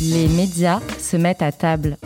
Les 0.00 0.28
médias 0.28 0.80
se 0.98 1.16
mettent 1.16 1.42
à 1.42 1.50
table. 1.50 1.96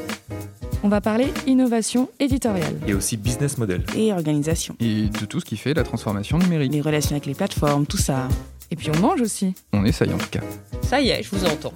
On 0.82 0.88
va 0.88 1.00
parler 1.00 1.32
innovation 1.46 2.08
éditoriale. 2.18 2.76
Et 2.86 2.94
aussi 2.94 3.16
business 3.16 3.58
model. 3.58 3.84
Et 3.94 4.12
organisation. 4.12 4.74
Et 4.80 5.08
de 5.08 5.24
tout 5.26 5.40
ce 5.40 5.44
qui 5.44 5.56
fait 5.56 5.74
la 5.74 5.84
transformation 5.84 6.38
numérique. 6.38 6.72
Les 6.72 6.80
relations 6.80 7.12
avec 7.12 7.26
les 7.26 7.34
plateformes, 7.34 7.86
tout 7.86 7.98
ça. 7.98 8.28
Et 8.70 8.76
puis 8.76 8.88
on 8.96 8.98
mange 8.98 9.20
aussi. 9.20 9.54
On 9.72 9.84
essaye 9.84 10.12
en 10.12 10.18
tout 10.18 10.30
cas. 10.30 10.40
Ça 10.82 11.00
y 11.00 11.10
est, 11.10 11.22
je 11.22 11.30
vous 11.30 11.44
entends. 11.44 11.74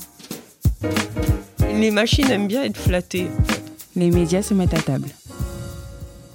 Les 1.75 1.91
machines 1.91 2.30
aiment 2.30 2.48
bien 2.48 2.64
être 2.64 2.79
flattées. 2.79 3.29
Les 3.95 4.11
médias 4.11 4.43
se 4.43 4.54
mettent 4.54 4.75
à 4.75 4.80
table. 4.80 5.09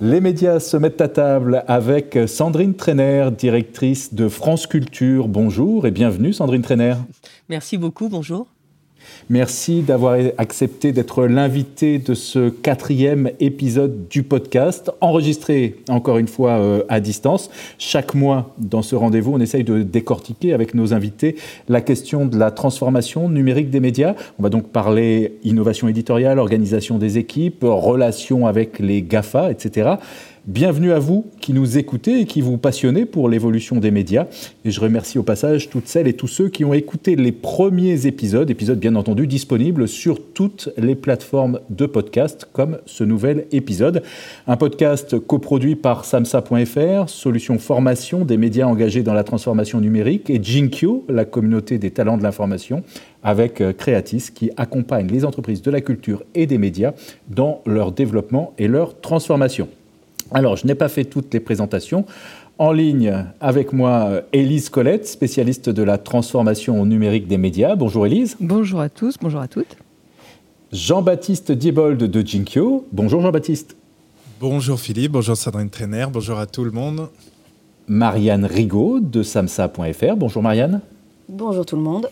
Les 0.03 0.19
médias 0.19 0.59
se 0.59 0.77
mettent 0.77 0.99
à 0.99 1.09
table 1.09 1.63
avec 1.67 2.17
Sandrine 2.25 2.73
Trainer, 2.73 3.29
directrice 3.37 4.15
de 4.15 4.29
France 4.29 4.65
Culture. 4.65 5.27
Bonjour 5.27 5.85
et 5.85 5.91
bienvenue 5.91 6.33
Sandrine 6.33 6.63
Trainer. 6.63 6.95
Merci 7.49 7.77
beaucoup, 7.77 8.09
bonjour. 8.09 8.47
Merci 9.29 9.81
d'avoir 9.81 10.17
accepté 10.37 10.91
d'être 10.91 11.25
l'invité 11.25 11.99
de 11.99 12.13
ce 12.13 12.49
quatrième 12.49 13.31
épisode 13.39 14.07
du 14.09 14.23
podcast, 14.23 14.91
enregistré 14.99 15.77
encore 15.89 16.17
une 16.17 16.27
fois 16.27 16.59
euh, 16.59 16.83
à 16.89 16.99
distance. 16.99 17.49
Chaque 17.77 18.13
mois, 18.13 18.53
dans 18.57 18.81
ce 18.81 18.95
rendez-vous, 18.95 19.33
on 19.33 19.39
essaye 19.39 19.63
de 19.63 19.83
décortiquer 19.83 20.53
avec 20.53 20.73
nos 20.73 20.93
invités 20.93 21.37
la 21.69 21.79
question 21.79 22.25
de 22.25 22.37
la 22.37 22.51
transformation 22.51 23.29
numérique 23.29 23.69
des 23.69 23.79
médias. 23.79 24.15
On 24.37 24.43
va 24.43 24.49
donc 24.49 24.67
parler 24.67 25.37
innovation 25.43 25.87
éditoriale, 25.87 26.37
organisation 26.37 26.97
des 26.97 27.17
équipes, 27.17 27.63
relations 27.63 28.47
avec 28.47 28.79
les 28.79 29.01
GAFA, 29.01 29.51
etc. 29.51 29.91
Bienvenue 30.47 30.91
à 30.91 30.97
vous 30.97 31.27
qui 31.39 31.53
nous 31.53 31.77
écoutez 31.77 32.21
et 32.21 32.25
qui 32.25 32.41
vous 32.41 32.57
passionnez 32.57 33.05
pour 33.05 33.29
l'évolution 33.29 33.75
des 33.75 33.91
médias. 33.91 34.25
Et 34.65 34.71
je 34.71 34.81
remercie 34.81 35.19
au 35.19 35.23
passage 35.23 35.69
toutes 35.69 35.87
celles 35.87 36.07
et 36.07 36.13
tous 36.13 36.27
ceux 36.27 36.49
qui 36.49 36.65
ont 36.65 36.73
écouté 36.73 37.15
les 37.15 37.31
premiers 37.31 38.07
épisodes, 38.07 38.49
épisodes 38.49 38.79
bien 38.79 38.95
entendu 38.95 39.27
disponibles 39.27 39.87
sur 39.87 40.19
toutes 40.33 40.69
les 40.77 40.95
plateformes 40.95 41.59
de 41.69 41.85
podcast 41.85 42.49
comme 42.53 42.79
ce 42.87 43.03
nouvel 43.03 43.45
épisode. 43.51 44.01
Un 44.47 44.57
podcast 44.57 45.19
coproduit 45.19 45.75
par 45.75 46.05
samsa.fr, 46.05 47.07
solution 47.07 47.59
formation 47.59 48.25
des 48.25 48.37
médias 48.37 48.65
engagés 48.65 49.03
dans 49.03 49.13
la 49.13 49.23
transformation 49.23 49.79
numérique, 49.79 50.31
et 50.31 50.41
Jinkyo, 50.41 51.05
la 51.07 51.25
communauté 51.25 51.77
des 51.77 51.91
talents 51.91 52.17
de 52.17 52.23
l'information, 52.23 52.81
avec 53.21 53.61
euh, 53.61 53.73
Creatis 53.73 54.29
qui 54.33 54.49
accompagne 54.57 55.05
les 55.05 55.23
entreprises 55.23 55.61
de 55.61 55.69
la 55.69 55.81
culture 55.81 56.23
et 56.33 56.47
des 56.47 56.57
médias 56.57 56.93
dans 57.29 57.61
leur 57.67 57.91
développement 57.91 58.55
et 58.57 58.67
leur 58.67 58.99
transformation. 59.01 59.67
Alors, 60.31 60.55
je 60.55 60.65
n'ai 60.65 60.75
pas 60.75 60.89
fait 60.89 61.05
toutes 61.05 61.33
les 61.33 61.39
présentations. 61.39 62.05
En 62.57 62.71
ligne 62.71 63.25
avec 63.39 63.73
moi, 63.73 64.21
Élise 64.33 64.69
Colette, 64.69 65.07
spécialiste 65.07 65.69
de 65.69 65.83
la 65.83 65.97
transformation 65.97 66.85
numérique 66.85 67.27
des 67.27 67.37
médias. 67.37 67.75
Bonjour 67.75 68.05
Élise. 68.05 68.37
Bonjour 68.39 68.81
à 68.81 68.89
tous, 68.89 69.15
bonjour 69.19 69.41
à 69.41 69.47
toutes. 69.47 69.77
Jean-Baptiste 70.71 71.51
Diebold 71.51 71.97
de 71.97 72.27
Jinkyo. 72.27 72.85
Bonjour 72.91 73.21
Jean-Baptiste. 73.21 73.75
Bonjour 74.39 74.79
Philippe, 74.79 75.11
bonjour 75.11 75.35
Sandrine 75.35 75.69
Trainer, 75.69 76.05
bonjour 76.11 76.39
à 76.39 76.45
tout 76.45 76.63
le 76.63 76.71
monde. 76.71 77.09
Marianne 77.87 78.45
Rigaud 78.45 78.99
de 78.99 79.23
samsa.fr. 79.23 80.15
Bonjour 80.15 80.41
Marianne. 80.41 80.81
Bonjour 81.27 81.65
tout 81.65 81.75
le 81.75 81.81
monde. 81.81 82.07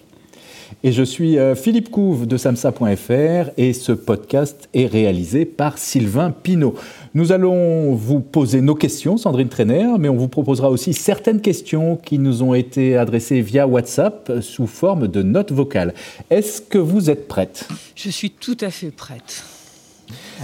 Et 0.84 0.92
je 0.92 1.04
suis 1.04 1.38
euh, 1.38 1.56
Philippe 1.56 1.90
Couve 1.90 2.28
de 2.28 2.38
samsa.fr 2.38 3.52
et 3.58 3.74
ce 3.74 3.92
podcast 3.92 4.70
est 4.74 4.86
réalisé 4.86 5.46
par 5.46 5.78
Sylvain 5.78 6.32
Pinault. 6.32 6.76
Nous 7.14 7.32
allons 7.32 7.94
vous 7.96 8.20
poser 8.20 8.62
nos 8.62 8.76
questions, 8.76 9.18
Sandrine 9.18 9.50
Trainer, 9.50 9.88
mais 10.00 10.10
on 10.10 10.16
vous 10.16 10.28
proposera 10.28 10.70
aussi 10.70 10.94
certaines 10.94 11.42
questions 11.42 11.96
qui 11.96 12.20
nous 12.20 12.44
ont 12.44 12.54
été 12.54 12.98
adressées 12.98 13.42
via 13.42 13.68
WhatsApp 13.68 14.32
sous 14.42 14.68
forme 14.68 15.08
de 15.08 15.24
notes 15.24 15.52
vocales. 15.52 15.94
Est-ce 16.30 16.62
que 16.62 16.78
vous 16.78 17.10
êtes 17.10 17.28
prête? 17.28 17.68
Je 17.96 18.10
suis 18.10 18.30
tout 18.32 18.58
à 18.62 18.70
fait 18.70 18.92
prête. 18.92 19.44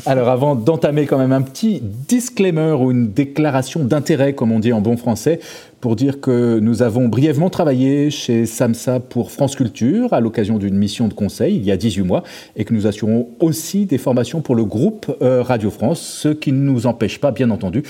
Alors 0.05 0.27
avant 0.27 0.55
d'entamer 0.55 1.05
quand 1.05 1.17
même 1.17 1.31
un 1.31 1.41
petit 1.41 1.81
disclaimer 1.81 2.75
ou 2.79 2.91
une 2.91 3.11
déclaration 3.11 3.83
d'intérêt, 3.83 4.33
comme 4.33 4.51
on 4.51 4.59
dit 4.59 4.73
en 4.73 4.81
bon 4.81 4.97
français, 4.97 5.39
pour 5.79 5.95
dire 5.95 6.19
que 6.19 6.59
nous 6.59 6.81
avons 6.81 7.07
brièvement 7.07 7.49
travaillé 7.49 8.09
chez 8.09 8.45
SAMSA 8.45 8.99
pour 8.99 9.31
France 9.31 9.55
Culture 9.55 10.13
à 10.13 10.19
l'occasion 10.19 10.57
d'une 10.57 10.75
mission 10.75 11.07
de 11.07 11.13
conseil 11.13 11.55
il 11.55 11.63
y 11.63 11.71
a 11.71 11.77
18 11.77 12.01
mois 12.01 12.23
et 12.55 12.65
que 12.65 12.73
nous 12.73 12.87
assurons 12.87 13.29
aussi 13.39 13.85
des 13.85 13.97
formations 13.97 14.41
pour 14.41 14.55
le 14.55 14.65
groupe 14.65 15.15
euh, 15.21 15.43
Radio 15.43 15.69
France, 15.69 16.01
ce 16.01 16.29
qui 16.29 16.51
ne 16.51 16.59
nous 16.59 16.87
empêche 16.87 17.19
pas, 17.19 17.31
bien 17.31 17.51
entendu, 17.51 17.83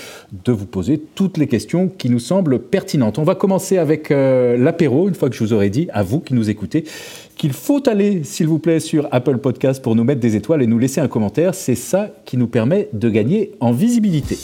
de 0.44 0.52
vous 0.52 0.66
poser 0.66 1.02
toutes 1.14 1.38
les 1.38 1.46
questions 1.46 1.88
qui 1.88 2.10
nous 2.10 2.18
semblent 2.18 2.58
pertinentes. 2.58 3.18
On 3.18 3.24
va 3.24 3.34
commencer 3.34 3.78
avec 3.78 4.10
euh, 4.10 4.56
l'apéro, 4.56 5.08
une 5.08 5.14
fois 5.14 5.30
que 5.30 5.34
je 5.34 5.42
vous 5.42 5.52
aurai 5.52 5.70
dit, 5.70 5.88
à 5.92 6.02
vous 6.02 6.20
qui 6.20 6.34
nous 6.34 6.50
écoutez, 6.50 6.84
qu'il 7.36 7.52
faut 7.52 7.86
aller, 7.88 8.24
s'il 8.24 8.48
vous 8.48 8.58
plaît, 8.58 8.80
sur 8.80 9.06
Apple 9.12 9.38
Podcast 9.38 9.82
pour 9.82 9.94
nous 9.94 10.04
mettre 10.04 10.20
des 10.20 10.36
étoiles 10.36 10.62
et 10.62 10.66
nous 10.66 10.78
laisser 10.78 11.00
un 11.00 11.08
commentaire. 11.08 11.54
C'est 11.54 11.74
ça 11.74 12.10
qui 12.24 12.36
nous 12.36 12.48
permet 12.48 12.88
de 12.92 13.08
gagner 13.08 13.52
en 13.60 13.72
visibilité. 13.72 14.36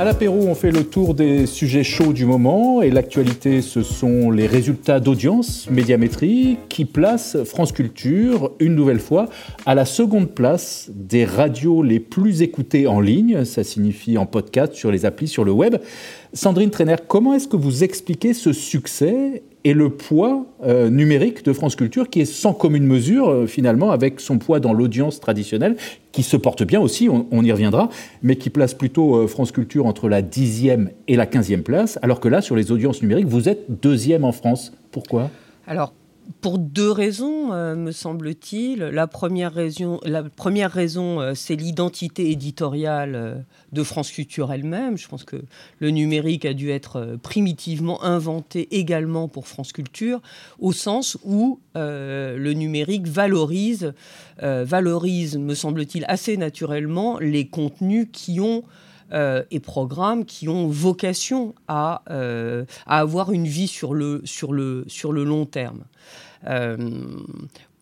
À 0.00 0.04
l'apéro, 0.04 0.46
on 0.48 0.54
fait 0.54 0.70
le 0.70 0.84
tour 0.84 1.12
des 1.12 1.44
sujets 1.44 1.84
chauds 1.84 2.14
du 2.14 2.24
moment 2.24 2.80
et 2.80 2.88
l'actualité, 2.88 3.60
ce 3.60 3.82
sont 3.82 4.30
les 4.30 4.46
résultats 4.46 4.98
d'audience 4.98 5.68
médiamétrie 5.68 6.56
qui 6.70 6.86
placent 6.86 7.44
France 7.44 7.72
Culture, 7.72 8.52
une 8.60 8.74
nouvelle 8.74 8.98
fois, 8.98 9.28
à 9.66 9.74
la 9.74 9.84
seconde 9.84 10.30
place 10.30 10.90
des 10.94 11.26
radios 11.26 11.82
les 11.82 12.00
plus 12.00 12.40
écoutées 12.40 12.86
en 12.86 12.98
ligne, 12.98 13.44
ça 13.44 13.62
signifie 13.62 14.16
en 14.16 14.24
podcast, 14.24 14.72
sur 14.72 14.90
les 14.90 15.04
applis, 15.04 15.28
sur 15.28 15.44
le 15.44 15.52
web. 15.52 15.76
Sandrine 16.32 16.70
Trainer, 16.70 16.96
comment 17.08 17.34
est-ce 17.34 17.48
que 17.48 17.56
vous 17.56 17.82
expliquez 17.82 18.34
ce 18.34 18.52
succès 18.52 19.42
et 19.64 19.74
le 19.74 19.90
poids 19.90 20.46
euh, 20.64 20.88
numérique 20.88 21.44
de 21.44 21.52
France 21.52 21.76
Culture 21.76 22.08
qui 22.08 22.20
est 22.20 22.24
sans 22.24 22.54
commune 22.54 22.86
mesure 22.86 23.28
euh, 23.28 23.46
finalement 23.46 23.90
avec 23.90 24.20
son 24.20 24.38
poids 24.38 24.60
dans 24.60 24.72
l'audience 24.72 25.20
traditionnelle 25.20 25.76
qui 26.12 26.22
se 26.22 26.36
porte 26.36 26.62
bien 26.62 26.80
aussi, 26.80 27.08
on, 27.08 27.44
y 27.44 27.52
reviendra, 27.52 27.88
mais 28.22 28.36
qui 28.36 28.48
place 28.48 28.74
plutôt 28.74 29.16
euh, 29.16 29.26
France 29.26 29.52
Culture 29.52 29.86
entre 29.86 30.08
la 30.08 30.22
dixième 30.22 30.90
et 31.08 31.16
la 31.16 31.26
quinzième 31.26 31.62
place, 31.62 31.98
alors 32.02 32.20
que 32.20 32.28
là 32.28 32.40
sur 32.40 32.56
les 32.56 32.72
audiences 32.72 33.02
numériques 33.02 33.28
vous 33.28 33.48
êtes 33.48 33.80
deuxième 33.82 34.24
en 34.24 34.32
France. 34.32 34.72
Pourquoi? 34.92 35.30
Pour 36.40 36.58
deux 36.58 36.90
raisons, 36.90 37.52
euh, 37.52 37.74
me 37.74 37.92
semble-t-il. 37.92 38.80
La 38.80 39.06
première 39.06 39.52
raison, 39.52 40.00
la 40.04 40.22
première 40.22 40.70
raison 40.70 41.20
euh, 41.20 41.34
c'est 41.34 41.56
l'identité 41.56 42.30
éditoriale 42.30 43.14
euh, 43.14 43.34
de 43.72 43.82
France 43.82 44.10
Culture 44.10 44.52
elle-même. 44.52 44.96
Je 44.98 45.08
pense 45.08 45.24
que 45.24 45.36
le 45.78 45.90
numérique 45.90 46.44
a 46.44 46.54
dû 46.54 46.70
être 46.70 47.18
primitivement 47.22 48.02
inventé 48.02 48.68
également 48.76 49.28
pour 49.28 49.46
France 49.46 49.72
Culture, 49.72 50.20
au 50.58 50.72
sens 50.72 51.16
où 51.24 51.60
le 51.74 52.52
numérique 52.52 53.06
valorise, 53.06 53.94
valorise, 54.40 55.38
me 55.38 55.54
semble-t-il, 55.54 56.04
assez 56.08 56.36
naturellement 56.36 57.18
les 57.20 57.46
contenus 57.46 58.08
qui 58.12 58.40
ont 58.40 58.64
et 59.12 59.60
programmes 59.60 60.24
qui 60.24 60.48
ont 60.48 60.66
vocation 60.66 61.54
à, 61.68 62.02
à, 62.06 62.98
avoir 62.98 63.32
une 63.32 63.46
vie 63.46 63.68
sur 63.68 63.94
le, 63.94 64.20
sur 64.24 64.52
le, 64.52 64.84
sur 64.88 65.12
le 65.12 65.24
long 65.24 65.46
terme. 65.46 65.84
Euh, 66.46 66.76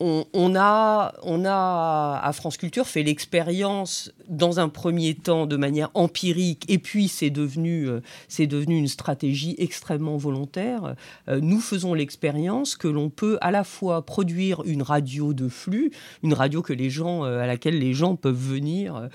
on, 0.01 0.55
a, 0.57 1.15
on 1.23 1.45
a 1.45 2.21
à 2.23 2.33
France 2.33 2.57
Culture 2.57 2.87
fait 2.87 3.03
l'expérience 3.03 4.13
dans 4.29 4.61
un 4.61 4.69
premier 4.69 5.15
temps 5.15 5.47
de 5.47 5.57
manière 5.57 5.91
empirique 5.95 6.65
et 6.69 6.79
puis 6.79 7.09
c'est 7.09 7.31
devenu, 7.31 7.89
euh, 7.89 8.01
c'est 8.29 8.47
devenu 8.47 8.77
une 8.77 8.89
stratégie 8.89 9.55
extrêmement 9.59 10.17
volontaire. 10.17 10.95
Euh, 11.29 11.41
nous 11.41 11.61
faisons 11.61 11.95
l'expérience 11.95 12.77
que 12.77 12.89
l'on 12.89 13.11
peut 13.11 13.39
à 13.41 13.51
la 13.51 13.65
fois 13.65 14.05
produire 14.05 14.63
une 14.65 14.83
radio 14.83 15.33
de 15.33 15.49
flux, 15.49 15.91
une 16.23 16.35
radio 16.35 16.63
que 16.63 16.73
les 16.73 16.91
gens, 16.91 17.25
euh, 17.25 17.41
à 17.41 17.47
laquelle 17.47 17.79
les 17.79 17.95
gens 17.95 18.17
peuvent 18.17 18.35
venir 18.35 19.09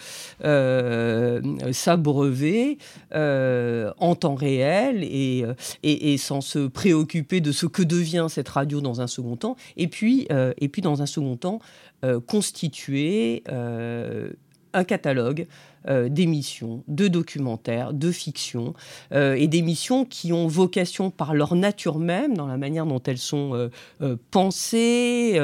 s'abreuver 1.71 2.77
en 3.11 4.15
temps 4.15 4.35
réel 4.35 5.03
et, 5.03 5.45
et, 5.83 6.17
sans 6.17 6.41
se 6.41 6.67
préoccuper 6.67 7.41
de 7.41 7.51
ce 7.51 7.65
que 7.65 7.83
devient 7.83 8.27
cette 8.29 8.49
radio 8.49 8.81
dans 8.81 9.01
un 9.01 9.07
second 9.07 9.35
temps. 9.35 9.55
Et 9.77 9.87
puis, 9.87 10.27
et 10.57 10.69
puis 10.69 10.81
dans 10.81 11.01
un 11.01 11.05
second 11.05 11.35
temps, 11.37 11.59
constituer 12.27 13.43
un 14.73 14.83
catalogue 14.83 15.47
euh, 15.89 16.07
d'émissions, 16.07 16.81
de 16.87 17.09
documentaires, 17.09 17.91
de 17.91 18.09
fiction, 18.11 18.73
euh, 19.11 19.35
et 19.35 19.47
d'émissions 19.47 20.05
qui 20.05 20.31
ont 20.31 20.47
vocation 20.47 21.11
par 21.11 21.33
leur 21.33 21.55
nature 21.55 21.99
même, 21.99 22.37
dans 22.37 22.47
la 22.47 22.55
manière 22.55 22.85
dont 22.85 23.01
elles 23.03 23.17
sont 23.17 23.69
euh, 24.01 24.15
pensées 24.31 25.39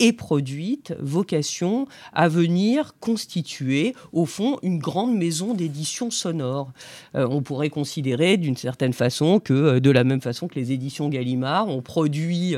et 0.00 0.12
produites, 0.12 0.94
vocation 1.00 1.86
à 2.12 2.28
venir 2.28 2.94
constituer, 3.00 3.94
au 4.12 4.26
fond, 4.26 4.58
une 4.62 4.78
grande 4.78 5.16
maison 5.16 5.54
d'édition 5.54 6.10
sonore. 6.10 6.72
on 7.14 7.42
pourrait 7.42 7.70
considérer 7.70 8.36
d'une 8.36 8.56
certaine 8.56 8.92
façon 8.92 9.40
que, 9.40 9.78
de 9.78 9.90
la 9.90 10.04
même 10.04 10.20
façon 10.20 10.48
que 10.48 10.56
les 10.56 10.72
éditions 10.72 11.08
Gallimard, 11.08 11.68
on 11.68 11.80
produit, 11.80 12.54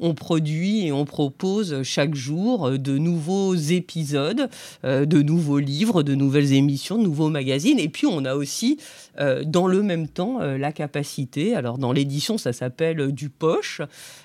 on 0.00 0.14
produit 0.14 0.86
et 0.86 0.92
on 0.92 1.04
propose 1.04 1.82
chaque 1.82 2.14
jour 2.14 2.70
de 2.78 2.98
nouveaux 2.98 3.54
épisodes, 3.54 4.48
de 4.84 5.22
nouveaux 5.22 5.58
livres, 5.58 6.02
de 6.02 6.14
nouvelles 6.14 6.41
émissions, 6.42 6.98
de 6.98 7.02
nouveaux 7.02 7.28
magazines. 7.28 7.78
Et 7.78 7.88
puis 7.88 8.06
on 8.06 8.24
a 8.24 8.34
aussi, 8.34 8.78
euh, 9.18 9.44
dans 9.44 9.66
le 9.66 9.82
même 9.82 10.08
temps, 10.08 10.40
euh, 10.40 10.58
la 10.58 10.72
capacité, 10.72 11.54
alors 11.54 11.78
dans 11.78 11.92
l'édition 11.92 12.38
ça 12.38 12.52
s'appelle 12.52 13.00
euh, 13.00 13.12
du 13.12 13.28
poche, 13.28 13.80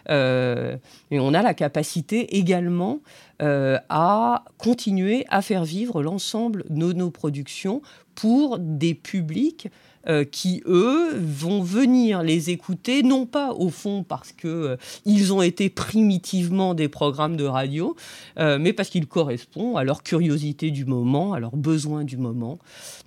et 0.09 1.19
on 1.19 1.33
a 1.33 1.41
la 1.41 1.53
capacité 1.53 2.37
également 2.37 2.99
à 3.39 4.45
continuer 4.57 5.25
à 5.29 5.41
faire 5.41 5.63
vivre 5.63 6.01
l'ensemble 6.01 6.63
de 6.69 6.93
nos 6.93 7.11
productions 7.11 7.81
pour 8.15 8.57
des 8.59 8.95
publics 8.95 9.67
euh, 10.09 10.23
qui, 10.23 10.63
eux, 10.65 11.17
vont 11.19 11.61
venir 11.61 12.23
les 12.23 12.49
écouter, 12.49 13.03
non 13.03 13.25
pas 13.25 13.51
au 13.51 13.67
fond 13.67 14.05
parce 14.07 14.31
qu'ils 14.31 14.49
euh, 14.49 14.77
ils 15.05 15.33
ont 15.33 15.41
été 15.41 15.69
primitivement 15.69 16.73
des 16.73 16.87
programmes 16.87 17.35
de 17.35 17.43
radio, 17.43 17.93
euh, 18.39 18.57
mais 18.57 18.71
parce 18.71 18.87
qu'ils 18.89 19.07
correspondent 19.07 19.77
à 19.77 19.83
leur 19.83 20.03
curiosité 20.03 20.71
du 20.71 20.85
moment, 20.85 21.33
à 21.33 21.41
leurs 21.41 21.57
besoins 21.57 22.05
du 22.05 22.15
moment. 22.15 22.57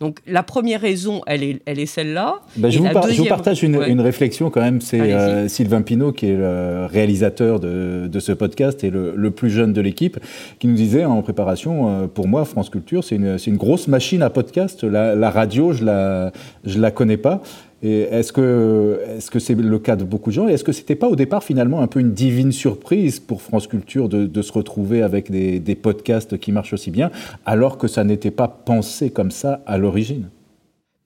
Donc 0.00 0.20
la 0.26 0.42
première 0.42 0.82
raison, 0.82 1.22
elle 1.26 1.42
est, 1.42 1.62
elle 1.64 1.78
est 1.78 1.86
celle-là. 1.86 2.40
Ben, 2.56 2.68
je, 2.68 2.80
vous 2.80 2.86
je, 2.86 3.22
vous 3.22 3.24
partage 3.24 3.62
une, 3.62 3.82
une, 3.82 4.00
réflexion 4.02 4.50
quand 4.50 4.60
même. 4.60 4.82
C'est 4.82 5.48
Sylvain 5.48 5.80
Pinault, 5.80 6.12
qui 6.12 6.26
est 6.26 6.36
le 6.36 6.86
réalisateur 6.90 7.60
de, 7.60 8.08
de 8.12 8.20
ce 8.20 8.32
podcast 8.32 8.84
et 8.84 8.90
le, 8.90 9.14
le 9.16 9.30
plus 9.30 9.48
jeune 9.48 9.72
de 9.72 9.80
l'équipe, 9.80 10.18
qui 10.58 10.66
nous 10.66 10.74
disait 10.74 11.06
en 11.06 11.22
préparation, 11.22 12.08
pour 12.08 12.28
moi, 12.28 12.44
France 12.44 12.68
Culture, 12.68 13.04
c'est 13.04 13.16
une, 13.16 13.38
une, 13.46 13.56
grosse 13.56 13.88
machine 13.88 14.22
à 14.22 14.28
podcast. 14.28 14.84
La, 14.84 15.14
la 15.14 15.30
radio, 15.30 15.72
je 15.72 15.84
la, 15.84 16.32
je 16.64 16.78
la 16.78 16.89
connais 16.90 17.16
pas. 17.16 17.42
Et 17.82 18.00
est-ce 18.02 18.32
que 18.32 19.00
est-ce 19.08 19.38
c'est 19.38 19.54
le 19.54 19.78
cas 19.78 19.96
de 19.96 20.04
beaucoup 20.04 20.30
de 20.30 20.34
gens? 20.34 20.48
Et 20.48 20.52
est-ce 20.52 20.64
que 20.64 20.72
c'était 20.72 20.96
pas 20.96 21.08
au 21.08 21.16
départ 21.16 21.42
finalement 21.42 21.80
un 21.80 21.86
peu 21.86 22.00
une 22.00 22.12
divine 22.12 22.52
surprise 22.52 23.20
pour 23.20 23.40
France 23.40 23.66
Culture 23.66 24.08
de, 24.08 24.42
se 24.42 24.52
retrouver 24.52 25.02
avec 25.02 25.30
des, 25.30 25.74
podcasts 25.74 26.38
qui 26.38 26.52
marchent 26.52 26.74
aussi 26.74 26.90
bien, 26.90 27.10
alors 27.46 27.78
que 27.78 27.88
ça 27.88 28.04
n'était 28.04 28.30
pas 28.30 28.48
pensé 28.48 29.10
comme 29.10 29.30
ça 29.30 29.62
à 29.66 29.78
l'origine? 29.78 30.28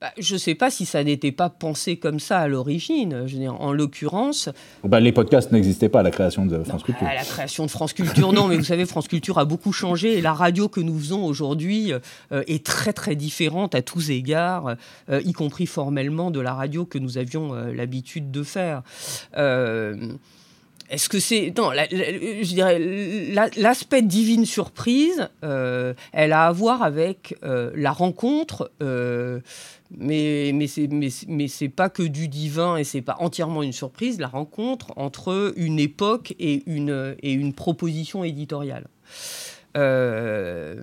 Bah, 0.01 0.11
je 0.17 0.33
ne 0.33 0.39
sais 0.39 0.55
pas 0.55 0.69
si 0.69 0.85
ça 0.85 1.03
n'était 1.03 1.31
pas 1.31 1.49
pensé 1.49 1.97
comme 1.97 2.19
ça 2.19 2.39
à 2.39 2.47
l'origine. 2.49 3.23
Je 3.25 3.33
veux 3.33 3.39
dire, 3.39 3.59
en 3.61 3.71
l'occurrence. 3.71 4.49
Bah, 4.83 4.99
les 4.99 5.13
podcasts 5.13 5.53
n'existaient 5.53 5.87
pas 5.87 6.01
à 6.01 6.03
la 6.03 6.11
création 6.11 6.45
de 6.45 6.63
France 6.63 6.83
Culture. 6.83 7.07
À 7.07 7.15
la 7.15 7.23
création 7.23 7.65
de 7.65 7.71
France 7.71 7.93
Culture, 7.93 8.33
non, 8.33 8.47
mais 8.47 8.57
vous 8.57 8.65
savez, 8.65 8.85
France 8.85 9.07
Culture 9.07 9.39
a 9.39 9.45
beaucoup 9.45 9.71
changé 9.71 10.17
et 10.17 10.21
la 10.21 10.33
radio 10.33 10.67
que 10.67 10.81
nous 10.81 10.97
faisons 10.99 11.23
aujourd'hui 11.23 11.93
euh, 11.93 12.43
est 12.47 12.65
très 12.65 12.93
très 12.93 13.15
différente 13.15 13.73
à 13.73 13.81
tous 13.81 14.09
égards, 14.09 14.75
euh, 15.09 15.21
y 15.23 15.33
compris 15.33 15.65
formellement 15.65 16.29
de 16.29 16.39
la 16.39 16.53
radio 16.53 16.85
que 16.85 16.97
nous 16.97 17.17
avions 17.17 17.53
euh, 17.53 17.73
l'habitude 17.73 18.31
de 18.31 18.43
faire. 18.43 18.83
Est-ce 20.87 21.09
que 21.09 21.19
c'est 21.19 21.51
non 21.57 21.71
Je 21.71 22.53
dirais 22.53 22.79
l'aspect 23.57 24.03
divine 24.03 24.45
surprise, 24.45 25.29
elle 25.41 26.33
a 26.33 26.45
à 26.45 26.51
voir 26.51 26.83
avec 26.83 27.35
la 27.41 27.91
rencontre 27.91 28.71
mais, 29.91 30.51
mais 30.53 30.67
c'est 30.67 30.87
mais, 30.87 31.47
c'est 31.47 31.69
pas 31.69 31.89
que 31.89 32.03
du 32.03 32.27
divin 32.27 32.77
et 32.77 32.83
c'est 32.83 33.01
pas 33.01 33.17
entièrement 33.19 33.63
une 33.63 33.73
surprise, 33.73 34.19
la 34.19 34.27
rencontre 34.27 34.93
entre 34.95 35.53
une 35.57 35.79
époque 35.79 36.33
et 36.39 36.63
une, 36.65 37.15
et 37.21 37.31
une 37.31 37.53
proposition 37.53 38.23
éditoriale. 38.23 38.87
Euh, 39.77 40.75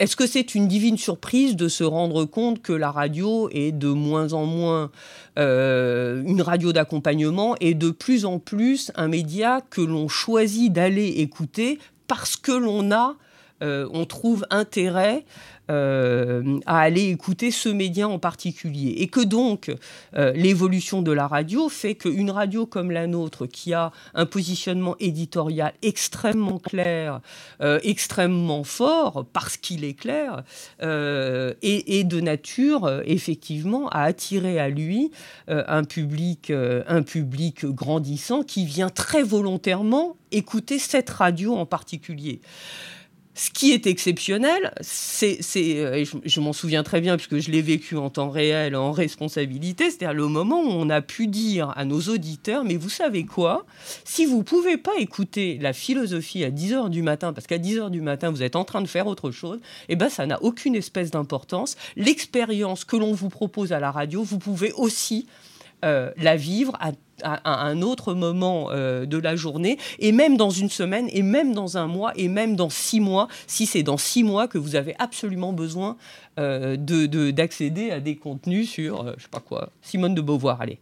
est-ce 0.00 0.16
que 0.16 0.26
c'est 0.26 0.54
une 0.54 0.66
divine 0.66 0.98
surprise 0.98 1.54
de 1.54 1.68
se 1.68 1.84
rendre 1.84 2.24
compte 2.24 2.62
que 2.62 2.72
la 2.72 2.90
radio 2.90 3.48
est 3.52 3.70
de 3.70 3.88
moins 3.88 4.32
en 4.32 4.44
moins 4.44 4.90
euh, 5.38 6.22
une 6.24 6.42
radio 6.42 6.72
d'accompagnement 6.72 7.54
et 7.60 7.74
de 7.74 7.90
plus 7.90 8.24
en 8.24 8.40
plus 8.40 8.90
un 8.96 9.06
média 9.06 9.60
que 9.70 9.80
l'on 9.80 10.08
choisit 10.08 10.72
d'aller 10.72 11.06
écouter 11.18 11.78
parce 12.08 12.36
que 12.36 12.50
l'on 12.50 12.90
a, 12.90 13.14
euh, 13.62 13.88
on 13.92 14.04
trouve 14.04 14.44
intérêt 14.50 15.24
euh, 15.70 16.58
à 16.66 16.80
aller 16.80 17.10
écouter 17.10 17.52
ce 17.52 17.68
média 17.68 18.08
en 18.08 18.18
particulier. 18.18 18.94
Et 18.98 19.06
que 19.06 19.20
donc 19.20 19.70
euh, 20.16 20.32
l'évolution 20.32 21.00
de 21.00 21.12
la 21.12 21.28
radio 21.28 21.68
fait 21.68 21.94
qu'une 21.94 22.30
radio 22.30 22.66
comme 22.66 22.90
la 22.90 23.06
nôtre, 23.06 23.46
qui 23.46 23.72
a 23.72 23.92
un 24.14 24.26
positionnement 24.26 24.96
éditorial 24.98 25.72
extrêmement 25.82 26.58
clair, 26.58 27.20
euh, 27.60 27.78
extrêmement 27.84 28.64
fort, 28.64 29.26
parce 29.32 29.56
qu'il 29.56 29.84
est 29.84 29.94
clair, 29.94 30.42
est, 30.80 32.04
de 32.04 32.20
nature 32.20 33.02
effectivement 33.04 33.88
à 33.90 34.02
attirer 34.02 34.58
à 34.58 34.68
lui 34.68 35.12
un, 35.46 35.84
public, 35.84 36.50
un 36.50 37.02
public 37.02 37.66
grandissant 37.66 38.42
qui 38.42 38.64
vient 38.64 38.88
très 38.88 39.22
volontairement 39.22 40.16
écouter 40.32 40.78
cette 40.78 41.10
radio 41.10 41.54
en 41.54 41.66
particulier. 41.66 42.40
Ce 43.40 43.48
qui 43.48 43.72
est 43.72 43.86
exceptionnel, 43.86 44.70
c'est, 44.82 45.40
euh, 45.56 46.04
je, 46.26 46.40
m'en 46.40 46.52
souviens 46.52 46.82
très 46.82 47.00
bien 47.00 47.16
puisque 47.16 47.38
je 47.38 47.50
l'ai 47.50 47.62
vécu 47.62 47.96
en 47.96 48.10
temps 48.10 48.28
réel, 48.28 48.76
en 48.76 48.92
responsabilité, 48.92 49.84
c'est-à-dire 49.84 50.12
le 50.12 50.26
moment 50.26 50.60
où 50.60 50.68
on 50.68 50.90
a 50.90 51.00
pu 51.00 51.26
dire 51.26 51.72
à 51.74 51.86
nos 51.86 52.02
auditeurs, 52.02 52.64
mais 52.64 52.76
vous 52.76 52.90
savez 52.90 53.24
quoi, 53.24 53.64
si 54.04 54.26
vous 54.26 54.42
pouvez 54.42 54.76
pas 54.76 54.92
écouter 54.98 55.56
la 55.58 55.72
philosophie 55.72 56.44
à 56.44 56.50
10h 56.50 56.90
du 56.90 57.00
matin, 57.00 57.32
parce 57.32 57.46
qu'à 57.46 57.56
10h 57.56 57.88
du 57.88 58.02
matin, 58.02 58.30
vous 58.30 58.42
êtes 58.42 58.56
en 58.56 58.64
train 58.64 58.82
de 58.82 58.86
faire 58.86 59.06
autre 59.06 59.30
chose, 59.30 59.58
eh 59.88 59.96
ben 59.96 60.10
ça 60.10 60.26
n'a 60.26 60.42
aucune 60.42 60.76
espèce 60.76 61.10
d'importance. 61.10 61.78
L'expérience 61.96 62.84
que 62.84 62.96
l'on 62.96 63.14
vous 63.14 63.30
propose 63.30 63.72
à 63.72 63.80
la 63.80 63.90
radio, 63.90 64.22
vous 64.22 64.38
pouvez 64.38 64.72
aussi 64.72 65.26
euh, 65.82 66.10
la 66.18 66.36
vivre 66.36 66.76
à 66.78 66.92
à, 67.22 67.66
un 67.66 67.82
autre 67.82 68.14
moment 68.14 68.68
euh, 68.70 69.06
de 69.06 69.18
la 69.18 69.36
journée, 69.36 69.78
et 69.98 70.12
même 70.12 70.36
dans 70.36 70.50
une 70.50 70.70
semaine, 70.70 71.08
et 71.12 71.22
même 71.22 71.54
dans 71.54 71.76
un 71.76 71.86
mois, 71.86 72.12
et 72.16 72.28
même 72.28 72.56
dans 72.56 72.70
six 72.70 73.00
mois, 73.00 73.28
si 73.46 73.66
c'est 73.66 73.82
dans 73.82 73.96
six 73.96 74.24
mois 74.24 74.48
que 74.48 74.58
vous 74.58 74.76
avez 74.76 74.94
absolument 74.98 75.52
besoin 75.52 75.96
euh, 76.38 76.76
de, 76.76 77.30
d'accéder 77.30 77.90
à 77.90 78.00
des 78.00 78.16
contenus 78.16 78.70
sur, 78.70 79.02
euh, 79.02 79.14
je 79.16 79.24
sais 79.24 79.28
pas 79.30 79.40
quoi, 79.40 79.70
Simone 79.82 80.14
de 80.14 80.20
Beauvoir, 80.20 80.60
allez. 80.60 80.78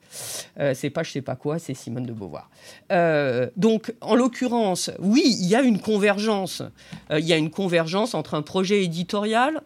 c'est 0.75 0.91
pas 0.91 1.03
je 1.03 1.13
sais 1.13 1.23
pas 1.23 1.37
quoi, 1.37 1.59
c'est 1.59 1.75
Simone 1.75 2.07
de 2.07 2.13
Beauvoir. 2.13 2.51
donc, 3.57 3.95
en 4.01 4.15
l'occurrence, 4.15 4.91
oui, 4.99 5.37
il 5.41 5.47
y 5.47 5.55
a 5.55 5.63
une 5.63 5.81
convergence. 5.81 6.63
Il 7.11 7.25
y 7.25 7.33
a 7.33 7.37
une 7.37 7.51
convergence 7.51 8.15
entre 8.15 8.35
un 8.35 8.43
projet 8.43 8.85
éditorial, 8.85 9.63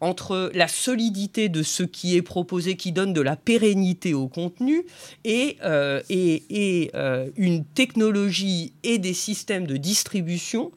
entre 0.00 0.50
la 0.54 0.68
solidité 0.68 1.48
de 1.48 1.62
ce 1.62 1.82
qui 1.82 2.16
est 2.16 2.22
proposé, 2.22 2.76
qui 2.76 2.92
donne 2.92 3.12
de 3.12 3.20
la 3.20 3.36
pérennité 3.36 4.14
au 4.14 4.28
contenu, 4.28 4.84
et 5.24 5.56
euh, 5.64 5.95
et, 6.08 6.90
euh, 6.94 7.28
une 7.36 7.64
technologie 7.64 8.72
et 8.82 8.98
des 8.98 9.14
systèmes 9.14 9.66
de 9.66 9.76
distribution 9.76 10.72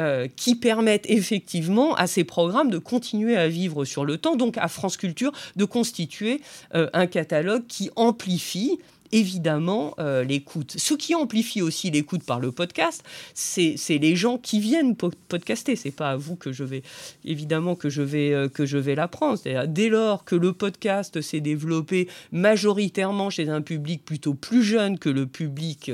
euh, 0.00 0.26
qui 0.36 0.54
permettent 0.54 1.08
effectivement 1.10 1.94
à 1.94 2.06
ces 2.06 2.24
programmes 2.24 2.70
de 2.70 2.78
continuer 2.78 3.36
à 3.36 3.48
vivre 3.48 3.84
sur 3.84 4.04
le 4.04 4.16
temps, 4.18 4.36
donc 4.36 4.56
à 4.58 4.68
France 4.68 4.96
Culture 4.96 5.32
de 5.56 5.64
constituer 5.64 6.40
un 6.72 7.06
catalogue 7.06 7.66
qui 7.66 7.90
amplifie 7.96 8.78
évidemment 9.12 9.94
euh, 9.98 10.24
l'écoute. 10.24 10.74
Ce 10.76 10.94
qui 10.94 11.14
amplifie 11.14 11.62
aussi 11.62 11.90
l'écoute 11.90 12.24
par 12.24 12.40
le 12.40 12.52
podcast, 12.52 13.04
c'est 13.34 13.76
les 13.88 14.16
gens 14.16 14.38
qui 14.38 14.60
viennent 14.60 14.96
podcaster. 14.96 15.76
C'est 15.76 15.90
pas 15.90 16.10
à 16.10 16.16
vous 16.16 16.36
que 16.36 16.52
je 16.52 16.64
vais, 16.64 16.82
évidemment, 17.24 17.76
que 17.76 17.88
je 17.88 18.02
vais, 18.02 18.32
euh, 18.32 18.48
que 18.48 18.66
je 18.66 18.78
l'apprendre. 18.90 19.38
Dès 19.66 19.88
lors 19.88 20.24
que 20.24 20.34
le 20.34 20.52
podcast 20.52 21.20
s'est 21.20 21.40
développé 21.40 22.08
majoritairement 22.32 23.30
chez 23.30 23.48
un 23.48 23.62
public 23.62 24.04
plutôt 24.04 24.34
plus 24.34 24.62
jeune 24.62 24.98
que 24.98 25.08
le 25.08 25.26
public 25.26 25.90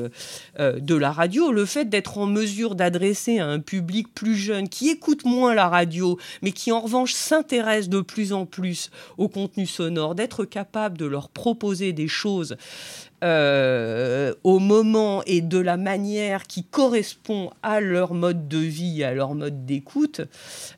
euh, 0.58 0.78
de 0.80 0.94
la 0.94 1.12
radio, 1.12 1.52
le 1.52 1.64
fait 1.64 1.86
d'être 1.86 2.18
en 2.18 2.26
mesure 2.26 2.74
d'adresser 2.74 3.38
un 3.38 3.60
public 3.60 4.14
plus 4.14 4.36
jeune 4.36 4.68
qui 4.68 4.88
écoute 4.88 5.24
moins 5.24 5.54
la 5.54 5.68
radio, 5.68 6.18
mais 6.42 6.52
qui 6.52 6.72
en 6.72 6.80
revanche 6.80 7.12
s'intéresse 7.12 7.88
de 7.88 8.00
plus 8.00 8.32
en 8.32 8.46
plus 8.46 8.90
au 9.16 9.28
contenu 9.28 9.66
sonore, 9.66 10.14
d'être 10.14 10.44
capable 10.44 10.98
de 10.98 11.06
leur 11.06 11.28
proposer 11.28 11.92
des 11.92 12.08
choses 12.08 12.56
euh, 13.24 14.32
au 14.44 14.60
moment 14.60 15.22
et 15.26 15.40
de 15.40 15.58
la 15.58 15.76
manière 15.76 16.46
qui 16.46 16.62
correspond 16.62 17.50
à 17.64 17.80
leur 17.80 18.14
mode 18.14 18.46
de 18.46 18.58
vie, 18.58 19.02
à 19.02 19.12
leur 19.12 19.34
mode 19.34 19.66
d'écoute, 19.66 20.20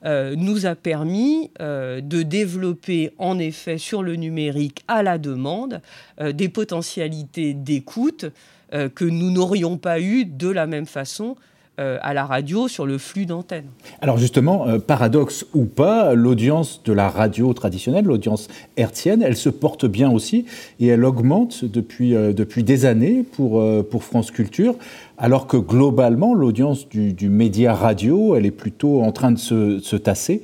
euh, 0.07 0.35
nous 0.37 0.65
a 0.65 0.75
permis 0.75 1.51
euh, 1.61 2.01
de 2.01 2.23
développer 2.23 3.13
en 3.19 3.39
effet 3.39 3.77
sur 3.77 4.03
le 4.03 4.17
numérique 4.17 4.85
à 4.89 5.03
la 5.03 5.19
demande 5.19 5.83
des 6.21 6.49
potentialités 6.49 7.55
d'écoute 7.55 8.27
que 8.71 9.05
nous 9.05 9.31
n'aurions 9.31 9.79
pas 9.79 10.01
eues 10.01 10.25
de 10.25 10.49
la 10.49 10.67
même 10.67 10.87
façon 10.87 11.37
à 11.81 12.15
la 12.15 12.25
radio 12.25 12.69
sur 12.69 12.87
le 12.87 12.99
flux 12.99 13.27
d'antenne. 13.27 13.65
Alors 14.01 14.19
justement, 14.19 14.67
paradoxe 14.81 15.47
ou 15.55 15.65
pas, 15.65 16.15
l'audience 16.15 16.83
de 16.85 16.93
la 16.93 17.09
radio 17.09 17.53
traditionnelle, 17.53 18.05
l'audience 18.05 18.49
hertzienne, 18.77 19.23
elle 19.23 19.37
se 19.37 19.49
porte 19.49 19.87
bien 19.87 20.11
aussi 20.11 20.45
et 20.79 20.89
elle 20.89 21.05
augmente 21.05 21.65
depuis, 21.65 22.11
depuis 22.13 22.63
des 22.63 22.85
années 22.85 23.23
pour, 23.23 23.65
pour 23.89 24.05
France 24.05 24.31
Culture, 24.31 24.75
alors 25.17 25.47
que 25.47 25.57
globalement, 25.57 26.35
l'audience 26.35 26.89
du, 26.89 27.13
du, 27.13 27.29
média 27.29 27.75
radio, 27.75 28.37
elle 28.37 28.47
est 28.47 28.51
plutôt 28.51 29.03
en 29.03 29.13
train 29.13 29.33
de 29.33 29.39
se, 29.39 29.79
se 29.81 29.97
tasser. 29.97 30.43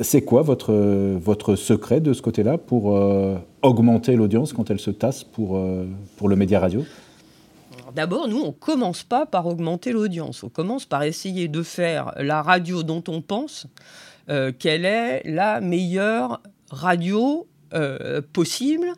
C'est 0.00 0.22
quoi 0.22 0.42
votre, 0.42 0.72
votre 0.72 1.56
secret 1.56 2.00
de 2.00 2.12
ce 2.14 2.22
côté-là 2.22 2.58
pour 2.58 2.96
augmenter 3.64 4.14
l'audience 4.14 4.52
quand 4.52 4.70
elle 4.70 4.78
se 4.78 4.90
tasse 4.90 5.24
pour, 5.24 5.56
euh, 5.56 5.86
pour 6.16 6.28
le 6.28 6.36
média 6.36 6.60
radio? 6.60 6.84
D'abord, 7.94 8.28
nous, 8.28 8.40
on 8.40 8.48
ne 8.48 8.52
commence 8.52 9.04
pas 9.04 9.24
par 9.24 9.46
augmenter 9.46 9.92
l'audience. 9.92 10.42
On 10.42 10.48
commence 10.48 10.84
par 10.84 11.04
essayer 11.04 11.48
de 11.48 11.62
faire 11.62 12.12
la 12.16 12.42
radio 12.42 12.82
dont 12.82 13.04
on 13.08 13.22
pense 13.22 13.66
euh, 14.28 14.52
qu'elle 14.52 14.84
est 14.84 15.22
la 15.24 15.60
meilleure 15.60 16.42
radio 16.70 17.46
euh, 17.72 18.20
possible 18.32 18.88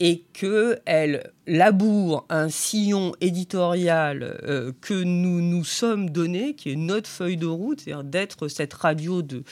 et 0.00 0.24
qu'elle 0.32 1.30
laboure 1.46 2.26
un 2.28 2.48
sillon 2.48 3.12
éditorial 3.20 4.74
que 4.80 5.04
nous 5.04 5.40
nous 5.40 5.62
sommes 5.62 6.10
donné, 6.10 6.54
qui 6.54 6.72
est 6.72 6.76
notre 6.76 7.08
feuille 7.08 7.36
de 7.36 7.46
route, 7.46 7.82
c'est-à-dire 7.82 8.02
d'être 8.02 8.48
cette 8.48 8.74
radio 8.74 9.22
de 9.22 9.44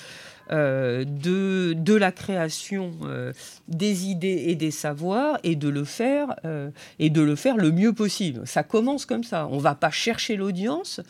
euh, 0.52 1.04
de, 1.04 1.94
la 1.94 2.12
création 2.12 2.92
euh, 3.02 3.32
des 3.68 4.06
idées 4.06 4.44
et 4.46 4.54
des 4.54 4.70
savoirs 4.70 5.38
et 5.44 5.54
de 5.54 5.68
le 5.68 5.84
faire 5.84 6.34
euh, 6.44 6.70
et 6.98 7.10
de 7.10 7.20
le 7.20 7.36
faire 7.36 7.56
le 7.56 7.70
mieux 7.70 7.92
possible. 7.92 8.46
Ça 8.46 8.62
commence 8.62 9.06
comme 9.06 9.22
ça. 9.22 9.46
On 9.50 9.58
va 9.58 9.74
pas 9.74 9.90
chercher 9.90 10.36
l'audience, 10.36 11.00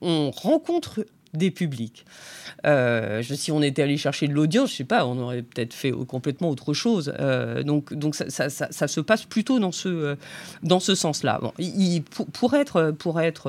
on 0.00 0.30
rencontre 0.30 1.04
des 1.36 1.50
publics. 1.50 2.04
Euh, 2.66 3.22
si 3.22 3.52
on 3.52 3.62
était 3.62 3.82
allé 3.82 3.96
chercher 3.96 4.28
de 4.28 4.32
l'audience, 4.32 4.70
je 4.70 4.76
sais 4.76 4.84
pas, 4.84 5.06
on 5.06 5.18
aurait 5.18 5.42
peut-être 5.42 5.74
fait 5.74 5.92
complètement 5.92 6.48
autre 6.50 6.72
chose. 6.72 7.12
Euh, 7.20 7.62
donc, 7.62 7.92
donc 7.92 8.14
ça, 8.14 8.28
se 8.48 9.00
passe 9.00 9.24
plutôt 9.24 9.58
dans 9.58 9.72
ce, 9.72 9.88
euh, 9.88 10.16
dans 10.62 10.80
ce 10.80 10.94
sens-là. 10.94 11.40
Bon, 11.42 11.52
pour, 12.32 12.54
être, 12.54 12.92
pour 12.92 13.20
être 13.20 13.44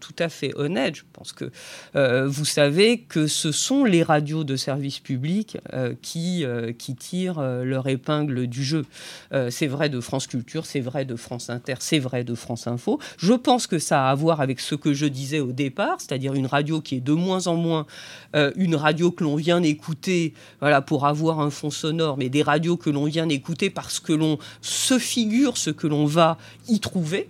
tout 0.00 0.14
à 0.18 0.28
fait 0.28 0.52
honnête, 0.56 0.96
je 0.96 1.02
pense 1.12 1.32
que 1.32 1.50
vous 2.26 2.44
savez 2.44 2.98
que 2.98 3.26
ce 3.26 3.52
sont 3.52 3.84
les 3.84 4.02
radios 4.02 4.44
de 4.44 4.56
service 4.56 4.98
public 4.98 5.58
qui, 6.02 6.44
qui 6.78 6.94
tirent 6.94 7.40
leur 7.40 7.88
épingle 7.88 8.46
du 8.46 8.64
jeu. 8.64 8.84
c'est 9.50 9.66
vrai 9.66 9.88
de 9.88 10.00
France 10.00 10.26
Culture, 10.26 10.66
c'est 10.66 10.80
vrai 10.80 11.04
de 11.04 11.16
France 11.16 11.50
Inter, 11.50 11.74
c'est 11.78 11.98
vrai 11.98 12.24
de 12.24 12.34
France 12.34 12.66
Info. 12.66 12.98
Je 13.18 13.32
pense 13.32 13.66
que 13.66 13.78
ça 13.78 14.08
a 14.08 14.10
à 14.10 14.14
voir 14.14 14.40
avec 14.40 14.60
ce 14.60 14.74
que 14.74 14.92
je 14.92 15.06
disais 15.06 15.40
au 15.40 15.52
départ, 15.52 15.96
c'est-à-dire 16.00 16.34
une 16.34 16.46
radio 16.46 16.63
qui 16.64 16.96
est 16.96 17.00
de 17.00 17.12
moins 17.12 17.46
en 17.46 17.56
moins 17.56 17.86
euh, 18.34 18.52
une 18.56 18.76
radio 18.76 19.10
que 19.10 19.24
l'on 19.24 19.36
vient 19.36 19.62
écouter 19.62 20.34
voilà, 20.60 20.82
pour 20.82 21.06
avoir 21.06 21.40
un 21.40 21.50
fond 21.50 21.70
sonore, 21.70 22.16
mais 22.16 22.28
des 22.28 22.42
radios 22.42 22.76
que 22.76 22.90
l'on 22.90 23.04
vient 23.04 23.28
écouter 23.28 23.70
parce 23.70 24.00
que 24.00 24.12
l'on 24.12 24.38
se 24.60 24.98
figure 24.98 25.56
ce 25.56 25.70
que 25.70 25.86
l'on 25.86 26.06
va 26.06 26.38
y 26.68 26.80
trouver. 26.80 27.28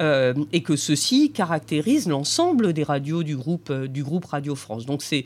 Euh, 0.00 0.32
et 0.52 0.62
que 0.62 0.76
ceci 0.76 1.30
caractérise 1.30 2.08
l'ensemble 2.08 2.72
des 2.72 2.84
radios 2.84 3.22
du 3.22 3.36
groupe, 3.36 3.68
euh, 3.68 3.86
du 3.86 4.02
groupe 4.02 4.24
Radio 4.24 4.54
France. 4.54 4.86
Donc 4.86 5.02
c'est, 5.02 5.24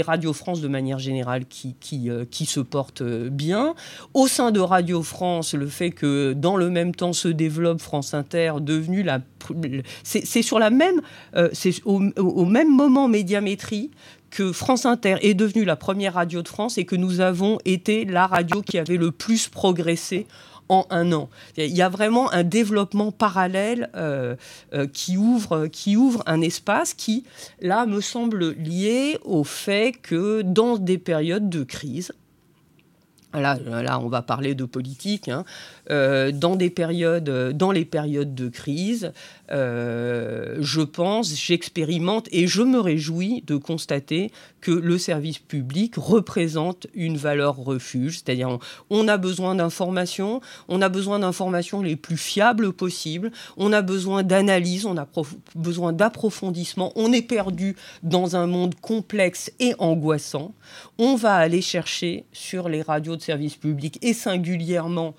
Radio 0.00 0.32
France 0.32 0.62
de 0.62 0.68
manière 0.68 0.98
générale 0.98 1.44
qui, 1.46 2.08
euh, 2.08 2.24
se 2.30 2.60
porte 2.60 3.02
bien. 3.02 3.74
Au 4.14 4.26
sein 4.26 4.50
de 4.50 4.60
Radio 4.60 5.02
France, 5.02 5.52
le 5.52 5.66
fait 5.66 5.90
que 5.90 6.32
dans 6.32 6.56
le 6.56 6.70
même 6.70 6.94
temps 6.94 7.12
se 7.12 7.28
développe 7.28 7.80
France 7.80 8.14
Inter, 8.14 8.54
devenu 8.60 9.02
la... 9.02 9.20
C'est, 10.02 10.42
sur 10.42 10.58
la 10.58 10.70
même... 10.70 11.02
c'est 11.52 11.74
au, 11.84 12.02
au 12.16 12.44
même 12.46 12.74
moment 12.74 13.08
médiamétrie 13.08 13.90
que 14.30 14.52
France 14.52 14.86
Inter 14.86 15.16
est 15.22 15.34
devenue 15.34 15.64
la 15.64 15.76
première 15.76 16.14
radio 16.14 16.42
de 16.42 16.48
France 16.48 16.78
et 16.78 16.84
que 16.84 16.96
nous 16.96 17.20
avons 17.20 17.58
été 17.64 18.04
la 18.04 18.26
radio 18.26 18.62
qui 18.62 18.78
avait 18.78 18.96
le 18.96 19.10
plus 19.10 19.48
progressé 19.48 20.26
en 20.68 20.86
un 20.90 21.12
an. 21.12 21.28
Il 21.56 21.74
y 21.76 21.82
a 21.82 21.88
vraiment 21.88 22.30
un 22.32 22.44
développement 22.44 23.12
parallèle 23.12 23.90
euh, 23.94 24.36
euh, 24.74 24.86
qui, 24.86 25.16
ouvre, 25.16 25.66
qui 25.66 25.96
ouvre 25.96 26.22
un 26.26 26.40
espace 26.40 26.94
qui, 26.94 27.24
là, 27.60 27.86
me 27.86 28.00
semble 28.00 28.52
lié 28.52 29.18
au 29.24 29.44
fait 29.44 29.92
que 29.92 30.42
dans 30.42 30.76
des 30.76 30.98
périodes 30.98 31.48
de 31.48 31.64
crise, 31.64 32.12
Là, 33.34 33.58
là, 33.82 34.00
on 34.00 34.08
va 34.08 34.22
parler 34.22 34.54
de 34.54 34.64
politique. 34.64 35.28
Hein, 35.28 35.44
euh, 35.90 36.32
dans, 36.32 36.56
des 36.56 36.70
périodes, 36.70 37.52
dans 37.56 37.72
les 37.72 37.84
périodes 37.84 38.34
de 38.34 38.48
crise, 38.48 39.12
euh, 39.50 40.56
je 40.60 40.82
pense, 40.82 41.34
j'expérimente 41.34 42.28
et 42.32 42.46
je 42.46 42.62
me 42.62 42.78
réjouis 42.78 43.42
de 43.46 43.56
constater 43.56 44.30
que 44.60 44.70
le 44.70 44.98
service 44.98 45.38
public 45.38 45.94
représente 45.96 46.86
une 46.94 47.16
valeur 47.16 47.56
refuge. 47.56 48.16
C'est-à-dire, 48.18 48.58
on, 48.90 49.08
a 49.08 49.16
besoin 49.16 49.54
d'informations, 49.54 50.40
on 50.68 50.82
a 50.82 50.88
besoin 50.88 51.20
d'informations 51.20 51.80
les 51.80 51.96
plus 51.96 52.16
fiables 52.16 52.72
possibles, 52.72 53.30
on 53.56 53.72
a 53.72 53.82
besoin 53.82 54.22
d'analyse, 54.22 54.84
on 54.84 54.96
a 54.96 55.06
besoin 55.54 55.92
d'approfondissement, 55.92 56.92
on 56.96 57.12
est 57.12 57.22
perdu 57.22 57.76
dans 58.02 58.36
un 58.36 58.46
monde 58.46 58.74
complexe 58.74 59.50
et 59.60 59.74
angoissant. 59.78 60.54
On 60.98 61.14
va 61.14 61.34
aller 61.34 61.62
chercher 61.62 62.24
sur 62.32 62.68
les 62.68 62.82
radios 62.82 63.16
de 63.16 63.22
service 63.22 63.56
public 63.56 63.98
et 64.02 64.12
singulièrement 64.12 65.14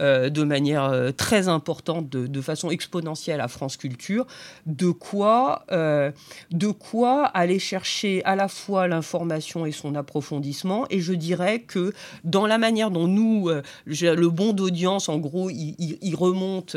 euh, 0.00 0.28
de 0.28 0.42
manière 0.42 0.84
euh, 0.86 1.12
très 1.12 1.46
importante, 1.46 2.08
de, 2.08 2.40
façon 2.40 2.70
exponentielle 2.70 3.40
à 3.40 3.46
France 3.46 3.76
Culture, 3.76 4.26
de 4.66 4.90
quoi, 4.90 5.64
euh, 5.70 6.10
de 6.50 6.66
quoi 6.66 7.26
aller 7.26 7.60
chercher 7.60 8.22
à 8.24 8.34
la 8.34 8.48
fois 8.48 8.88
l'information 8.88 9.66
et 9.66 9.72
son 9.72 9.94
approfondissement. 9.94 10.84
Et 10.90 11.00
je 11.00 11.12
dirais 11.12 11.60
que 11.60 11.92
dans 12.24 12.46
la 12.46 12.58
manière 12.58 12.90
dont 12.90 13.06
nous, 13.06 13.50
le 13.86 14.28
bon 14.28 14.52
d'audience, 14.52 15.08
en 15.08 15.18
gros, 15.18 15.48
il, 15.48 16.14
remonte, 16.16 16.76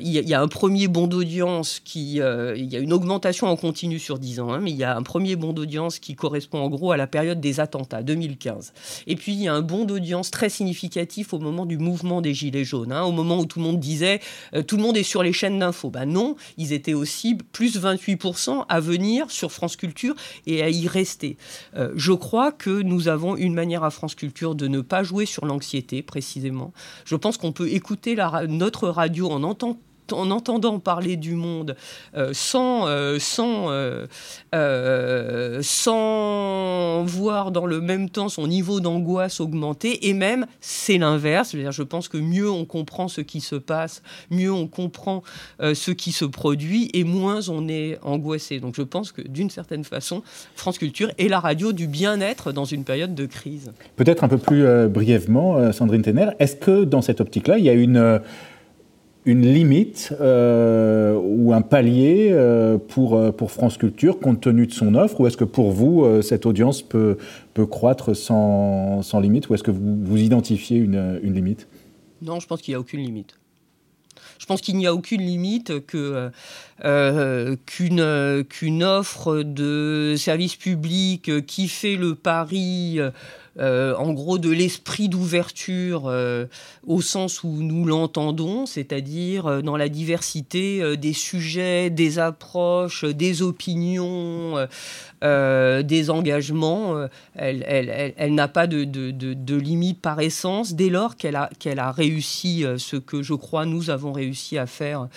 il 0.00 0.10
y, 0.10 0.34
a 0.34 0.40
un 0.40 0.48
premier 0.48 0.88
bon 0.88 1.06
d'audience 1.06 1.80
qui, 1.84 2.14
il 2.16 2.72
y 2.72 2.76
a 2.76 2.78
une 2.80 2.92
augmentation 2.92 3.48
en 3.48 3.56
continu 3.56 3.98
sur 3.98 4.18
10 4.18 4.40
ans, 4.40 4.52
hein, 4.52 4.60
mais 4.60 4.70
il 4.70 4.76
y 4.76 4.84
a 4.84 4.96
un 4.96 5.02
premier 5.02 5.36
bon 5.36 5.52
d'audience 5.52 5.98
qui 5.98 6.14
correspond 6.16 6.60
en 6.60 6.68
gros 6.68 6.90
à 6.90 6.96
la 6.96 7.06
période 7.06 7.40
des 7.40 7.60
attentats, 7.60 8.02
2015. 8.02 8.72
Et 9.06 9.14
puis 9.14 9.34
il 9.34 9.42
y 9.42 9.48
a 9.48 9.54
un 9.54 9.62
bon 9.62 9.84
d'audience 9.84 10.30
très 10.30 10.48
significatif 10.48 11.32
au 11.32 11.38
moment 11.38 11.66
du 11.66 11.78
mouvement 11.78 12.20
des 12.20 12.34
Gilets 12.34 12.45
Gilets 12.46 12.64
jaunes, 12.64 12.92
hein, 12.92 13.02
au 13.02 13.12
moment 13.12 13.38
où 13.38 13.46
tout 13.46 13.58
le 13.58 13.64
monde 13.64 13.80
disait 13.80 14.20
euh, 14.54 14.62
tout 14.62 14.76
le 14.76 14.82
monde 14.82 14.96
est 14.96 15.02
sur 15.02 15.22
les 15.22 15.32
chaînes 15.32 15.58
d'infos. 15.58 15.90
Ben 15.90 16.06
non, 16.06 16.36
ils 16.56 16.72
étaient 16.72 16.94
aussi 16.94 17.34
plus 17.34 17.78
28% 17.78 18.64
à 18.68 18.80
venir 18.80 19.30
sur 19.30 19.50
France 19.52 19.76
Culture 19.76 20.14
et 20.46 20.62
à 20.62 20.70
y 20.70 20.86
rester. 20.86 21.36
Euh, 21.76 21.92
je 21.96 22.12
crois 22.12 22.52
que 22.52 22.82
nous 22.82 23.08
avons 23.08 23.36
une 23.36 23.54
manière 23.54 23.84
à 23.84 23.90
France 23.90 24.14
Culture 24.14 24.54
de 24.54 24.68
ne 24.68 24.80
pas 24.80 25.02
jouer 25.02 25.26
sur 25.26 25.44
l'anxiété, 25.44 26.02
précisément. 26.02 26.72
Je 27.04 27.16
pense 27.16 27.36
qu'on 27.36 27.52
peut 27.52 27.68
écouter 27.68 28.16
notre 28.48 28.88
radio 28.88 29.30
en 29.30 29.42
entendant 29.42 29.78
en 30.12 30.30
entendant 30.30 30.78
parler 30.78 31.16
du 31.16 31.34
monde 31.34 31.76
euh, 32.16 32.30
sans, 32.32 32.86
euh, 32.86 33.18
sans, 33.18 33.66
euh, 33.70 35.60
sans 35.62 37.04
voir 37.04 37.50
dans 37.50 37.66
le 37.66 37.80
même 37.80 38.10
temps 38.10 38.28
son 38.28 38.46
niveau 38.46 38.80
d'angoisse 38.80 39.40
augmenter, 39.40 40.08
et 40.08 40.12
même 40.12 40.46
c'est 40.60 40.98
l'inverse. 40.98 41.56
Je 41.56 41.82
pense 41.82 42.08
que 42.08 42.18
mieux 42.18 42.50
on 42.50 42.64
comprend 42.64 43.08
ce 43.08 43.20
qui 43.20 43.40
se 43.40 43.56
passe, 43.56 44.02
mieux 44.30 44.52
on 44.52 44.66
comprend 44.66 45.22
ce 45.60 45.90
qui 45.90 46.12
se 46.12 46.24
produit, 46.24 46.90
et 46.94 47.04
moins 47.04 47.48
on 47.48 47.68
est 47.68 47.98
angoissé. 48.02 48.60
Donc 48.60 48.74
je 48.76 48.82
pense 48.82 49.12
que 49.12 49.22
d'une 49.22 49.50
certaine 49.50 49.84
façon, 49.84 50.22
France 50.54 50.78
Culture 50.78 51.10
est 51.18 51.28
la 51.28 51.40
radio 51.40 51.72
du 51.72 51.86
bien-être 51.86 52.52
dans 52.52 52.64
une 52.64 52.84
période 52.84 53.14
de 53.14 53.26
crise. 53.26 53.72
Peut-être 53.96 54.24
un 54.24 54.28
peu 54.28 54.38
plus 54.38 54.64
brièvement, 54.88 55.72
Sandrine 55.72 56.02
Tenner, 56.02 56.30
est-ce 56.38 56.56
que 56.56 56.84
dans 56.84 57.02
cette 57.02 57.20
optique-là, 57.20 57.58
il 57.58 57.64
y 57.64 57.70
a 57.70 57.74
une 57.74 58.20
une 59.26 59.42
limite 59.42 60.14
euh, 60.20 61.20
ou 61.20 61.52
un 61.52 61.60
palier 61.60 62.28
euh, 62.30 62.78
pour, 62.78 63.16
euh, 63.16 63.32
pour 63.32 63.50
France 63.50 63.76
Culture 63.76 64.20
compte 64.20 64.40
tenu 64.40 64.68
de 64.68 64.72
son 64.72 64.94
offre 64.94 65.20
Ou 65.20 65.26
est-ce 65.26 65.36
que 65.36 65.44
pour 65.44 65.72
vous, 65.72 66.06
cette 66.22 66.46
audience 66.46 66.80
peut, 66.80 67.18
peut 67.52 67.66
croître 67.66 68.14
sans, 68.14 69.02
sans 69.02 69.18
limite 69.18 69.48
Ou 69.50 69.54
est-ce 69.54 69.64
que 69.64 69.72
vous, 69.72 69.98
vous 70.00 70.18
identifiez 70.18 70.78
une, 70.78 71.20
une 71.22 71.34
limite? 71.34 71.66
Non, 72.22 72.38
je 72.38 72.46
pense 72.46 72.62
qu'il 72.62 72.72
n'y 72.72 72.76
a 72.76 72.80
aucune 72.80 73.00
limite. 73.00 73.36
Je 74.38 74.46
pense 74.46 74.60
qu'il 74.60 74.76
n'y 74.76 74.86
a 74.86 74.94
aucune 74.94 75.22
limite 75.22 75.84
que 75.86 76.30
qu'une 77.66 78.44
qu'une 78.48 78.84
offre 78.84 79.42
de 79.42 80.14
service 80.16 80.56
public 80.56 81.46
qui 81.46 81.68
fait 81.68 81.96
le 81.96 82.14
pari 82.14 83.00
euh, 83.58 83.94
en 83.96 84.12
gros 84.12 84.38
de 84.38 84.50
l'esprit 84.50 85.08
d'ouverture 85.08 86.04
euh, 86.06 86.46
au 86.86 87.00
sens 87.00 87.42
où 87.42 87.48
nous 87.48 87.84
l'entendons, 87.84 88.66
c'est-à-dire 88.66 89.62
dans 89.62 89.76
la 89.76 89.88
diversité 89.88 90.96
des 90.96 91.12
sujets, 91.12 91.90
des 91.90 92.18
approches, 92.18 93.04
des 93.04 93.42
opinions, 93.42 94.66
des 95.22 96.10
engagements. 96.10 97.06
elle, 97.34 98.34
n'a 98.34 98.48
pas 98.48 98.66
de, 98.66 99.56
limite 99.56 100.00
par 100.00 100.20
essence 100.20 100.74
dès 100.74 100.90
lors 100.90 101.16
qu'elle 101.16 101.36
a 101.36 101.92
réussi 101.92 102.64
ce 102.78 102.96
que 102.96 103.22
je 103.22 103.34
crois 103.34 103.66
nous 103.66 103.90
avons 103.90 104.12
réussi 104.12 104.58
à 104.58 104.66
faire 104.66 105.08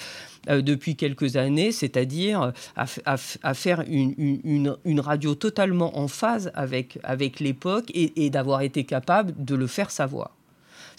depuis 0.50 0.96
quelques 0.96 1.36
années, 1.38 1.72
c'est-à-dire 1.72 2.54
à, 2.76 3.54
faire 3.54 3.84
une, 3.88 5.00
radio 5.00 5.36
totalement 5.36 5.98
en 5.98 6.08
phase 6.08 6.52
avec, 6.54 7.00
avec 7.04 7.40
l'époque 7.40 7.92
et 7.94 8.30
d'avoir 8.30 8.62
été 8.62 8.84
capable 8.84 9.34
de 9.38 9.56
le 9.56 9.68
faire 9.68 9.92
savoir 9.92 10.39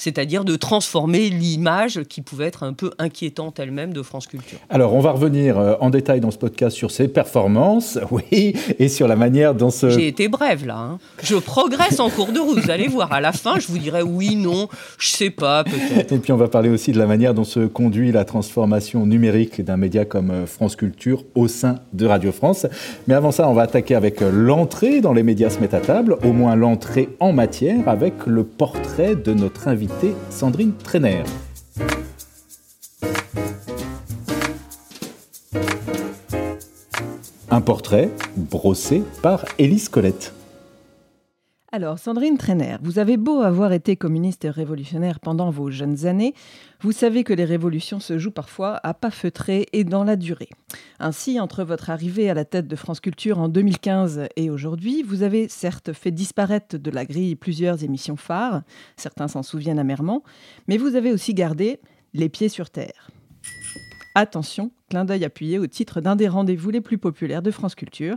c'est-à-dire 0.01 0.45
de 0.45 0.57
transformer 0.57 1.29
l'image 1.29 2.05
qui 2.09 2.23
pouvait 2.23 2.47
être 2.47 2.63
un 2.63 2.73
peu 2.73 2.91
inquiétante 2.99 3.61
elle-même 3.61 3.93
de 3.93 4.01
France 4.01 4.27
Culture. 4.27 4.59
Alors, 4.71 4.95
on 4.95 5.01
va 5.01 5.11
revenir 5.11 5.59
euh, 5.59 5.75
en 5.81 5.91
détail 5.91 6.21
dans 6.21 6.31
ce 6.31 6.39
podcast 6.39 6.75
sur 6.75 6.91
ses 6.91 7.07
performances, 7.07 7.99
oui, 8.11 8.55
et 8.79 8.89
sur 8.89 9.07
la 9.07 9.17
manière 9.17 9.55
dont 9.55 9.69
ce... 9.69 9.91
J'ai 9.91 10.09
été 10.09 10.29
brève 10.29 10.67
là. 10.67 10.79
Hein. 10.79 10.99
Je 11.23 11.37
progresse 11.37 12.01
en 12.01 12.09
cours 12.09 12.33
de 12.33 12.41
route. 12.41 12.59
Vous 12.61 12.71
allez 12.71 12.89
voir, 12.89 13.13
à 13.13 13.21
la 13.21 13.33
fin, 13.33 13.59
je 13.59 13.67
vous 13.69 13.77
dirai 13.77 14.01
oui, 14.01 14.37
non, 14.37 14.69
je 14.99 15.09
sais 15.09 15.29
pas, 15.29 15.65
peut-être. 15.65 16.13
Et 16.13 16.19
puis, 16.19 16.33
on 16.33 16.39
va 16.39 16.49
parler 16.49 16.71
aussi 16.71 16.93
de 16.93 16.99
la 16.99 17.07
manière 17.07 17.35
dont 17.35 17.45
se 17.45 17.67
conduit 17.67 18.11
la 18.11 18.25
transformation 18.25 19.05
numérique 19.05 19.63
d'un 19.63 19.77
média 19.77 20.07
comme 20.07 20.31
euh, 20.31 20.47
France 20.47 20.77
Culture 20.77 21.25
au 21.35 21.47
sein 21.47 21.81
de 21.93 22.07
Radio 22.07 22.33
France. 22.33 22.67
Mais 23.07 23.13
avant 23.13 23.33
ça, 23.33 23.47
on 23.47 23.53
va 23.53 23.63
attaquer 23.63 23.97
avec 23.97 24.23
euh, 24.23 24.31
l'entrée 24.33 25.03
dans 25.03 25.13
les 25.13 25.23
médias 25.23 25.51
se 25.51 25.61
mettent 25.61 25.75
à 25.75 25.81
table, 25.81 26.17
au 26.25 26.33
moins 26.33 26.57
l'entrée 26.57 27.11
en 27.21 27.35
matière, 27.35 27.87
avec 27.87 28.15
le 28.25 28.45
portrait 28.45 29.15
de 29.15 29.35
notre 29.35 29.69
invité 29.69 29.90
Sandrine 30.31 30.73
Trainer. 30.75 31.25
Un 37.51 37.61
portrait 37.61 38.11
brossé 38.37 39.03
par 39.23 39.45
Élise 39.59 39.89
Colette. 39.89 40.33
Alors, 41.73 42.01
Sandrine 42.01 42.37
Trainer, 42.37 42.79
vous 42.83 42.99
avez 42.99 43.17
beau 43.17 43.43
avoir 43.43 43.73
été 43.73 43.95
communiste 43.95 44.45
et 44.45 44.51
révolutionnaire 44.51 45.21
pendant 45.21 45.51
vos 45.51 45.71
jeunes 45.71 46.05
années, 46.05 46.35
vous 46.81 46.91
savez 46.91 47.23
que 47.23 47.33
les 47.33 47.45
révolutions 47.45 48.01
se 48.01 48.19
jouent 48.19 48.33
parfois 48.33 48.81
à 48.83 48.93
pas 48.93 49.13
feutré 49.13 49.69
et 49.73 49.85
dans 49.85 50.03
la 50.03 50.17
durée. 50.17 50.49
Ainsi, 50.99 51.39
entre 51.39 51.63
votre 51.63 51.89
arrivée 51.91 52.29
à 52.29 52.35
la 52.35 52.45
tête 52.45 52.67
de 52.67 52.75
France 52.75 52.99
Culture 52.99 53.39
en 53.39 53.49
2015 53.49 54.27
et 54.35 54.51
aujourd'hui, 54.51 55.05
vous 55.05 55.23
avez 55.23 55.49
certes 55.49 55.93
fait 55.93 56.11
disparaître 56.11 56.77
de 56.77 56.91
la 56.91 57.05
grille 57.05 57.37
plusieurs 57.37 57.85
émissions 57.85 58.17
phares, 58.17 58.63
certains 58.97 59.29
s'en 59.29 59.45
souviennent 59.45 59.79
amèrement, 59.79 60.25
mais 60.67 60.77
vous 60.77 60.97
avez 60.97 61.13
aussi 61.13 61.35
gardé 61.35 61.79
les 62.15 62.29
pieds 62.29 62.49
sur 62.49 62.71
terre. 62.71 63.13
Attention, 64.17 64.73
clin 64.89 65.05
d'œil 65.05 65.25
appuyé 65.25 65.61
au 65.61 65.69
titre 65.69 66.01
d'un 66.01 66.17
des 66.17 66.27
rendez-vous 66.27 66.71
les 66.71 66.81
plus 66.81 66.99
populaires 66.99 67.43
de 67.43 67.53
France 67.53 67.77
Culture. 67.77 68.17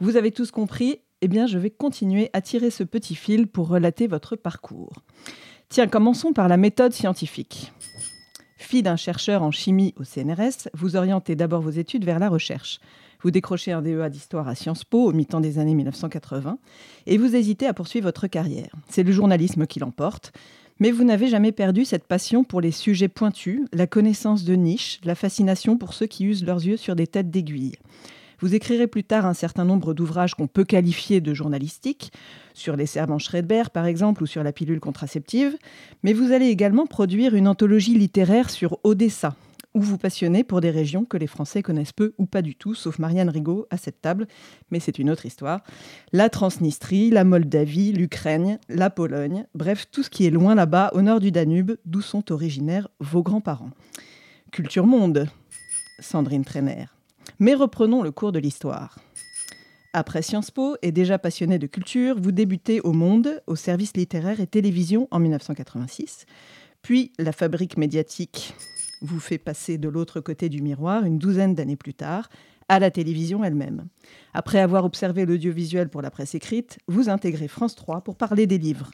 Vous 0.00 0.18
avez 0.18 0.32
tous 0.32 0.50
compris, 0.50 1.00
eh 1.22 1.28
bien, 1.28 1.46
je 1.46 1.58
vais 1.58 1.70
continuer 1.70 2.30
à 2.32 2.40
tirer 2.40 2.70
ce 2.70 2.82
petit 2.82 3.14
fil 3.14 3.46
pour 3.46 3.68
relater 3.68 4.06
votre 4.06 4.36
parcours. 4.36 5.02
Tiens, 5.68 5.86
commençons 5.86 6.32
par 6.32 6.48
la 6.48 6.56
méthode 6.56 6.92
scientifique. 6.92 7.72
Fille 8.56 8.82
d'un 8.82 8.96
chercheur 8.96 9.42
en 9.42 9.50
chimie 9.50 9.94
au 9.98 10.04
CNRS, 10.04 10.68
vous 10.74 10.96
orientez 10.96 11.36
d'abord 11.36 11.60
vos 11.60 11.70
études 11.70 12.04
vers 12.04 12.18
la 12.18 12.28
recherche. 12.28 12.80
Vous 13.22 13.30
décrochez 13.30 13.72
un 13.72 13.82
DEA 13.82 14.08
d'histoire 14.08 14.48
à 14.48 14.54
Sciences 14.54 14.84
Po 14.84 15.04
au 15.04 15.12
mi-temps 15.12 15.40
des 15.40 15.58
années 15.58 15.74
1980 15.74 16.58
et 17.06 17.18
vous 17.18 17.36
hésitez 17.36 17.66
à 17.66 17.74
poursuivre 17.74 18.06
votre 18.06 18.26
carrière. 18.26 18.70
C'est 18.88 19.02
le 19.02 19.12
journalisme 19.12 19.66
qui 19.66 19.78
l'emporte, 19.78 20.32
mais 20.78 20.90
vous 20.90 21.04
n'avez 21.04 21.28
jamais 21.28 21.52
perdu 21.52 21.84
cette 21.84 22.06
passion 22.06 22.44
pour 22.44 22.60
les 22.60 22.70
sujets 22.70 23.08
pointus, 23.08 23.62
la 23.72 23.86
connaissance 23.86 24.44
de 24.44 24.54
niche, 24.54 25.00
la 25.04 25.14
fascination 25.14 25.76
pour 25.76 25.92
ceux 25.92 26.06
qui 26.06 26.24
usent 26.24 26.44
leurs 26.44 26.64
yeux 26.64 26.78
sur 26.78 26.96
des 26.96 27.06
têtes 27.06 27.30
d'aiguille. 27.30 27.76
Vous 28.40 28.54
écrirez 28.54 28.86
plus 28.86 29.04
tard 29.04 29.26
un 29.26 29.34
certain 29.34 29.66
nombre 29.66 29.92
d'ouvrages 29.92 30.34
qu'on 30.34 30.46
peut 30.46 30.64
qualifier 30.64 31.20
de 31.20 31.34
journalistiques, 31.34 32.10
sur 32.54 32.74
les 32.74 32.86
serments 32.86 33.18
Schredber 33.18 33.64
par 33.72 33.84
exemple, 33.84 34.22
ou 34.22 34.26
sur 34.26 34.42
la 34.42 34.52
pilule 34.52 34.80
contraceptive, 34.80 35.56
mais 36.02 36.14
vous 36.14 36.32
allez 36.32 36.46
également 36.46 36.86
produire 36.86 37.34
une 37.34 37.46
anthologie 37.46 37.98
littéraire 37.98 38.48
sur 38.48 38.78
Odessa, 38.82 39.36
où 39.74 39.80
vous 39.80 39.98
passionnez 39.98 40.42
pour 40.42 40.62
des 40.62 40.70
régions 40.70 41.04
que 41.04 41.18
les 41.18 41.26
Français 41.26 41.62
connaissent 41.62 41.92
peu 41.92 42.14
ou 42.16 42.24
pas 42.24 42.40
du 42.40 42.54
tout, 42.56 42.74
sauf 42.74 42.98
Marianne 42.98 43.28
Rigaud 43.28 43.66
à 43.70 43.76
cette 43.76 44.00
table, 44.00 44.26
mais 44.70 44.80
c'est 44.80 44.98
une 44.98 45.10
autre 45.10 45.26
histoire. 45.26 45.62
La 46.12 46.30
Transnistrie, 46.30 47.10
la 47.10 47.24
Moldavie, 47.24 47.92
l'Ukraine, 47.92 48.58
la 48.68 48.88
Pologne, 48.88 49.44
bref, 49.54 49.86
tout 49.92 50.02
ce 50.02 50.10
qui 50.10 50.26
est 50.26 50.30
loin 50.30 50.54
là-bas, 50.54 50.90
au 50.94 51.02
nord 51.02 51.20
du 51.20 51.30
Danube, 51.30 51.72
d'où 51.84 52.00
sont 52.00 52.32
originaires 52.32 52.88
vos 53.00 53.22
grands-parents. 53.22 53.70
Culture 54.50 54.86
Monde, 54.86 55.28
Sandrine 56.00 56.44
Trainer. 56.44 56.86
Mais 57.42 57.54
reprenons 57.54 58.02
le 58.02 58.12
cours 58.12 58.32
de 58.32 58.38
l'histoire. 58.38 58.98
Après 59.94 60.20
Sciences 60.20 60.50
Po 60.50 60.76
et 60.82 60.92
déjà 60.92 61.18
passionné 61.18 61.58
de 61.58 61.66
culture, 61.66 62.20
vous 62.20 62.32
débutez 62.32 62.82
au 62.82 62.92
Monde, 62.92 63.42
au 63.46 63.56
service 63.56 63.96
littéraire 63.96 64.40
et 64.40 64.46
télévision 64.46 65.08
en 65.10 65.20
1986. 65.20 66.26
Puis 66.82 67.12
la 67.18 67.32
fabrique 67.32 67.78
médiatique 67.78 68.54
vous 69.00 69.18
fait 69.18 69.38
passer 69.38 69.78
de 69.78 69.88
l'autre 69.88 70.20
côté 70.20 70.50
du 70.50 70.60
miroir 70.60 71.06
une 71.06 71.18
douzaine 71.18 71.54
d'années 71.54 71.76
plus 71.76 71.94
tard, 71.94 72.28
à 72.68 72.78
la 72.78 72.90
télévision 72.90 73.42
elle-même. 73.42 73.88
Après 74.34 74.60
avoir 74.60 74.84
observé 74.84 75.24
l'audiovisuel 75.24 75.88
pour 75.88 76.02
la 76.02 76.10
presse 76.10 76.34
écrite, 76.34 76.78
vous 76.88 77.08
intégrez 77.08 77.48
France 77.48 77.74
3 77.74 78.02
pour 78.02 78.16
parler 78.16 78.46
des 78.46 78.58
livres. 78.58 78.90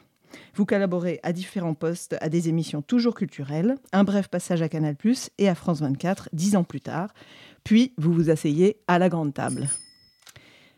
Vous 0.55 0.65
collaborez 0.65 1.19
à 1.23 1.33
différents 1.33 1.73
postes 1.73 2.15
à 2.21 2.29
des 2.29 2.49
émissions 2.49 2.81
toujours 2.81 3.13
culturelles, 3.13 3.75
un 3.91 4.03
bref 4.03 4.27
passage 4.27 4.61
à 4.61 4.69
Canal⁇ 4.69 4.95
et 5.37 5.49
à 5.49 5.55
France 5.55 5.81
24 5.81 6.29
dix 6.33 6.55
ans 6.55 6.63
plus 6.63 6.81
tard, 6.81 7.13
puis 7.67 7.91
vous 7.97 8.13
vous 8.13 8.29
asseyez 8.29 8.77
à 8.87 8.97
la 8.97 9.09
grande 9.09 9.33
table. 9.33 9.67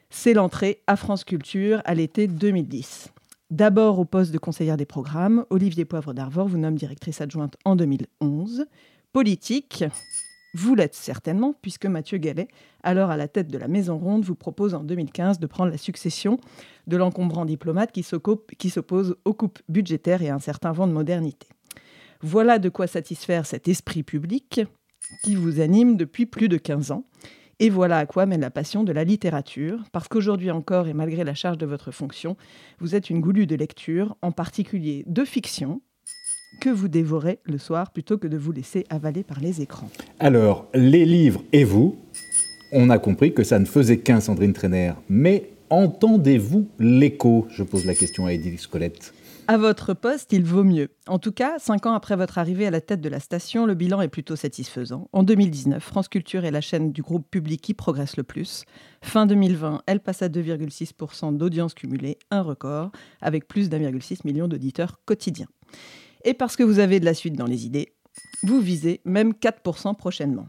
C'est 0.10 0.34
l'entrée 0.34 0.82
à 0.88 0.96
France 0.96 1.24
Culture 1.24 1.84
à 1.86 1.94
l'été 1.94 2.26
2010. 2.26 3.14
D'abord 3.52 4.00
au 4.00 4.06
poste 4.06 4.32
de 4.32 4.40
conseillère 4.40 4.76
des 4.76 4.88
programmes, 4.88 5.46
Olivier 5.52 5.86
Poivre 5.86 6.16
d'Arvor 6.16 6.48
vous 6.48 6.58
nomme 6.58 6.74
directrice 6.74 7.22
adjointe 7.22 7.58
en 7.64 7.76
2011. 7.76 8.66
Politique, 9.14 9.84
vous 10.56 10.74
l'êtes 10.74 10.96
certainement, 10.96 11.54
puisque 11.62 11.86
Mathieu 11.86 12.18
Gallet, 12.18 12.48
alors 12.82 13.12
à 13.12 13.18
la 13.18 13.28
tête 13.28 13.52
de 13.52 13.60
la 13.60 13.68
Maison 13.68 14.00
Ronde, 14.00 14.26
vous 14.26 14.34
propose 14.34 14.74
en 14.74 14.84
2015 14.84 15.38
de 15.38 15.46
prendre 15.46 15.70
la 15.70 15.78
succession 15.78 16.40
de 16.88 16.98
l'encombrant 16.98 17.46
diplomate 17.46 17.92
qui 17.92 18.02
s'oppose 18.02 19.16
aux 19.26 19.34
coupes 19.36 19.60
budgétaires 19.70 20.24
et 20.24 20.30
à 20.30 20.34
un 20.34 20.40
certain 20.40 20.72
vent 20.72 20.88
de 20.88 20.94
modernité. 20.94 21.50
Voilà 22.22 22.58
de 22.58 22.70
quoi 22.70 22.88
satisfaire 22.88 23.46
cet 23.46 23.68
esprit 23.68 24.02
public 24.02 24.62
qui 25.24 25.36
vous 25.36 25.60
anime 25.60 25.98
depuis 25.98 26.26
plus 26.26 26.50
de 26.50 26.58
15 26.58 26.92
ans. 26.92 27.06
Et 27.62 27.70
voilà 27.70 27.98
à 27.98 28.06
quoi 28.06 28.26
mène 28.26 28.40
la 28.40 28.52
passion 28.52 28.84
de 28.86 28.94
la 28.94 29.04
littérature, 29.04 29.84
parce 29.92 30.08
qu'aujourd'hui 30.08 30.50
encore, 30.50 30.88
et 30.88 30.94
malgré 30.94 31.26
la 31.26 31.34
charge 31.34 31.58
de 31.58 31.66
votre 31.66 31.92
fonction, 31.92 32.38
vous 32.80 32.96
êtes 32.96 33.10
une 33.10 33.20
goulue 33.20 33.48
de 33.48 33.56
lecture, 33.56 34.16
en 34.22 34.32
particulier 34.32 35.04
de 35.08 35.26
fiction, 35.26 35.82
que 36.62 36.70
vous 36.70 36.88
dévorez 36.88 37.40
le 37.44 37.58
soir 37.58 37.92
plutôt 37.92 38.18
que 38.18 38.28
de 38.28 38.38
vous 38.38 38.54
laisser 38.54 38.86
avaler 38.90 39.24
par 39.24 39.42
les 39.42 39.62
écrans. 39.62 39.90
Alors, 40.20 40.68
les 40.74 41.06
livres 41.06 41.44
et 41.52 41.66
vous, 41.66 41.98
on 42.72 42.90
a 42.90 42.98
compris 42.98 43.34
que 43.34 43.44
ça 43.44 43.60
ne 43.60 43.66
faisait 43.66 44.00
qu'un 44.00 44.22
Sandrine 44.22 44.54
Trainer, 44.54 44.94
mais 45.10 45.50
entendez-vous 45.70 46.68
l'écho? 46.80 47.46
Je 47.50 47.64
pose 47.64 47.86
la 47.86 47.94
question 47.94 48.26
à 48.26 48.34
Edith 48.34 48.60
Scolette. 48.60 49.14
À 49.52 49.58
votre 49.58 49.96
poste, 49.96 50.32
il 50.32 50.44
vaut 50.44 50.64
mieux. 50.64 50.90
En 51.08 51.18
tout 51.18 51.32
cas, 51.32 51.58
cinq 51.58 51.88
ans 51.88 51.94
après 51.94 52.16
votre 52.16 52.38
arrivée 52.38 52.68
à 52.68 52.70
la 52.70 52.82
tête 52.82 53.02
de 53.02 53.10
la 53.10 53.20
station, 53.20 53.66
le 53.66 53.74
bilan 53.74 54.00
est 54.00 54.08
plutôt 54.08 54.36
satisfaisant. 54.36 55.10
En 55.12 55.24
2019, 55.24 55.84
France 55.84 56.08
Culture 56.08 56.46
est 56.46 56.52
la 56.52 56.62
chaîne 56.62 56.92
du 56.92 57.02
groupe 57.02 57.28
public 57.32 57.60
qui 57.60 57.74
progresse 57.74 58.16
le 58.16 58.22
plus. 58.22 58.64
Fin 59.02 59.26
2020, 59.26 59.82
elle 59.88 60.02
passe 60.02 60.22
à 60.22 60.30
2,6% 60.30 61.36
d'audience 61.36 61.74
cumulée, 61.74 62.20
un 62.30 62.44
record, 62.44 62.92
avec 63.22 63.48
plus 63.48 63.70
d'1,6 63.70 64.20
million 64.24 64.48
d'auditeurs 64.48 65.00
quotidiens. 65.06 65.48
Et 66.26 66.36
parce 66.36 66.56
que 66.56 66.62
vous 66.62 66.78
avez 66.78 67.00
de 67.00 67.06
la 67.06 67.16
suite 67.16 67.36
dans 67.36 67.48
les 67.48 67.66
idées, 67.66 67.96
vous 68.44 68.62
visez 68.62 69.02
même 69.04 69.32
4% 69.32 69.96
prochainement. 69.96 70.46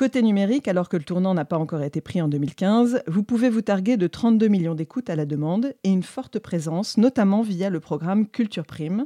Côté 0.00 0.22
numérique, 0.22 0.66
alors 0.66 0.88
que 0.88 0.96
le 0.96 1.02
tournant 1.02 1.34
n'a 1.34 1.44
pas 1.44 1.58
encore 1.58 1.82
été 1.82 2.00
pris 2.00 2.22
en 2.22 2.28
2015, 2.28 3.02
vous 3.06 3.22
pouvez 3.22 3.50
vous 3.50 3.60
targuer 3.60 3.98
de 3.98 4.06
32 4.06 4.48
millions 4.48 4.74
d'écoutes 4.74 5.10
à 5.10 5.14
la 5.14 5.26
demande 5.26 5.74
et 5.84 5.90
une 5.90 6.02
forte 6.02 6.38
présence, 6.38 6.96
notamment 6.96 7.42
via 7.42 7.68
le 7.68 7.80
programme 7.80 8.26
Culture 8.26 8.64
Prime, 8.64 9.04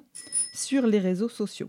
sur 0.52 0.86
les 0.86 1.00
réseaux 1.00 1.28
sociaux. 1.28 1.66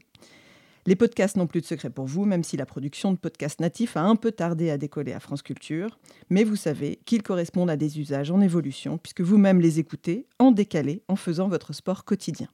Les 0.85 0.95
podcasts 0.95 1.37
n'ont 1.37 1.47
plus 1.47 1.61
de 1.61 1.65
secret 1.65 1.89
pour 1.89 2.05
vous, 2.05 2.23
même 2.25 2.43
si 2.43 2.55
la 2.55 2.67
production 2.67 3.11
de 3.13 3.17
podcasts 3.17 3.61
natifs 3.61 3.97
a 3.97 4.03
un 4.03 4.15
peu 4.15 4.31
tardé 4.31 4.69
à 4.69 4.77
décoller 4.77 5.13
à 5.13 5.19
France 5.19 5.41
Culture. 5.41 5.97
Mais 6.29 6.43
vous 6.43 6.55
savez 6.55 6.99
qu'ils 7.05 7.23
correspondent 7.23 7.71
à 7.71 7.77
des 7.77 7.99
usages 7.99 8.29
en 8.29 8.41
évolution, 8.41 8.99
puisque 8.99 9.21
vous-même 9.21 9.59
les 9.59 9.79
écoutez 9.79 10.27
en 10.37 10.51
décalé 10.51 11.01
en 11.07 11.15
faisant 11.15 11.47
votre 11.47 11.73
sport 11.73 12.05
quotidien. 12.05 12.47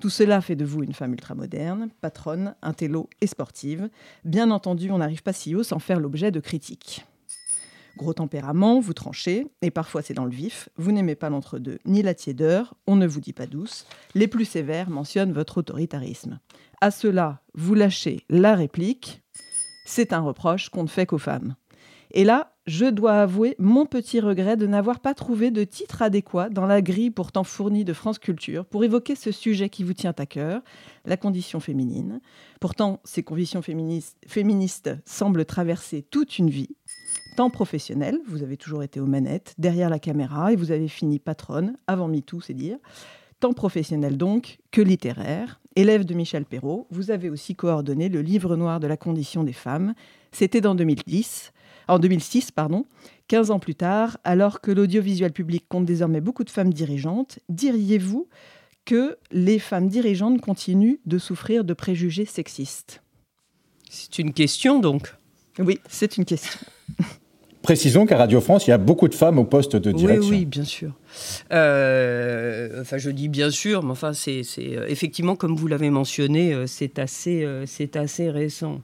Tout 0.00 0.10
cela 0.10 0.40
fait 0.40 0.54
de 0.54 0.64
vous 0.64 0.82
une 0.84 0.92
femme 0.92 1.12
ultramoderne, 1.12 1.90
patronne, 2.00 2.54
intello 2.62 3.08
et 3.20 3.26
sportive. 3.26 3.90
Bien 4.24 4.50
entendu, 4.50 4.90
on 4.92 4.98
n'arrive 4.98 5.22
pas 5.22 5.32
si 5.32 5.54
haut 5.54 5.64
sans 5.64 5.80
faire 5.80 5.98
l'objet 5.98 6.30
de 6.30 6.38
critiques. 6.38 7.04
Gros 7.96 8.14
tempérament, 8.14 8.78
vous 8.78 8.94
tranchez, 8.94 9.48
et 9.60 9.72
parfois 9.72 10.02
c'est 10.02 10.14
dans 10.14 10.24
le 10.24 10.30
vif. 10.30 10.68
Vous 10.76 10.92
n'aimez 10.92 11.16
pas 11.16 11.30
l'entre-deux 11.30 11.80
ni 11.84 12.02
la 12.02 12.14
tiédeur, 12.14 12.74
on 12.86 12.94
ne 12.94 13.08
vous 13.08 13.20
dit 13.20 13.32
pas 13.32 13.46
douce. 13.46 13.86
Les 14.14 14.28
plus 14.28 14.44
sévères 14.44 14.88
mentionnent 14.88 15.32
votre 15.32 15.58
autoritarisme. 15.58 16.38
À 16.80 16.92
cela, 16.92 17.42
vous 17.54 17.74
lâchez 17.74 18.24
la 18.30 18.54
réplique. 18.54 19.20
C'est 19.84 20.12
un 20.12 20.20
reproche 20.20 20.68
qu'on 20.68 20.84
ne 20.84 20.88
fait 20.88 21.06
qu'aux 21.06 21.18
femmes. 21.18 21.56
Et 22.12 22.24
là, 22.24 22.54
je 22.66 22.86
dois 22.86 23.20
avouer 23.20 23.54
mon 23.58 23.86
petit 23.86 24.20
regret 24.20 24.56
de 24.56 24.66
n'avoir 24.66 25.00
pas 25.00 25.14
trouvé 25.14 25.50
de 25.50 25.64
titre 25.64 26.02
adéquat 26.02 26.48
dans 26.48 26.66
la 26.66 26.82
grille 26.82 27.10
pourtant 27.10 27.44
fournie 27.44 27.84
de 27.84 27.92
France 27.92 28.18
Culture 28.18 28.64
pour 28.64 28.84
évoquer 28.84 29.14
ce 29.14 29.30
sujet 29.30 29.68
qui 29.68 29.84
vous 29.84 29.94
tient 29.94 30.14
à 30.16 30.26
cœur, 30.26 30.62
la 31.04 31.16
condition 31.16 31.60
féminine. 31.60 32.20
Pourtant, 32.60 33.00
ces 33.04 33.22
conditions 33.22 33.62
féministes, 33.62 34.90
semblent 35.04 35.44
traverser 35.44 36.02
toute 36.02 36.38
une 36.38 36.50
vie. 36.50 36.76
Temps 37.36 37.50
professionnel, 37.50 38.18
vous 38.26 38.42
avez 38.42 38.56
toujours 38.56 38.82
été 38.82 39.00
aux 39.00 39.06
manettes, 39.06 39.54
derrière 39.58 39.90
la 39.90 39.98
caméra, 39.98 40.52
et 40.52 40.56
vous 40.56 40.72
avez 40.72 40.88
fini 40.88 41.18
patronne, 41.18 41.76
avant 41.86 42.08
MeToo, 42.08 42.40
c'est 42.40 42.54
dire. 42.54 42.78
Tant 43.40 43.52
professionnel 43.52 44.16
donc 44.16 44.58
que 44.72 44.80
littéraire. 44.80 45.60
Élève 45.76 46.04
de 46.04 46.14
Michel 46.14 46.44
Perrault, 46.44 46.88
vous 46.90 47.12
avez 47.12 47.30
aussi 47.30 47.54
coordonné 47.54 48.08
le 48.08 48.20
livre 48.20 48.56
noir 48.56 48.80
de 48.80 48.88
la 48.88 48.96
condition 48.96 49.44
des 49.44 49.52
femmes. 49.52 49.94
C'était 50.32 50.66
en 50.66 50.74
2010, 50.74 51.52
en 51.88 51.98
2006, 51.98 52.50
pardon. 52.50 52.84
15 53.28 53.50
ans 53.50 53.58
plus 53.58 53.74
tard, 53.74 54.18
alors 54.24 54.60
que 54.60 54.70
l'audiovisuel 54.70 55.32
public 55.32 55.64
compte 55.68 55.84
désormais 55.84 56.20
beaucoup 56.20 56.44
de 56.44 56.50
femmes 56.50 56.72
dirigeantes, 56.72 57.38
diriez-vous 57.48 58.28
que 58.84 59.18
les 59.30 59.58
femmes 59.58 59.88
dirigeantes 59.88 60.40
continuent 60.40 60.96
de 61.04 61.18
souffrir 61.18 61.64
de 61.64 61.74
préjugés 61.74 62.24
sexistes? 62.24 63.02
C'est 63.90 64.18
une 64.18 64.32
question 64.32 64.80
donc. 64.80 65.14
Oui, 65.58 65.80
c'est 65.88 66.16
une 66.16 66.24
question. 66.24 66.58
Précisons 67.62 68.06
qu'à 68.06 68.16
Radio 68.16 68.40
France, 68.40 68.66
il 68.66 68.70
y 68.70 68.72
a 68.72 68.78
beaucoup 68.78 69.08
de 69.08 69.14
femmes 69.14 69.38
au 69.38 69.44
poste 69.44 69.76
de 69.76 69.92
direction. 69.92 70.30
Oui, 70.30 70.38
oui, 70.38 70.44
bien 70.46 70.64
sûr. 70.64 70.92
Euh, 71.52 72.80
enfin, 72.80 72.96
je 72.96 73.10
dis 73.10 73.28
bien 73.28 73.50
sûr, 73.50 73.82
mais 73.82 73.90
enfin, 73.90 74.14
c'est 74.14 74.42
euh, 74.58 74.86
effectivement, 74.88 75.36
comme 75.36 75.54
vous 75.54 75.66
l'avez 75.66 75.90
mentionné, 75.90 76.54
euh, 76.54 76.66
c'est 76.66 76.98
assez, 76.98 77.46
c'est 77.66 77.96
assez 77.96 78.30
récent. 78.30 78.80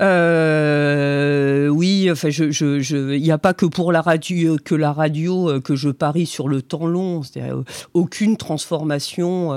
Euh, 0.00 1.68
oui, 1.68 2.08
enfin, 2.10 2.28
il 2.30 3.22
n'y 3.22 3.30
a 3.30 3.38
pas 3.38 3.54
que 3.54 3.66
pour 3.66 3.92
la 3.92 4.02
radio 4.02 4.56
que 4.62 4.74
la 4.74 4.92
radio 4.92 5.50
euh, 5.50 5.60
que 5.60 5.76
je 5.76 5.90
parie 5.90 6.26
sur 6.26 6.48
le 6.48 6.62
temps 6.62 6.86
long. 6.86 7.20
Euh, 7.36 7.62
aucune 7.92 8.36
transformation 8.36 9.54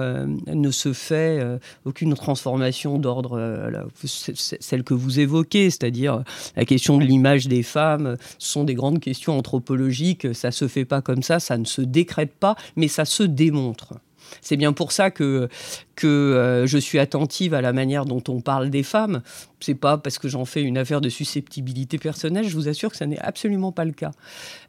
ne 0.47 0.71
se 0.71 0.93
fait, 0.93 1.41
aucune 1.85 2.13
transformation 2.13 2.97
d'ordre 2.97 3.87
celle 4.03 4.83
que 4.83 4.93
vous 4.93 5.19
évoquez, 5.19 5.69
c'est-à-dire 5.69 6.23
la 6.55 6.65
question 6.65 6.97
de 6.97 7.03
l'image 7.03 7.47
des 7.47 7.63
femmes, 7.63 8.17
sont 8.37 8.63
des 8.63 8.75
grandes 8.75 8.99
questions 8.99 9.37
anthropologiques. 9.37 10.33
Ça 10.33 10.51
se 10.51 10.67
fait 10.67 10.85
pas 10.85 11.01
comme 11.01 11.23
ça, 11.23 11.39
ça 11.39 11.57
ne 11.57 11.65
se 11.65 11.81
décrète 11.81 12.33
pas, 12.33 12.55
mais 12.75 12.87
ça 12.87 13.05
se 13.05 13.23
démontre. 13.23 13.93
C'est 14.41 14.57
bien 14.57 14.73
pour 14.73 14.91
ça 14.91 15.09
que, 15.09 15.47
que 15.95 16.63
je 16.65 16.77
suis 16.77 16.99
attentive 16.99 17.53
à 17.53 17.61
la 17.61 17.73
manière 17.73 18.05
dont 18.05 18.23
on 18.27 18.41
parle 18.41 18.69
des 18.69 18.83
femmes, 18.83 19.21
c'est 19.59 19.75
pas 19.75 19.97
parce 19.97 20.19
que 20.19 20.27
j'en 20.27 20.45
fais 20.45 20.61
une 20.61 20.77
affaire 20.77 21.01
de 21.01 21.09
susceptibilité 21.09 21.97
personnelle, 21.97 22.47
je 22.47 22.55
vous 22.55 22.67
assure 22.67 22.91
que 22.91 22.97
ça 22.97 23.07
n'est 23.07 23.19
absolument 23.19 23.71
pas 23.71 23.85
le 23.85 23.91
cas. 23.91 24.11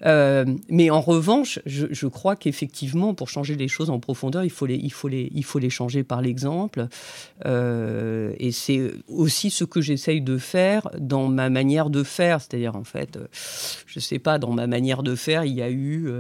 Euh, 0.07 0.45
mais 0.69 0.91
en 0.91 1.01
revanche, 1.01 1.61
je, 1.67 2.07
crois 2.07 2.37
qu'effectivement, 2.37 3.15
pour 3.15 3.29
changer 3.29 3.55
les 3.55 3.69
choses 3.69 3.91
en 3.91 4.01
profondeur, 4.01 4.45
il 4.45 4.51
faut 4.51 4.67
les, 4.67 4.77
il 4.77 4.93
faut 4.93 5.09
les, 5.09 5.31
il 5.35 5.45
faut 5.45 5.59
les 5.59 5.71
changer 5.71 6.05
par 6.05 6.23
l'exemple. 6.23 6.89
Euh, 7.45 8.33
et 8.39 8.51
c'est 8.51 8.93
aussi 9.09 9.51
ce 9.51 9.65
que 9.65 9.81
j'essaye 9.81 10.23
de 10.23 10.39
faire 10.39 10.89
dans 10.99 11.29
ma 11.29 11.51
manière 11.51 11.91
de 11.91 12.03
faire. 12.03 12.41
C'est-à-dire, 12.41 12.75
en 12.75 12.85
fait, 12.85 13.17
euh, 13.17 13.27
je 13.87 14.01
sais 14.01 14.19
pas, 14.19 14.39
dans 14.39 14.53
ma 14.53 14.67
manière 14.67 15.03
de 15.03 15.15
faire, 15.15 15.45
il 15.45 15.55
y 15.55 15.63
a 15.63 15.71
eu, 15.71 16.11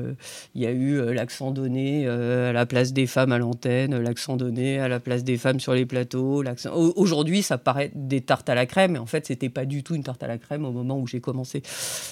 il 0.55 0.63
y 0.63 0.67
a 0.67 0.73
eu 0.73 1.13
l'accent 1.15 1.51
donné 1.51 2.07
à 2.07 2.53
la 2.53 2.67
place 2.67 2.93
des 2.93 3.07
femmes 3.07 3.33
à 3.33 3.39
l'antenne, 3.39 3.97
l'accent 3.99 4.37
donné 4.37 4.79
à 4.79 4.89
la 4.89 5.01
place 5.01 5.25
des 5.25 5.39
femmes 5.39 5.61
sur 5.61 5.73
les 5.73 5.87
plateaux. 5.87 6.45
Aujourd'hui, 6.75 7.43
ça 7.43 7.57
paraît 7.57 7.91
des 7.95 8.21
tartes 8.21 8.49
à 8.49 8.58
la 8.59 8.67
crème, 8.67 8.97
et 8.97 8.99
en 8.99 9.07
fait, 9.07 9.27
c'était 9.27 9.49
pas 9.49 9.65
du 9.65 9.83
tout 9.83 9.95
une 9.95 10.03
tarte 10.03 10.23
à 10.23 10.27
la 10.27 10.39
crème 10.39 10.65
au 10.65 10.73
moment 10.73 10.99
où 10.99 11.07
j'ai 11.07 11.21
commencé. 11.21 11.63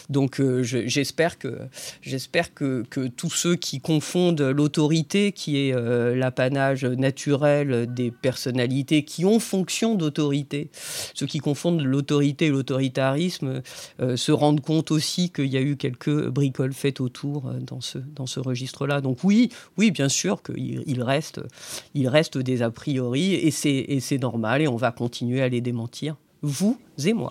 Donc, 0.09 0.41
euh, 0.41 0.63
j'espère 0.63 1.39
que, 1.39 1.59
j'espère 2.03 2.55
que, 2.55 2.85
tous 3.17 3.31
ceux 3.31 3.57
qui 3.57 3.81
confondent 3.81 4.41
l'autorité, 4.41 5.33
qui 5.33 5.59
est 5.59 5.75
euh, 5.75 6.15
l'apanage 6.15 6.85
naturel 6.85 7.93
des 7.93 8.11
personnalités 8.11 9.05
qui 9.05 9.25
ont 9.25 9.41
fonction 9.41 9.95
d'autorité, 9.95 10.71
ceux 11.15 11.27
qui 11.27 11.39
confondent 11.39 11.83
l'autorité 11.83 12.47
et 12.47 12.51
l'autoritarisme, 12.51 13.63
euh, 14.01 14.17
se 14.17 14.33
rendent 14.33 14.61
compte 14.61 14.91
aussi 14.91 15.31
qu'il 15.31 15.47
y 15.47 15.57
a 15.57 15.61
eu 15.61 15.77
quelques 15.77 16.29
bricoles 16.29 16.73
faites 16.73 17.01
autour 17.01 17.53
dans 17.61 17.81
ce, 17.81 18.41
registre-là. 18.41 19.01
Donc 19.01 19.19
oui, 19.25 19.51
oui, 19.77 19.91
bien 19.91 20.09
sûr 20.09 20.43
qu'il 20.43 20.83
il 20.87 21.03
reste, 21.03 21.41
il 21.95 22.09
reste 22.09 22.39
des 22.39 22.63
a 22.63 22.71
priori, 22.71 23.35
et 23.35 23.51
c'est 23.51 24.19
normal, 24.19 24.63
et 24.63 24.69
on 24.69 24.77
va 24.77 24.93
continuer 24.93 25.43
à 25.43 25.49
les 25.49 25.61
démentir 25.61 26.17
vous 26.47 26.79
et 27.05 27.13
moi. 27.13 27.31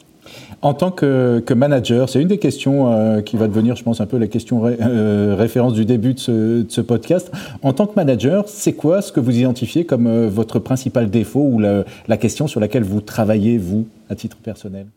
En 0.62 0.74
tant 0.74 0.92
que, 0.92 1.54
manager, 1.54 2.10
c'est 2.10 2.22
une 2.22 2.28
des 2.28 2.40
questions 2.40 2.92
euh, 2.92 3.22
qui 3.22 3.38
va 3.38 3.48
devenir, 3.48 3.76
je 3.76 3.84
pense, 3.84 4.02
un 4.02 4.06
peu 4.06 4.18
la 4.18 4.28
question 4.28 4.66
euh, 4.66 5.36
référence 5.36 5.74
du 5.74 5.86
début 5.86 6.14
de 6.14 6.20
ce, 6.20 6.82
podcast. 6.82 7.32
En 7.62 7.74
tant 7.74 7.88
que 7.88 7.96
manager, 7.96 8.48
c'est 8.48 8.74
quoi 8.74 9.02
ce 9.02 9.12
que 9.12 9.20
vous 9.20 9.38
identifiez 9.38 9.86
comme 9.86 10.08
euh, 10.08 10.28
votre 10.30 10.60
principal 10.60 11.10
défaut 11.10 11.42
ou 11.42 11.60
la, 11.60 12.18
question 12.18 12.48
sur 12.48 12.60
laquelle 12.60 12.84
vous 12.84 13.02
travaillez, 13.02 13.58
vous, 13.58 13.88
à 14.10 14.16
titre 14.16 14.38
personnel? 14.38 14.88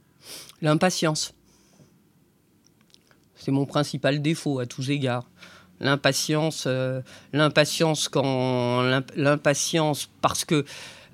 L'impatience. 0.63 1.35
C'est 3.37 3.51
mon 3.51 3.67
principal 3.67 4.23
défaut 4.23 4.59
à 4.59 4.67
tous 4.67 4.91
égards. 4.91 5.29
L'impatience, 5.81 6.67
l'impatience 7.33 8.09
quand 8.09 8.83
l'impatience 9.15 10.11
parce 10.21 10.45
que 10.45 10.65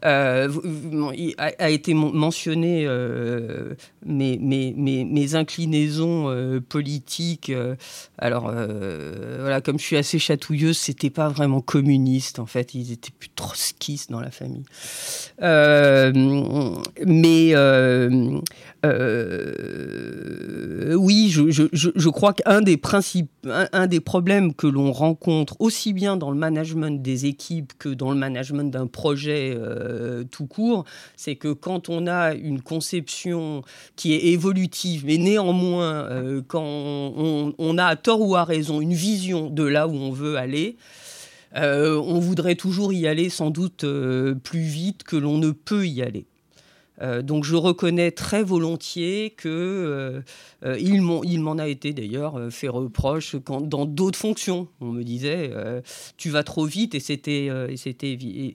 euh, 0.05 0.49
a, 1.39 1.71
été 1.71 1.95
mentionné 1.95 2.85
euh, 2.87 3.75
mes, 4.05 4.37
mes, 4.39 4.75
mes, 4.77 5.35
inclinaisons 5.35 6.29
euh, 6.29 6.61
politiques. 6.61 7.51
alors, 8.19 8.53
voilà, 9.41 9.61
comme 9.63 9.79
je 9.79 9.85
suis 9.85 9.97
assez 9.97 10.19
chatouilleuse, 10.19 10.77
c'était 10.77 11.11
pas 11.11 11.29
vraiment 11.29 11.61
communiste, 11.61 12.39
en 12.39 12.47
fait. 12.47 12.75
Ils 12.75 12.93
étaient 12.93 13.13
plus 13.19 13.31
trotskistes 13.31 14.11
dans 14.11 14.21
la 14.21 14.31
famille. 14.31 14.65
mais 17.07 17.55
oui, 20.97 21.31
je, 21.31 22.09
crois 22.09 22.33
qu'un 22.33 22.61
des 22.61 22.77
principes, 22.77 23.31
un 23.45 23.87
des 23.87 24.01
problèmes 24.01 24.55
que 24.55 24.67
l'on 24.67 24.93
rencontre 24.93 25.57
aussi 25.59 25.93
bien 25.93 26.17
dans 26.17 26.31
le 26.31 26.37
management 26.37 27.03
des 27.03 27.27
équipes 27.27 27.73
que 27.79 27.89
dans 27.89 28.11
le 28.11 28.17
management 28.17 28.71
d'un 28.71 28.87
projet 28.87 29.55
euh, 29.57 30.25
tout 30.31 30.47
court, 30.47 30.85
c'est 31.17 31.37
que 31.37 31.53
quand 31.53 31.89
on 31.89 32.07
a 32.07 32.35
une 32.35 32.63
conception 32.63 33.63
qui 33.97 34.13
est 34.15 34.25
évolutive, 34.33 35.05
mais 35.07 35.19
néanmoins, 35.19 36.05
euh, 36.11 36.43
quand 36.47 36.65
on, 36.65 37.79
a 37.79 37.85
à 37.85 37.97
tort 37.97 38.21
ou 38.21 38.37
à 38.37 38.45
raison 38.45 38.81
une 38.81 38.95
vision 38.95 39.51
de 39.51 39.65
là 39.65 39.89
où 39.89 39.95
on 39.95 40.13
veut 40.13 40.37
aller, 40.37 40.77
euh, 41.57 41.97
on 41.97 42.19
voudrait 42.19 42.57
toujours 42.57 42.93
y 42.93 43.07
aller 43.07 43.29
sans 43.29 43.51
doute 43.51 43.85
plus 44.43 44.61
vite 44.61 45.03
que 45.03 45.17
l'on 45.17 45.39
ne 45.39 45.51
peut 45.51 45.87
y 45.87 46.03
aller. 46.03 46.27
Euh, 47.03 47.23
donc 47.23 47.45
je 47.45 47.57
reconnais 47.57 48.13
très 48.13 48.43
volontiers 48.43 49.35
que 49.37 49.49
euh, 49.49 50.21
euh, 50.65 51.39
m'en 51.41 51.59
a 51.59 51.67
été 51.67 51.93
d'ailleurs 51.93 52.41
fait 52.51 52.69
reproche 52.69 53.37
dans 53.37 53.85
d'autres 53.85 54.19
fonctions. 54.19 54.69
On 54.81 54.93
me 54.93 55.03
disait 55.03 55.51
tu 56.17 56.31
vas 56.31 56.43
trop 56.45 56.65
vite 56.65 56.95
et 56.95 57.01
c'était 57.01 57.49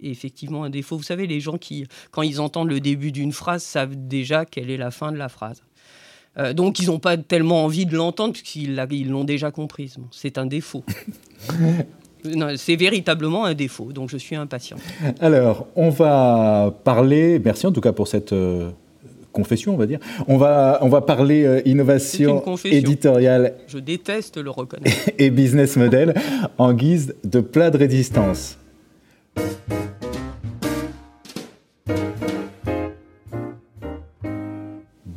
effectivement 0.04 0.63
un 0.63 0.69
défaut. 0.69 0.97
Vous 0.97 1.04
savez 1.04 1.28
les 1.28 1.41
gens 1.41 1.58
qui 1.58 1.86
quand 2.12 2.21
ils 2.21 2.39
entendent 2.39 2.69
le 2.69 2.80
début 2.80 3.12
d'une 3.12 3.32
phrase 3.32 3.63
savent 3.63 3.95
déjà 3.95 4.45
quelle 4.45 4.69
est 4.69 4.78
la 4.78 4.91
fin 4.91 5.12
de 5.12 5.17
la 5.17 5.30
phrase. 5.30 5.63
donc 6.54 6.80
ils 6.80 6.88
n'ont 6.88 6.99
pas 6.99 7.17
tellement 7.17 7.65
envie 7.65 7.86
de 7.86 7.95
l'entendre 7.95 8.34
puisqu'ils 8.34 8.75
l'ont 9.10 9.23
déjà 9.23 9.52
comprise. 9.52 9.97
c'est 10.12 10.38
un 10.38 10.45
défaut. 10.45 10.84
C'est 12.58 12.75
véritablement 12.75 13.45
un 13.45 13.53
défaut, 13.53 13.91
donc 13.93 14.10
je 14.10 14.17
suis 14.17 14.36
impatient. 14.36 14.77
Alors, 15.19 15.67
on 15.75 15.89
va 15.89 16.73
parler, 16.84 17.39
merci 17.43 17.65
en 17.65 17.71
tout 17.71 17.82
cas 17.82 17.93
pour 17.93 18.08
cette 18.08 18.34
euh, 18.34 18.69
confession, 19.32 19.73
on 19.73 19.77
va 19.77 19.86
dire. 19.86 19.99
On 20.27 20.38
va, 20.38 20.79
on 20.82 20.89
va 20.89 21.01
parler 21.01 21.45
euh, 21.45 21.62
innovation 21.65 22.43
éditoriale. 22.65 23.53
Je 23.67 23.79
déteste 23.79 24.38
le 24.38 24.49
reconnaître. 24.49 25.10
et 25.17 25.29
business 25.29 25.77
model 25.77 26.13
en 26.58 26.73
guise 26.73 27.15
de 27.23 27.39
plat 27.39 27.69
de 27.69 27.77
résistance. 27.77 28.58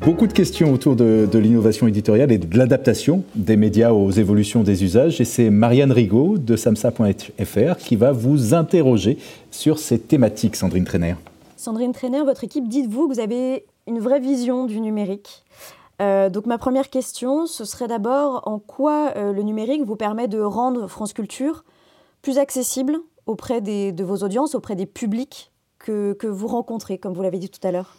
Beaucoup 0.04 0.26
de 0.26 0.32
questions 0.32 0.72
autour 0.72 0.96
de, 0.96 1.28
l'innovation 1.38 1.86
éditoriale 1.86 2.32
et 2.32 2.38
de 2.38 2.58
l'adaptation 2.58 3.22
des 3.36 3.56
médias 3.56 3.92
aux 3.92 4.10
évolutions 4.10 4.64
des 4.64 4.82
usages. 4.82 5.20
Et 5.20 5.24
c'est 5.24 5.48
Marianne 5.48 5.92
Rigaud 5.92 6.38
de 6.38 6.56
samsa.fr 6.56 7.76
qui 7.78 7.94
va 7.94 8.10
vous 8.10 8.52
interroger 8.52 9.16
sur 9.52 9.78
ces 9.78 10.00
thématiques, 10.00 10.56
Sandrine 10.56 10.84
Trainer. 10.84 11.14
Sandrine 11.56 11.92
Trainer, 11.92 12.22
votre 12.22 12.42
équipe, 12.42 12.66
dites-vous 12.66 13.06
que 13.08 13.14
vous 13.14 13.20
avez 13.20 13.64
une 13.86 14.00
vraie 14.00 14.18
vision 14.18 14.66
du 14.66 14.80
numérique. 14.80 15.44
Euh, 16.00 16.30
donc 16.30 16.46
ma 16.46 16.58
première 16.58 16.90
question, 16.90 17.46
ce 17.46 17.64
serait 17.64 17.86
d'abord 17.86 18.42
en 18.46 18.58
quoi 18.58 19.12
euh, 19.14 19.32
le 19.32 19.42
numérique 19.42 19.84
vous 19.84 19.94
permet 19.94 20.26
de 20.26 20.40
rendre 20.40 20.88
France 20.88 21.12
Culture 21.12 21.62
plus 22.22 22.38
accessible 22.38 22.98
auprès 23.26 23.60
de 23.60 24.02
vos 24.02 24.16
audiences, 24.16 24.56
auprès 24.56 24.74
des 24.74 24.86
publics 24.86 25.52
que 25.78 26.26
vous 26.26 26.48
rencontrez, 26.48 26.98
comme 26.98 27.12
vous 27.12 27.22
l'avez 27.22 27.38
dit 27.38 27.50
tout 27.50 27.64
à 27.66 27.70
l'heure? 27.70 27.96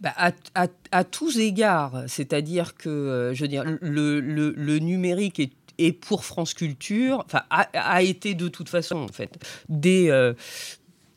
Bah, 0.00 0.14
à, 0.54 1.04
tous 1.04 1.38
égards, 1.38 2.04
c'est-à-dire 2.06 2.74
que 2.74 3.32
je 3.34 3.42
veux 3.42 3.48
dire, 3.48 3.64
le, 3.80 4.78
numérique 4.78 5.40
est, 5.78 5.92
pour 5.92 6.24
France 6.24 6.54
Culture, 6.54 7.24
enfin 7.26 7.42
a, 7.50 8.02
été 8.02 8.34
de 8.34 8.48
toute 8.48 8.68
façon 8.68 8.96
en 8.96 9.08
fait 9.08 9.38
des 9.68 10.10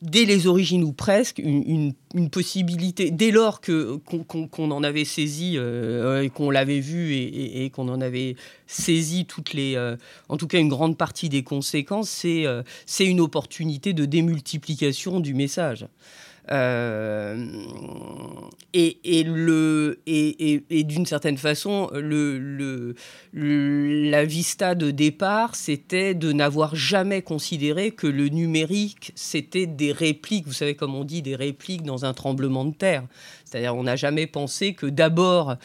dès 0.02 0.24
les 0.24 0.46
origines 0.46 0.84
ou 0.84 0.92
presque, 0.92 1.38
une, 1.38 1.94
possibilité, 2.30 3.10
dès 3.10 3.30
lors 3.30 3.60
que, 3.60 3.96
qu'on, 3.96 4.70
en 4.70 4.82
avait 4.82 5.04
saisi 5.04 5.54
euh, 5.56 6.28
qu'on 6.28 6.50
l'avait 6.50 6.80
vu 6.80 7.14
et, 7.14 7.70
qu'on 7.70 7.88
en 7.88 8.00
avait 8.00 8.36
saisi 8.66 9.26
toutes 9.26 9.52
les, 9.52 9.76
euh, 9.76 9.96
en 10.28 10.36
tout 10.36 10.46
cas 10.46 10.58
une 10.58 10.68
grande 10.68 10.96
partie 10.96 11.28
des 11.28 11.42
conséquences, 11.42 12.08
c'est, 12.08 12.46
euh, 12.46 12.62
c'est 12.86 13.06
une 13.06 13.20
opportunité 13.20 13.92
de 13.92 14.04
démultiplication 14.04 15.20
du 15.20 15.34
message. 15.34 15.86
Euh, 16.52 17.44
et, 18.72 18.98
et, 19.04 19.26
et, 20.06 20.62
et 20.70 20.84
d'une 20.84 21.06
certaine 21.06 21.38
façon, 21.38 21.90
le, 21.92 22.38
le, 22.38 22.94
la 24.10 24.24
vista 24.24 24.74
de 24.74 24.90
départ, 24.90 25.56
c'était 25.56 26.14
de 26.14 26.32
n'avoir 26.32 26.76
jamais 26.76 27.22
considéré 27.22 27.90
que 27.90 28.06
le 28.06 28.28
numérique, 28.28 29.12
c'était 29.14 29.66
des 29.66 29.92
répliques, 29.92 30.46
vous 30.46 30.52
savez 30.52 30.74
comme 30.74 30.94
on 30.94 31.04
dit, 31.04 31.22
des 31.22 31.36
répliques 31.36 31.82
dans 31.82 32.04
un 32.04 32.12
tremblement 32.12 32.64
de 32.64 32.74
terre. 32.74 33.04
C'est-à-dire 33.44 33.74
on 33.74 33.84
n'a 33.84 33.96
jamais 33.96 34.26
pensé 34.26 34.74
que 34.74 34.86
d'abord, 34.86 35.56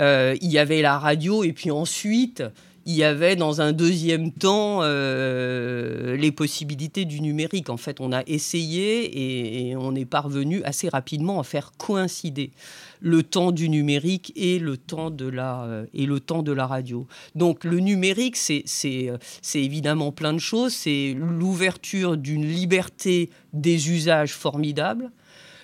euh, 0.00 0.36
il 0.40 0.50
y 0.50 0.58
avait 0.58 0.82
la 0.82 0.98
radio 0.98 1.44
et 1.44 1.52
puis 1.52 1.70
ensuite, 1.70 2.42
il 2.86 2.94
y 2.94 3.02
avait 3.02 3.34
dans 3.34 3.60
un 3.60 3.72
deuxième 3.72 4.30
temps 4.30 4.78
euh, 4.82 6.16
les 6.16 6.30
possibilités 6.30 7.04
du 7.04 7.20
numérique. 7.20 7.68
En 7.68 7.76
fait, 7.76 8.00
on 8.00 8.12
a 8.12 8.22
essayé 8.28 9.70
et, 9.70 9.76
on 9.76 9.96
est 9.96 10.04
parvenu 10.04 10.62
assez 10.62 10.88
rapidement 10.88 11.40
à 11.40 11.42
faire 11.42 11.72
coïncider 11.76 12.52
le 13.00 13.24
temps 13.24 13.50
du 13.50 13.68
numérique 13.68 14.32
et 14.36 14.60
le 14.60 14.76
temps 14.76 15.10
de 15.10 15.26
la, 15.26 15.64
euh, 15.64 15.86
et 15.94 16.06
le 16.06 16.20
temps 16.20 16.44
de 16.44 16.52
la 16.52 16.66
radio. 16.66 17.08
Donc 17.34 17.64
le 17.64 17.80
numérique, 17.80 18.36
c'est 18.36 19.14
évidemment 19.54 20.12
plein 20.12 20.32
de 20.32 20.38
choses. 20.38 20.72
C'est 20.72 21.12
l'ouverture 21.18 22.16
d'une 22.16 22.46
liberté 22.46 23.30
des 23.52 23.90
usages 23.90 24.32
formidables 24.32 25.10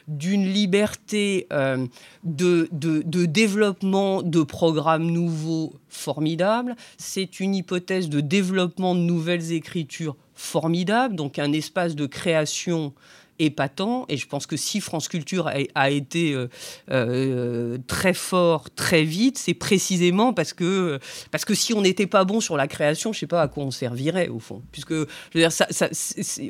d'une 0.09 0.47
liberté 0.47 1.47
euh, 1.53 1.87
de, 2.25 2.69
de, 2.73 3.27
développement 3.27 4.23
de 4.23 4.43
programmes 4.43 5.11
nouveaux 5.11 5.75
formidables. 5.89 6.77
C'est 6.99 7.41
une 7.41 7.55
hypothèse 7.55 8.09
de 8.09 8.21
développement 8.21 8.95
de 8.95 9.01
nouvelles 9.01 9.53
écritures 9.53 10.17
formidables, 10.35 11.15
donc 11.15 11.39
un 11.39 11.53
espace 11.53 11.95
de 11.95 12.07
création 12.07 12.93
épatant. 13.39 14.05
Et 14.09 14.17
je 14.17 14.27
pense 14.27 14.47
que 14.47 14.57
si 14.57 14.81
France 14.81 15.09
Culture 15.09 15.51
a, 15.75 15.91
été 15.91 16.33
euh, 16.33 16.49
euh, 16.91 17.79
très 17.87 18.15
fort, 18.15 18.71
très 18.71 19.05
vite, 19.05 19.39
c'est 19.39 19.55
précisément 19.55 20.33
parce 20.33 20.53
que, 20.53 20.99
parce 21.31 21.45
que 21.45 21.55
si 21.55 21.75
on 21.75 21.81
n'était 21.81 22.07
pas 22.07 22.25
bon 22.25 22.41
sur 22.41 22.57
la 22.57 22.69
création, 22.69 23.13
je 23.13 23.19
ne 23.19 23.21
sais 23.21 23.27
pas 23.27 23.43
à 23.43 23.49
quoi 23.49 23.65
on 23.65 23.71
servirait 23.71 24.29
au 24.29 24.39
fond. 24.39 24.63
Puisque 24.73 24.95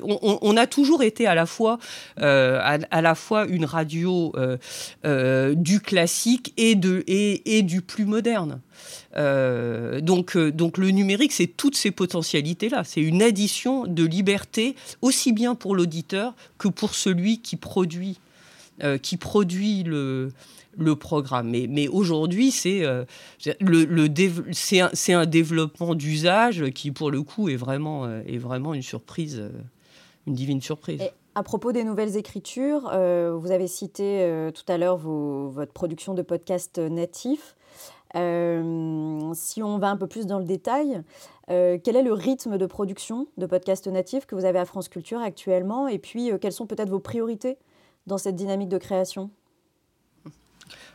on, 0.03 0.57
a 0.57 0.67
toujours 0.67 1.03
été 1.03 1.27
à 1.27 1.35
la 1.35 1.47
fois, 1.47 1.79
euh, 2.21 2.59
à, 2.63 3.03
la 3.03 3.15
fois 3.15 3.47
une 3.47 3.65
radio 3.65 4.33
du 5.05 5.81
classique 5.81 6.53
et, 6.57 6.75
de, 6.75 7.05
et, 7.07 7.59
et 7.59 7.63
du 7.63 7.83
plus 7.83 8.05
moderne. 8.05 8.61
Euh, 9.17 10.01
donc, 10.01 10.37
euh, 10.37 10.51
donc 10.51 10.79
le 10.79 10.91
numérique, 10.91 11.33
c'est 11.33 11.47
toutes 11.47 11.77
ces 11.77 11.91
potentialités-là. 11.91 12.85
C'est 12.85 13.01
une 13.01 13.23
addition 13.23 13.87
de 13.87 14.05
liberté, 14.05 14.75
aussi 15.01 15.33
bien 15.33 15.55
pour 15.55 15.75
l'auditeur 15.75 16.35
que 16.59 16.69
pour 16.69 16.95
celui 16.95 17.41
qui 17.41 17.57
produit, 17.57 18.19
euh, 18.83 18.99
qui 18.99 19.17
produit 19.17 19.83
le, 19.83 20.33
le 20.77 20.97
programme. 20.97 21.51
Mais, 21.51 21.89
aujourd'hui, 21.89 22.51
c'est 22.51 22.83
le, 23.61 24.09
un, 25.15 25.27
développement 25.27 25.95
d'usage 25.95 26.71
qui, 26.71 26.91
pour 26.91 27.11
le 27.11 27.23
coup, 27.23 27.49
est 27.49 27.57
vraiment, 27.57 28.09
est 28.09 28.39
vraiment 28.39 28.75
une 28.75 28.83
surprise, 28.83 29.43
une 30.27 30.35
divine 30.35 30.63
surprise. 30.63 31.03
à 31.35 31.43
propos 31.43 31.73
des 31.73 31.85
nouvelles 31.85 32.17
écritures, 32.17 32.83
vous 32.85 33.51
avez 33.51 33.67
cité 33.67 34.49
tout 34.55 34.73
à 34.73 34.79
l'heure 34.79 34.97
votre 34.97 35.73
production 35.73 36.15
de 36.15 36.23
podcast 36.23 36.79
natif. 36.79 37.55
Euh, 38.15 39.33
si 39.35 39.63
on 39.63 39.79
va 39.79 39.89
un 39.89 39.97
peu 39.97 40.07
plus 40.07 40.27
dans 40.27 40.39
le 40.39 40.45
détail, 40.45 41.03
euh, 41.51 41.79
quel 41.83 41.97
est 41.97 42.03
le 42.03 42.13
rythme 42.13 42.59
de 42.59 42.67
production 42.67 43.27
de 43.39 43.47
podcasts 43.47 43.87
natifs 43.87 44.27
que 44.27 44.35
vous 44.35 44.45
avez 44.45 44.59
à 44.59 44.65
France 44.65 44.89
Culture 44.89 45.21
actuellement 45.21 45.89
Et 45.89 45.99
puis, 45.99 46.31
euh, 46.31 46.39
quelles 46.39 46.53
sont 46.53 46.67
peut-être 46.67 46.91
vos 46.91 47.01
priorités 47.01 47.59
dans 48.07 48.19
cette 48.19 48.37
dynamique 48.37 48.69
de 48.69 48.79
création? 48.79 49.31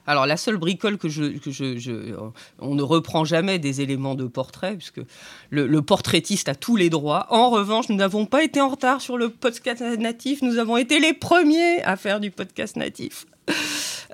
Alors 0.09 0.25
la 0.25 0.37
seule 0.37 0.55
bricole 0.55 0.97
que 0.97 1.09
je, 1.09 2.15
on 2.59 2.75
ne 2.75 2.81
reprend 2.81 3.25
jamais 3.25 3.59
des 3.59 3.81
éléments 3.81 4.15
de 4.15 4.25
portrait 4.25 4.77
puisque 4.77 5.01
le, 5.49 5.81
portraitiste 5.81 6.47
a 6.47 6.55
tous 6.55 6.77
les 6.77 6.89
droits. 6.89 7.27
En 7.29 7.49
revanche, 7.49 7.89
nous 7.89 7.97
n'avons 7.97 8.25
pas 8.25 8.41
été 8.41 8.61
en 8.61 8.69
retard 8.69 9.01
sur 9.01 9.17
le 9.17 9.29
podcast 9.29 9.81
natif. 9.81 10.41
Nous 10.41 10.59
avons 10.59 10.77
été 10.77 11.01
les 11.01 11.11
premiers 11.11 11.83
à 11.83 11.97
faire 11.97 12.21
du 12.21 12.31
podcast 12.31 12.77
natif. 12.77 13.25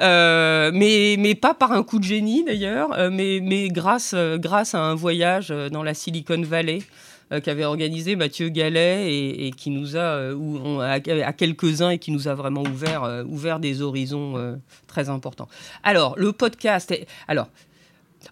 Euh, 0.01 0.71
mais, 0.73 1.15
mais 1.19 1.36
pas 1.36 1.53
par 1.53 1.71
un 1.71 1.84
coup 1.84 1.99
de 1.99 2.03
génie 2.03 2.43
d'ailleurs, 2.43 2.97
euh, 2.97 3.10
mais, 3.12 3.39
mais 3.41 3.67
grâce, 3.67 4.13
euh, 4.15 4.38
grâce 4.38 4.73
à 4.73 4.82
un 4.82 4.95
voyage 4.95 5.49
dans 5.71 5.84
la 5.84 5.93
Silicon 5.93 6.41
Valley 6.41 6.79
qu'avait 7.43 7.65
organisé 7.65 8.15
Mathieu 8.15 8.49
Gallet 8.49 9.12
et, 9.12 9.49
qui 9.58 9.71
nous 9.71 9.97
a, 9.97 10.34
ou 10.34 10.79
à, 10.82 10.99
quelques-uns 10.99 11.89
et 11.89 11.97
qui 11.97 12.12
nous 12.12 12.27
a 12.27 12.36
vraiment 12.36 12.62
ouvert, 12.62 13.23
ouvert 13.27 13.60
des 13.60 13.82
horizons 13.82 14.60
très 14.86 15.10
importants. 15.10 15.47
Alors, 15.82 16.13
le 16.15 16.32
podcast, 16.32 16.93
alors, 17.27 17.47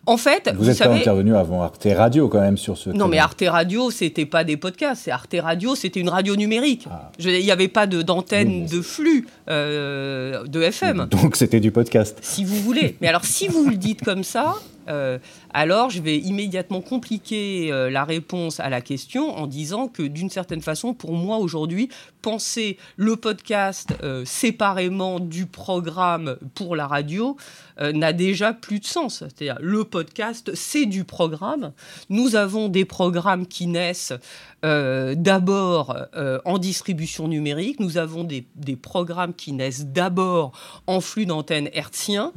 en 0.05 0.17
fait, 0.17 0.51
vous, 0.55 0.69
êtes 0.69 0.79
pas 0.79 0.89
intervenu 0.89 1.35
avant 1.35 1.61
Arte 1.61 1.87
Radio 1.95 2.27
quand 2.27 2.41
même 2.41 2.57
sur 2.57 2.77
ce. 2.77 2.89
Non, 2.89 3.07
mais 3.07 3.19
Arte 3.19 3.43
Radio, 3.45 3.91
c'était 3.91 4.25
pas 4.25 4.43
des 4.43 4.57
podcasts. 4.57 5.03
C'est 5.05 5.11
Arte 5.11 5.35
Radio, 5.39 5.75
c'était 5.75 5.99
une 5.99 6.09
radio 6.09 6.35
numérique. 6.35 6.87
Ah. 6.89 7.11
Il 7.19 7.43
n'y 7.43 7.51
avait 7.51 7.67
pas 7.67 7.87
d'antenne 7.87 8.65
de, 8.65 8.81
flux 8.81 9.27
euh, 9.49 10.43
de 10.47 10.61
FM. 10.61 11.07
Donc 11.11 11.35
c'était 11.35 11.59
du 11.59 11.71
podcast. 11.71 12.17
Si 12.21 12.43
vous 12.43 12.57
voulez. 12.57 12.97
Mais 13.01 13.07
alors, 13.07 13.25
si 13.25 13.47
vous 13.47 13.69
le 13.69 13.75
dites 13.75 14.03
comme 14.03 14.23
ça, 14.23 14.55
euh, 14.89 15.19
alors 15.53 15.89
je 15.89 16.01
vais 16.01 16.17
immédiatement 16.17 16.81
compliquer 16.81 17.71
euh, 17.71 17.89
la 17.89 18.03
réponse 18.03 18.59
à 18.59 18.69
la 18.69 18.81
question 18.81 19.35
en 19.37 19.47
disant 19.47 19.87
que 19.87 20.03
d'une 20.03 20.29
certaine 20.29 20.61
façon, 20.61 20.93
pour 20.93 21.13
moi 21.13 21.37
aujourd'hui, 21.37 21.89
penser 22.21 22.77
le 22.97 23.15
podcast 23.15 23.93
euh, 24.03 24.23
séparément 24.25 25.19
du 25.19 25.45
programme 25.45 26.37
pour 26.55 26.75
la 26.75 26.87
radio 26.87 27.37
n'a 27.79 28.13
déjà 28.13 28.53
plus 28.53 28.79
de 28.79 28.85
sens. 28.85 29.19
C'est-à-dire 29.19 29.57
le 29.59 29.83
podcast, 29.83 30.51
c'est 30.53 30.85
du 30.85 31.03
programme. 31.03 31.71
Nous 32.09 32.35
avons 32.35 32.69
des 32.69 32.85
programmes 32.85 33.47
qui 33.47 33.65
naissent 33.65 34.13
d'abord 34.61 35.97
en 36.45 36.59
distribution 36.59 37.27
numérique. 37.27 37.79
Nous 37.79 37.97
avons 37.97 38.23
des, 38.23 38.45
des 38.53 38.75
programmes 38.75 39.33
qui 39.33 39.51
naissent 39.51 39.87
d'abord 39.87 40.51
en 40.85 41.01
flux 41.01 41.25
d'antenne 41.25 41.69
hertzien. 41.73 42.33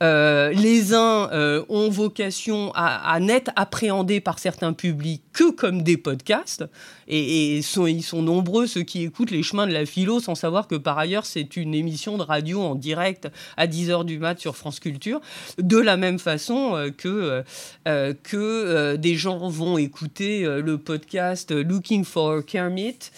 les 0.00 0.94
uns 0.94 1.64
ont 1.68 1.90
vocation 1.90 2.53
à, 2.74 3.18
n'être 3.20 3.50
appréhendés 3.56 4.20
par 4.20 4.38
certains 4.38 4.72
publics 4.72 5.23
que 5.34 5.50
comme 5.50 5.82
des 5.82 5.98
podcasts. 5.98 6.64
Et, 7.06 7.58
ils 7.58 8.02
sont 8.02 8.22
nombreux 8.22 8.66
ceux 8.66 8.82
qui 8.82 9.02
écoutent 9.02 9.30
les 9.30 9.42
chemins 9.42 9.66
de 9.66 9.72
la 9.72 9.84
philo 9.84 10.20
sans 10.20 10.34
savoir 10.34 10.66
que 10.68 10.76
par 10.76 10.96
ailleurs 10.98 11.26
c'est 11.26 11.56
une 11.56 11.74
émission 11.74 12.16
de 12.16 12.22
radio 12.22 12.62
en 12.62 12.74
direct 12.74 13.28
à 13.58 13.66
10h 13.66 14.04
du 14.04 14.18
mat 14.18 14.38
sur 14.38 14.56
France 14.56 14.80
Culture. 14.80 15.20
De 15.58 15.76
la 15.76 15.98
même 15.98 16.18
façon 16.18 16.76
euh, 16.76 16.90
que, 16.90 17.08
euh, 17.08 17.42
euh, 17.88 18.14
que 18.22 18.96
des 18.96 19.16
gens 19.16 19.48
vont 19.48 19.76
écouter 19.76 20.44
le 20.44 20.78
podcast 20.78 21.50
Looking 21.50 22.04
for 22.04 22.44
Kermit 22.44 23.10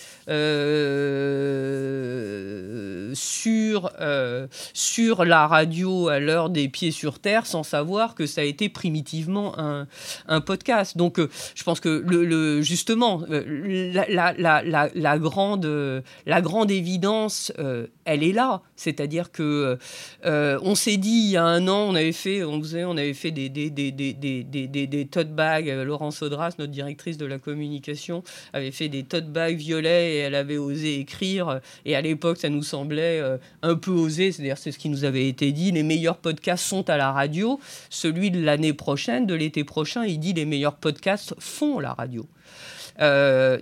sur, 3.14 3.90
sur 4.72 5.24
la 5.24 5.46
radio 5.46 6.08
à 6.08 6.18
l'heure 6.18 6.50
des 6.50 6.68
pieds 6.68 6.90
sur 6.90 7.18
terre 7.18 7.46
sans 7.46 7.62
savoir 7.62 8.14
que 8.14 8.26
ça 8.26 8.40
a 8.40 8.44
été 8.44 8.68
primitivement 8.68 9.58
un, 9.58 9.86
un 10.26 10.40
podcast. 10.40 10.96
Donc 10.96 11.20
je 11.54 11.62
pense 11.62 11.80
que 11.80 12.04
justement, 12.62 13.22
la, 13.28 14.34
la, 14.94 15.18
grande, 15.18 16.02
la 16.26 16.40
grande 16.40 16.70
évidence, 16.70 17.52
euh, 17.58 17.86
elle 18.04 18.22
est 18.22 18.32
là. 18.32 18.62
C'est-à-dire 18.76 19.32
que 19.32 19.78
euh, 20.24 20.58
on 20.62 20.74
s'est 20.74 20.96
dit 20.96 21.08
il 21.08 21.30
y 21.30 21.36
a 21.36 21.44
un 21.44 21.66
an, 21.68 21.88
on 21.88 21.94
avait 21.94 22.12
fait, 22.12 22.44
on 22.44 22.60
faisait, 22.60 22.84
on 22.84 22.96
avait 22.96 23.14
fait 23.14 23.30
des, 23.30 23.48
des, 23.48 23.70
des, 23.70 23.90
des, 23.90 24.12
des, 24.12 25.06
tote 25.06 25.30
bags. 25.30 25.66
Laurence 25.66 26.22
Audras, 26.22 26.54
notre 26.58 26.72
directrice 26.72 27.16
de 27.16 27.26
la 27.26 27.38
communication, 27.38 28.22
avait 28.52 28.70
fait 28.70 28.88
des 28.88 29.02
tote 29.02 29.32
bags 29.32 29.56
violets 29.56 30.14
et 30.14 30.18
elle 30.18 30.34
avait 30.34 30.58
osé 30.58 31.00
écrire. 31.00 31.60
Et 31.84 31.96
à 31.96 32.00
l'époque, 32.00 32.38
ça 32.38 32.48
nous 32.48 32.62
semblait 32.62 33.20
euh, 33.20 33.38
un 33.62 33.74
peu 33.74 33.90
osé. 33.90 34.32
C'est-à-dire, 34.32 34.58
c'est 34.58 34.72
ce 34.72 34.78
qui 34.78 34.88
nous 34.88 35.04
avait 35.04 35.28
été 35.28 35.52
dit. 35.52 35.72
Les 35.72 35.82
meilleurs 35.82 36.18
podcasts 36.18 36.64
sont 36.64 36.88
à 36.90 36.96
la 36.96 37.12
radio. 37.12 37.58
Celui 37.90 38.30
de 38.30 38.40
l'année 38.40 38.72
prochaine, 38.72 39.26
de 39.26 39.34
l'été 39.34 39.64
prochain, 39.64 40.04
il 40.04 40.18
dit 40.18 40.32
les 40.32 40.44
meilleurs 40.44 40.76
podcasts 40.76 41.34
font 41.38 41.80
la 41.80 41.92
radio. 41.96 42.26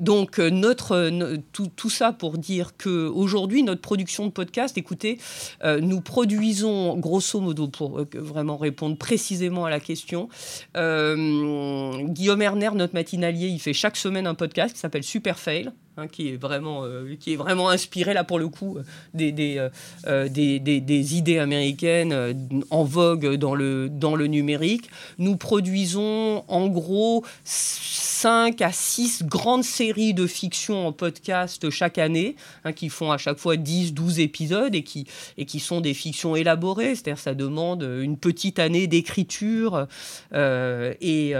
donc 0.01 0.39
notre 0.39 1.11
tout, 1.53 1.71
tout, 1.75 1.91
ça 1.91 2.13
pour 2.13 2.39
dire 2.39 2.77
que 2.77 3.09
aujourd'hui 3.09 3.63
notre 3.63 3.81
production 3.81 4.27
de 4.27 4.31
podcast, 4.31 4.77
écoutez, 4.79 5.19
nous 5.65 6.01
produisons 6.01 6.97
grosso 6.97 7.41
modo 7.41 7.69
pour 7.69 8.07
vraiment 8.15 8.57
répondre 8.57 8.97
précisément 8.97 9.65
à 9.65 9.71
la 9.71 9.81
question. 9.81 10.29
Guillaume 10.75 12.43
Erner, 12.43 12.71
notre 12.75 12.95
matinalier, 12.95 13.49
il 13.49 13.61
fait 13.61 13.73
chaque 13.73 13.97
semaine 13.97 14.27
un 14.27 14.35
podcast 14.35 14.75
qui 14.75 14.81
s'appelle 14.81 15.05
Super 15.05 15.39
Fail. 15.39 15.73
Hein, 15.97 16.09
qui, 16.09 16.31
est 16.31 16.37
vraiment, 16.37 16.83
euh, 16.83 17.15
qui 17.21 17.35
est 17.35 17.37
vraiment 17.37 17.69
inspiré, 17.69 18.15
là, 18.15 18.25
pour 18.25 18.41
le 18.41 18.49
coup, 18.49 18.79
des, 19.13 19.31
des, 19.31 19.59
euh, 19.59 19.69
euh, 20.09 20.29
des, 20.29 20.59
des, 20.59 21.17
idées 21.17 21.39
américaines 21.39 22.37
en 22.71 22.83
vogue 22.83 23.37
dans 23.37 23.55
le, 23.55 23.89
dans 23.89 24.17
le 24.17 24.27
numérique. 24.27 24.91
Nous 25.19 25.37
produisons, 25.37 26.43
en 26.49 26.67
gros, 26.67 27.25
5 27.45 28.61
à 28.61 28.73
6 28.73 29.23
grandes 29.23 29.63
séries 29.63 30.15
de 30.15 30.27
fiction 30.27 30.89
en 30.89 30.91
podcast 30.91 31.71
chaque 31.71 31.99
année, 31.99 32.35
hein, 32.65 32.73
qui 32.73 32.89
font 32.89 33.13
à 33.13 33.19
chaque 33.19 33.39
fois 33.39 33.57
10, 33.57 33.95
12 33.95 34.19
épisodes 34.19 34.75
et 34.75 34.83
qui, 34.83 35.07
et 35.39 35.45
qui 35.45 35.61
sont 35.61 35.81
des 35.81 35.95
fictions 35.95 36.35
élaborées, 36.35 36.97
c'est-à-dire 36.97 37.21
ça 37.21 37.35
demande 37.35 37.83
une 37.85 38.17
petite 38.17 38.59
année 38.59 38.89
d'écriture 38.89 39.87
et 40.33 41.35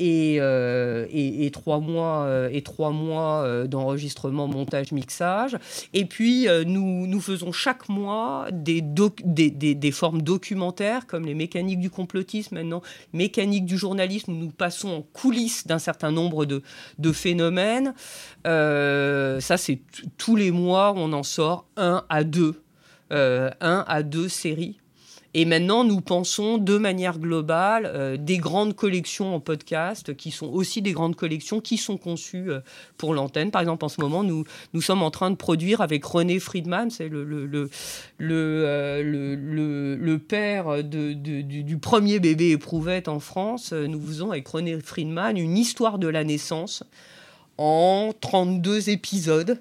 euh, 0.00 1.06
et, 1.10 1.50
trois 1.50 1.80
mois, 1.80 2.24
euh, 2.24 2.60
mois 2.92 3.42
euh, 3.42 3.66
d'enregistrement, 3.66 4.46
montage, 4.46 4.92
mixage. 4.92 5.56
Et 5.92 6.04
puis, 6.04 6.46
nous, 6.66 7.06
nous 7.06 7.20
faisons 7.20 7.52
chaque 7.52 7.88
mois 7.88 8.48
des, 8.52 9.92
formes 9.92 10.22
documentaires, 10.22 11.06
comme 11.06 11.26
les 11.26 11.34
mécaniques 11.34 11.80
du 11.80 11.90
complotisme 11.90 12.56
maintenant, 12.56 12.82
mécaniques 13.12 13.66
du 13.66 13.76
journalisme, 13.76 14.32
où 14.32 14.36
nous 14.36 14.50
passons 14.50 14.88
en 14.88 15.02
coulisses 15.02 15.66
d'un 15.66 15.78
certain 15.78 16.10
nombre 16.10 16.46
de, 16.46 16.62
de 16.98 17.12
phénomènes. 17.12 17.94
ça, 18.44 19.56
c'est 19.56 19.80
tous 20.16 20.36
les 20.36 20.50
mois, 20.50 20.94
on 20.96 21.12
en 21.12 21.22
sort 21.22 21.66
un 21.76 22.04
à 22.08 22.24
deux. 22.24 22.62
un 23.10 23.84
à 23.88 24.02
deux 24.02 24.28
séries 24.28 24.79
et 25.32 25.44
maintenant, 25.44 25.84
nous 25.84 26.00
pensons 26.00 26.58
de 26.58 26.76
manière 26.76 27.20
globale 27.20 27.86
euh, 27.86 28.16
des 28.16 28.38
grandes 28.38 28.74
collections 28.74 29.32
en 29.32 29.38
podcast 29.38 30.16
qui 30.16 30.32
sont 30.32 30.48
aussi 30.48 30.82
des 30.82 30.90
grandes 30.90 31.14
collections 31.14 31.60
qui 31.60 31.76
sont 31.76 31.98
conçues 31.98 32.50
euh, 32.50 32.60
pour 32.96 33.14
l'antenne. 33.14 33.52
Par 33.52 33.60
exemple, 33.60 33.84
en 33.84 33.88
ce 33.88 34.00
moment, 34.00 34.24
nous, 34.24 34.44
nous 34.74 34.80
sommes 34.80 35.02
en 35.02 35.12
train 35.12 35.30
de 35.30 35.36
produire 35.36 35.82
avec 35.82 36.04
René 36.04 36.40
Friedman, 36.40 36.90
c'est 36.90 37.08
le, 37.08 37.22
le, 37.22 37.46
le, 37.46 37.70
le, 38.18 38.64
euh, 38.66 40.18
père 40.18 40.82
du, 40.82 41.78
premier 41.78 42.18
bébé 42.18 42.50
éprouvette 42.50 43.06
en 43.06 43.20
France. 43.20 43.72
Nous 43.72 44.00
faisons 44.00 44.32
avec 44.32 44.48
René 44.48 44.80
Friedman 44.80 45.36
une 45.36 45.56
histoire 45.56 45.98
de 45.98 46.08
la 46.08 46.24
naissance 46.24 46.82
en 47.56 48.12
32 48.20 48.90
épisodes 48.90 49.60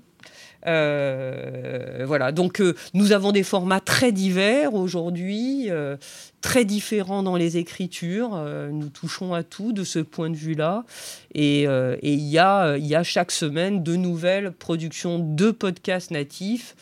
euh, 0.67 2.03
voilà, 2.05 2.31
donc 2.31 2.59
euh, 2.59 2.75
nous 2.93 3.11
avons 3.11 3.31
des 3.31 3.43
formats 3.43 3.79
très 3.79 4.11
divers 4.11 4.73
aujourd'hui, 4.73 5.67
euh, 5.69 5.95
très 6.41 6.65
différents 6.65 7.23
dans 7.23 7.35
les 7.35 7.57
écritures. 7.57 8.31
nous 8.71 8.89
touchons 8.89 9.33
à 9.33 9.43
tout 9.43 9.71
de 9.71 9.83
ce 9.83 9.99
point 9.99 10.29
de 10.29 10.35
vue-là. 10.35 10.85
Et 11.33 11.63
il 11.63 12.19
y, 12.19 12.37
a, 12.37 12.77
y 12.77 12.95
a 12.95 13.03
chaque 13.03 13.31
semaine 13.31 13.83
de 13.83 13.95
nouvelles 13.95 14.51
productions 14.51 15.19
de 15.19 15.51
podcasts 15.51 16.11
natifs 16.11 16.75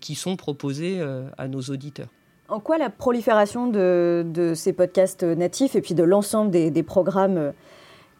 qui 0.00 0.14
sont 0.14 0.36
proposées 0.36 1.00
à 1.38 1.48
nos 1.48 1.60
auditeurs. 1.62 2.08
En 2.48 2.60
quoi 2.60 2.76
la 2.76 2.90
prolifération 2.90 3.68
de, 3.68 4.52
ces 4.54 4.72
podcasts 4.72 5.22
natifs 5.22 5.76
et 5.76 5.80
puis 5.80 5.94
de 5.94 6.02
l'ensemble 6.02 6.50
des, 6.50 6.82
programmes 6.82 7.52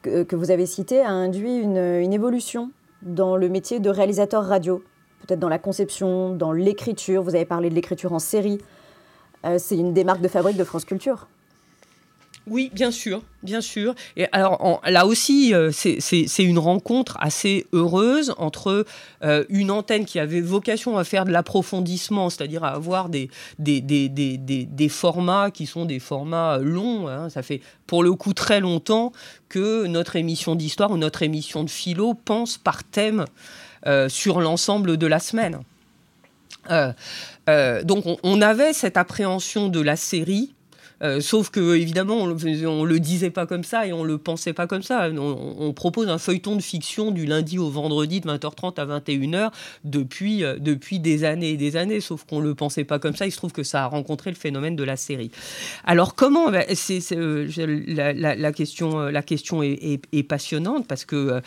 que, 0.02 0.34
vous 0.34 0.50
avez 0.50 0.66
cités 0.66 1.00
a 1.00 1.10
induit 1.10 1.58
une 1.58 2.12
évolution 2.12 2.70
dans 3.02 3.36
le 3.36 3.48
métier 3.48 3.80
de 3.80 3.90
réalisateur 3.90 4.44
radio? 4.44 4.82
Peut-être 5.26 5.40
dans 5.40 5.48
la 5.48 5.58
conception, 5.58 6.34
dans 6.34 6.52
l'écriture. 6.52 7.22
Vous 7.22 7.34
avez 7.34 7.44
parlé 7.44 7.70
de 7.70 7.74
l'écriture 7.74 8.12
en 8.12 8.18
série. 8.18 8.58
Euh, 9.44 9.56
c'est 9.58 9.76
une 9.76 9.94
des 9.94 10.04
marques 10.04 10.20
de 10.20 10.28
fabrique 10.28 10.56
de 10.56 10.64
France 10.64 10.84
Culture. 10.84 11.26
Oui, 12.46 12.70
bien 12.72 12.90
sûr, 12.90 13.22
bien 13.42 13.60
sûr. 13.60 13.94
Et 14.16 14.26
alors 14.32 14.80
là 14.86 15.06
aussi, 15.06 15.54
euh, 15.54 15.70
c'est 15.72 16.42
une 16.42 16.58
rencontre 16.58 17.16
assez 17.20 17.66
heureuse 17.72 18.34
entre 18.38 18.86
euh, 19.22 19.44
une 19.50 19.70
antenne 19.70 20.06
qui 20.06 20.18
avait 20.18 20.40
vocation 20.40 20.96
à 20.96 21.04
faire 21.04 21.26
de 21.26 21.30
l'approfondissement, 21.30 22.30
c'est-à-dire 22.30 22.64
à 22.64 22.70
avoir 22.70 23.08
des 23.08 23.28
formats 24.88 25.50
qui 25.50 25.66
sont 25.66 25.84
des 25.84 25.98
formats 25.98 26.58
longs. 26.58 27.08
Hein. 27.08 27.28
Ça 27.28 27.42
fait 27.42 27.60
pour 27.86 28.02
le 28.02 28.14
coup 28.14 28.32
très 28.32 28.60
longtemps 28.60 29.12
que 29.48 29.86
notre 29.86 30.16
émission 30.16 30.54
d'histoire 30.54 30.90
ou 30.90 30.96
notre 30.96 31.22
émission 31.22 31.62
de 31.62 31.70
philo 31.70 32.14
pense 32.14 32.56
par 32.56 32.84
thème. 32.84 33.26
Euh, 33.86 34.10
sur 34.10 34.42
l'ensemble 34.42 34.98
de 34.98 35.06
la 35.06 35.18
semaine. 35.18 35.60
Euh, 36.70 36.92
euh, 37.48 37.82
donc 37.82 38.04
on, 38.22 38.42
avait 38.42 38.74
cette 38.74 38.98
appréhension 38.98 39.68
de 39.68 39.80
la 39.80 39.96
série 39.96 40.54
euh, 41.02 41.20
sauf 41.20 41.50
que 41.50 41.76
évidemment, 41.76 42.16
on, 42.16 42.26
ne 42.26 42.84
le 42.84 43.00
disait 43.00 43.30
pas 43.30 43.46
comme 43.46 43.64
ça 43.64 43.86
et 43.86 43.92
on 43.92 44.04
le 44.04 44.18
pensait 44.18 44.52
pas 44.52 44.66
comme 44.66 44.82
ça. 44.82 45.08
On, 45.10 45.72
propose 45.72 46.08
un 46.08 46.18
feuilleton 46.18 46.56
de 46.56 46.60
fiction 46.60 47.10
du 47.10 47.26
lundi 47.26 47.58
au 47.58 47.70
vendredi 47.70 48.20
de 48.20 48.28
20h30 48.28 48.78
à 48.80 49.00
21h 49.00 49.50
depuis 49.84 50.44
euh, 50.44 50.56
depuis 50.58 50.98
des 50.98 51.24
années 51.24 51.50
et 51.50 51.56
des 51.56 51.76
années. 51.76 52.00
Sauf 52.00 52.24
qu'on 52.24 52.40
le 52.40 52.54
pensait 52.54 52.84
pas 52.84 52.98
comme 52.98 53.16
ça. 53.16 53.26
Il 53.26 53.32
se 53.32 53.36
trouve 53.36 53.52
que 53.52 53.62
ça 53.62 53.84
a 53.84 53.86
rencontré 53.86 54.30
le 54.30 54.36
phénomène 54.36 54.76
de 54.76 54.84
la 54.84 54.96
série. 54.96 55.30
Alors 55.84 56.14
comment 56.14 56.50
ben, 56.50 56.64
C'est 56.74 57.00
euh, 57.12 57.48
la, 57.86 58.52
question 58.52 58.98
la 58.98 59.22
question 59.22 59.62
est, 59.62 60.22
passionnante 60.28 60.86
parce 60.86 61.04
que 61.04 61.40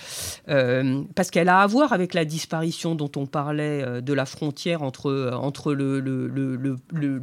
parce 1.16 1.30
qu'elle 1.30 1.50
a 1.50 1.60
à 1.60 1.68
voir 1.68 1.94
avec 1.94 2.14
la 2.14 2.26
disparition 2.26 2.96
dont 2.96 3.12
on 3.16 3.28
parlait 3.28 4.02
de 4.02 4.14
la 4.14 4.26
frontière 4.26 4.82
entre 4.82 5.32
entre 5.34 5.74
le, 5.74 6.00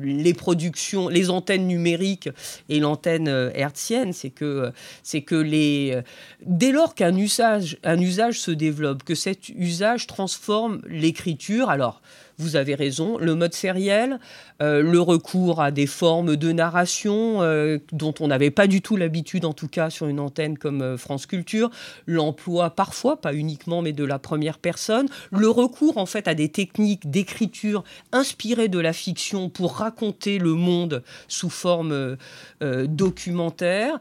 les 0.01 0.35
productions, 0.35 1.09
les 1.09 1.31
antennes 1.31 1.67
numériques 1.67 2.20
et 2.69 2.81
l'antenne 2.81 3.29
euh, 3.29 3.51
hertzienne, 3.55 4.13
c'est 4.13 4.31
que, 4.31 4.73
c'est 5.03 5.23
que 5.23 5.35
les, 5.35 5.93
euh, 5.95 6.03
dès 6.45 6.73
lors 6.73 6.95
qu'un 6.95 7.17
usage, 7.17 7.79
un 7.85 8.01
usage 8.01 8.41
se 8.41 8.51
développe, 8.51 9.03
que 9.05 9.15
cet 9.15 9.49
usage 9.51 10.07
transforme 10.07 10.81
l'écriture, 10.87 11.71
alors 11.71 12.01
vous 12.41 12.57
avez 12.57 12.75
raison, 12.75 13.19
le 13.19 13.35
mode 13.35 13.55
sériel, 13.55 14.19
euh, 14.63 14.83
le 14.83 15.01
recours 15.01 15.61
à 15.61 15.71
des 15.71 15.87
formes 15.87 16.37
de 16.37 16.53
narration 16.53 17.43
euh, 17.43 17.79
dont 17.93 18.15
on 18.21 18.29
n'avait 18.29 18.51
pas 18.51 18.67
du 18.67 18.81
tout 18.83 18.97
l'habitude, 18.97 19.45
en 19.45 19.53
tout 19.53 19.69
cas 19.69 19.91
sur 19.91 20.07
une 20.07 20.21
antenne 20.21 20.57
comme 20.59 20.83
euh, 20.83 20.97
France 20.97 21.27
Culture, 21.27 21.71
l'emploi 22.07 22.71
parfois, 22.71 23.21
pas 23.21 23.35
uniquement, 23.35 23.83
mais 23.83 23.93
de 23.93 24.05
la 24.05 24.19
première 24.19 24.59
personne, 24.59 25.07
le 25.33 25.49
recours 25.49 25.99
en 25.99 26.07
fait 26.07 26.29
à 26.29 26.35
des 26.35 26.49
techniques 26.49 27.11
d'écriture 27.11 27.85
inspirées 28.13 28.69
de 28.69 28.79
la 28.79 28.93
fiction 28.93 29.51
pour 29.51 29.77
raconter 29.77 30.39
le 30.39 30.55
monde 30.55 31.03
sous 31.29 31.51
forme 31.51 32.17
documentaire, 32.61 33.99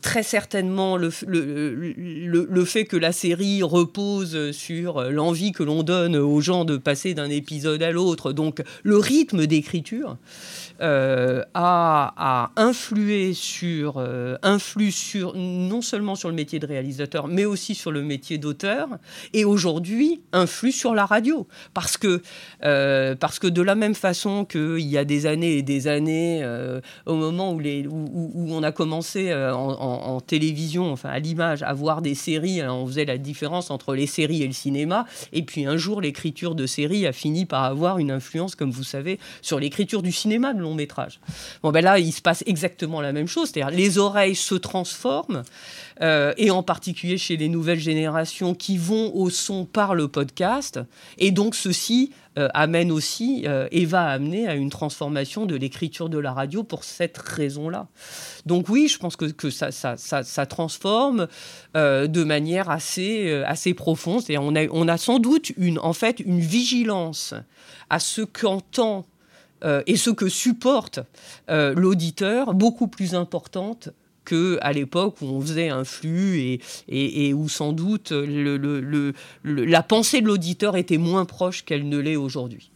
très 0.00 0.22
certainement 0.22 0.96
le, 0.96 1.10
le, 1.26 2.46
le 2.48 2.64
fait 2.64 2.84
que 2.84 2.96
la 2.96 3.12
série 3.12 3.62
repose 3.62 4.52
sur 4.52 5.02
l'envie 5.10 5.52
que 5.52 5.62
l'on 5.62 5.82
donne 5.82 6.16
aux 6.16 6.40
gens 6.40 6.64
de 6.64 6.76
passer 6.76 7.14
d'un 7.14 7.30
épisode 7.30 7.75
l'autre. 7.84 8.32
Donc 8.32 8.62
le 8.82 8.96
rythme 8.98 9.46
d'écriture 9.46 10.16
euh, 10.80 11.42
a, 11.54 12.50
influé 12.56 13.32
sur, 13.34 13.94
euh, 13.96 14.36
non 15.34 15.80
seulement 15.82 16.14
sur 16.14 16.28
le 16.28 16.34
métier 16.34 16.58
de 16.58 16.66
réalisateur, 16.66 17.28
mais 17.28 17.44
aussi 17.44 17.74
sur 17.74 17.92
le 17.92 18.02
métier 18.02 18.38
d'auteur, 18.38 18.88
et 19.32 19.44
aujourd'hui 19.44 20.20
influe 20.32 20.72
sur 20.72 20.94
la 20.94 21.06
radio. 21.06 21.46
Parce 21.74 21.96
que, 21.96 22.22
euh, 22.64 23.14
parce 23.14 23.38
que 23.38 23.46
de 23.46 23.62
la 23.62 23.74
même 23.74 23.94
façon 23.94 24.44
qu'il 24.44 24.80
y 24.80 24.98
a 24.98 25.04
des 25.04 25.26
années 25.26 25.58
et 25.58 25.62
des 25.62 25.88
années, 25.88 26.46
au 27.06 27.14
moment 27.14 27.52
où, 27.52 28.46
on 28.48 28.62
a 28.62 28.72
commencé 28.72 29.32
en, 29.34 30.20
télévision, 30.20 30.92
enfin 30.92 31.10
à 31.10 31.18
l'image, 31.18 31.62
à 31.62 31.72
voir 31.72 32.02
des 32.02 32.14
séries, 32.14 32.60
hein, 32.60 32.72
on 32.72 32.86
faisait 32.86 33.04
la 33.04 33.18
différence 33.18 33.70
entre 33.70 33.94
les 33.94 34.06
séries 34.06 34.42
et 34.42 34.46
le 34.46 34.52
cinéma, 34.52 35.06
et 35.32 35.42
puis 35.42 35.66
un 35.66 35.76
jour 35.76 36.00
l'écriture 36.00 36.54
de 36.54 36.66
séries 36.66 37.06
a 37.06 37.12
fini 37.12 37.46
par 37.46 37.64
avoir 37.64 37.98
une 37.98 38.10
influence, 38.10 38.54
comme 38.54 38.70
vous 38.70 38.84
savez, 38.84 39.18
sur 39.42 39.60
l'écriture 39.60 40.02
du 40.02 40.12
cinéma 40.12 40.52
de 40.52 40.65
long 40.66 40.74
métrage. 40.74 41.20
Bon, 41.62 41.70
ben 41.70 41.82
là, 41.82 41.98
il 41.98 42.12
se 42.12 42.20
passe 42.20 42.42
exactement 42.46 43.00
la 43.00 43.12
même 43.12 43.28
chose, 43.28 43.50
c'est-à-dire 43.50 43.76
les 43.76 43.98
oreilles 43.98 44.34
se 44.34 44.54
transforment, 44.54 45.42
euh, 46.02 46.34
et 46.36 46.50
en 46.50 46.62
particulier 46.62 47.16
chez 47.18 47.36
les 47.36 47.48
nouvelles 47.48 47.80
générations 47.80 48.54
qui 48.54 48.76
vont 48.76 49.14
au 49.14 49.30
son 49.30 49.64
par 49.64 49.94
le 49.94 50.08
podcast, 50.08 50.80
et 51.18 51.30
donc 51.30 51.54
ceci 51.54 52.12
euh, 52.38 52.48
amène 52.52 52.92
aussi 52.92 53.44
euh, 53.46 53.66
et 53.70 53.86
va 53.86 54.06
amener 54.08 54.46
à 54.46 54.54
une 54.56 54.68
transformation 54.68 55.46
de 55.46 55.56
l'écriture 55.56 56.10
de 56.10 56.18
la 56.18 56.34
radio 56.34 56.62
pour 56.62 56.84
cette 56.84 57.16
raison-là. 57.16 57.86
Donc 58.44 58.68
oui, 58.68 58.88
je 58.88 58.98
pense 58.98 59.16
que, 59.16 59.26
que 59.26 59.48
ça, 59.48 59.72
ça, 59.72 59.96
ça, 59.96 60.46
transforme 60.46 61.28
de 61.74 62.24
manière 62.24 62.70
assez, 62.70 63.42
assez 63.46 63.74
profonde. 63.74 64.22
Et 64.28 64.38
on 64.38 64.54
a, 64.54 64.66
on 64.70 64.88
a 64.88 64.96
sans 64.96 65.18
doute 65.18 65.52
une, 65.56 65.78
en 65.78 65.92
fait 65.92 66.20
une 66.20 66.40
vigilance 66.40 67.34
à 67.90 67.98
ce 67.98 68.22
qu'entend 68.22 69.06
euh, 69.66 69.82
et 69.86 69.96
ce 69.96 70.10
que 70.10 70.28
supporte 70.28 71.00
euh, 71.50 71.74
l'auditeur 71.74 72.54
beaucoup 72.54 72.88
plus 72.88 73.14
importante 73.14 73.90
qu'à 74.24 74.72
l'époque 74.72 75.16
où 75.20 75.26
on 75.26 75.40
faisait 75.40 75.68
un 75.68 75.84
flux 75.84 76.40
et, 76.40 76.60
et, 76.88 77.32
où 77.32 77.48
sans 77.48 77.72
doute 77.72 78.12
la 79.44 79.82
pensée 79.82 80.20
de 80.20 80.26
l'auditeur 80.26 80.76
était 80.76 80.98
moins 80.98 81.24
proche 81.24 81.64
qu'elle 81.64 81.88
ne 81.88 81.98
l'est 81.98 82.16
aujourd'hui. 82.16 82.72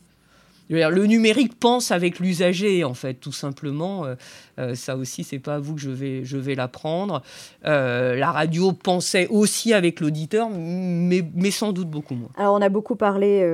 Le 0.70 1.04
numérique 1.06 1.58
pense 1.58 1.90
avec 1.90 2.20
l'usager, 2.20 2.84
en 2.84 2.94
fait, 2.94 3.14
tout 3.14 3.32
simplement. 3.32 4.04
Euh, 4.04 4.14
euh, 4.60 4.74
ça 4.76 4.96
aussi, 4.96 5.24
c'est 5.24 5.40
pas 5.40 5.56
à 5.56 5.58
vous 5.58 5.74
que 5.74 5.80
je 5.80 5.90
vais, 5.90 6.24
je 6.24 6.36
vais 6.36 6.54
l'apprendre. 6.54 7.22
Euh, 7.66 8.14
la 8.14 8.30
radio 8.30 8.72
pensait 8.72 9.26
aussi 9.28 9.74
avec 9.74 9.98
l'auditeur, 9.98 10.48
mais, 10.48 11.22
mais 11.34 11.50
sans 11.50 11.72
doute 11.72 11.90
beaucoup 11.90 12.14
moins. 12.14 12.30
Alors, 12.36 12.54
on 12.54 12.62
a 12.62 12.68
beaucoup 12.68 12.94
parlé 12.94 13.44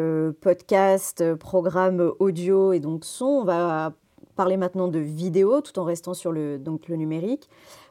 podcast, 0.43 1.35
programme 1.37 2.13
audio 2.19 2.75
et 2.75 2.81
donc 2.81 3.07
son. 3.07 3.25
On 3.25 3.45
va 3.45 3.95
parler 4.37 4.59
maintenant 4.59 4.89
de 4.89 4.99
vidéo, 4.99 5.63
tout 5.63 5.79
en 5.79 5.85
restant 5.85 6.13
sur 6.13 6.33
le, 6.33 6.59
donc, 6.59 6.89
le 6.89 6.97
numérique. 6.97 7.49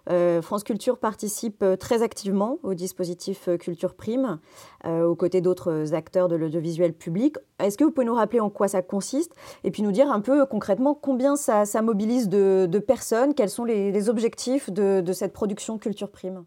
Euh, 0.10 0.42
France 0.42 0.64
Culture 0.64 0.98
participe 0.98 1.64
euh, 1.64 1.76
très 1.76 2.04
activement 2.04 2.60
au 2.64 2.74
dispositif 2.74 3.48
euh, 3.48 3.58
Culture 3.58 3.96
Prime, 3.96 4.40
aux 4.86 5.16
côtés 5.16 5.42
d'autres 5.42 5.96
acteurs 5.96 6.28
de 6.28 6.36
l'audiovisuel 6.36 6.94
public. 6.94 7.38
Est-ce 7.58 7.76
que 7.76 7.84
vous 7.84 7.90
pouvez 7.90 8.06
nous 8.06 8.14
rappeler 8.14 8.40
en 8.40 8.52
quoi 8.52 8.68
ça 8.68 8.84
consiste 8.84 9.34
et 9.64 9.72
puis 9.72 9.82
nous 9.82 9.92
dire 9.92 10.12
un 10.12 10.22
peu 10.22 10.46
concrètement 10.46 10.94
combien 10.94 11.36
ça, 11.36 11.66
mobilise 11.82 12.30
de, 12.30 12.80
personnes, 12.80 13.34
quels 13.34 13.50
sont 13.50 13.66
les, 13.66 14.10
objectifs 14.10 14.70
de 14.70 15.14
cette 15.14 15.34
production 15.34 15.80
Culture 15.80 16.12
Prime? 16.12 16.46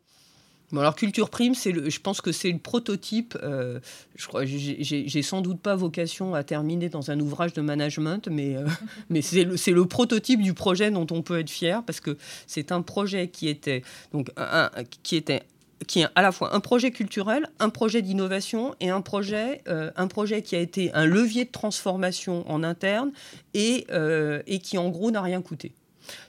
Alors 0.77 0.95
Culture 0.95 1.31
Prime, 1.31 1.55
le, 1.66 1.89
je 1.89 2.01
pense 2.01 2.21
que 2.21 2.31
c'est 2.31 2.53
le 2.53 2.59
prototype. 2.59 3.39
Euh, 3.43 3.81
je 4.16 4.27
crois, 4.27 4.45
j'ai 4.45 5.23
sans 5.23 5.41
doute 5.41 5.61
pas 5.61 5.75
vocation 5.77 6.35
à 6.35 6.45
terminer 6.45 6.89
dans 6.89 7.11
un 7.11 7.19
ouvrage 7.21 7.55
de 7.55 7.62
management, 7.62 8.29
mais 8.31 8.57
euh, 8.57 8.66
mais 9.11 9.23
c'est 9.23 9.45
le, 9.45 9.55
le, 9.55 9.85
prototype 9.87 10.43
du 10.43 10.53
projet 10.53 10.91
dont 10.91 11.07
on 11.11 11.23
peut 11.23 11.39
être 11.39 11.51
fier 11.51 11.83
parce 11.85 12.01
que 12.01 12.19
c'est 12.47 12.71
un 12.71 12.83
projet 12.83 13.29
qui 13.29 13.49
était 13.49 13.83
donc 14.12 14.31
un, 14.37 14.71
qui 15.03 15.16
était 15.16 15.43
qui 15.87 16.01
est 16.01 16.09
à 16.16 16.23
la 16.23 16.33
fois 16.33 16.55
un 16.55 16.61
projet 16.61 16.91
culturel, 16.91 17.49
un 17.61 17.71
projet 17.71 18.03
d'innovation 18.03 18.75
et 18.81 18.91
un 18.91 19.01
projet, 19.01 19.62
euh, 19.69 19.91
un 19.97 20.09
projet 20.09 20.43
qui 20.43 20.57
a 20.57 20.59
été 20.59 20.93
un 20.93 21.07
levier 21.07 21.45
de 21.45 21.51
transformation 21.51 22.45
en 22.51 22.62
interne 22.62 23.12
et, 23.55 23.87
et 24.47 24.59
qui 24.59 24.77
en 24.77 24.91
gros 24.91 25.11
n'a 25.11 25.23
rien 25.23 25.41
coûté. 25.41 25.73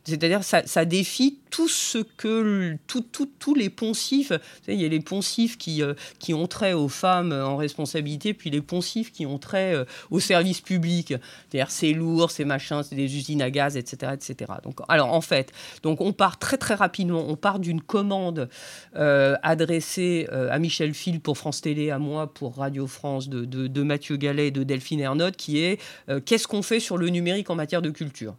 C'est-à-dire 0.04 0.44
ça, 0.44 0.66
ça 0.66 0.86
défie 0.86 1.40
tout 1.50 1.68
ce 1.68 2.00
que 2.00 2.78
tous 2.88 3.56
les 3.56 3.70
poncifs, 3.70 4.32
il 4.68 4.80
y 4.80 4.86
a 4.86 4.88
les 4.88 5.00
poncifs 5.00 5.58
qui, 5.58 5.82
euh, 5.82 5.94
qui 6.20 6.34
ont 6.34 6.48
trait 6.48 6.74
aux 6.74 6.90
femmes 6.90 7.32
en 7.32 7.58
responsabilité, 7.58 8.34
puis 8.34 8.50
les 8.50 8.62
poncifs 8.62 9.12
qui 9.12 9.26
ont 9.26 9.40
trait 9.40 9.74
euh, 9.74 9.86
aux 10.12 10.20
services 10.20 10.62
publics. 10.62 11.14
C'est-à-dire 11.50 11.72
c'est 11.72 11.94
lourd, 11.94 12.32
c'est 12.32 12.46
machin, 12.46 12.84
c'est 12.84 12.96
des 12.96 13.16
usines 13.16 13.42
à 13.42 13.50
gaz, 13.50 13.78
etc., 13.78 14.14
etc. 14.14 14.54
Donc, 14.64 14.80
alors 14.88 15.14
en 15.14 15.22
fait, 15.22 15.52
donc 15.84 16.02
on 16.02 16.14
part 16.14 16.38
très 16.40 16.58
très 16.58 16.76
rapidement, 16.76 17.26
on 17.28 17.36
part 17.36 17.60
d'une 17.60 17.82
commande 17.82 18.50
euh, 18.96 19.36
adressée 19.42 20.28
à 20.30 20.60
Michel 20.60 20.94
Phil 20.94 21.20
pour 21.20 21.38
France 21.38 21.62
Télé, 21.62 21.90
à 21.90 22.00
moi 22.00 22.32
pour 22.32 22.56
Radio 22.56 22.88
France, 22.88 23.30
de, 23.30 23.46
de, 23.46 23.84
Mathieu 23.84 24.18
Gallet 24.18 24.48
et 24.48 24.52
de 24.52 24.64
Delphine 24.64 25.00
Ernotte, 25.00 25.36
qui 25.36 25.60
est 25.60 25.80
qu'est-ce 26.26 26.48
qu'on 26.48 26.62
fait 26.62 26.80
sur 26.80 26.98
le 26.98 27.10
numérique 27.10 27.50
en 27.50 27.56
matière 27.56 27.82
de 27.82 27.90
culture? 27.90 28.36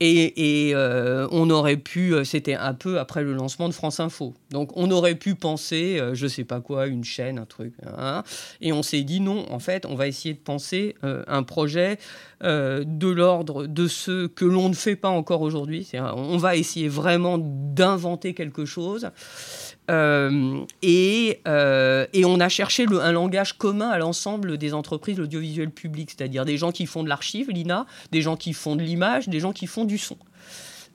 Et 0.00 0.71
on 0.74 1.50
aurait 1.50 1.76
pu, 1.76 2.14
c'était 2.24 2.54
un 2.54 2.74
peu 2.74 2.98
après 2.98 3.22
le 3.22 3.32
lancement 3.34 3.68
de 3.68 3.74
France 3.74 4.00
Info. 4.00 4.34
Donc 4.50 4.70
on 4.76 4.90
aurait 4.90 5.14
pu 5.14 5.34
penser, 5.34 5.98
euh, 5.98 6.14
je 6.14 6.26
sais 6.26 6.44
pas 6.44 6.60
quoi, 6.60 6.86
une 6.86 7.04
chaîne, 7.04 7.38
un 7.38 7.46
truc. 7.46 7.74
Hein. 7.86 8.22
et 8.60 8.72
on 8.72 8.82
s'est 8.82 9.02
dit 9.02 9.20
non, 9.20 9.46
en 9.50 9.58
fait, 9.58 9.86
on 9.86 9.94
va 9.94 10.06
essayer 10.06 10.34
de 10.34 10.40
penser 10.40 10.94
euh, 11.04 11.24
un 11.26 11.42
projet 11.42 11.98
euh, 12.44 12.84
de 12.86 13.08
l'ordre 13.08 13.66
de 13.66 13.88
ce 13.88 14.26
que 14.26 14.44
l'on 14.44 14.68
ne 14.68 14.74
fait 14.74 14.96
pas 14.96 15.08
encore 15.08 15.42
aujourd'hui. 15.42 15.90
On 15.94 16.36
va 16.36 16.56
essayer 16.56 16.88
vraiment 16.88 17.38
d'inventer 17.38 18.34
quelque 18.34 18.64
chose. 18.64 19.10
Et, 19.90 21.40
et, 21.44 22.24
on 22.24 22.40
a 22.40 22.48
cherché 22.48 22.86
un 22.90 23.12
langage 23.12 23.58
commun 23.58 23.90
à 23.90 23.98
l'ensemble 23.98 24.56
des 24.56 24.72
entreprises 24.72 25.20
audiovisuelles 25.20 25.70
publiques, 25.70 26.12
c'est-à-dire 26.16 26.46
des 26.46 26.56
gens 26.56 26.72
qui 26.72 26.86
font 26.86 27.02
de 27.02 27.10
l'archive, 27.10 27.50
l'INA, 27.50 27.84
des 28.10 28.22
gens 28.22 28.36
qui 28.36 28.54
font 28.54 28.74
de 28.74 28.82
l'image, 28.82 29.28
des 29.28 29.40
gens 29.40 29.52
qui 29.52 29.66
font 29.66 29.84
du 29.84 29.98
son. 29.98 30.16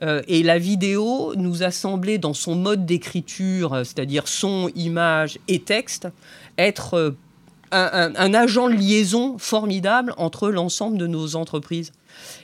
Euh, 0.01 0.21
et 0.27 0.43
la 0.43 0.59
vidéo 0.59 1.33
nous 1.35 1.63
a 1.63 1.71
semblé, 1.71 2.17
dans 2.17 2.33
son 2.33 2.55
mode 2.55 2.85
d'écriture, 2.85 3.73
euh, 3.73 3.83
c'est-à-dire 3.83 4.27
son, 4.27 4.69
image 4.75 5.39
et 5.47 5.59
texte, 5.59 6.07
être 6.57 6.93
euh, 6.93 7.11
un, 7.71 8.33
agent 8.33 8.69
de 8.69 8.75
liaison 8.75 9.37
formidable 9.37 10.13
entre 10.17 10.49
l'ensemble 10.49 10.97
de 10.97 11.07
nos 11.07 11.35
entreprises. 11.35 11.91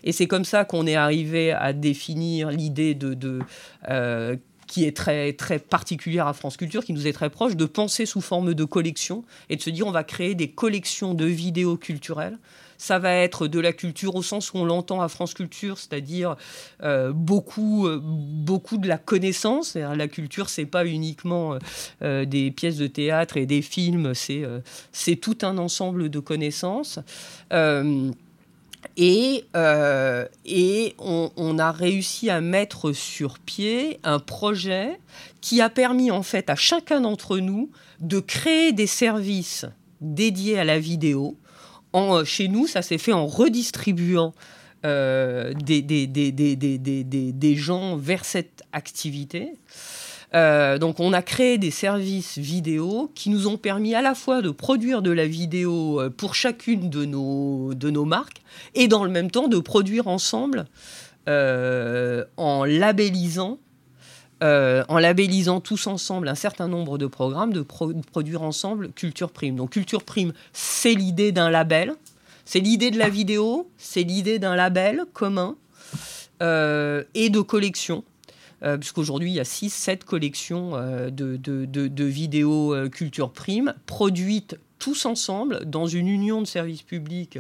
Et 0.04 0.12
c'est 0.12 0.28
comme 0.28 0.46
ça 0.46 0.66
qu'on 0.66 0.88
est 0.88 0.96
arrivé 0.96 1.52
à 1.52 1.74
définir 1.74 2.50
l'idée 2.50 2.94
de, 2.94 3.40
qui 4.68 4.86
est 4.86 4.96
très, 4.96 5.34
très 5.34 5.60
particulière 5.60 6.28
à 6.28 6.34
France 6.34 6.58
Culture, 6.58 6.84
qui 6.84 6.94
nous 6.94 7.08
est 7.08 7.14
très 7.14 7.30
proche, 7.30 7.56
de 7.56 7.66
penser 7.66 8.06
sous 8.06 8.22
forme 8.22 8.54
de 8.54 8.64
collection 8.66 9.24
et 9.50 9.56
de 9.56 9.62
se 9.62 9.70
dire 9.70 9.88
on 9.88 9.92
va 9.92 10.04
créer 10.04 10.36
des 10.36 10.50
collections 10.50 11.14
de 11.14 11.26
vidéos 11.26 11.78
culturelles 11.78 12.38
ça 12.78 13.00
va 13.00 13.14
être 13.14 13.48
de 13.48 13.60
la 13.60 13.74
culture 13.74 14.16
au 14.16 14.24
sens 14.24 14.54
où 14.54 14.58
on 14.58 14.66
l'entend 14.66 15.02
à 15.02 15.08
France 15.08 15.34
Culture, 15.34 15.78
c'est-à-dire 15.78 16.36
euh, 16.84 17.12
beaucoup, 17.14 17.88
euh, 17.88 18.00
beaucoup 18.02 18.78
de 18.78 18.88
la 18.88 18.98
connaissance. 18.98 19.76
La 19.76 20.08
culture, 20.08 20.50
c'est 20.50 20.66
pas 20.66 20.86
uniquement 20.86 21.58
euh, 22.02 22.26
des 22.26 22.52
pièces 22.52 22.78
de 22.78 22.88
théâtre 22.88 23.38
et 23.38 23.46
des 23.46 23.62
films, 23.62 24.14
c'est 24.14 24.44
c'est 24.92 25.16
tout 25.16 25.38
un 25.42 25.58
ensemble 25.58 26.10
de 26.10 26.20
connaissances. 26.20 27.00
Et, 28.98 29.46
et 30.46 30.96
on, 31.00 31.32
on, 31.38 31.58
a 31.58 31.72
réussi 31.72 32.30
à 32.30 32.42
mettre 32.42 32.92
sur 32.92 33.40
pied 33.40 34.00
un 34.04 34.20
projet 34.20 35.00
qui 35.40 35.62
a 35.62 35.70
permis 35.70 36.12
en 36.12 36.22
fait 36.22 36.50
à 36.50 36.56
chacun 36.56 37.02
d'entre 37.02 37.38
nous 37.38 37.70
de 38.02 38.20
créer 38.20 38.74
des 38.74 38.88
services 38.88 39.66
dédiés 40.02 40.60
à 40.60 40.66
la 40.66 40.80
vidéo 40.80 41.38
euh, 41.96 42.26
chez 42.26 42.48
nous, 42.48 42.68
ça 42.68 42.82
s'est 42.82 42.98
fait 42.98 43.14
en 43.14 43.28
redistribuant 43.28 44.34
euh, 44.86 45.54
des, 45.54 47.56
gens 47.56 47.96
vers 47.96 48.26
cette 48.26 48.64
activité. 48.72 49.54
Euh, 50.34 50.80
donc 50.80 51.00
on 51.00 51.14
a 51.14 51.22
créé 51.22 51.60
des 51.60 51.70
services 51.70 52.40
vidéo 52.40 53.12
qui 53.14 53.30
nous 53.30 53.48
ont 53.48 53.58
permis 53.58 53.94
à 53.94 54.02
la 54.02 54.16
fois 54.16 54.42
de 54.42 54.50
produire 54.50 55.04
de 55.04 55.12
la 55.12 55.28
vidéo 55.28 56.02
pour 56.18 56.34
chacune 56.34 56.90
de 56.90 57.06
nos 57.06 58.06
marques 58.06 58.42
et 58.74 58.88
dans 58.88 59.04
le 59.04 59.12
même 59.12 59.30
temps 59.30 59.48
de 59.48 59.60
produire 59.60 60.08
ensemble 60.08 60.66
en 61.28 62.66
labellisant 62.66 63.60
euh, 64.44 64.84
en 64.90 65.00
labellisant 65.00 65.62
tous 65.62 65.88
ensemble 65.88 66.28
un 66.28 66.36
certain 66.36 66.68
nombre 66.68 66.98
de 66.98 67.08
programmes, 67.08 67.54
de, 67.54 67.62
produire 67.62 68.42
ensemble 68.42 68.92
Culture 68.92 69.32
Prime. 69.32 69.56
Donc 69.56 69.70
Culture 69.70 70.04
Prime, 70.04 70.34
c'est 70.52 70.96
l'idée 70.96 71.32
d'un 71.32 71.50
label, 71.50 71.94
c'est 72.44 72.60
l'idée 72.60 72.92
de 72.92 73.00
la 73.00 73.08
vidéo, 73.08 73.70
c'est 73.78 74.04
l'idée 74.04 74.40
d'un 74.40 74.58
label 74.58 75.06
commun 75.14 75.56
euh, 76.42 77.04
et 77.14 77.30
de 77.30 77.40
collection. 77.40 78.04
Euh, 78.64 78.78
puisqu'aujourd'hui 78.78 79.32
il 79.32 79.36
y 79.36 79.40
a 79.40 79.44
6-7 79.44 80.04
collections 80.04 80.72
de, 81.10 81.38
de, 81.38 82.04
vidéos 82.04 82.76
Culture 82.90 83.32
Prime 83.32 83.74
produites 83.86 84.58
tous 84.84 85.06
ensemble 85.06 85.64
dans 85.64 85.88
une 85.88 86.10
union 86.10 86.42
de 86.42 86.46
services 86.46 86.82
publics 86.82 87.40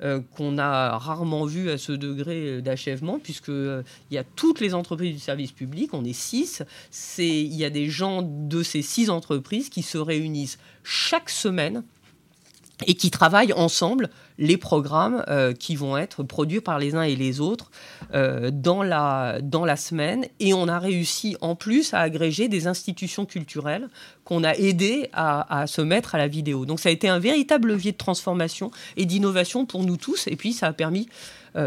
euh, 0.00 0.20
qu'on 0.36 0.58
a 0.58 0.96
rarement 0.96 1.44
vu 1.44 1.68
à 1.68 1.76
ce 1.76 1.90
degré 1.90 2.62
d'achèvement, 2.62 3.18
puisque 3.18 3.48
euh, 3.48 3.82
il 4.12 4.14
y 4.14 4.18
a 4.18 4.22
toutes 4.22 4.60
les 4.60 4.74
entreprises 4.74 5.12
du 5.12 5.18
service 5.18 5.50
public, 5.50 5.92
on 5.92 6.04
est 6.04 6.12
six. 6.12 6.62
C'est 6.92 7.26
il 7.26 7.52
y 7.54 7.64
a 7.64 7.70
des 7.70 7.90
gens 7.90 8.22
de 8.22 8.62
ces 8.62 8.80
six 8.80 9.10
entreprises 9.10 9.70
qui 9.70 9.82
se 9.82 9.98
réunissent 9.98 10.60
chaque 10.84 11.30
semaine 11.30 11.82
et 12.86 12.94
qui 12.94 13.10
travaillent 13.10 13.52
ensemble 13.52 14.10
les 14.38 14.56
programmes 14.56 15.24
euh, 15.28 15.52
qui 15.52 15.76
vont 15.76 15.96
être 15.96 16.22
produits 16.24 16.60
par 16.60 16.78
les 16.78 16.94
uns 16.94 17.02
et 17.02 17.14
les 17.14 17.40
autres 17.40 17.70
euh, 18.14 18.50
dans, 18.52 18.82
la, 18.82 19.38
dans 19.40 19.64
la 19.64 19.76
semaine. 19.76 20.26
Et 20.40 20.54
on 20.54 20.66
a 20.66 20.78
réussi 20.78 21.36
en 21.40 21.54
plus 21.54 21.94
à 21.94 22.00
agréger 22.00 22.48
des 22.48 22.66
institutions 22.66 23.26
culturelles 23.26 23.88
qu'on 24.24 24.42
a 24.42 24.54
aidé 24.54 25.08
à, 25.12 25.60
à, 25.60 25.66
se 25.66 25.82
mettre 25.82 26.14
à 26.14 26.18
la 26.18 26.26
vidéo. 26.26 26.66
Donc 26.66 26.80
ça 26.80 26.88
a 26.88 26.92
été 26.92 27.08
un 27.08 27.18
véritable 27.18 27.68
levier 27.68 27.92
de 27.92 27.96
transformation 27.96 28.70
et 28.96 29.04
d'innovation 29.04 29.66
pour 29.66 29.84
nous 29.84 29.96
tous. 29.96 30.26
Et 30.26 30.36
puis 30.36 30.52
ça 30.52 30.66
a 30.68 30.72
permis 30.72 31.08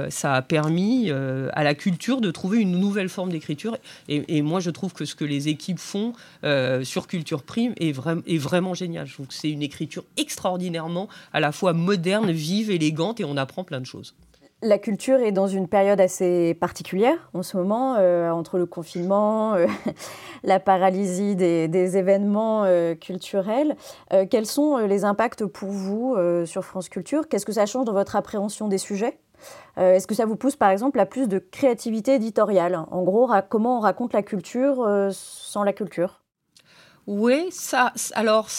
ça 0.10 0.34
a 0.34 0.42
permis 0.42 1.08
euh, 1.10 1.50
à 1.54 1.64
la 1.64 1.76
culture 1.76 2.22
de 2.22 2.32
trouver 2.32 2.60
une 2.60 2.80
nouvelle 2.80 3.10
forme 3.10 3.32
d'écriture. 3.32 3.78
Et, 4.08 4.42
moi, 4.42 4.60
je 4.60 4.70
trouve 4.70 4.94
que 4.94 5.06
ce 5.06 5.16
que 5.16 5.26
les 5.26 5.48
équipes 5.48 5.80
font 5.80 6.14
euh, 6.44 6.84
sur 6.84 7.08
Culture 7.08 7.44
Prime 7.44 7.74
est 7.78 8.38
vraiment 8.38 8.74
génial. 8.74 9.08
Je 9.08 9.14
trouve 9.14 9.28
que 9.28 9.34
c'est 9.34 9.50
une 9.50 9.62
écriture 9.62 10.04
extraordinairement 10.18 11.08
à 11.34 11.40
la 11.40 11.52
fois 11.52 11.74
moderne, 11.74 12.32
vive, 12.32 12.72
élégante, 12.72 13.20
et 13.20 13.26
on 13.26 13.38
apprend 13.38 13.64
plein 13.64 13.80
de 13.80 13.86
choses. 13.86 14.16
La 14.64 14.80
culture 14.80 15.20
est 15.20 15.32
dans 15.32 15.48
une 15.48 15.68
période 15.68 16.02
assez 16.02 16.56
particulière 16.56 17.30
en 17.36 17.44
ce 17.44 17.58
moment, 17.58 17.94
entre 18.34 18.58
le 18.58 18.66
confinement, 18.66 19.56
la 20.44 20.60
paralysie 20.60 21.36
des, 21.36 21.98
événements 21.98 22.66
culturels. 23.00 23.76
quels 24.32 24.48
sont 24.48 24.78
les 24.78 25.06
impacts 25.06 25.46
pour 25.46 25.70
vous 25.70 26.16
sur 26.46 26.66
France 26.66 26.90
Culture? 26.90 27.28
Qu'est-ce 27.28 27.46
que 27.46 27.52
ça 27.52 27.68
change 27.68 27.86
dans 27.86 27.94
votre 27.94 28.16
appréhension 28.16 28.68
des 28.68 28.80
sujets? 28.80 29.20
Est-ce 29.78 30.08
que 30.08 30.16
ça 30.16 30.26
vous 30.26 30.36
pousse 30.36 30.56
par 30.56 30.72
exemple 30.72 31.00
à 31.00 31.06
plus 31.06 31.28
de 31.28 31.40
créativité 31.40 32.16
éditoriale? 32.16 32.80
En 32.92 33.04
gros, 33.04 33.30
comment 33.50 33.78
on 33.78 33.82
raconte 33.82 34.14
la 34.14 34.24
culture 34.24 35.10
sans 35.12 35.64
la 35.64 35.74
culture? 35.74 36.22
Oui, 37.06 37.46
ça, 37.52 37.94
alors 38.16 38.50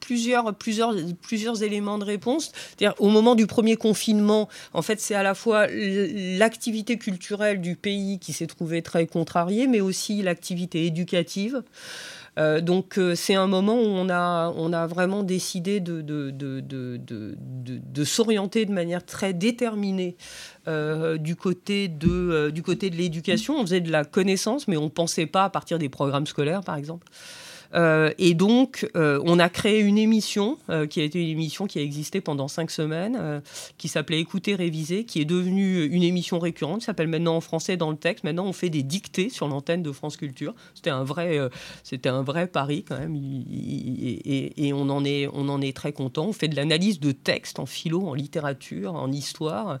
plusieurs, 0.00 0.54
plusieurs, 0.54 0.94
plusieurs 1.20 1.64
éléments 1.64 1.98
de 1.98 2.04
réponse. 2.04 2.52
Au 3.00 3.08
moment 3.08 3.34
du 3.34 3.48
premier 3.48 3.74
confinement, 3.74 4.48
en 4.72 4.82
fait, 4.82 5.00
c'est 5.00 5.16
à 5.16 5.24
la 5.24 5.34
fois 5.34 5.66
l'activité 5.66 6.96
culturelle 6.96 7.60
du 7.60 7.74
pays 7.74 8.20
qui 8.20 8.32
s'est 8.32 8.46
trouvée 8.46 8.82
très 8.82 9.08
contrariée, 9.08 9.66
mais 9.66 9.80
aussi 9.80 10.22
l'activité 10.22 10.86
éducative. 10.86 11.64
Euh, 12.38 12.60
donc 12.60 12.98
euh, 12.98 13.14
c'est 13.14 13.34
un 13.34 13.46
moment 13.46 13.74
où 13.74 13.86
on 13.86 14.08
a, 14.10 14.52
on 14.56 14.72
a 14.72 14.86
vraiment 14.86 15.22
décidé 15.22 15.80
de, 15.80 16.04
s'orienter 18.04 18.66
de 18.66 18.72
manière 18.72 19.04
très 19.04 19.32
déterminée 19.32 20.16
euh, 20.68 21.16
du 21.16 21.34
côté 21.34 21.88
de, 21.88 22.50
du 22.50 22.62
côté 22.62 22.90
de 22.90 22.96
l'éducation. 22.96 23.58
On 23.58 23.62
faisait 23.62 23.80
de 23.80 23.90
la 23.90 24.04
connaissance, 24.04 24.68
mais 24.68 24.76
on 24.76 24.84
ne 24.84 24.88
pensait 24.88 25.26
pas 25.26 25.44
à 25.44 25.50
partir 25.50 25.78
des 25.78 25.88
programmes 25.88 26.26
scolaires, 26.26 26.62
par 26.62 26.76
exemple. 26.76 27.06
Euh, 27.74 28.12
et 28.18 28.34
donc, 28.34 28.88
euh, 28.96 29.20
on 29.24 29.38
a 29.38 29.48
créé 29.48 29.80
une 29.80 29.98
émission 29.98 30.58
euh, 30.70 30.86
qui 30.86 31.00
a 31.00 31.04
été 31.04 31.20
une 31.20 31.28
émission 31.28 31.66
qui 31.66 31.78
a 31.78 31.82
existé 31.82 32.20
pendant 32.20 32.48
cinq 32.48 32.70
semaines, 32.70 33.42
qui 33.78 33.88
s'appelait 33.88 34.20
Écouter, 34.20 34.54
réviser, 34.54 35.04
qui 35.04 35.20
est 35.20 35.24
devenue 35.24 35.84
une 35.84 36.02
émission 36.02 36.38
récurrente, 36.38 36.80
qui 36.80 36.86
s'appelle 36.86 37.08
maintenant 37.08 37.36
en 37.36 37.40
français 37.40 37.76
dans 37.76 37.90
le 37.90 37.96
texte. 37.96 38.24
Maintenant, 38.24 38.46
on 38.46 38.52
fait 38.52 38.70
des 38.70 38.82
dictées 38.82 39.28
sur 39.28 39.48
l'antenne 39.48 39.82
de 39.82 39.92
France 39.92 40.16
Culture. 40.16 40.54
C'était 40.74 40.90
un 40.90 41.04
vrai, 41.04 41.38
un 42.04 42.22
vrai 42.22 42.46
pari 42.46 42.84
quand 42.84 42.98
même, 42.98 43.14
et, 43.16 44.72
on 44.72 44.88
en 44.90 45.04
est, 45.04 45.28
on 45.32 45.48
en 45.48 45.60
est 45.60 45.76
très 45.76 45.92
content. 45.92 46.26
On 46.26 46.32
fait 46.32 46.48
de 46.48 46.56
l'analyse 46.56 47.00
de 47.00 47.12
texte 47.12 47.58
en 47.58 47.66
philo, 47.66 48.06
en 48.06 48.14
littérature, 48.14 48.94
en 48.94 49.12
histoire 49.12 49.78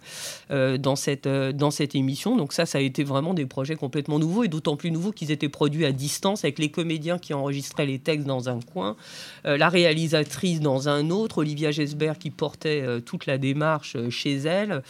dans 0.50 0.96
cette, 0.96 1.28
dans 1.28 1.70
cette 1.70 1.94
émission. 1.94 2.36
Donc 2.36 2.52
ça, 2.52 2.66
ça 2.66 2.78
a 2.78 2.80
été 2.80 3.04
vraiment 3.04 3.34
des 3.34 3.46
projets 3.46 3.76
complètement 3.76 4.18
nouveaux 4.18 4.44
et 4.44 4.48
d'autant 4.48 4.76
plus 4.76 4.90
nouveaux 4.90 5.12
qu'ils 5.12 5.30
étaient 5.30 5.48
produits 5.48 5.84
à 5.84 5.92
distance 5.92 6.44
avec 6.44 6.58
les 6.58 6.70
comédiens 6.70 7.18
qui 7.18 7.34
enregistraient 7.34 7.75
les 7.84 7.98
textes 7.98 8.26
dans 8.26 8.48
un 8.48 8.60
coin, 8.60 8.96
euh, 9.44 9.56
la 9.56 9.68
réalisatrice 9.68 10.60
dans 10.60 10.88
un 10.88 11.10
autre, 11.10 11.38
Olivia 11.38 11.70
Gesbert 11.70 12.18
qui 12.18 12.30
portait 12.30 12.82
euh, 12.82 13.00
toute 13.00 13.26
la 13.26 13.38
démarche 13.38 13.96
euh, 13.96 14.10
chez 14.10 14.36
elle. 14.36 14.82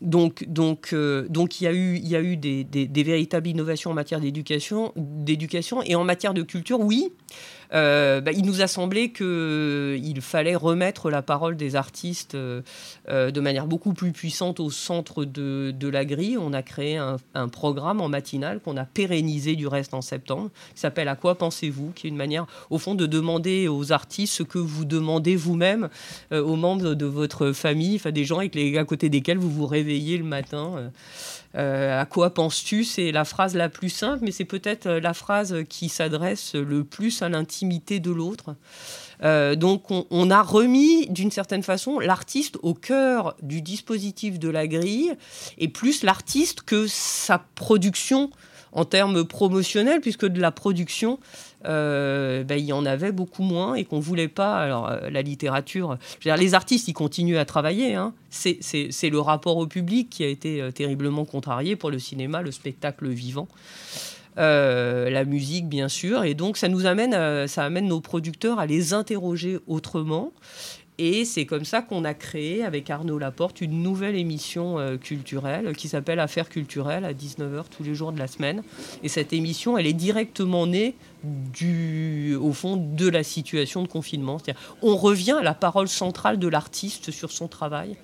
donc, 0.00 0.44
donc, 0.48 0.94
donc 1.28 1.60
il 1.60 1.64
y 1.64 1.66
a 1.66 1.72
eu, 1.72 1.98
y 1.98 2.16
a 2.16 2.20
eu 2.20 2.36
des, 2.36 2.64
des 2.64 3.02
véritables 3.02 3.48
innovations 3.48 3.90
en 3.90 3.94
matière 3.94 4.20
d'éducation, 4.20 4.92
d'éducation 4.96 5.82
et 5.82 5.94
en 5.94 6.04
matière 6.04 6.34
de 6.34 6.42
culture, 6.42 6.80
oui. 6.80 7.12
Euh, 7.74 8.20
bah, 8.20 8.32
il 8.32 8.44
nous 8.44 8.62
a 8.62 8.66
semblé 8.66 9.12
qu'il 9.12 10.20
fallait 10.20 10.56
remettre 10.56 11.10
la 11.10 11.22
parole 11.22 11.56
des 11.56 11.76
artistes 11.76 12.34
euh, 12.34 12.62
euh, 13.08 13.30
de 13.30 13.40
manière 13.40 13.66
beaucoup 13.66 13.92
plus 13.92 14.12
puissante 14.12 14.60
au 14.60 14.70
centre 14.70 15.24
de, 15.24 15.88
la 15.88 16.04
grille. 16.04 16.36
On 16.38 16.52
a 16.52 16.62
créé 16.62 16.96
un, 16.96 17.18
programme 17.48 18.00
en 18.00 18.08
matinale 18.08 18.60
qu'on 18.60 18.76
a 18.76 18.84
pérennisé 18.84 19.56
du 19.56 19.66
reste 19.66 19.94
en 19.94 20.02
septembre, 20.02 20.50
qui 20.74 20.80
s'appelle 20.80 21.08
À 21.08 21.16
quoi 21.16 21.34
pensez-vous 21.34 21.92
qui 21.94 22.06
est 22.06 22.10
une 22.10 22.16
manière, 22.16 22.46
au 22.68 22.78
fond, 22.78 22.94
de 22.94 23.06
demander 23.06 23.68
aux 23.68 23.92
artistes 23.92 24.34
ce 24.34 24.42
que 24.42 24.58
vous 24.58 24.84
demandez 24.84 25.34
vous-même 25.34 25.88
aux 26.30 26.56
membres 26.56 26.94
de 26.94 27.06
votre 27.06 27.52
famille, 27.52 27.96
enfin 27.96 28.10
des 28.10 28.24
gens 28.24 28.38
avec 28.38 28.54
les, 28.54 28.76
à 28.76 28.84
côté 28.84 29.08
desquels 29.08 29.38
vous 29.38 29.50
vous 29.50 29.66
réveillez 29.66 30.18
le 30.18 30.24
matin. 30.24 30.90
Euh, 31.58 32.00
à 32.00 32.06
quoi 32.06 32.30
penses-tu? 32.30 32.84
C'est 32.84 33.10
la 33.10 33.24
phrase 33.24 33.54
la 33.56 33.68
plus 33.68 33.88
simple, 33.88 34.24
mais 34.24 34.30
c'est 34.30 34.44
peut-être 34.44 34.86
euh, 34.86 35.00
la 35.00 35.12
phrase 35.12 35.56
qui 35.68 35.88
s'adresse 35.88 36.54
le 36.54 36.84
plus 36.84 37.22
à 37.22 37.28
l'intimité 37.28 37.98
de 37.98 38.10
l'autre. 38.10 38.54
Euh, 39.24 39.56
donc 39.56 39.90
on, 39.90 40.30
a 40.30 40.42
remis 40.42 41.08
d'une 41.08 41.32
certaine 41.32 41.64
façon 41.64 41.98
l'artiste 41.98 42.56
au 42.62 42.74
cœur 42.74 43.34
du 43.42 43.62
dispositif 43.62 44.38
de 44.38 44.48
la 44.48 44.68
grille, 44.68 45.12
et 45.58 45.66
plus 45.66 46.04
l'artiste 46.04 46.62
que 46.62 46.86
sa 46.86 47.44
production 47.56 48.30
en 48.72 48.84
termes 48.84 49.24
promotionnels, 49.24 50.00
puisque 50.00 50.26
de 50.26 50.40
la 50.40 50.50
production, 50.50 51.18
euh, 51.66 52.44
ben, 52.44 52.58
il 52.58 52.64
y 52.64 52.72
en 52.72 52.86
avait 52.86 53.12
beaucoup 53.12 53.42
moins 53.42 53.74
et 53.74 53.84
qu'on 53.84 54.00
voulait 54.00 54.28
pas. 54.28 54.58
Alors, 54.58 54.88
euh, 54.88 55.10
la 55.10 55.22
littérature, 55.22 55.98
les 56.24 56.54
artistes, 56.54 56.88
ils 56.88 56.94
continuent 56.94 57.38
à 57.38 57.44
travailler. 57.44 57.94
Hein. 57.94 58.14
C'est 58.30 59.10
le 59.10 59.18
rapport 59.18 59.56
au 59.56 59.66
public 59.66 60.08
qui 60.10 60.24
a 60.24 60.28
été 60.28 60.60
euh, 60.60 60.70
terriblement 60.70 61.24
contrarié 61.24 61.76
pour 61.76 61.90
le 61.90 61.98
cinéma, 61.98 62.42
le 62.42 62.52
spectacle 62.52 63.08
vivant. 63.08 63.48
la 64.36 65.24
musique 65.24 65.68
bien 65.68 65.88
sûr 65.88 66.22
et 66.22 66.34
donc 66.34 66.58
ça 66.58 66.68
nous 66.68 66.86
amène 66.86 67.48
ça 67.48 67.64
amène 67.64 67.88
nos 67.88 68.00
producteurs 68.00 68.60
à 68.60 68.66
les 68.66 68.94
interroger 68.94 69.58
autrement 69.66 70.30
et 70.98 71.24
c'est 71.24 71.46
comme 71.46 71.64
ça 71.64 71.80
qu'on 71.80 72.04
a 72.04 72.12
créé 72.12 72.64
avec 72.64 72.90
Arnaud 72.90 73.18
Laporte 73.18 73.60
une 73.60 73.82
nouvelle 73.82 74.16
émission 74.16 74.78
euh, 74.78 74.96
culturelle 74.96 75.76
qui 75.76 75.88
s'appelle 75.88 76.18
Affaires 76.18 76.48
culturelles 76.48 77.04
à 77.04 77.12
19h 77.12 77.64
tous 77.70 77.84
les 77.84 77.94
jours 77.94 78.12
de 78.12 78.18
la 78.18 78.26
semaine. 78.26 78.62
Et 79.04 79.08
cette 79.08 79.32
émission, 79.32 79.78
elle 79.78 79.86
est 79.86 79.92
directement 79.92 80.66
née 80.66 80.96
du, 81.24 82.34
au 82.34 82.52
fond 82.52 82.76
de 82.76 83.08
la 83.08 83.22
situation 83.22 83.82
de 83.82 83.88
confinement. 83.88 84.38
On 84.82 84.96
revient 84.96 85.36
à 85.38 85.42
la 85.42 85.54
parole 85.54 85.88
centrale 85.88 86.38
de 86.38 86.48
l'artiste 86.48 87.10
sur 87.12 87.30
son 87.30 87.48
travail 87.48 87.96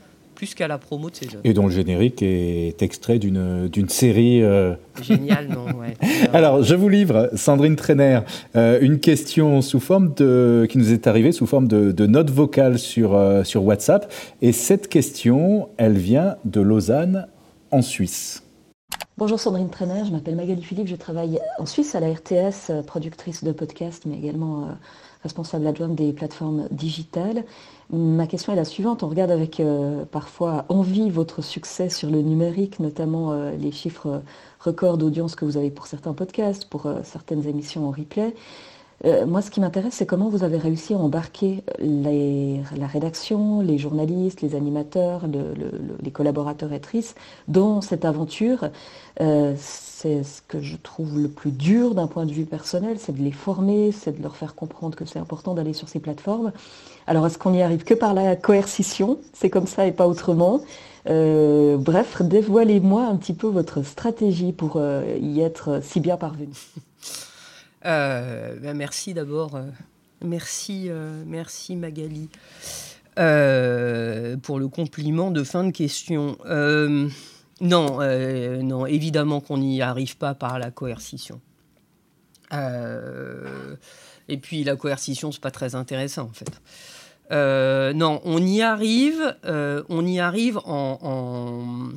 plus 0.44 0.54
qu'à 0.54 0.68
la 0.68 0.76
promo 0.76 1.08
de 1.08 1.16
ces 1.16 1.26
jeux. 1.26 1.40
Et 1.44 1.54
dont 1.54 1.68
le 1.68 1.72
générique 1.72 2.20
est 2.20 2.82
extrait 2.82 3.18
d'une, 3.18 3.66
d'une 3.68 3.88
série. 3.88 4.42
Euh, 4.42 4.74
Génial, 5.00 5.48
non 5.48 5.64
ouais. 5.78 5.96
Alors, 6.34 6.62
je 6.62 6.74
vous 6.74 6.90
livre, 6.90 7.30
Sandrine 7.34 7.76
Trainer, 7.76 8.20
euh, 8.54 8.78
une 8.82 9.00
question 9.00 9.62
sous 9.62 9.80
forme 9.80 10.12
de, 10.12 10.66
qui 10.68 10.76
nous 10.76 10.92
est 10.92 11.06
arrivée 11.06 11.32
sous 11.32 11.46
forme 11.46 11.66
de, 11.66 11.92
de 11.92 12.06
note 12.06 12.28
vocale 12.28 12.78
sur, 12.78 13.14
euh, 13.14 13.42
sur 13.42 13.64
WhatsApp. 13.64 14.12
Et 14.42 14.52
cette 14.52 14.88
question, 14.88 15.70
elle 15.78 15.96
vient 15.96 16.36
de 16.44 16.60
Lausanne, 16.60 17.26
en 17.70 17.80
Suisse. 17.80 18.42
Bonjour 19.16 19.40
Sandrine 19.40 19.70
Trainer, 19.70 20.02
je 20.04 20.10
m'appelle 20.10 20.36
Magali 20.36 20.62
Philippe, 20.62 20.88
je 20.88 20.96
travaille 20.96 21.38
en 21.58 21.66
Suisse 21.66 21.94
à 21.94 22.00
la 22.00 22.08
RTS, 22.08 22.82
productrice 22.86 23.44
de 23.44 23.52
podcasts, 23.52 24.04
mais 24.04 24.16
également 24.16 24.68
responsable 25.24 25.66
adjointe 25.66 25.96
des 25.96 26.12
plateformes 26.12 26.68
digitales. 26.70 27.44
Ma 27.90 28.26
question 28.26 28.52
est 28.52 28.56
la 28.56 28.64
suivante. 28.64 29.02
On 29.02 29.08
regarde 29.08 29.30
avec 29.30 29.58
euh, 29.58 30.04
parfois 30.04 30.64
envie 30.68 31.10
votre 31.10 31.42
succès 31.42 31.88
sur 31.88 32.10
le 32.10 32.20
numérique, 32.22 32.78
notamment 32.78 33.32
euh, 33.32 33.50
les 33.56 33.72
chiffres 33.72 34.22
records 34.60 34.98
d'audience 34.98 35.34
que 35.34 35.44
vous 35.44 35.56
avez 35.56 35.70
pour 35.70 35.86
certains 35.86 36.12
podcasts, 36.12 36.66
pour 36.66 36.86
euh, 36.86 37.00
certaines 37.02 37.46
émissions 37.46 37.88
en 37.88 37.90
replay. 37.90 38.34
Moi, 39.26 39.42
ce 39.42 39.50
qui 39.50 39.60
m'intéresse, 39.60 39.94
c'est 39.94 40.06
comment 40.06 40.28
vous 40.28 40.44
avez 40.44 40.56
réussi 40.56 40.94
à 40.94 40.96
embarquer 40.96 41.62
la 41.78 42.86
rédaction, 42.86 43.60
les 43.60 43.76
journalistes, 43.76 44.40
les 44.40 44.54
animateurs, 44.54 45.22
les 46.02 46.10
collaborateurs 46.10 46.72
et 46.72 46.76
actrices 46.76 47.14
dans 47.48 47.80
cette 47.80 48.04
aventure 48.04 48.70
c'est 50.04 50.22
ce 50.22 50.42
que 50.46 50.60
je 50.60 50.76
trouve 50.76 51.18
le 51.18 51.28
plus 51.28 51.50
dur 51.50 51.94
d'un 51.94 52.06
point 52.06 52.26
de 52.26 52.32
vue 52.32 52.44
personnel, 52.44 52.98
c'est 52.98 53.16
de 53.16 53.22
les 53.22 53.32
former, 53.32 53.90
c'est 53.90 54.18
de 54.18 54.22
leur 54.22 54.36
faire 54.36 54.54
comprendre 54.54 54.96
que 54.96 55.06
c'est 55.06 55.18
important 55.18 55.54
d'aller 55.54 55.72
sur 55.72 55.88
ces 55.88 55.98
plateformes. 55.98 56.52
Alors 57.06 57.26
est-ce 57.26 57.38
qu'on 57.38 57.52
n'y 57.52 57.62
arrive 57.62 57.84
que 57.84 57.94
par 57.94 58.12
la 58.12 58.36
coercition? 58.36 59.18
C'est 59.32 59.48
comme 59.48 59.66
ça 59.66 59.86
et 59.86 59.92
pas 59.92 60.06
autrement. 60.06 60.60
Euh, 61.08 61.78
bref, 61.78 62.20
dévoilez-moi 62.20 63.06
un 63.06 63.16
petit 63.16 63.32
peu 63.32 63.46
votre 63.46 63.82
stratégie 63.82 64.52
pour 64.52 64.74
euh, 64.76 65.16
y 65.18 65.40
être 65.40 65.80
si 65.82 66.00
bien 66.00 66.18
parvenu. 66.18 66.52
Euh, 67.84 68.56
ben 68.60 68.76
merci 68.76 69.14
d'abord. 69.14 69.58
merci, 70.22 70.90
merci 71.26 71.76
Magali 71.76 72.28
pour 73.16 74.58
le 74.58 74.68
compliment 74.68 75.30
de 75.30 75.44
fin 75.44 75.64
de 75.64 75.70
question. 75.70 76.36
Non, 77.60 78.00
euh, 78.00 78.62
non, 78.62 78.86
évidemment 78.86 79.40
qu'on 79.40 79.58
n'y 79.58 79.80
arrive 79.80 80.16
pas 80.16 80.34
par 80.34 80.58
la 80.58 80.70
coercition. 80.70 81.40
Euh, 82.52 83.76
et 84.28 84.38
puis 84.38 84.64
la 84.64 84.76
coercition, 84.76 85.32
c'est 85.32 85.40
pas 85.40 85.50
très 85.50 85.74
intéressant 85.74 86.24
en 86.24 86.32
fait. 86.32 86.60
Euh, 87.30 87.92
non, 87.92 88.20
on 88.24 88.44
y 88.44 88.60
arrive, 88.60 89.36
on 89.44 90.06
y 90.06 90.20
arrive 90.20 90.58
en, 90.64 91.90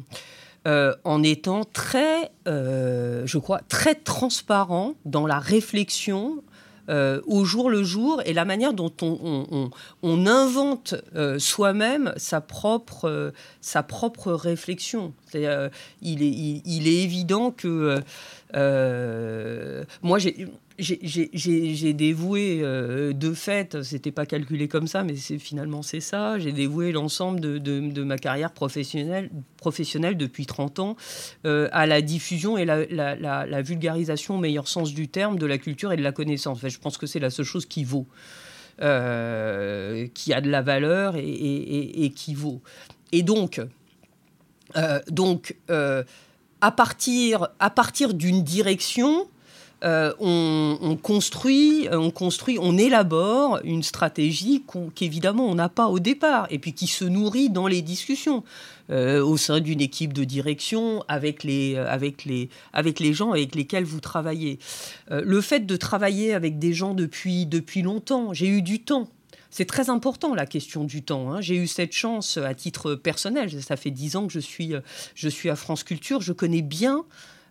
étant 1.24 1.64
très, 1.64 2.32
je 2.46 3.38
crois, 3.38 3.62
très 3.68 3.96
transparent 3.96 4.96
dans 5.06 5.26
la 5.26 5.40
réflexion 5.40 6.44
euh, 6.90 7.20
au 7.28 7.44
jour 7.44 7.70
le 7.70 7.84
jour 7.84 8.22
et 8.26 8.32
la 8.32 8.46
manière 8.46 8.74
dont 8.74 8.94
on, 9.02 10.26
invente 10.26 10.96
euh, 11.16 11.38
soi-même 11.38 12.14
sa 12.16 12.40
propre, 12.40 13.10
euh, 13.10 13.32
sa 13.60 13.84
propre 13.84 14.32
réflexion. 14.32 15.14
il, 15.34 15.44
est, 15.44 15.82
il, 16.02 16.88
est 16.88 17.04
évident 17.04 17.52
que 17.52 18.02
moi, 20.02 20.18
j'ai 20.20 20.48
j'ai 20.80 21.94
dévoué 21.94 22.60
euh, 22.62 23.12
de 23.12 23.34
fait, 23.34 23.82
c'était 23.82 24.12
pas 24.12 24.28
calculé 24.28 24.68
comme 24.68 24.86
ça, 24.88 25.04
mais 25.04 25.16
finalement 25.16 25.82
c'est 25.82 26.02
ça. 26.02 26.38
J'ai 26.38 26.52
dévoué 26.52 26.92
l'ensemble 26.92 27.40
de, 27.40 28.04
ma 28.04 28.18
carrière 28.18 28.52
professionnelle, 28.52 29.30
depuis 30.18 30.46
30 30.46 30.80
ans 30.80 30.96
euh, 31.46 31.68
à 31.72 31.88
la 31.88 32.02
diffusion 32.02 32.58
et 32.58 32.66
la, 32.66 33.62
vulgarisation 33.62 34.36
au 34.36 34.38
meilleur 34.38 34.68
sens 34.68 34.94
du 34.94 35.08
terme 35.08 35.40
de 35.40 35.48
la 35.48 35.58
culture 35.58 35.92
et 35.92 35.98
de 35.98 36.04
la 36.04 36.12
connaissance. 36.12 36.60
je 36.64 36.78
pense 36.78 36.98
que 36.98 37.08
c'est 37.08 37.20
la 37.20 37.32
seule 37.32 37.46
chose 37.46 37.66
qui 37.66 37.84
vaut. 37.84 38.08
Euh, 38.80 40.06
qui 40.14 40.34
a 40.34 40.42
de 40.42 40.52
la 40.52 40.62
valeur 40.62 41.16
et, 41.16 41.22
et, 41.22 42.06
et 42.06 42.12
qui 42.12 42.36
vaut. 42.36 42.62
et 43.12 43.24
donc, 43.24 43.60
donc 45.10 45.56
à 46.62 46.72
partir, 46.72 47.48
à 47.60 47.72
partir 47.72 48.14
d'une 48.14 48.44
direction, 48.44 49.28
euh, 49.84 50.12
on, 50.20 50.98
construit, 51.02 51.88
on 51.92 52.10
construit, 52.10 52.58
on 52.60 52.78
élabore 52.80 53.60
une 53.64 53.84
stratégie 53.84 54.64
qu'évidemment 54.96 55.46
on 55.46 55.54
n'a 55.54 55.70
pas 55.70 55.88
au 55.88 56.00
départ 56.00 56.48
et 56.50 56.58
puis 56.58 56.74
qui 56.74 56.88
se 56.88 57.06
nourrit 57.06 57.52
dans 57.52 57.68
les 57.68 57.84
discussions 57.84 58.44
euh, 58.90 59.24
au 59.24 59.38
sein 59.38 59.60
d'une 59.60 59.80
équipe 59.80 60.14
de 60.14 60.24
direction 60.24 61.04
avec 61.08 61.44
les, 61.44 61.76
avec, 61.78 62.26
les, 62.26 62.50
avec 62.74 63.00
les 63.00 63.14
gens 63.14 63.34
avec 63.34 63.54
lesquels 63.54 63.84
vous 63.84 64.00
travaillez. 64.00 64.58
Euh, 65.12 65.22
le 65.24 65.42
fait 65.42 65.68
de 65.68 65.76
travailler 65.76 66.34
avec 66.34 66.58
des 66.58 66.74
gens 66.74 66.96
depuis, 66.96 67.46
depuis 67.46 67.84
longtemps, 67.84 68.34
j'ai 68.34 68.48
eu 68.48 68.64
du 68.64 68.82
temps. 68.82 69.08
C'est 69.52 69.66
très 69.66 69.92
important 69.92 70.34
la 70.34 70.48
question 70.48 70.86
du 70.86 71.04
temps. 71.04 71.32
Hein. 71.32 71.42
J'ai 71.42 71.56
eu 71.56 71.68
cette 71.68 71.94
chance 71.94 72.38
à 72.38 72.56
titre 72.56 72.96
personnel. 72.96 73.62
Ça 73.62 73.78
fait 73.78 73.92
dix 73.92 74.16
ans 74.16 74.26
que 74.26 74.34
je 74.34 74.40
suis, 74.40 74.74
je 75.14 75.30
suis 75.30 75.50
à 75.50 75.56
France 75.56 75.84
Culture. 75.84 76.22
Je 76.22 76.34
connais 76.34 76.62
bien 76.62 77.06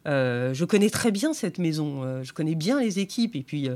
euh, 0.06 0.54
je 0.54 0.64
connais 0.64 0.90
très 0.90 1.10
bien 1.10 1.32
cette 1.32 1.58
maison, 1.58 2.02
euh, 2.02 2.22
je 2.22 2.32
connais 2.32 2.54
bien 2.54 2.80
les 2.80 3.00
équipes 3.00 3.34
et 3.34 3.42
puis 3.42 3.68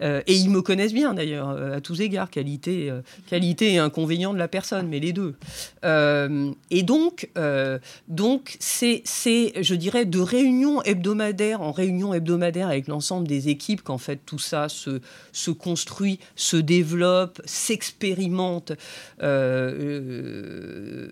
euh, 0.00 0.22
et 0.26 0.34
ils 0.34 0.50
me 0.50 0.62
connaissent 0.62 0.94
bien 0.94 1.14
d'ailleurs 1.14 1.48
à 1.50 1.80
tous 1.80 2.00
égards, 2.00 2.30
qualité, 2.30 2.92
qualité 3.28 3.74
et 3.74 3.78
inconvénient 3.78 4.32
de 4.32 4.38
la 4.38 4.48
personne, 4.48 4.88
mais 4.88 5.00
les 5.00 5.12
deux. 5.12 5.34
et 5.82 6.82
donc 6.82 7.30
donc 8.08 8.56
c'est 8.60 9.02
c'est 9.04 9.52
je 9.62 9.74
dirais 9.74 10.04
de 10.04 10.20
réunion 10.20 10.82
hebdomadaire 10.82 11.60
en 11.60 11.72
réunion 11.72 12.14
hebdomadaire 12.14 12.68
avec 12.68 12.88
l'ensemble 12.88 13.26
des 13.26 13.48
équipes 13.48 13.82
qu'en 13.82 13.98
fait 13.98 14.20
tout 14.24 14.38
ça 14.38 14.68
se 14.68 15.00
se 15.32 15.50
construit, 15.50 16.20
se 16.36 16.56
développe, 16.56 17.40
s'expérimente. 17.44 18.72
et 19.20 19.24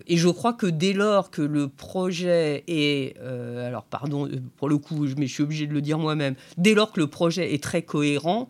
je 0.09 0.29
crois 0.29 0.53
que 0.53 0.67
dès 0.67 0.93
lors 0.93 1.31
que 1.31 1.41
le 1.41 1.67
projet 1.67 2.63
est 2.67 3.17
alors 3.19 3.83
pardon 3.83 4.29
pour 4.57 4.69
le 4.69 4.77
coup, 4.77 5.05
mais 5.17 5.27
je 5.27 5.33
suis 5.33 5.43
obligé 5.43 5.67
de 5.67 5.73
le 5.73 5.81
dire 5.81 5.99
moi-même, 5.99 6.35
dès 6.57 6.73
lors 6.73 6.91
que 6.91 6.99
le 6.99 7.07
projet 7.07 7.53
est 7.53 7.61
très 7.61 7.81
cohérent, 7.81 8.49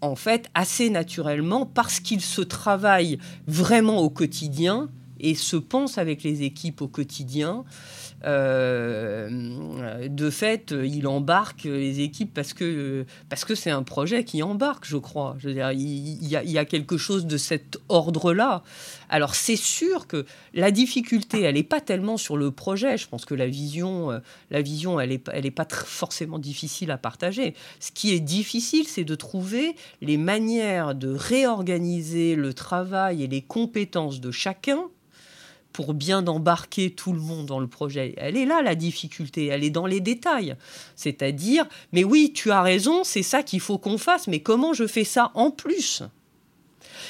en 0.00 0.16
fait, 0.16 0.48
assez 0.54 0.90
naturellement, 0.90 1.66
parce 1.66 2.00
qu'il 2.00 2.20
se 2.20 2.42
travaille 2.42 3.18
vraiment 3.46 3.98
au 3.98 4.10
quotidien 4.10 4.88
et 5.20 5.34
se 5.34 5.56
pense 5.56 5.98
avec 5.98 6.22
les 6.22 6.42
équipes 6.42 6.82
au 6.82 6.88
quotidien, 6.88 7.64
de 8.26 10.30
fait, 10.30 10.72
il 10.72 11.06
embarque 11.06 11.64
les 11.64 12.00
équipes 12.00 12.34
parce 12.34 12.54
que 12.54 13.04
parce 13.28 13.44
que 13.44 13.54
c'est 13.54 13.70
un 13.70 13.82
projet 13.82 14.24
qui 14.24 14.42
embarque, 14.42 14.84
je 14.84 14.96
crois. 14.96 15.36
Je 15.38 15.48
veux 15.48 15.54
dire, 15.54 15.70
il, 15.72 16.26
y, 16.26 16.36
a, 16.36 16.42
il 16.42 16.50
y 16.50 16.58
a 16.58 16.64
quelque 16.64 16.96
chose 16.96 17.26
de 17.26 17.36
cet 17.36 17.78
ordre-là. 17.88 18.62
Alors 19.08 19.34
c'est 19.34 19.56
sûr 19.56 20.06
que 20.06 20.26
la 20.54 20.70
difficulté, 20.70 21.42
elle 21.42 21.54
n'est 21.54 21.62
pas 21.62 21.80
tellement 21.80 22.16
sur 22.16 22.36
le 22.36 22.50
projet. 22.50 22.98
Je 22.98 23.08
pense 23.08 23.24
que 23.24 23.34
la 23.34 23.46
vision, 23.46 24.10
euh, 24.10 24.18
la 24.50 24.62
vision, 24.62 24.98
elle 24.98 25.10
n'est 25.10 25.22
elle 25.32 25.46
est 25.46 25.50
pas 25.50 25.66
forcément 25.70 26.38
difficile 26.38 26.90
à 26.90 26.98
partager. 26.98 27.54
Ce 27.80 27.92
qui 27.92 28.12
est 28.12 28.20
difficile, 28.20 28.86
c'est 28.88 29.04
de 29.04 29.14
trouver 29.14 29.76
les 30.00 30.16
manières 30.16 30.94
de 30.94 31.08
réorganiser 31.08 32.34
le 32.34 32.54
travail 32.54 33.22
et 33.22 33.26
les 33.26 33.42
compétences 33.42 34.20
de 34.20 34.30
chacun 34.30 34.84
pour 35.76 35.92
bien 35.92 36.26
embarquer 36.26 36.88
tout 36.88 37.12
le 37.12 37.20
monde 37.20 37.44
dans 37.44 37.60
le 37.60 37.66
projet. 37.66 38.14
Elle 38.16 38.38
est 38.38 38.46
là, 38.46 38.62
la 38.62 38.74
difficulté, 38.74 39.44
elle 39.48 39.62
est 39.62 39.68
dans 39.68 39.84
les 39.84 40.00
détails. 40.00 40.56
C'est-à-dire, 40.94 41.66
mais 41.92 42.02
oui, 42.02 42.32
tu 42.34 42.50
as 42.50 42.62
raison, 42.62 43.04
c'est 43.04 43.22
ça 43.22 43.42
qu'il 43.42 43.60
faut 43.60 43.76
qu'on 43.76 43.98
fasse, 43.98 44.26
mais 44.26 44.40
comment 44.40 44.72
je 44.72 44.86
fais 44.86 45.04
ça 45.04 45.32
en 45.34 45.50
plus? 45.50 46.02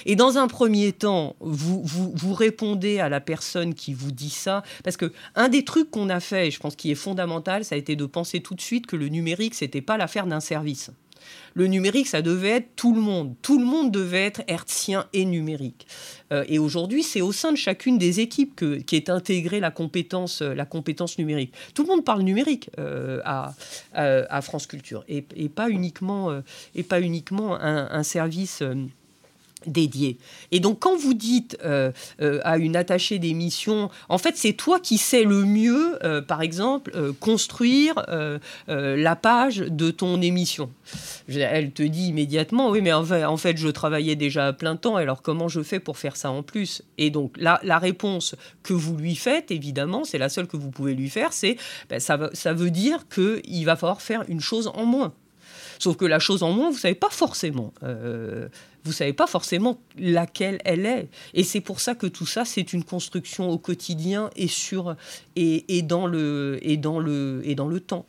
Et 0.05 0.17
dans 0.17 0.37
un 0.37 0.49
premier 0.49 0.91
temps, 0.91 1.37
vous, 1.39 1.81
vous, 1.85 2.35
répondez 2.35 2.99
à 2.99 3.09
la 3.09 3.21
personne 3.21 3.73
qui 3.73 3.95
vous 3.95 4.11
dit 4.11 4.31
ça, 4.31 4.65
parce 4.83 4.97
que 4.97 5.13
un 5.37 5.49
des 5.49 5.65
trucs 5.65 5.93
qu'on 5.93 6.09
a 6.09 6.19
fait, 6.19 6.49
et 6.49 6.51
je 6.51 6.59
pense 6.59 6.75
qui 6.75 6.91
est 6.91 6.97
fondamental, 6.97 7.65
ça 7.65 7.77
a 7.77 7.79
été 7.79 7.95
de 7.95 8.05
penser 8.05 8.41
tout 8.41 8.57
de 8.57 8.61
suite 8.61 8.89
que 8.89 8.97
le 8.97 9.07
numérique, 9.07 9.55
c'était 9.55 9.81
pas 9.81 9.97
l'affaire 9.97 10.27
d'un 10.27 10.41
service 10.41 10.91
le 11.55 11.67
numérique, 11.67 12.07
ça 12.07 12.21
devait 12.21 12.51
être 12.51 12.77
tout 12.77 12.95
le 12.95 13.01
monde. 13.01 13.35
Tout 13.41 13.59
le 13.59 13.65
monde 13.65 13.91
devait 13.91 14.25
être 14.25 14.43
hertzien 14.47 15.07
et 15.13 15.25
numérique. 15.25 15.87
Euh, 16.33 16.45
et 16.49 16.59
aujourd'hui, 16.59 17.03
c'est 17.03 17.23
au 17.23 17.33
sein 17.33 17.51
de 17.51 17.57
chacune 17.57 17.97
des 17.97 18.21
équipes 18.21 18.55
que, 18.55 18.77
qui 18.77 18.97
est 18.97 19.09
intégrée 19.09 19.59
la 19.61 19.71
compétence, 19.71 20.43
euh, 20.43 20.55
numérique. 21.19 21.55
Tout 21.75 21.83
le 21.83 21.89
monde 21.89 22.05
parle 22.05 22.23
numérique 22.23 22.71
euh, 22.79 23.21
à, 23.25 24.43
France 24.43 24.67
Culture 24.67 25.05
et, 25.09 25.23
pas 25.49 25.71
uniquement, 25.71 26.43
et 26.75 26.83
pas 26.83 27.01
uniquement 27.01 27.59
un, 27.59 27.89
un 27.91 28.03
service 28.03 28.63
dédié. 29.67 30.19
Et 30.53 30.61
donc 30.61 30.81
quand 30.81 30.97
vous 30.97 31.15
dites 31.15 31.59
euh, 31.65 31.93
euh, 32.21 32.41
à 32.45 32.59
une 32.59 32.77
attachée 32.77 33.19
d'émission, 33.19 33.91
en 34.09 34.19
fait 34.19 34.37
c'est 34.37 34.53
toi 34.53 34.81
qui 34.81 34.99
sais 34.99 35.25
le 35.25 35.45
mieux, 35.45 35.99
euh, 36.05 36.23
par 36.23 36.43
exemple, 36.43 36.93
construire 37.21 37.95
la 38.67 39.17
page 39.17 39.59
de 39.59 39.91
ton 39.91 40.21
émission. 40.21 40.71
Elle 41.29 41.73
te 41.73 41.83
dit 41.83 42.09
immédiatement, 42.09 42.71
oui 42.71 42.81
mais 42.81 42.93
en 42.93 43.37
fait, 43.37 43.57
je 43.57 43.69
travaillait 43.69 44.17
déjà 44.17 44.49
à 44.49 44.53
plein 44.53 44.77
temps, 44.77 44.97
alors 44.97 45.23
comment 45.23 45.49
je 45.49 45.63
fais 45.63 45.81
pour 45.81 45.99
faire 45.99 46.17
ça 46.17 46.31
en 46.31 46.43
plus? 46.43 46.83
Et 46.99 47.11
donc 47.11 47.37
la, 47.39 47.79
réponse 47.79 48.35
que 48.63 48.73
vous 48.73 48.97
lui 48.97 49.17
faites, 49.17 49.51
évidemment, 49.51 50.05
c'est 50.05 50.19
la 50.19 50.29
seule 50.29 50.47
que 50.47 50.57
vous 50.57 50.71
pouvez 50.71 50.95
lui 50.95 51.11
faire, 51.11 51.33
c'est 51.33 51.57
ben, 51.91 52.01
ça, 52.01 52.53
veut 52.53 52.71
dire 52.71 53.07
qu'il 53.09 53.65
va 53.65 53.77
falloir 53.77 54.01
faire 54.01 54.25
une 54.29 54.41
chose 54.41 54.71
en 54.75 54.85
moins. 54.85 55.13
Sauf 55.79 55.97
que 55.97 56.07
la 56.07 56.19
chose 56.19 56.43
en 56.43 56.53
moins, 56.53 56.71
vous 56.71 56.79
savez 56.79 56.95
pas 56.95 57.11
forcément. 57.11 57.73
Vous 58.87 58.93
savez 58.93 59.13
pas 59.13 59.27
forcément 59.27 59.81
laquelle 59.99 60.61
elle 60.65 60.87
est. 60.87 61.09
Et 61.35 61.43
c'est 61.43 61.61
pour 61.61 61.81
ça 61.81 61.97
que 61.97 62.07
tout 62.07 62.25
ça, 62.25 62.45
c'est 62.45 62.73
une 62.73 62.85
construction 62.85 63.51
au 63.51 63.59
quotidien 63.59 64.31
et 64.37 64.47
sur 64.47 64.95
et, 65.35 65.83
dans 65.83 66.07
le 66.07 66.59
et 66.63 66.77
dans 66.77 67.01
le 67.01 67.43
et 67.45 67.57
dans 67.57 67.67
le 67.67 67.81
temps. 67.81 68.07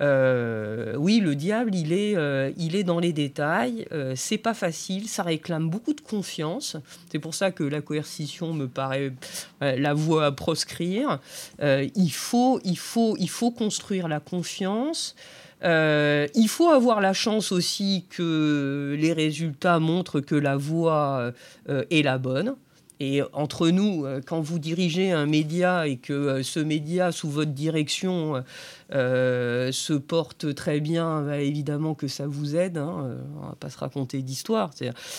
Euh, 0.00 0.94
oui, 0.96 1.20
le 1.20 1.34
diable, 1.34 1.74
il 1.74 1.92
est, 1.92 2.16
euh, 2.16 2.52
il 2.58 2.76
est 2.76 2.84
dans 2.84 3.00
les 3.00 3.12
détails. 3.12 3.86
c'est 4.14 4.38
pas 4.38 4.54
facile, 4.54 5.08
ça 5.08 5.24
réclame 5.24 5.68
beaucoup 5.68 5.94
de 5.94 6.00
confiance. 6.00 6.76
C'est 7.10 7.18
pour 7.18 7.34
ça 7.34 7.50
que 7.50 7.64
la 7.64 7.80
coercition 7.80 8.52
me 8.52 8.68
paraît 8.68 9.12
la 9.60 9.94
voie 9.94 10.26
à 10.26 10.32
proscrire. 10.32 11.18
il 11.60 12.12
faut, 12.12 12.60
il 12.64 12.78
faut, 12.78 13.16
il 13.18 13.30
faut 13.30 13.50
construire 13.50 14.06
la 14.06 14.20
confiance. 14.20 15.16
Euh, 15.64 16.26
il 16.34 16.48
faut 16.48 16.68
avoir 16.68 17.00
la 17.00 17.12
chance 17.12 17.52
aussi 17.52 18.04
que 18.10 18.96
les 18.98 19.12
résultats 19.12 19.78
montrent 19.78 20.20
que 20.20 20.34
la 20.34 20.56
voie 20.56 21.32
euh, 21.68 21.84
est 21.90 22.02
la 22.02 22.18
bonne. 22.18 22.56
Et 22.98 23.20
entre 23.34 23.68
nous, 23.68 24.06
euh, 24.06 24.22
quand 24.24 24.40
vous 24.40 24.58
dirigez 24.58 25.12
un 25.12 25.26
média 25.26 25.86
et 25.86 25.98
que 25.98 26.42
ce 26.42 26.60
média, 26.60 27.12
sous 27.12 27.28
votre 27.28 27.50
direction, 27.52 28.42
se 28.90 29.92
porte 29.92 30.54
très 30.54 30.80
bien, 30.80 31.22
bah, 31.22 31.38
évidemment 31.38 31.94
que 31.94 32.08
ça 32.08 32.26
vous 32.26 32.56
aide. 32.56 32.78
Hein, 32.78 33.16
on 33.36 33.46
va 33.46 33.56
pas 33.58 33.70
se 33.70 33.78
raconter 33.78 34.22
d'histoire. 34.22 34.70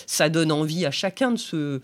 Ça 0.06 0.30
donne 0.30 0.52
envie 0.52 0.86
à 0.86 0.92
chacun 0.92 1.32
de 1.32 1.38
se, 1.38 1.82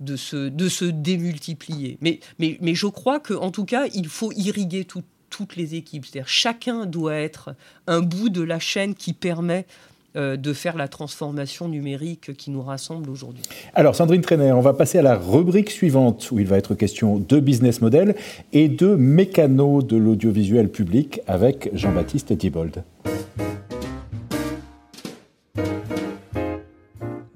de 0.00 0.16
se, 0.16 0.48
de 0.48 0.68
se 0.68 0.84
démultiplier. 0.84 1.98
Mais, 2.00 2.20
mais, 2.38 2.58
mais 2.60 2.74
je 2.74 2.86
crois 2.86 3.18
qu'en 3.18 3.50
tout 3.50 3.64
cas, 3.64 3.86
il 3.94 4.08
faut 4.08 4.32
irriguer 4.32 4.84
tout, 4.84 5.02
toutes 5.32 5.56
les 5.56 5.74
équipes. 5.74 6.04
C'est-à-dire 6.04 6.28
chacun 6.28 6.86
doit 6.86 7.16
être 7.16 7.54
un 7.88 8.00
bout 8.00 8.28
de 8.28 8.42
la 8.42 8.60
chaîne 8.60 8.94
qui 8.94 9.14
permet 9.14 9.66
euh, 10.14 10.36
de 10.36 10.52
faire 10.52 10.76
la 10.76 10.88
transformation 10.88 11.68
numérique 11.68 12.36
qui 12.36 12.50
nous 12.50 12.60
rassemble 12.60 13.08
aujourd'hui. 13.08 13.42
Alors 13.74 13.96
Sandrine 13.96 14.20
Trainer, 14.20 14.52
on 14.52 14.60
va 14.60 14.74
passer 14.74 14.98
à 14.98 15.02
la 15.02 15.16
rubrique 15.16 15.70
suivante 15.70 16.30
où 16.30 16.38
il 16.38 16.46
va 16.46 16.58
être 16.58 16.74
question 16.74 17.16
de 17.16 17.40
business 17.40 17.80
model 17.80 18.14
et 18.52 18.68
de 18.68 18.94
mécano 18.94 19.80
de 19.80 19.96
l'audiovisuel 19.96 20.68
public 20.68 21.22
avec 21.26 21.70
Jean-Baptiste 21.72 22.36
Thibault. 22.36 22.82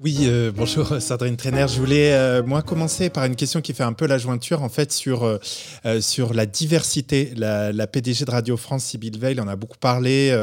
Oui, 0.07 0.19
euh, 0.21 0.53
bonjour 0.55 1.01
Sandrine 1.01 1.35
Trainer. 1.35 1.65
Je 1.67 1.81
voulais 1.81 2.13
euh, 2.13 2.41
moi 2.41 2.61
commencer 2.61 3.09
par 3.09 3.25
une 3.25 3.35
question 3.35 3.59
qui 3.59 3.73
fait 3.73 3.83
un 3.83 3.91
peu 3.91 4.07
la 4.07 4.17
jointure 4.17 4.63
en 4.63 4.69
fait 4.69 4.93
sur 4.93 5.25
euh, 5.25 5.37
sur 5.99 6.33
la 6.33 6.45
diversité. 6.45 7.33
La, 7.35 7.87
PDG 7.87 8.23
de 8.23 8.31
Radio 8.31 8.55
France, 8.55 8.85
Sybille 8.85 9.19
Veil, 9.19 9.37
en 9.41 9.49
a 9.49 9.57
beaucoup 9.57 9.77
parlé 9.77 10.33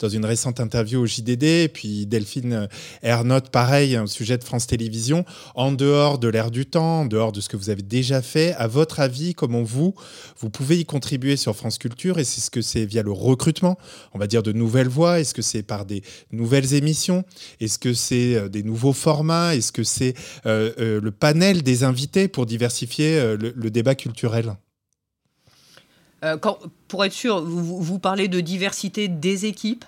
dans 0.00 0.08
une 0.08 0.24
récente 0.24 0.58
interview 0.58 1.02
au 1.02 1.06
JDD. 1.06 1.44
Et 1.44 1.68
puis 1.68 2.04
Delphine 2.06 2.68
Ernotte, 3.02 3.50
pareil, 3.50 3.94
un 3.94 4.08
sujet 4.08 4.38
de 4.38 4.44
France 4.44 4.66
Télévisions. 4.66 5.24
En 5.54 5.70
dehors 5.70 6.18
de 6.18 6.26
l'air 6.26 6.50
du 6.50 6.66
temps, 6.66 7.02
en 7.02 7.06
dehors 7.06 7.30
de 7.30 7.40
ce 7.40 7.48
que 7.48 7.56
vous 7.56 7.70
avez 7.70 7.82
déjà 7.82 8.22
fait, 8.22 8.54
à 8.54 8.66
votre 8.66 8.98
avis, 8.98 9.34
comment 9.34 9.62
vous 9.62 9.94
vous 10.40 10.50
pouvez 10.50 10.80
y 10.80 10.84
contribuer 10.84 11.36
sur 11.36 11.54
France 11.54 11.78
Culture 11.78 12.18
Et 12.18 12.24
c'est 12.24 12.40
ce 12.40 12.50
que 12.50 12.60
c'est 12.60 12.86
via 12.86 13.04
le 13.04 13.12
recrutement, 13.12 13.78
on 14.14 14.18
va 14.18 14.26
dire 14.26 14.42
de 14.42 14.50
nouvelles 14.50 14.88
voix? 14.88 15.20
Est-ce 15.20 15.34
que 15.34 15.42
c'est 15.42 15.62
par 15.62 15.84
des 15.84 16.02
nouvelles 16.32 16.74
émissions? 16.74 17.24
Est-ce 17.60 17.78
que 17.78 17.94
c'est 17.94 18.48
des 18.48 18.64
nouveaux 18.64 18.92
formats 18.92 19.11
est-ce 19.52 19.72
que 19.72 19.84
c'est 19.84 20.14
euh, 20.46 20.72
euh, 20.78 21.00
le 21.00 21.10
panel 21.10 21.62
des 21.62 21.84
invités 21.84 22.28
pour 22.28 22.46
diversifier 22.46 23.18
euh, 23.18 23.36
le, 23.36 23.70
débat 23.70 23.94
culturel? 23.94 24.54
Quand, 26.40 26.58
Pour 26.86 27.04
être 27.04 27.12
sûr, 27.12 27.42
vous, 27.42 27.98
parlez 27.98 28.28
de 28.28 28.40
diversité 28.40 29.08
des 29.08 29.44
équipes 29.44 29.84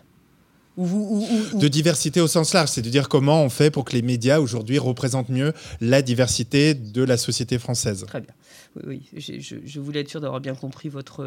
De 0.76 1.68
diversité 1.68 2.20
au 2.20 2.26
sens 2.26 2.52
large, 2.54 2.70
c'est 2.70 2.82
de 2.82 2.90
dire 2.90 3.08
comment 3.08 3.44
on 3.44 3.50
fait 3.50 3.70
pour 3.70 3.84
que 3.84 3.92
les 3.92 4.02
médias 4.02 4.40
aujourd'hui 4.40 4.80
représentent 4.80 5.28
mieux 5.28 5.52
la 5.80 6.02
diversité 6.02 6.74
de 6.74 7.04
la 7.04 7.16
société 7.18 7.60
française. 7.60 8.04
Très 8.08 8.20
bien. 8.20 8.34
oui, 8.84 9.08
je, 9.16 9.78
voulais 9.78 10.00
être 10.00 10.10
sûr 10.10 10.20
d'avoir 10.20 10.40
bien 10.40 10.56
compris 10.56 10.88
votre, 10.88 11.24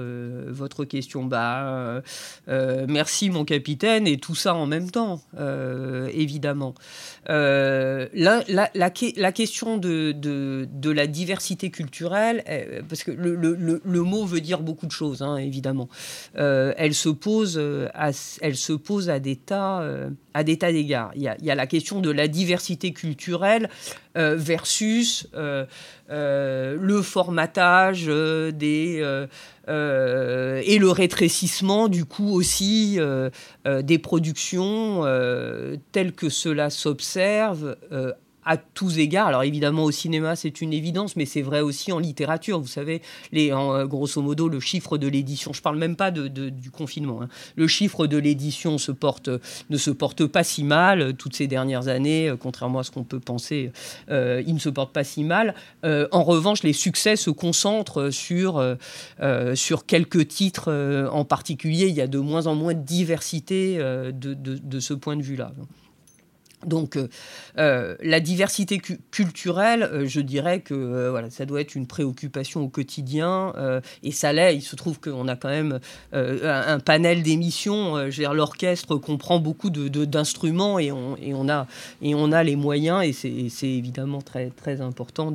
votre 0.49 0.83
question. 0.83 1.23
Bah, 1.23 2.01
merci 2.45 3.29
mon 3.29 3.45
capitaine 3.45 4.07
et 4.07 4.17
tout 4.17 4.35
ça 4.35 4.55
en 4.55 4.65
même 4.65 4.91
temps, 4.91 5.21
évidemment. 6.11 6.75
La, 7.27 8.43
la, 8.73 9.31
question 9.31 9.77
de, 9.77 10.91
la 10.91 11.07
diversité 11.07 11.69
culturelle, 11.69 12.43
parce 12.87 13.03
que 13.03 13.11
le, 13.11 14.01
mot 14.01 14.25
veut 14.25 14.41
dire 14.41 14.61
beaucoup 14.61 14.85
de 14.85 14.91
choses, 14.91 15.21
hein, 15.21 15.37
évidemment. 15.37 15.89
elle 16.35 16.93
se 16.93 17.09
pose 17.09 17.61
à, 17.93 18.11
elle 18.41 18.55
se 18.55 18.73
pose 18.73 19.09
à 19.09 19.19
des 19.19 19.35
tas, 19.35 19.83
d'égards. 20.43 21.11
Il, 21.15 21.21
y 21.21 21.51
a 21.51 21.55
la 21.55 21.67
question 21.67 21.99
de 21.99 22.11
la 22.11 22.27
diversité 22.27 22.93
culturelle 22.93 23.69
euh, 24.17 24.35
versus 24.35 25.27
euh, 25.35 25.65
euh, 26.09 26.75
le 26.81 27.03
formatage 27.03 28.07
des 28.07 29.27
et 29.67 30.77
le 30.79 30.89
rétrécissement 30.89 31.87
du 31.87 32.05
coup 32.05 32.33
aussi 32.33 32.99
des 33.65 33.99
productions 33.99 35.03
telles 35.91 36.13
que 36.13 36.29
cela 36.29 36.69
s'observe 36.69 37.75
à 38.47 38.57
tous 38.57 38.97
égards. 38.97 39.27
Alors 39.27 39.43
évidemment 39.43 39.83
au 39.83 39.91
cinéma 39.91 40.35
c'est 40.35 40.61
une 40.61 40.73
évidence, 40.73 41.15
mais 41.15 41.25
c'est 41.25 41.41
vrai 41.41 41.59
aussi 41.59 41.91
en 41.91 41.99
littérature. 41.99 42.59
Vous 42.59 42.67
savez, 42.67 43.01
les, 43.31 43.51
en, 43.51 43.73
euh, 43.75 43.85
grosso 43.85 44.21
modo 44.21 44.47
le 44.47 44.59
chiffre 44.59 44.97
de 44.97 45.07
l'édition. 45.07 45.53
Je 45.53 45.61
parle 45.61 45.77
même 45.77 45.95
pas 45.95 46.11
de, 46.11 46.27
du 46.27 46.71
confinement. 46.71 47.21
Hein. 47.21 47.27
Le 47.55 47.67
chiffre 47.67 48.07
de 48.07 48.17
l'édition 48.17 48.77
se 48.77 48.91
porte, 48.91 49.29
ne 49.69 49.77
se 49.77 49.91
porte 49.91 50.25
pas 50.25 50.43
si 50.43 50.63
mal 50.63 51.01
euh, 51.01 51.13
toutes 51.13 51.35
ces 51.35 51.47
dernières 51.47 51.89
années, 51.89 52.29
euh, 52.29 52.37
contrairement 52.37 52.79
à 52.79 52.83
ce 52.83 52.91
qu'on 52.91 53.03
peut 53.03 53.19
penser. 53.19 53.71
il 54.09 54.53
ne 54.53 54.59
se 54.59 54.69
porte 54.69 54.93
pas 54.93 55.03
si 55.03 55.23
mal. 55.23 55.53
en 55.83 56.23
revanche, 56.23 56.63
les 56.63 56.73
succès 56.73 57.15
se 57.15 57.29
concentrent 57.29 58.09
sur 58.11 58.63
sur 59.55 59.85
quelques 59.85 60.27
titres 60.27 61.09
en 61.11 61.25
particulier. 61.25 61.87
Il 61.87 61.95
y 61.95 62.01
a 62.01 62.07
de 62.07 62.19
moins 62.19 62.47
en 62.47 62.55
moins 62.55 62.73
de 62.73 62.83
diversité 62.83 63.77
de, 63.77 64.33
de 64.33 64.79
ce 64.79 64.93
point 64.93 65.17
de 65.17 65.23
vue-là. 65.23 65.51
Donc 66.67 66.97
euh, 66.97 67.07
euh, 67.57 67.95
la 68.01 68.19
diversité 68.19 68.79
culturelle, 69.11 69.83
euh, 69.83 70.05
je 70.05 70.19
dirais 70.19 70.59
que 70.59 71.09
voilà, 71.09 71.29
ça 71.29 71.45
doit 71.45 71.61
être 71.61 71.75
une 71.75 71.87
préoccupation 71.87 72.61
au 72.61 72.67
quotidien 72.67 73.53
et 74.03 74.11
ça 74.11 74.33
l'est. 74.33 74.55
Il 74.55 74.61
se 74.61 74.75
trouve 74.75 74.99
qu'on 74.99 75.27
a 75.27 75.35
quand 75.35 75.49
même 75.49 75.79
un, 76.11 76.79
panel 76.79 77.23
d'émissions. 77.23 77.95
L'orchestre 78.33 78.97
comprend 78.97 79.39
beaucoup 79.39 79.69
d'instruments 79.69 80.77
de, 80.77 80.83
et, 80.83 80.91
on, 80.91 81.15
et, 81.17 81.33
on 81.33 81.47
a, 81.49 81.67
et 82.01 82.15
on 82.15 82.31
a 82.31 82.43
les 82.43 82.55
moyens 82.55 83.03
et 83.03 83.49
c'est 83.49 83.67
évidemment 83.67 84.21
très, 84.21 84.49
très 84.49 84.81
important 84.81 85.31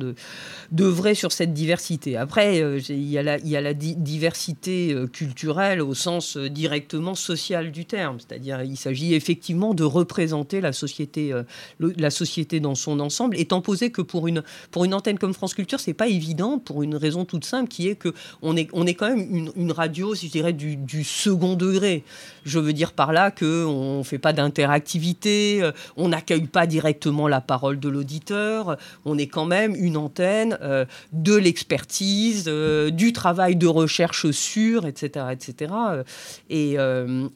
d'œuvrer 0.71 1.15
sur 1.15 1.31
cette 1.31 1.53
diversité. 1.53 2.17
Après, 2.17 2.59
il 2.89 3.09
y 3.09 3.17
a 3.17 3.23
la, 3.23 3.39
y 3.39 3.55
a 3.55 3.61
la 3.61 3.73
diversité 3.73 4.95
culturelle 5.11 5.81
au 5.81 5.93
sens 5.93 6.37
directement 6.37 7.15
social 7.15 7.71
du 7.71 7.85
terme, 7.85 8.17
c'est-à-dire 8.19 8.61
il 8.63 8.77
s'agit 8.77 9.13
effectivement 9.15 9.73
de 9.73 9.83
représenter 9.83 10.61
la 10.61 10.73
société 10.73 11.22
euh, 11.31 11.43
la 11.79 12.09
société 12.09 12.59
dans 12.59 12.75
son 12.75 12.99
ensemble, 12.99 13.37
étant 13.37 13.61
posé 13.61 13.91
que 13.91 14.01
pour 14.01 14.27
une, 14.27 14.43
pour 14.71 14.85
une 14.85 14.93
antenne 14.93 15.17
comme 15.17 15.33
France 15.33 15.53
Culture, 15.53 15.79
c'est 15.79 15.93
pas 15.93 16.07
évident 16.07 16.59
pour 16.59 16.83
une 16.83 16.95
raison 16.95 17.25
toute 17.25 17.45
simple 17.45 17.69
qui 17.69 17.87
est 17.87 17.95
que 17.95 18.13
on 18.41 18.57
est, 18.57 18.69
on 18.73 18.85
est 18.85 18.93
quand 18.93 19.09
même 19.09 19.49
une, 19.55 19.71
radio, 19.71 20.15
si 20.15 20.27
je 20.27 20.31
dirais, 20.31 20.53
du, 20.53 21.03
second 21.03 21.55
degré. 21.55 22.03
Je 22.45 22.59
veux 22.59 22.73
dire 22.73 22.91
par 22.91 23.13
là 23.13 23.31
qu'on 23.31 23.99
ne 23.99 24.03
fait 24.03 24.17
pas 24.17 24.33
d'interactivité, 24.33 25.59
euh, 25.61 25.71
on 25.97 26.09
n'accueille 26.09 26.47
pas 26.47 26.67
directement 26.67 27.27
la 27.27 27.41
parole 27.41 27.79
de 27.79 27.89
l'auditeur, 27.89 28.77
on 29.05 29.17
est 29.17 29.27
quand 29.27 29.45
même 29.45 29.75
une 29.75 29.97
antenne 29.97 30.57
euh, 30.61 30.85
de 31.11 31.35
l'expertise, 31.35 32.45
du 32.45 33.13
travail 33.13 33.55
de 33.55 33.67
recherche 33.67 34.29
sûr, 34.31 34.85
etc. 34.85 35.27
etc. 35.31 35.73
Et, 36.49 36.77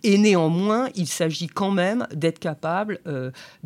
et 0.03 0.17
néanmoins, 0.17 0.89
il 0.95 1.07
s'agit 1.07 1.47
quand 1.47 1.71
même 1.71 2.07
d'être 2.13 2.39
capable 2.39 2.99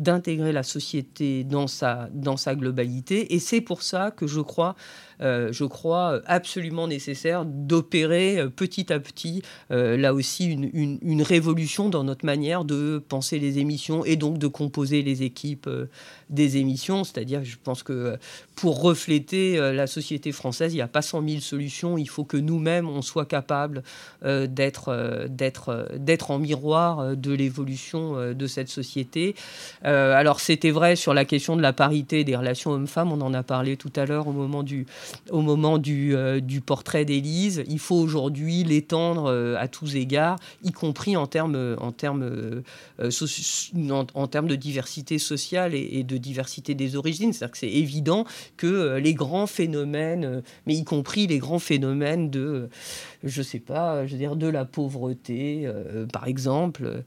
d'intégrer 0.02 0.52
la 0.52 0.62
société 0.62 1.44
dans 1.44 1.66
sa, 1.66 2.08
dans 2.12 2.36
sa 2.36 2.54
globalité. 2.54 3.34
Et 3.34 3.38
c'est 3.38 3.60
pour 3.60 3.82
ça 3.82 4.10
que 4.10 4.26
je 4.26 4.40
crois 4.40 4.74
je 5.22 5.64
crois, 5.64 6.20
absolument 6.26 6.88
nécessaire 6.88 7.44
d'opérer 7.44 8.38
euh, 8.38 8.48
petit 8.48 8.92
à 8.92 9.00
petit, 9.00 9.42
euh, 9.70 9.96
là 9.96 10.14
aussi, 10.14 10.46
une, 10.46 10.98
une, 11.02 11.22
révolution 11.22 11.88
dans 11.88 12.04
notre 12.04 12.26
manière 12.26 12.64
de 12.64 13.02
penser 13.08 13.38
les 13.38 13.58
émissions 13.58 14.04
et 14.04 14.16
donc 14.16 14.38
de 14.38 14.46
composer 14.46 15.02
les 15.02 15.22
équipes 15.22 15.68
des 16.30 16.56
émissions. 16.56 17.04
C'est-à-dire, 17.04 17.44
je 17.44 17.56
pense 17.62 17.82
que 17.82 18.16
pour 18.56 18.82
refléter 18.82 19.56
la 19.72 19.86
société 19.86 20.32
française, 20.32 20.72
il 20.72 20.76
n'y 20.76 20.82
a 20.82 20.88
pas 20.88 21.02
100 21.02 21.26
000 21.28 21.40
solutions. 21.40 21.96
Il 21.96 22.08
faut 22.08 22.24
que 22.24 22.36
nous-mêmes, 22.36 22.88
on 22.88 23.02
soit 23.02 23.24
capable 23.26 23.82
d'être, 24.24 25.26
d'être, 25.28 25.88
d'être 25.96 26.30
en 26.32 26.38
miroir 26.38 27.16
de 27.16 27.32
l'évolution 27.32 28.34
de 28.34 28.46
cette 28.46 28.68
société. 28.68 29.36
alors, 29.82 30.40
c'était 30.40 30.70
vrai 30.70 30.96
sur 30.96 31.14
la 31.14 31.24
question 31.24 31.56
de 31.56 31.62
la 31.62 31.72
parité 31.72 32.24
des 32.24 32.34
relations 32.34 32.72
hommes-femmes. 32.72 33.12
On 33.12 33.20
en 33.20 33.32
a 33.32 33.42
parlé 33.42 33.76
tout 33.76 33.92
à 33.94 34.06
l'heure 34.06 34.26
au 34.26 34.32
moment 34.32 34.62
du, 34.62 34.86
au 35.30 35.40
moment 35.40 35.78
du, 35.78 36.14
euh, 36.14 36.40
du 36.40 36.60
portrait 36.60 37.04
d'Élise. 37.04 37.64
Il 37.68 37.78
faut 37.78 37.96
aujourd'hui 37.96 38.64
l'étendre 38.64 39.26
euh, 39.26 39.56
à 39.58 39.68
tous 39.68 39.96
égards, 39.96 40.38
y 40.62 40.72
compris 40.72 41.16
en 41.16 41.26
termes, 41.26 41.54
en 41.80 41.92
euh, 42.02 42.62
en, 44.14 44.26
termes 44.26 44.48
de 44.48 44.56
diversité 44.56 45.18
sociale 45.18 45.74
et, 45.74 46.02
de 46.04 46.16
diversité 46.16 46.74
des 46.74 46.96
origines. 46.96 47.32
C'est-à-dire 47.32 47.52
que 47.52 47.58
c'est 47.58 47.70
évident 47.70 48.24
que 48.56 48.96
les 48.96 49.14
grands 49.14 49.46
phénomènes, 49.46 50.42
mais 50.66 50.74
y 50.74 50.84
compris 50.84 51.26
les 51.26 51.38
grands 51.38 51.58
phénomènes 51.58 52.30
de, 52.30 52.68
je 53.22 53.42
sais 53.42 53.58
pas, 53.58 54.06
je 54.06 54.12
veux 54.12 54.18
dire, 54.18 54.36
de 54.36 54.46
la 54.46 54.64
pauvreté, 54.64 55.68
par 56.12 56.26
exemple, 56.26 57.02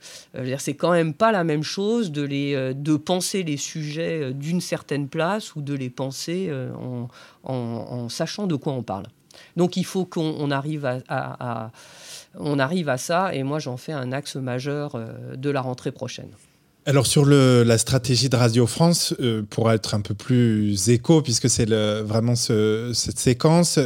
c'est 0.57 0.75
quand 0.75 0.91
même 0.91 1.13
pas 1.13 1.31
la 1.31 1.43
même 1.43 1.63
chose 1.63 2.11
de, 2.11 2.21
les, 2.21 2.73
de 2.73 2.95
penser 2.95 3.43
les 3.43 3.57
sujets 3.57 4.33
d'une 4.33 4.61
certaine 4.61 5.07
place 5.07 5.55
ou 5.55 5.61
de 5.61 5.73
les 5.73 5.89
penser 5.89 6.51
en, 6.77 7.07
en, 7.45 7.84
sachant 8.09 8.47
de 8.47 8.55
quoi 8.55 8.73
on 8.73 8.83
parle. 8.83 9.05
Donc 9.57 9.77
il 9.77 9.85
faut 9.85 10.05
qu'on 10.05 10.51
arrive 10.51 10.85
à, 10.85 11.71
on 12.37 12.59
arrive 12.59 12.89
à 12.89 12.97
ça, 12.97 13.33
et 13.33 13.43
moi 13.43 13.59
j'en 13.59 13.77
fais 13.77 13.93
un 13.93 14.11
axe 14.11 14.35
majeur 14.35 14.95
euh, 14.95 15.35
de 15.35 15.49
la 15.49 15.61
rentrée 15.61 15.91
prochaine. 15.91 16.31
Alors 16.87 17.07
sur 17.07 17.25
la 17.25 17.77
stratégie 17.79 18.29
de 18.29 18.35
Radio 18.35 18.67
France, 18.67 19.15
euh, 19.19 19.41
pour 19.49 19.71
être 19.71 19.95
un 19.95 20.01
peu 20.01 20.13
plus 20.13 20.89
écho, 20.89 21.23
puisque 21.23 21.49
c'est 21.49 21.67
vraiment 21.67 22.35
cette 22.35 23.17
séquence, 23.17 23.79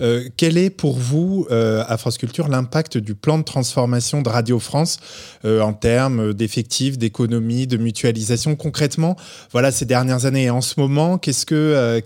euh, 0.00 0.26
quel 0.38 0.56
est 0.56 0.70
pour 0.70 0.96
vous, 0.96 1.46
à 1.50 1.96
France 1.98 2.16
Culture, 2.16 2.48
l'impact 2.48 2.96
du 2.96 3.14
plan 3.14 3.36
de 3.36 3.44
transformation 3.44 4.22
de 4.22 4.30
Radio 4.30 4.58
France 4.58 4.98
en 5.44 5.74
termes 5.74 6.32
d'effectifs, 6.32 6.96
d'économie, 6.96 7.66
de 7.66 7.76
mutualisation? 7.76 8.56
Concrètement, 8.56 9.16
voilà, 9.52 9.70
ces 9.70 9.84
dernières 9.84 10.24
années 10.24 10.44
et 10.44 10.50
en 10.50 10.62
ce 10.62 10.80
moment, 10.80 11.18
qu'est-ce 11.18 11.44
que, 11.44 12.00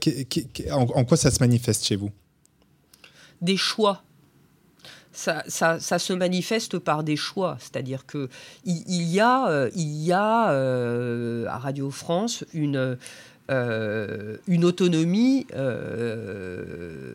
en 0.72 1.04
quoi 1.04 1.16
ça 1.16 1.30
se 1.30 1.38
manifeste 1.38 1.86
chez 1.86 1.94
vous? 1.94 2.10
Des 3.40 3.56
choix 3.56 4.02
ça, 5.20 5.98
se 5.98 6.12
manifeste 6.12 6.78
par 6.78 7.02
des 7.04 7.16
choix. 7.16 7.56
C'est-à-dire 7.58 8.06
qu'il 8.06 8.28
il 8.64 9.02
y 9.02 9.20
a, 9.20 9.68
a 10.12 10.52
euh, 10.52 11.46
à 11.48 11.58
Radio 11.58 11.90
France 11.90 12.44
une, 12.54 12.96
euh, 13.50 14.36
autonomie 14.62 15.46
euh, 15.54 17.14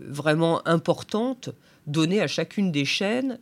vraiment 0.00 0.66
importante 0.66 1.50
donnée 1.86 2.20
à 2.20 2.26
chacune 2.26 2.72
des 2.72 2.84
chaînes, 2.84 3.38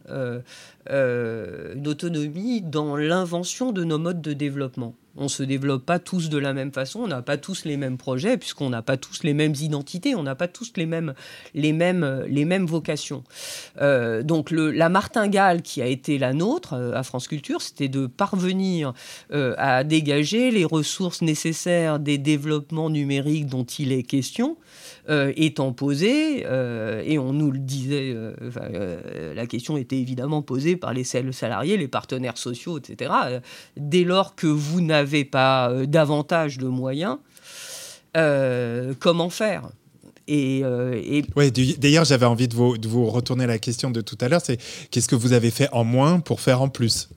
une 0.89 1.87
autonomie 1.87 2.61
dans 2.61 2.97
l'invention 2.97 3.73
de 3.73 3.85
nos 3.85 3.99
modes 3.99 4.23
de 4.23 4.33
développement. 4.33 4.95
On 5.17 5.25
ne 5.25 5.29
se 5.29 5.43
développe 5.43 5.85
pas 5.85 5.99
tous 5.99 6.31
de 6.31 6.39
la 6.39 6.55
même 6.55 6.73
façon, 6.73 7.01
on 7.01 7.07
n'a 7.07 7.21
pas 7.21 7.37
tous 7.37 7.65
les 7.65 7.77
mêmes 7.77 7.99
projets, 7.99 8.39
puisqu'on 8.39 8.71
n'a 8.71 8.81
pas 8.81 8.97
tous 8.97 9.25
les 9.25 9.35
mêmes 9.35 9.55
identités, 9.61 10.15
on 10.15 10.23
n'a 10.23 10.35
pas 10.35 10.49
tous 10.49 10.73
les 10.77 10.87
mêmes, 10.87 11.13
les 11.55 11.73
mêmes, 11.73 12.25
les 12.29 12.47
mêmes 12.47 12.65
vocations. 12.65 13.23
Euh, 13.81 14.23
donc 14.23 14.51
la 14.51 14.89
martingale 14.89 15.61
qui 15.61 15.83
a 15.83 15.87
été 15.87 16.19
la 16.19 16.33
nôtre 16.33 16.73
euh, 16.73 16.95
à 16.95 17.03
France 17.03 17.29
Culture, 17.29 17.61
c'était 17.61 17.89
de 17.89 18.07
parvenir 18.07 18.95
euh, 19.33 19.55
à 19.59 19.85
dégager 19.85 20.51
les 20.51 20.65
ressources 20.65 21.21
nécessaires 21.21 21.99
des 21.99 22.17
développements 22.17 22.89
numériques 22.89 23.47
dont 23.47 23.65
il 23.65 23.93
est 23.93 24.05
question, 24.05 24.57
étant 25.09 25.73
posées, 25.73 26.43
et 26.43 27.19
on 27.19 27.33
nous 27.33 27.51
le 27.51 27.59
disait, 27.59 28.15
la 29.35 29.47
question 29.47 29.77
était 29.77 29.99
évidemment 29.99 30.43
posée 30.43 30.77
par 30.77 30.93
les 30.93 31.05
salariés, 31.05 31.77
les 31.77 31.89
partenaires 31.89 32.39
sociaux, 32.39 32.79
etc. 32.79 33.11
dès 33.77 34.05
lors 34.05 34.35
que 34.35 34.47
vous 34.47 34.81
n'avez 34.81 35.25
pas 35.25 35.71
euh, 35.71 35.87
davantage 35.87 36.59
de 36.59 36.67
moyens, 36.67 37.19
euh, 38.17 38.95
comment 38.99 39.31
faire? 39.31 39.69
Et, 40.29 40.61
euh, 40.63 41.23
d'ailleurs, 41.79 42.05
j'avais 42.05 42.27
envie 42.27 42.49
de 42.49 42.55
vous, 42.55 42.79
de 42.79 42.89
vous, 42.89 43.07
retourner 43.07 43.47
la 43.47 43.59
question 43.59 43.91
de 43.91 44.01
tout 44.01 44.17
à 44.21 44.29
l'heure, 44.29 44.41
c'est 44.43 44.59
qu'est-ce 44.91 45.09
que 45.09 45.17
vous 45.17 45.33
avez 45.33 45.51
fait 45.51 45.69
en 45.73 45.85
moins 45.85 46.21
pour 46.21 46.41
faire 46.41 46.63
en 46.63 46.69
plus? 46.69 47.09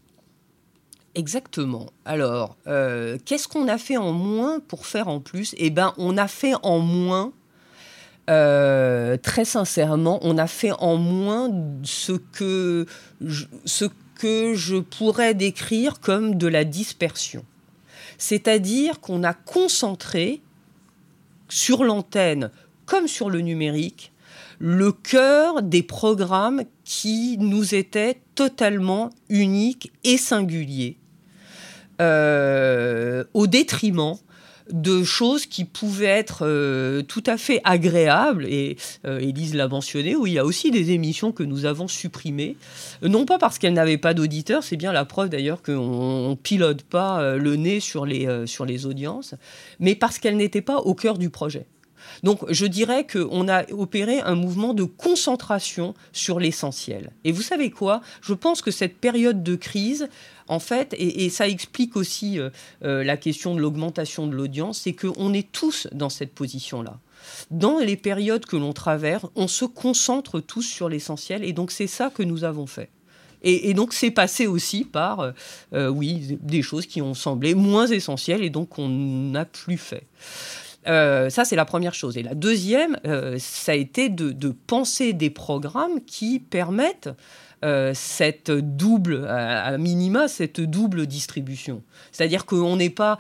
Exactement. 1.14 1.88
Alors, 2.04 2.58
qu'est-ce 2.66 3.48
qu'on 3.48 3.70
a 3.70 3.78
fait 3.78 3.96
en 3.96 4.12
moins 4.12 4.60
pour 4.60 4.86
faire 4.86 5.08
en 5.08 5.22
plus? 5.22 5.56
Eh 5.58 5.70
bien, 5.70 5.94
on 5.98 6.18
a 6.18 6.28
fait 6.28 6.56
en 6.64 6.80
moins 6.80 7.32
très 8.28 9.46
sincèrement, 9.46 10.20
on 10.22 10.38
a 10.38 10.48
fait 10.48 10.72
en 10.80 10.98
moins 10.98 11.52
ce 11.84 12.14
que 12.14 12.86
ce 13.66 13.86
que 14.16 14.54
je 14.56 14.78
pourrais 14.78 15.34
décrire 15.34 16.00
comme 16.00 16.36
de 16.36 16.48
la 16.48 16.64
dispersion. 16.64 17.46
C'est-à-dire 18.18 19.02
qu'on 19.02 19.24
a 19.24 19.34
concentré 19.34 20.42
sur 21.50 21.84
l'antenne 21.84 22.50
comme 22.86 23.08
sur 23.08 23.30
le 23.30 23.42
numérique 23.42 24.12
le 24.60 24.92
cœur 24.92 25.62
des 25.62 25.84
programmes 25.84 26.64
qui 26.84 27.38
nous 27.40 27.76
étaient 27.76 28.22
totalement 28.36 29.10
uniques 29.30 29.92
et 30.04 30.18
singuliers, 30.18 30.98
euh, 32.02 33.24
au 33.34 33.48
détriment 33.48 34.16
de 34.72 35.04
choses 35.04 35.46
qui 35.46 35.66
pouvaient 35.66 36.06
être 36.06 36.40
euh, 36.46 37.02
tout 37.02 37.24
à 37.26 37.38
fait 37.38 37.62
agréables. 37.64 38.46
Et 38.46 38.78
euh, 39.06 39.20
Élise 39.20 39.54
l'a 39.56 39.68
mentionné, 39.68 40.16
où 40.16 40.28
il 40.28 40.34
y 40.34 40.40
a 40.40 40.46
aussi 40.46 40.72
des 40.72 40.92
émissions 40.92 41.32
que 41.32 41.44
nous 41.44 41.66
avons 41.66 41.88
supprimées. 41.88 42.58
Non 43.02 43.26
pas 43.26 43.38
parce 43.38 43.60
qu'elles 43.60 43.74
n'avaient 43.74 43.98
pas 43.98 44.14
d'auditeurs, 44.14 44.64
c'est 44.64 44.78
bien 44.78 44.92
la 44.92 45.06
preuve 45.06 45.30
d'ailleurs 45.30 45.62
qu'on 45.62 46.30
ne 46.32 46.36
pilote 46.36 46.84
pas 46.84 47.22
euh, 47.22 47.38
le 47.38 47.56
nez 47.56 47.80
sur 47.80 48.06
les, 48.06 48.48
sur 48.48 48.66
les 48.66 48.86
audiences, 48.86 49.36
mais 49.80 49.96
parce 49.96 50.20
qu'elles 50.20 50.38
n'étaient 50.38 50.62
pas 50.62 50.78
au 50.78 50.94
cœur 50.94 51.18
du 51.18 51.30
projet. 51.30 51.66
Donc 52.24 52.40
je 52.50 52.66
dirais 52.66 53.06
qu'on 53.06 53.48
a 53.48 53.70
opéré 53.72 54.20
un 54.22 54.36
mouvement 54.36 54.74
de 54.74 54.84
concentration 54.84 55.94
sur 56.14 56.40
l'essentiel. 56.40 57.12
Et 57.24 57.32
vous 57.32 57.42
savez 57.42 57.72
quoi? 57.72 58.02
Je 58.22 58.34
pense 58.34 58.62
que 58.62 58.72
cette 58.72 58.98
période 58.98 59.44
de 59.44 59.56
crise, 59.56 60.10
en 60.48 60.60
fait, 60.60 60.96
et, 60.98 61.30
ça 61.30 61.48
explique 61.48 61.96
aussi 61.96 62.40
euh, 62.40 62.50
euh, 62.84 63.04
la 63.04 63.18
question 63.18 63.56
de 63.56 63.62
l'augmentation 63.62 64.28
de 64.28 64.36
l'audience, 64.36 64.82
c'est 64.82 64.94
qu'on 64.94 65.34
est 65.34 65.52
tous 65.52 65.88
dans 65.92 66.10
cette 66.10 66.34
position-là. 66.34 67.00
Dans 67.50 67.80
les 67.80 67.98
périodes 67.98 68.46
que 68.46 68.56
l'on 68.56 68.74
traverse, 68.74 69.26
on 69.36 69.48
se 69.48 69.66
concentre 69.66 70.40
tous 70.40 70.62
sur 70.62 70.90
l'essentiel, 70.90 71.44
et 71.44 71.54
donc 71.54 71.72
c'est 71.72 71.88
ça 71.88 72.12
que 72.12 72.22
nous 72.22 72.44
avons 72.44 72.68
fait. 72.68 72.90
Et, 73.48 73.76
donc 73.76 73.94
c'est 73.94 74.10
passé 74.10 74.48
aussi 74.48 74.84
par, 74.84 75.34
euh, 75.74 75.88
oui, 75.88 76.38
des 76.42 76.64
choses 76.64 76.88
qui 76.88 77.02
ont 77.04 77.14
semblé 77.14 77.54
moins 77.54 77.86
essentielles 77.86 78.44
et 78.44 78.50
donc 78.50 78.70
qu'on 78.70 78.90
n'a 78.90 79.46
plus 79.46 79.78
fait. 79.78 80.08
Euh, 80.88 81.30
ça, 81.30 81.46
c'est 81.46 81.56
la 81.56 81.66
première 81.66 81.94
chose. 81.94 82.18
Et 82.18 82.24
la 82.24 82.36
deuxième, 82.36 82.98
euh, 83.06 83.38
ça 83.40 83.72
a 83.72 83.76
été 83.76 84.10
de, 84.10 84.56
penser 84.68 85.14
des 85.14 85.30
programmes 85.30 86.02
qui 86.06 86.40
permettent 86.40 87.10
euh, 87.64 87.92
cette 87.96 88.52
double, 88.52 89.26
à, 89.28 89.78
minima, 89.78 90.28
cette 90.28 90.62
double 90.62 91.08
distribution. 91.08 91.82
C'est-à-dire 92.12 92.46
qu'on 92.46 92.76
n'est 92.76 92.90
pas, 92.90 93.18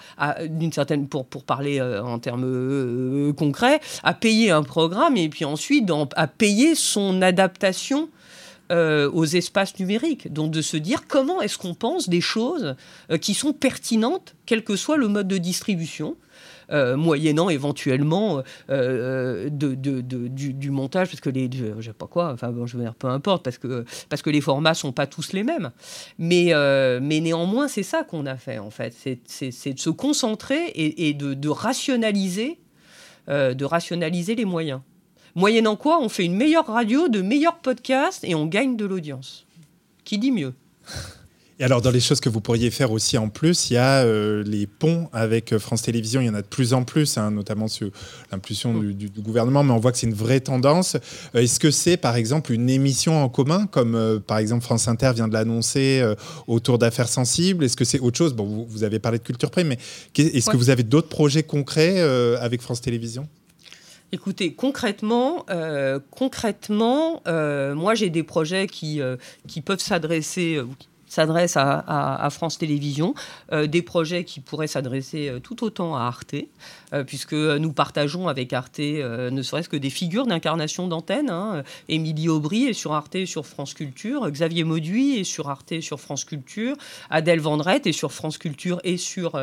d'une 0.48 0.72
certaine, 0.72 1.08
pour, 1.08 1.26
pour 1.26 1.44
parler 1.44 1.82
en 1.82 2.20
termes 2.20 3.34
concrets, 3.34 3.80
à 4.04 4.14
payer 4.14 4.52
un 4.52 4.64
programme 4.64 5.18
et 5.18 5.30
puis 5.30 5.46
ensuite 5.46 5.90
à 6.16 6.28
payer 6.28 6.76
son 6.76 7.22
adaptation 7.22 8.10
aux 8.70 9.26
espaces 9.26 9.78
numériques. 9.80 10.32
Donc 10.32 10.52
de 10.52 10.62
se 10.62 10.78
dire 10.78 11.08
comment 11.08 11.42
est-ce 11.42 11.58
qu'on 11.58 11.76
pense 11.76 12.10
des 12.10 12.22
choses 12.22 12.76
qui 13.22 13.34
sont 13.34 13.54
pertinentes, 13.54 14.36
quel 14.46 14.64
que 14.64 14.76
soit 14.76 14.98
le 14.98 15.08
mode 15.08 15.28
de 15.28 15.38
distribution. 15.38 16.16
Euh, 16.72 16.98
moyennant 16.98 17.50
éventuellement 17.50 18.42
euh, 18.72 19.50
de, 19.52 19.76
du, 19.76 20.72
montage, 20.72 21.10
parce 21.10 21.22
que 21.22 21.30
les, 21.30 21.50
je, 21.52 21.82
sais 21.82 21.94
pas 21.94 22.08
quoi, 22.08 22.32
enfin 22.34 22.50
bon, 22.50 22.66
peu 22.98 23.08
importe, 23.08 23.44
parce 23.44 23.58
que, 23.58 23.86
parce 24.10 24.22
que 24.22 24.32
les 24.32 24.42
formats 24.42 24.74
sont 24.74 24.92
pas 24.92 25.06
tous 25.06 25.34
les 25.34 25.44
mêmes. 25.44 25.72
Mais, 26.18 26.54
euh, 26.54 27.00
mais 27.02 27.20
néanmoins, 27.20 27.68
c'est 27.68 27.84
ça 27.84 28.04
qu'on 28.04 28.26
a 28.26 28.36
fait 28.36 28.58
en 28.58 28.72
fait, 28.72 28.96
c'est 29.28 29.74
de 29.74 29.80
se 29.80 29.90
concentrer 29.90 30.72
et, 30.76 31.14
de, 31.14 31.50
rationaliser, 31.50 32.60
de 33.28 33.66
rationaliser 33.66 34.36
les 34.36 34.46
moyens. 34.46 34.82
Moyennant 35.36 35.76
quoi, 35.76 36.00
on 36.02 36.10
fait 36.10 36.26
une 36.26 36.36
meilleure 36.36 36.68
radio, 36.68 37.10
de 37.10 37.22
meilleurs 37.22 37.60
podcasts 37.60 38.24
et 38.24 38.34
on 38.36 38.46
gagne 38.46 38.76
de 38.78 38.86
l'audience. 38.86 39.46
Qui 40.04 40.18
dit 40.18 40.32
mieux? 40.32 40.54
Et 41.58 41.64
alors, 41.64 41.82
dans 41.82 41.92
les 41.92 42.02
choses 42.02 42.20
que 42.20 42.28
vous 42.28 42.42
pourriez 42.42 42.70
faire 42.70 42.92
aussi 42.92 43.18
en 43.18 43.30
plus, 43.30 43.70
il 43.70 43.76
y 43.76 43.78
a 43.78 44.04
euh, 44.04 44.44
les 44.44 44.68
ponts 44.68 45.08
avec 45.14 45.54
euh, 45.54 45.60
France 45.60 45.84
Télévisions. 45.84 46.20
Il 46.20 46.28
y 46.28 46.30
en 46.30 46.34
a 46.34 46.42
de 46.42 46.48
plus 46.48 46.74
en 46.74 46.84
plus, 46.84 47.18
hein, 47.18 47.32
notamment 47.32 47.70
sur 47.70 47.90
l'impulsion 48.30 48.78
du, 48.78 49.10
gouvernement, 49.22 49.64
mais 49.64 49.72
on 49.72 49.80
voit 49.80 49.94
que 49.94 49.98
c'est 49.98 50.08
une 50.08 50.14
vraie 50.14 50.42
tendance. 50.42 50.98
Euh, 51.34 51.40
est-ce 51.40 51.62
que 51.62 51.72
c'est, 51.72 51.96
par 51.96 52.18
exemple, 52.18 52.52
une 52.52 52.70
émission 52.70 53.24
en 53.24 53.30
commun, 53.30 53.68
comme 53.68 54.22
par 54.28 54.38
exemple 54.38 54.66
France 54.66 54.90
Inter 54.90 55.12
vient 55.16 55.30
de 55.30 55.34
l'annoncer 55.34 56.04
autour 56.48 56.78
d'affaires 56.78 57.08
sensibles? 57.08 57.64
Est-ce 57.64 57.78
que 57.78 57.86
c'est 57.86 58.00
autre 58.00 58.18
chose? 58.18 58.34
Bon, 58.34 58.66
vous, 58.68 58.84
avez 58.84 59.00
parlé 59.00 59.18
de 59.18 59.24
Culture 59.24 59.50
Prime, 59.50 59.68
mais 59.68 59.78
est-ce 60.18 60.50
que 60.50 60.58
vous 60.58 60.70
avez 60.70 60.84
d'autres 60.84 61.08
projets 61.08 61.44
concrets 61.44 62.00
avec 62.40 62.62
France 62.62 62.82
Télévisions? 62.82 63.28
Écoutez, 64.12 64.54
concrètement, 64.54 65.46
concrètement, 66.12 67.22
moi 67.26 67.96
j'ai 67.96 68.10
des 68.10 68.24
projets 68.24 68.68
qui, 68.68 69.00
qui 69.48 69.62
peuvent 69.62 69.80
s'adresser, 69.80 70.62
s'adresse 71.08 71.56
à, 71.58 72.28
France 72.32 72.58
Télévisions, 72.58 73.14
euh, 73.52 73.68
des 73.68 73.82
projets 73.82 74.24
qui 74.24 74.40
pourraient 74.40 74.68
s'adresser 74.68 75.30
euh, 75.30 75.40
tout 75.40 75.64
autant 75.64 75.96
à 75.96 76.02
Arte, 76.02 76.36
euh, 76.94 77.04
puisque 77.04 77.34
nous 77.34 77.72
partageons 77.72 78.28
avec 78.28 78.52
Arte 78.54 78.80
ne 78.80 79.42
serait-ce 79.42 79.70
que 79.70 79.78
des 79.78 79.90
figures 79.90 80.26
d'incarnation 80.26 80.88
d'antenne. 80.88 81.30
Hein. 81.30 81.64
Émilie 81.88 82.30
Aubry 82.30 82.66
est 82.66 82.74
sur 82.74 82.94
Arte 82.94 83.16
et 83.16 83.26
sur 83.26 83.46
France 83.46 83.74
Culture, 83.74 84.30
Xavier 84.30 84.64
Mauduit 84.64 85.20
est 85.20 85.24
sur 85.24 85.50
Arte 85.50 85.72
et 85.72 85.82
sur 85.82 86.00
France 86.00 86.26
Culture, 86.26 86.76
Adèle 87.10 87.40
Vendrette 87.40 87.88
est 87.88 87.92
sur 87.92 88.12
France 88.12 88.38
Culture 88.38 88.80
et 88.84 88.98
sur, 88.98 89.40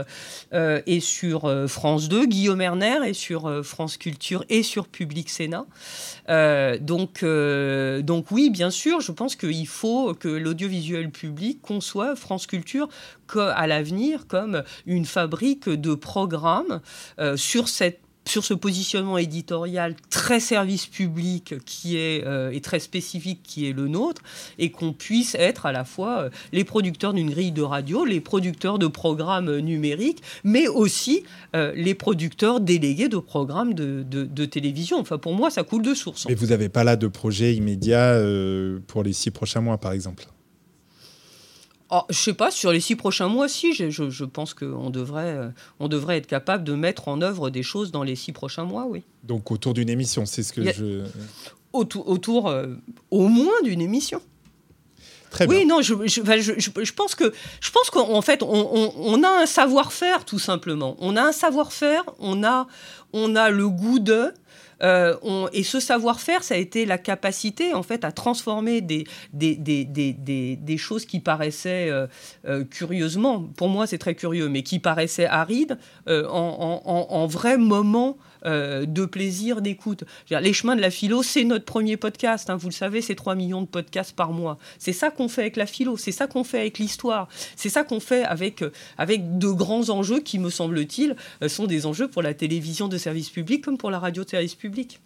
et 0.52 1.00
sur 1.00 1.68
France 1.68 2.08
2, 2.08 2.26
Guillaume 2.26 2.60
Erner 2.60 2.98
est 3.06 3.14
sur 3.14 3.64
France 3.64 3.96
Culture 3.96 4.44
et 4.48 4.62
sur 4.62 4.88
Public 4.88 5.30
Sénat. 5.30 5.66
donc, 6.80 7.24
donc 7.24 8.30
oui, 8.30 8.50
bien 8.50 8.70
sûr, 8.70 9.00
je 9.00 9.12
pense 9.12 9.36
qu'il 9.36 9.66
faut 9.66 10.14
que 10.14 10.28
l'audiovisuel 10.28 11.10
public 11.10 11.51
conçoit 11.56 12.16
France 12.16 12.46
Culture 12.46 12.88
à 13.38 13.66
l'avenir 13.66 14.26
comme 14.26 14.62
une 14.86 15.04
fabrique 15.04 15.68
de 15.68 15.94
programmes 15.94 16.80
euh, 17.18 17.36
sur 17.36 17.68
cette 17.68 18.00
sur 18.24 18.44
ce 18.44 18.54
positionnement 18.54 19.18
éditorial 19.18 19.96
très 20.08 20.38
service 20.38 20.86
public 20.86 21.54
qui 21.64 21.96
est 21.96 22.24
euh, 22.24 22.52
et 22.52 22.60
très 22.60 22.78
spécifique 22.78 23.40
qui 23.42 23.68
est 23.68 23.72
le 23.72 23.88
nôtre 23.88 24.22
et 24.60 24.70
qu'on 24.70 24.92
puisse 24.92 25.34
être 25.34 25.66
à 25.66 25.72
la 25.72 25.84
fois 25.84 26.18
euh, 26.18 26.30
les 26.52 26.62
producteurs 26.62 27.14
d'une 27.14 27.30
grille 27.30 27.50
de 27.50 27.62
radio, 27.62 28.04
les 28.04 28.20
producteurs 28.20 28.78
de 28.78 28.86
programmes 28.86 29.58
numériques, 29.58 30.22
mais 30.44 30.68
aussi 30.68 31.24
les 31.52 31.94
producteurs 31.94 32.60
délégués 32.60 33.08
de 33.08 33.16
programmes 33.18 33.74
de, 33.74 34.04
de, 34.04 34.44
télévision. 34.44 35.00
Enfin, 35.00 35.18
pour 35.18 35.34
moi, 35.34 35.50
ça 35.50 35.64
coule 35.64 35.82
de 35.82 35.92
source. 35.92 36.26
Mais 36.28 36.36
vous 36.36 36.46
n'avez 36.46 36.68
pas 36.68 36.84
là 36.84 36.94
de 36.94 37.08
projet 37.08 37.56
immédiat 37.56 38.16
pour 38.86 39.02
les 39.02 39.12
six 39.12 39.32
prochains 39.32 39.60
mois, 39.62 39.78
par 39.78 39.90
exemple? 39.90 40.26
Oh, 41.92 42.02
je 42.08 42.18
sais 42.18 42.32
pas, 42.32 42.50
sur 42.50 42.72
les 42.72 42.80
six 42.80 42.96
prochains 42.96 43.28
mois, 43.28 43.48
si, 43.48 43.74
je, 43.74 43.90
je, 43.90 44.24
pense 44.24 44.54
qu'on 44.54 44.90
devrait, 44.90 45.36
euh, 45.36 45.48
on 45.78 45.88
devrait 45.88 46.16
être 46.16 46.26
capable 46.26 46.64
de 46.64 46.72
mettre 46.74 47.08
en 47.08 47.20
œuvre 47.20 47.50
des 47.50 47.62
choses 47.62 47.92
dans 47.92 48.02
les 48.02 48.16
six 48.16 48.32
prochains 48.32 48.64
mois, 48.64 48.86
oui. 48.86 49.02
Donc 49.22 49.50
autour 49.50 49.74
d'une 49.74 49.90
émission, 49.90 50.26
c'est 50.26 50.42
ce 50.42 50.52
que 50.52 50.72
je... 50.72 51.04
Autour, 51.72 52.08
autour 52.08 52.48
euh, 52.48 52.66
au 53.10 53.28
moins 53.28 53.62
d'une 53.62 53.80
émission. 53.80 54.20
Très 55.30 55.46
oui, 55.46 55.64
non, 55.64 55.80
je, 55.80 55.94
je, 56.06 56.92
pense 56.92 57.14
que 57.14 57.32
je 57.60 57.70
pense 57.70 57.88
qu'en 57.88 58.20
fait, 58.20 58.42
on, 58.42 58.92
on, 58.94 59.22
a 59.22 59.42
un 59.42 59.46
savoir-faire 59.46 60.26
tout 60.26 60.38
simplement. 60.38 60.94
On 60.98 61.16
a 61.16 61.22
un 61.22 61.32
savoir-faire, 61.32 62.04
on 62.18 62.44
a, 62.44 62.66
on 63.14 63.34
a 63.34 63.48
le 63.48 63.70
goût 63.70 63.98
de, 63.98 64.34
euh, 64.82 65.48
et 65.52 65.62
ce 65.62 65.80
savoir-faire, 65.80 66.42
ça 66.42 66.54
a 66.54 66.58
été 66.58 66.86
la 66.86 66.98
capacité, 66.98 67.74
en 67.74 67.82
fait, 67.82 68.04
à 68.04 68.12
transformer 68.12 68.80
des, 68.80 69.04
choses 70.76 71.06
qui 71.06 71.20
paraissaient, 71.20 71.88
euh, 71.90 72.06
euh, 72.46 72.64
curieusement, 72.64 73.40
pour 73.56 73.68
moi 73.68 73.86
c'est 73.86 73.98
très 73.98 74.14
curieux, 74.14 74.48
mais 74.48 74.62
qui 74.62 74.78
paraissaient 74.78 75.26
arides, 75.26 75.78
en, 76.08 76.82
en, 76.84 77.26
vrais 77.26 77.58
moments 77.58 78.16
de 78.44 79.04
plaisir, 79.04 79.60
d'écoute. 79.60 80.04
Les 80.30 80.52
chemins 80.52 80.76
de 80.76 80.80
la 80.80 80.90
philo, 80.90 81.22
c'est 81.22 81.44
notre 81.44 81.64
premier 81.64 81.96
podcast. 81.96 82.50
Hein, 82.50 82.56
vous 82.56 82.68
le 82.68 82.72
savez, 82.72 83.00
c'est 83.00 83.14
3 83.14 83.34
millions 83.34 83.62
de 83.62 83.66
podcasts 83.66 84.14
par 84.14 84.32
mois. 84.32 84.58
C'est 84.78 84.92
ça 84.92 85.10
qu'on 85.10 85.28
fait 85.28 85.42
avec 85.42 85.56
la 85.56 85.66
philo, 85.66 85.96
c'est 85.96 86.12
ça 86.12 86.26
qu'on 86.26 86.44
fait 86.44 86.60
avec 86.60 86.78
l'histoire, 86.78 87.28
c'est 87.56 87.68
ça 87.68 87.84
qu'on 87.84 88.00
fait 88.00 88.24
avec, 88.24 88.64
avec 88.98 89.38
de 89.38 89.48
grands 89.48 89.90
enjeux 89.90 90.20
qui, 90.20 90.38
me 90.38 90.50
semble-t-il, 90.50 91.16
sont 91.48 91.66
des 91.66 91.86
enjeux 91.86 92.08
pour 92.08 92.22
la 92.22 92.34
télévision 92.34 92.88
de 92.88 92.98
service 92.98 93.30
public 93.30 93.64
comme 93.64 93.78
pour 93.78 93.90
la 93.90 93.98
radio 93.98 94.24
de 94.24 94.28
service 94.28 94.54
public. 94.54 95.00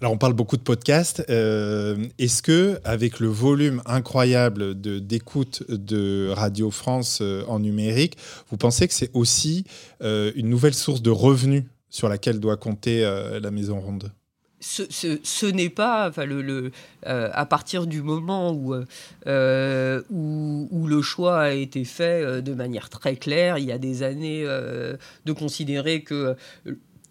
Alors, 0.00 0.12
on 0.12 0.18
parle 0.18 0.32
beaucoup 0.32 0.56
de 0.56 0.62
podcasts. 0.62 1.24
Euh, 1.28 1.96
est-ce 2.20 2.40
que, 2.40 2.78
avec 2.84 3.18
le 3.18 3.26
volume 3.26 3.82
incroyable 3.84 4.80
d'écoute 4.80 5.64
de, 5.68 6.28
Radio 6.30 6.70
France 6.70 7.18
euh, 7.20 7.44
en 7.48 7.58
numérique, 7.58 8.16
vous 8.48 8.56
pensez 8.56 8.86
que 8.86 8.94
c'est 8.94 9.10
aussi 9.12 9.64
euh, 10.02 10.30
une 10.36 10.48
nouvelle 10.48 10.74
source 10.74 11.02
de 11.02 11.10
revenus 11.10 11.64
sur 11.90 12.08
laquelle 12.08 12.40
doit 12.40 12.56
compter 12.56 13.02
la 13.40 13.50
Maison 13.50 13.80
Ronde. 13.80 14.12
Ce, 14.60 15.46
n'est 15.46 15.68
pas 15.68 16.08
enfin, 16.08 16.24
le, 16.24 16.72
à 17.04 17.46
partir 17.46 17.86
du 17.86 18.02
moment 18.02 18.52
où, 18.52 18.74
où, 18.74 20.68
où, 20.70 20.86
le 20.86 21.02
choix 21.02 21.40
a 21.42 21.50
été 21.52 21.84
fait 21.84 22.42
de 22.42 22.54
manière 22.54 22.88
très 22.88 23.14
claire, 23.14 23.58
il 23.58 23.66
y 23.66 23.72
a 23.72 23.78
des 23.78 24.02
années, 24.02 24.42
de 24.44 25.32
considérer 25.32 26.02
que 26.02 26.34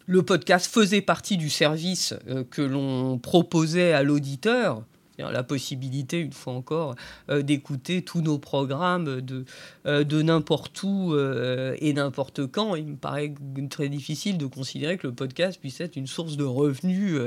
le 0.07 0.23
podcast 0.23 0.71
faisait 0.71 1.01
partie 1.01 1.37
du 1.37 1.49
service 1.49 2.13
que 2.51 2.61
l'on 2.61 3.17
proposait 3.17 3.93
à 3.93 4.03
l'auditeur 4.03 4.83
la 5.17 5.43
possibilité, 5.43 6.19
une 6.19 6.33
fois 6.33 6.53
encore, 6.53 6.95
euh, 7.29 7.41
d'écouter 7.41 8.03
tous 8.03 8.21
nos 8.21 8.37
programmes 8.37 9.21
de, 9.21 9.45
euh, 9.85 10.03
de 10.03 10.21
n'importe 10.21 10.83
où 10.83 11.13
euh, 11.13 11.75
et 11.79 11.93
n'importe 11.93 12.45
quand. 12.47 12.75
Il 12.75 12.85
me 12.85 12.95
paraît 12.95 13.33
très 13.69 13.89
difficile 13.89 14.37
de 14.37 14.45
considérer 14.45 14.97
que 14.97 15.07
le 15.07 15.13
podcast 15.13 15.59
puisse 15.59 15.81
être 15.81 15.95
une 15.95 16.07
source 16.07 16.37
de 16.37 16.43
revenus 16.43 17.19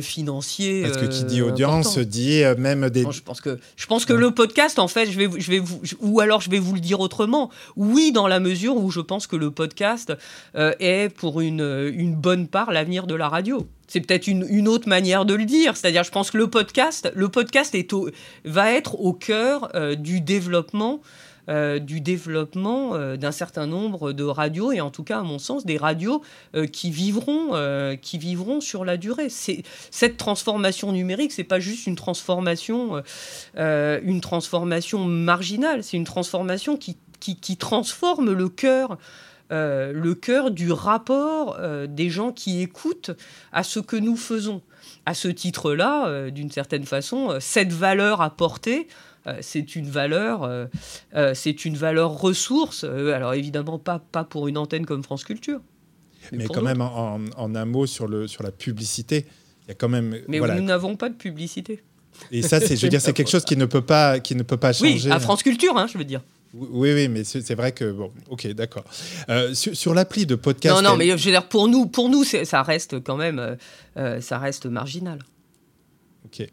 financiers. 0.00 0.82
Parce 0.82 0.96
que 0.96 1.06
qui 1.06 1.24
dit 1.24 1.42
audience 1.42 1.98
dit 1.98 2.42
même 2.58 2.88
des. 2.90 3.04
je 3.10 3.22
pense 3.22 3.40
que, 3.40 3.58
je 3.76 3.86
pense 3.86 4.04
que 4.04 4.12
le 4.12 4.30
podcast, 4.30 4.78
en 4.78 4.88
fait, 4.88 5.10
je 5.10 5.18
vais, 5.18 5.28
je 5.38 5.50
vais 5.50 5.58
vous, 5.58 5.80
ou 6.00 6.20
alors 6.20 6.40
je 6.40 6.50
vais 6.50 6.58
vous 6.58 6.74
le 6.74 6.80
dire 6.80 7.00
autrement. 7.00 7.50
Oui, 7.76 8.12
dans 8.12 8.26
la 8.26 8.40
mesure 8.40 8.76
où 8.76 8.90
je 8.90 9.00
pense 9.00 9.26
que 9.26 9.36
le 9.36 9.50
podcast 9.50 10.12
est 10.54 11.14
pour 11.14 11.40
une, 11.40 11.92
une 11.94 12.14
bonne 12.14 12.48
part 12.48 12.72
l'avenir 12.72 13.06
de 13.06 13.14
la 13.14 13.28
radio 13.28 13.66
c'est 13.92 14.00
peut-être 14.00 14.26
une, 14.26 14.68
autre 14.68 14.88
manière 14.88 15.26
de 15.26 15.34
le 15.34 15.44
dire. 15.44 15.76
C'est-à-dire, 15.76 16.02
je 16.02 16.10
pense 16.10 16.30
que 16.30 16.38
le 16.38 16.48
podcast, 16.48 17.12
le 17.14 17.28
podcast 17.28 17.74
est 17.74 17.94
va 18.46 18.72
être 18.72 18.98
au 18.98 19.12
cœur 19.12 19.68
euh, 19.74 19.94
du 19.96 20.22
développement. 20.22 21.02
Euh, 21.48 21.80
du 21.80 22.00
développement 22.00 22.94
euh, 22.94 23.16
d'un 23.16 23.32
certain 23.32 23.66
nombre 23.66 24.12
de 24.12 24.22
radios 24.22 24.70
et 24.70 24.80
en 24.80 24.92
tout 24.92 25.02
cas 25.02 25.18
à 25.18 25.22
mon 25.22 25.40
sens 25.40 25.66
des 25.66 25.76
radios 25.76 26.22
qui 26.70 26.92
vivront 26.92 27.50
qui 28.00 28.16
vivront 28.16 28.60
sur 28.60 28.84
la 28.84 28.96
durée 28.96 29.26
cette 29.28 30.16
transformation 30.18 30.92
numérique 30.92 31.32
c'est 31.32 31.42
pas 31.42 31.58
juste 31.58 31.88
une 31.88 31.96
transformation 31.96 33.02
une 33.56 34.20
transformation 34.20 35.04
marginale 35.04 35.82
c'est 35.82 35.96
une 35.96 36.04
transformation 36.04 36.76
qui, 36.76 36.96
qui 37.18 37.56
transforme 37.56 38.32
le 38.32 38.48
cœur 38.48 38.96
euh, 39.52 39.92
le 39.92 40.14
cœur 40.14 40.50
du 40.50 40.72
rapport 40.72 41.56
euh, 41.58 41.86
des 41.86 42.08
gens 42.08 42.32
qui 42.32 42.62
écoutent 42.62 43.10
à 43.52 43.62
ce 43.62 43.80
que 43.80 43.96
nous 43.96 44.16
faisons. 44.16 44.62
À 45.04 45.14
ce 45.14 45.28
titre-là, 45.28 46.06
euh, 46.06 46.30
d'une 46.30 46.50
certaine 46.50 46.84
façon, 46.84 47.36
cette 47.40 47.72
valeur 47.72 48.20
apportée, 48.20 48.88
c'est 49.40 49.76
une 49.76 49.88
valeur, 49.88 50.68
c'est 51.34 51.64
une 51.64 51.76
valeur 51.76 52.10
ressource. 52.10 52.82
alors 52.82 53.34
évidemment 53.34 53.78
pas, 53.78 54.00
pas 54.00 54.24
pour 54.24 54.48
une 54.48 54.58
antenne 54.58 54.84
comme 54.84 55.04
France 55.04 55.22
Culture. 55.22 55.60
Mais, 56.32 56.46
quand 56.46 56.62
même 56.62 56.80
en, 56.80 57.20
un 57.36 57.64
mot 57.64 57.86
sur, 57.86 58.08
le, 58.08 58.26
sur 58.26 58.42
la 58.42 58.50
publicité, 58.50 59.26
il 59.62 59.68
y 59.68 59.70
a 59.70 59.74
quand 59.74 59.88
même. 59.88 60.18
Mais 60.26 60.40
nous 60.40 60.62
n'avons 60.62 60.96
pas 60.96 61.08
de 61.08 61.14
publicité. 61.14 61.84
Et 62.32 62.42
ça, 62.42 62.58
c'est, 62.58 62.76
je 62.76 62.82
veux 62.82 62.88
dire, 62.88 63.00
c'est 63.00 63.12
quelque 63.12 63.30
chose 63.30 63.44
qui 63.44 63.56
ne 63.56 63.64
peut 63.64 63.82
pas, 63.82 64.18
qui 64.18 64.34
ne 64.34 64.42
peut 64.42 64.56
pas 64.56 64.72
changer. 64.72 65.04
Oui, 65.04 65.12
à 65.12 65.20
France 65.20 65.44
Culture, 65.44 65.76
hein, 65.76 65.86
je 65.86 65.98
veux 65.98 66.04
dire. 66.04 66.22
Oui, 66.54 66.92
oui, 66.92 67.08
mais 67.08 67.24
c'est 67.24 67.54
vrai 67.54 67.72
que 67.72 67.90
bon, 67.90 68.12
ok, 68.28 68.46
d'accord. 68.48 68.84
Euh, 69.30 69.54
sur, 69.54 69.94
l'appli 69.94 70.26
de 70.26 70.34
podcast. 70.34 70.74
Non, 70.74 70.82
non, 70.82 70.96
mais 70.96 71.06
je 71.06 71.24
veux 71.24 71.30
dire, 71.30 71.48
pour 71.48 71.66
nous, 71.66 71.86
pour 71.86 72.10
nous, 72.10 72.24
ça 72.24 72.62
reste 72.62 73.02
quand 73.02 73.16
même, 73.16 73.38
euh, 73.38 73.54
euh, 73.96 74.20
ça 74.20 74.38
reste 74.38 74.66
marginal. 74.66 75.18
Ok. 76.24 76.46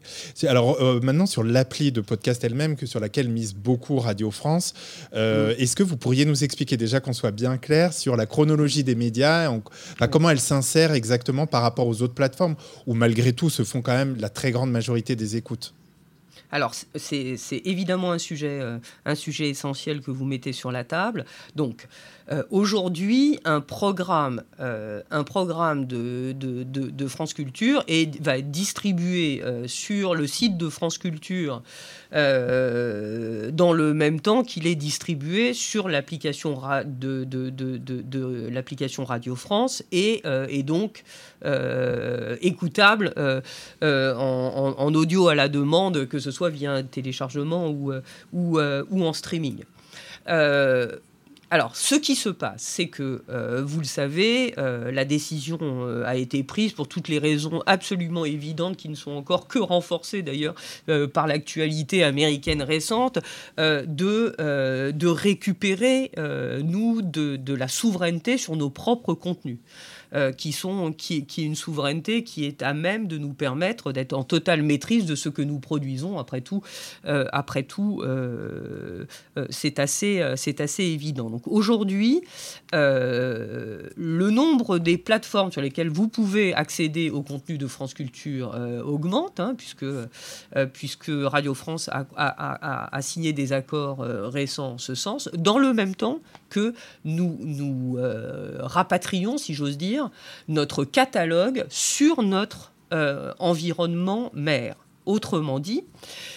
Alors 0.48 0.82
maintenant 1.00 1.26
sur 1.26 1.44
l'appli 1.44 1.92
de 1.92 2.00
podcast 2.00 2.42
elle-même, 2.42 2.74
que 2.74 2.86
sur 2.86 2.98
laquelle 2.98 3.28
mise 3.28 3.54
beaucoup 3.54 3.98
Radio 3.98 4.32
France, 4.32 4.74
mm. 5.12 5.54
est-ce 5.58 5.76
que 5.76 5.84
vous 5.84 5.96
pourriez 5.96 6.24
nous 6.24 6.42
expliquer 6.42 6.76
déjà 6.76 6.98
qu'on 6.98 7.12
soit 7.12 7.30
bien 7.30 7.56
clair 7.56 7.92
sur 7.92 8.16
la 8.16 8.26
chronologie 8.26 8.82
des 8.82 8.96
médias, 8.96 9.48
comment 10.10 10.28
elle 10.28 10.40
s'insère 10.40 10.92
exactement 10.92 11.46
par 11.46 11.62
rapport 11.62 11.86
aux 11.86 12.02
autres 12.02 12.14
plateformes, 12.14 12.56
où 12.86 12.94
malgré 12.94 13.32
tout 13.32 13.48
se 13.48 13.62
font 13.62 13.80
quand 13.80 13.94
même 13.94 14.16
la 14.18 14.28
très 14.28 14.50
grande 14.50 14.72
majorité 14.72 15.14
des 15.14 15.36
écoutes? 15.36 15.72
Alors, 16.52 16.74
c'est 16.74 17.62
évidemment 17.64 18.12
un 18.12 18.18
sujet, 18.18 18.60
euh, 18.60 18.78
un 19.04 19.14
sujet 19.14 19.48
essentiel 19.48 20.00
que 20.00 20.10
vous 20.10 20.24
mettez 20.24 20.52
sur 20.52 20.72
la 20.72 20.84
table. 20.84 21.24
Donc, 21.54 21.86
euh, 22.32 22.42
aujourd'hui, 22.50 23.38
un 23.44 23.60
programme, 23.60 24.42
euh, 24.60 25.02
un 25.10 25.24
programme 25.24 25.86
de, 25.86 26.34
France 27.08 27.34
Culture 27.34 27.84
va 28.20 28.38
être 28.38 28.50
distribué 28.50 29.42
euh, 29.44 29.66
sur 29.66 30.14
le 30.14 30.28
site 30.28 30.56
de 30.56 30.68
France 30.68 30.96
Culture 30.98 31.62
dans 32.12 33.72
le 33.72 33.94
même 33.94 34.20
temps 34.20 34.42
qu'il 34.42 34.66
est 34.66 34.74
distribué 34.74 35.54
sur 35.54 35.88
l'application 35.88 36.56
Radio 36.56 36.96
France 39.36 39.84
et, 39.92 40.22
donc 40.64 41.04
écoutable 42.42 43.14
en, 43.82 44.94
audio 44.94 45.28
à 45.28 45.36
la 45.36 45.48
demande, 45.48 46.06
que 46.06 46.18
ce 46.18 46.32
soit 46.32 46.50
via 46.50 46.72
un 46.72 46.82
téléchargement 46.82 47.72
ou 48.32 48.60
en 48.60 49.12
streaming. 49.12 49.62
Alors, 51.52 51.74
ce 51.74 51.96
qui 51.96 52.14
se 52.14 52.28
passe, 52.28 52.62
c'est 52.62 52.86
que, 52.86 53.24
euh, 53.28 53.64
vous 53.64 53.80
le 53.80 53.84
savez, 53.84 54.54
euh, 54.56 54.92
la 54.92 55.04
décision 55.04 55.58
euh, 55.60 56.04
a 56.06 56.14
été 56.14 56.44
prise 56.44 56.72
pour 56.72 56.86
toutes 56.86 57.08
les 57.08 57.18
raisons 57.18 57.60
absolument 57.66 58.24
évidentes 58.24 58.76
qui 58.76 58.88
ne 58.88 58.94
sont 58.94 59.10
encore 59.10 59.48
que 59.48 59.58
renforcées 59.58 60.22
d'ailleurs 60.22 60.54
par 61.12 61.26
l'actualité 61.26 62.04
américaine 62.04 62.62
récente, 62.62 63.18
de, 63.58 65.06
récupérer, 65.06 66.12
nous, 66.62 67.02
de 67.02 67.54
la 67.54 67.68
souveraineté 67.68 68.38
sur 68.38 68.56
nos 68.56 68.70
propres 68.70 69.14
contenus. 69.14 69.58
Euh, 70.12 70.32
qui, 70.32 70.50
sont, 70.50 70.92
qui, 70.92 71.18
est 71.18 71.38
une 71.38 71.54
souveraineté 71.54 72.24
qui 72.24 72.44
est 72.44 72.62
à 72.62 72.74
même 72.74 73.06
de 73.06 73.16
nous 73.16 73.32
permettre 73.32 73.92
d'être 73.92 74.12
en 74.12 74.24
totale 74.24 74.60
maîtrise 74.62 75.06
de 75.06 75.14
ce 75.14 75.28
que 75.28 75.40
nous 75.40 75.60
produisons. 75.60 76.18
Après 76.18 76.40
tout, 76.40 76.62
euh, 77.04 77.26
après 77.32 77.62
tout 77.62 78.02
euh, 78.02 79.04
c'est 79.50 79.78
assez, 79.78 80.20
c'est 80.34 80.60
assez 80.60 80.82
évident. 80.82 81.30
Donc 81.30 81.46
aujourd'hui, 81.46 82.22
le 82.72 84.30
nombre 84.30 84.78
des 84.78 84.98
plateformes 84.98 85.52
sur 85.52 85.60
lesquelles 85.60 85.90
vous 85.90 86.08
pouvez 86.08 86.54
accéder 86.54 87.10
au 87.10 87.22
contenu 87.22 87.56
de 87.56 87.68
France 87.68 87.94
Culture 87.94 88.58
augmente, 88.84 89.38
hein, 89.38 89.54
puisque, 89.56 89.86
puisque 90.72 91.10
Radio 91.10 91.54
France 91.54 91.88
a, 91.92 92.98
signé 93.00 93.32
des 93.32 93.52
accords 93.52 94.00
récents 94.00 94.72
en 94.72 94.78
ce 94.78 94.96
sens, 94.96 95.28
dans 95.34 95.58
le 95.58 95.72
même 95.72 95.94
temps 95.94 96.18
que 96.50 96.74
nous, 97.04 97.38
nous 97.40 97.98
rapatrions, 98.58 99.38
si 99.38 99.54
j'ose 99.54 99.78
dire, 99.78 100.10
notre 100.48 100.84
catalogue 100.84 101.64
sur 101.70 102.22
notre 102.22 102.72
euh, 102.92 103.32
environnement 103.38 104.32
mère. 104.34 104.74
Autrement 105.06 105.60
dit, 105.60 105.84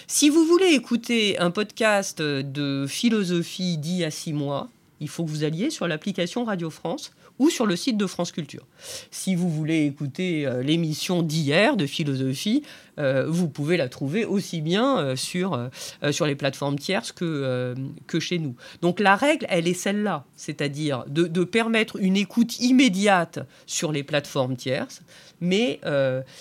si 0.06 0.30
vous 0.30 0.44
voulez 0.44 0.68
écouter 0.68 1.36
un 1.38 1.50
podcast 1.50 2.22
de 2.22 2.86
philosophie 2.88 3.76
d'il 3.76 3.96
y 3.96 4.04
a 4.04 4.10
six 4.12 4.32
mois, 4.32 4.68
il 5.00 5.08
faut 5.08 5.24
que 5.24 5.30
vous 5.30 5.42
alliez 5.42 5.70
sur 5.70 5.88
l'application 5.88 6.44
Radio 6.44 6.70
France 6.70 7.12
ou 7.38 7.50
sur 7.50 7.66
le 7.66 7.76
site 7.76 7.96
de 7.96 8.06
France 8.06 8.32
Culture. 8.32 8.64
Si 9.10 9.34
vous 9.34 9.50
voulez 9.50 9.86
écouter 9.86 10.46
euh, 10.46 10.62
l'émission 10.62 11.22
d'hier 11.22 11.76
de 11.76 11.86
philosophie, 11.86 12.62
euh, 12.98 13.26
vous 13.28 13.48
pouvez 13.48 13.76
la 13.76 13.88
trouver 13.88 14.24
aussi 14.24 14.60
bien 14.60 14.98
euh, 14.98 15.16
sur, 15.16 15.68
sur 16.12 16.26
les 16.26 16.36
plateformes 16.36 16.78
tierces 16.78 17.10
que, 17.10 17.74
que 18.06 18.20
chez 18.20 18.38
nous. 18.38 18.54
Donc 18.82 19.00
la 19.00 19.16
règle, 19.16 19.46
elle 19.48 19.66
est 19.66 19.74
celle-là, 19.74 20.24
c'est-à-dire 20.36 21.04
de, 21.08 21.26
de, 21.26 21.44
permettre 21.44 22.00
une 22.00 22.16
écoute 22.16 22.60
immédiate 22.60 23.40
sur 23.66 23.90
les 23.92 24.02
plateformes 24.02 24.56
tierces, 24.56 25.02
mais, 25.40 25.80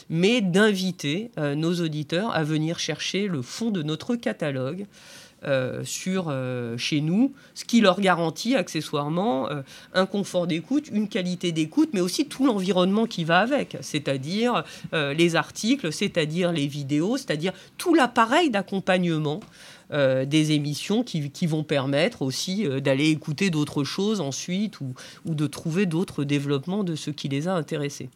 mais 0.09 0.41
d'inviter 0.41 1.31
nos 1.37 1.73
auditeurs 1.81 2.33
à 2.33 2.43
venir 2.43 2.79
chercher 2.79 3.27
le 3.27 3.41
fond 3.41 3.69
de 3.69 3.83
notre 3.83 4.15
catalogue. 4.15 4.85
Euh, 5.45 5.83
sur, 5.83 6.27
euh, 6.29 6.77
chez 6.77 7.01
nous, 7.01 7.33
ce 7.53 7.65
qui 7.65 7.81
leur 7.81 7.99
garantit 7.99 8.55
accessoirement 8.55 9.49
euh, 9.49 9.61
un 9.93 10.05
confort 10.05 10.47
d'écoute, 10.47 10.87
une 10.89 11.09
qualité 11.09 11.51
d'écoute, 11.51 11.89
mais 11.91 11.99
aussi 11.99 12.27
tout 12.27 12.45
l'environnement 12.45 13.05
qui 13.05 13.25
va 13.25 13.39
avec, 13.39 13.77
c'est-à-dire 13.81 14.63
les 14.93 15.35
articles, 15.35 15.91
c'est-à-dire 15.91 16.51
les 16.51 16.67
vidéos, 16.67 17.17
c'est-à-dire 17.17 17.53
tout 17.77 17.93
l'appareil 17.93 18.49
d'accompagnement. 18.49 19.39
des 19.91 20.51
émissions 20.53 21.03
qui, 21.03 21.45
vont 21.45 21.63
permettre 21.63 22.21
aussi 22.21 22.65
d'aller 22.81 23.09
écouter 23.09 23.49
d'autres 23.49 23.83
choses 23.83 24.21
ensuite 24.21 24.79
ou 24.79 25.35
de 25.35 25.47
trouver 25.47 25.85
d'autres 25.85 26.23
développements 26.23 26.83
de 26.83 26.95
ce 26.95 27.11
qui 27.11 27.27
les 27.27 27.47
a 27.47 27.53
intéressés. 27.53 28.09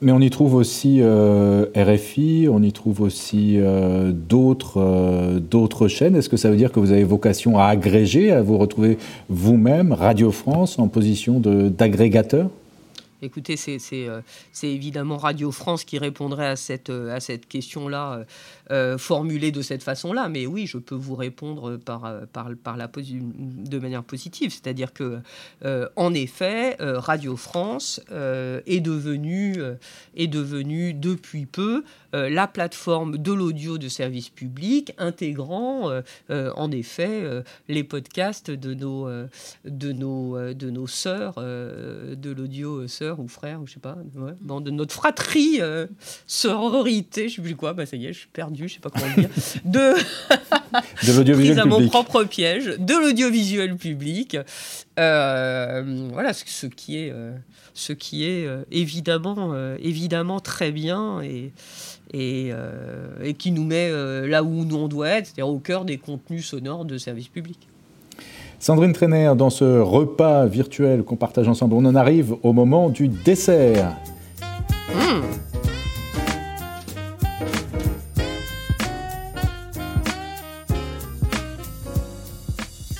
Mais 0.00 0.12
on 0.12 0.20
y 0.20 0.28
trouve 0.28 0.54
aussi 0.54 0.98
euh, 1.00 1.66
RFI, 1.76 2.48
on 2.50 2.62
y 2.62 2.72
trouve 2.72 3.00
aussi 3.00 3.54
euh, 3.58 4.12
d'autres, 4.12 4.80
euh, 4.80 5.38
d'autres 5.38 5.88
chaînes. 5.88 6.16
Est-ce 6.16 6.28
que 6.28 6.36
ça 6.36 6.50
veut 6.50 6.56
dire 6.56 6.72
que 6.72 6.80
vous 6.80 6.92
avez 6.92 7.04
vocation 7.04 7.58
à 7.58 7.66
agréger, 7.66 8.32
à 8.32 8.42
vous 8.42 8.58
retrouver 8.58 8.98
vous-même, 9.28 9.92
Radio 9.92 10.30
France, 10.30 10.78
en 10.78 10.88
position 10.88 11.40
d'agrégateur? 11.40 12.50
Écoutez, 13.22 13.56
c'est 13.56 14.10
évidemment 14.62 15.16
Radio 15.16 15.50
France 15.50 15.84
qui 15.84 15.98
répondrait 15.98 16.48
à 16.48 16.56
cette, 16.56 16.92
cette 17.20 17.48
question-là 17.48 18.24
euh, 18.70 18.96
formulé 18.96 19.52
de 19.52 19.60
cette 19.60 19.82
façon-là. 19.82 20.30
Mais 20.30 20.46
oui, 20.46 20.66
je 20.66 20.78
peux 20.78 20.94
vous 20.94 21.16
répondre 21.16 21.78
euh, 21.86 22.26
de 23.28 23.78
manière 23.78 24.02
positive. 24.02 24.50
C'est-à-dire 24.50 24.94
que, 24.94 25.18
euh, 25.66 25.86
en 25.96 26.14
effet, 26.14 26.76
Radio 26.80 27.36
France 27.36 28.00
est 28.10 28.80
devenue 28.80 29.56
est 30.16 30.26
devenu 30.26 30.94
depuis 30.94 31.46
peu 31.46 31.84
la 32.12 32.46
plateforme 32.46 33.18
de 33.18 33.32
l'audio 33.32 33.76
de 33.76 33.88
service 33.88 34.28
public, 34.28 34.92
intégrant 34.98 35.90
en 36.30 36.70
effet 36.70 37.42
les 37.68 37.84
podcasts 37.84 38.50
de 38.50 38.74
nos, 38.74 39.08
de 39.64 39.92
de 40.52 40.86
sœurs, 40.86 41.34
de 41.36 42.30
l'audio 42.30 42.86
sœurs 42.88 43.13
ou 43.20 43.28
frères, 43.28 43.60
ou 43.60 43.66
je 43.66 43.74
sais 43.74 43.80
pas, 43.80 43.96
dans 44.40 44.60
de 44.60 44.70
notre 44.70 44.94
fratrie, 44.94 45.60
sororité, 46.26 47.28
je 47.28 47.36
sais 47.36 47.42
plus 47.42 47.56
quoi, 47.56 47.72
bah 47.72 47.86
ça 47.86 47.96
y 47.96 48.06
est, 48.06 48.12
je 48.12 48.20
suis 48.20 48.28
perdu, 48.28 48.68
je 48.68 48.74
sais 48.74 48.80
pas 48.80 48.90
comment 48.90 49.06
le 49.16 49.22
dire, 49.22 49.30
de, 49.64 49.94
de 51.06 51.16
l'audiovisuel 51.16 51.60
à 51.60 51.64
mon 51.64 51.86
propre 51.88 52.24
piège, 52.24 52.76
de 52.78 52.94
l'audiovisuel 52.94 53.76
public. 53.76 54.36
voilà, 54.96 56.32
ce, 56.32 56.66
qui 56.66 56.98
est, 56.98 57.12
ce 57.74 57.92
qui 57.92 58.24
est 58.24 58.48
évidemment, 58.70 59.54
évidemment 59.76 60.40
très 60.40 60.72
bien 60.72 61.20
et, 61.22 61.52
et, 62.12 62.50
et 63.22 63.34
qui 63.34 63.50
nous 63.52 63.64
met 63.64 63.90
là 64.26 64.42
où 64.42 64.64
nous 64.64 64.76
on 64.76 64.88
doit 64.88 65.08
être, 65.08 65.26
c'est-à-dire 65.26 65.48
au 65.48 65.58
cœur 65.58 65.84
des 65.84 65.98
contenus 65.98 66.46
sonores 66.46 66.84
de 66.84 66.98
service 66.98 67.28
public. 67.28 67.68
Sandrine 68.64 68.94
Trainer, 68.94 69.32
dans 69.36 69.50
ce 69.50 69.78
repas 69.78 70.46
virtuel 70.46 71.02
qu'on 71.02 71.16
partage 71.16 71.48
ensemble, 71.48 71.74
on 71.74 71.84
en 71.84 71.94
arrive 71.94 72.34
au 72.42 72.54
moment 72.54 72.88
du 72.88 73.08
dessert. 73.08 73.94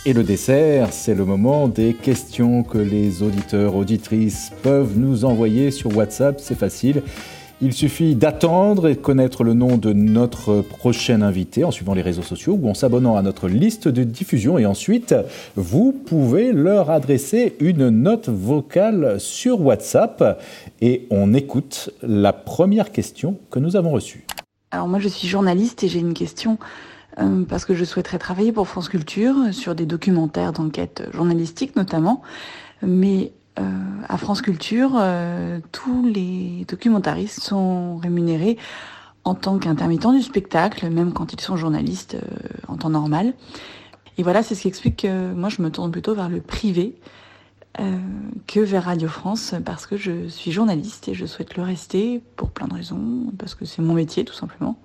Et 0.05 0.12
le 0.12 0.23
dessert, 0.23 0.93
c'est 0.93 1.15
le 1.15 1.25
moment 1.25 1.67
des 1.67 1.95
questions 1.95 2.62
que 2.62 2.77
les 2.77 3.23
auditeurs, 3.23 3.75
auditrices 3.75 4.53
peuvent 4.62 4.99
nous 4.99 5.25
envoyer 5.25 5.71
sur 5.71 5.97
WhatsApp. 5.97 6.41
C'est 6.41 6.59
facile. 6.59 7.03
Il 7.65 7.73
suffit 7.73 8.15
d'attendre 8.15 8.89
et 8.89 8.95
de 8.95 9.01
connaître 9.01 9.43
le 9.43 9.55
nom 9.55 9.79
de 9.79 9.95
notre 9.95 10.61
prochain 10.61 11.23
invité 11.23 11.65
en 11.65 11.71
suivant 11.71 11.95
les 11.95 12.03
réseaux 12.03 12.21
sociaux 12.21 12.59
ou 12.61 12.69
en 12.69 12.75
s'abonnant 12.75 13.17
à 13.17 13.23
notre 13.23 13.49
liste 13.49 13.89
de 13.89 14.05
diffusion. 14.05 14.59
Et 14.59 14.67
ensuite, 14.67 15.15
vous 15.57 15.93
pouvez 15.93 16.53
leur 16.53 16.91
adresser 16.91 17.57
une 17.61 17.89
note 17.89 18.29
vocale 18.29 19.19
sur 19.19 19.62
WhatsApp. 19.62 20.43
Et 20.83 21.07
on 21.09 21.33
écoute 21.33 21.89
la 22.03 22.35
première 22.35 22.93
question 22.93 23.39
que 23.51 23.59
nous 23.59 23.77
avons 23.77 23.93
reçue. 23.93 24.27
Alors 24.71 24.87
moi, 24.87 24.99
je 24.99 25.09
suis 25.09 25.27
journaliste 25.27 25.83
et 25.85 25.89
j'ai 25.89 26.01
une 26.01 26.12
question 26.12 26.59
euh, 27.19 27.45
parce 27.49 27.65
que 27.65 27.73
je 27.73 27.87
souhaiterais 27.87 28.19
travailler 28.19 28.53
pour 28.53 28.69
France 28.69 28.91
Culture 28.91 29.37
sur 29.53 29.75
des 29.75 29.87
documentaires 29.87 30.53
d'enquête 30.53 31.05
journalistique 31.15 31.77
notamment. 31.77 32.21
Mais 32.83 33.33
euh, 33.59 33.62
à 34.09 34.18
France 34.18 34.42
Culture, 34.42 34.92
euh, 34.96 35.61
tous 35.70 36.05
les 36.05 36.64
documentaristes 36.68 37.40
sont 37.40 37.98
rémunérés 37.98 38.59
en 39.22 39.34
tant 39.34 39.59
qu'intermittents 39.59 40.12
du 40.12 40.22
spectacle, 40.22 40.90
même 40.90 41.12
quand 41.12 41.32
ils 41.32 41.40
sont 41.40 41.57
journalistes 41.57 42.16
euh, 42.16 42.48
en 42.68 42.76
temps 42.76 42.90
normal. 42.90 43.34
Et 44.18 44.22
voilà, 44.22 44.42
c'est 44.42 44.55
ce 44.55 44.62
qui 44.62 44.68
explique 44.68 45.02
que 45.02 45.32
moi, 45.32 45.48
je 45.48 45.62
me 45.62 45.70
tourne 45.70 45.90
plutôt 45.90 46.14
vers 46.14 46.28
le 46.28 46.40
privé 46.40 46.96
que 48.46 48.61
vers 48.61 48.84
Radio 48.84 49.09
France, 49.09 49.52
parce 49.64 49.84
que 49.84 49.96
je 49.96 50.28
suis 50.28 50.52
journaliste 50.52 51.09
et 51.09 51.14
je 51.14 51.26
souhaite 51.26 51.57
le 51.57 51.64
rester 51.64 52.22
pour 52.36 52.50
plein 52.50 52.68
de 52.68 52.74
raisons, 52.74 53.32
parce 53.36 53.57
que 53.57 53.64
c'est 53.64 53.82
mon 53.82 53.94
métier 53.94 54.24
tout 54.24 54.32
simplement, 54.32 54.78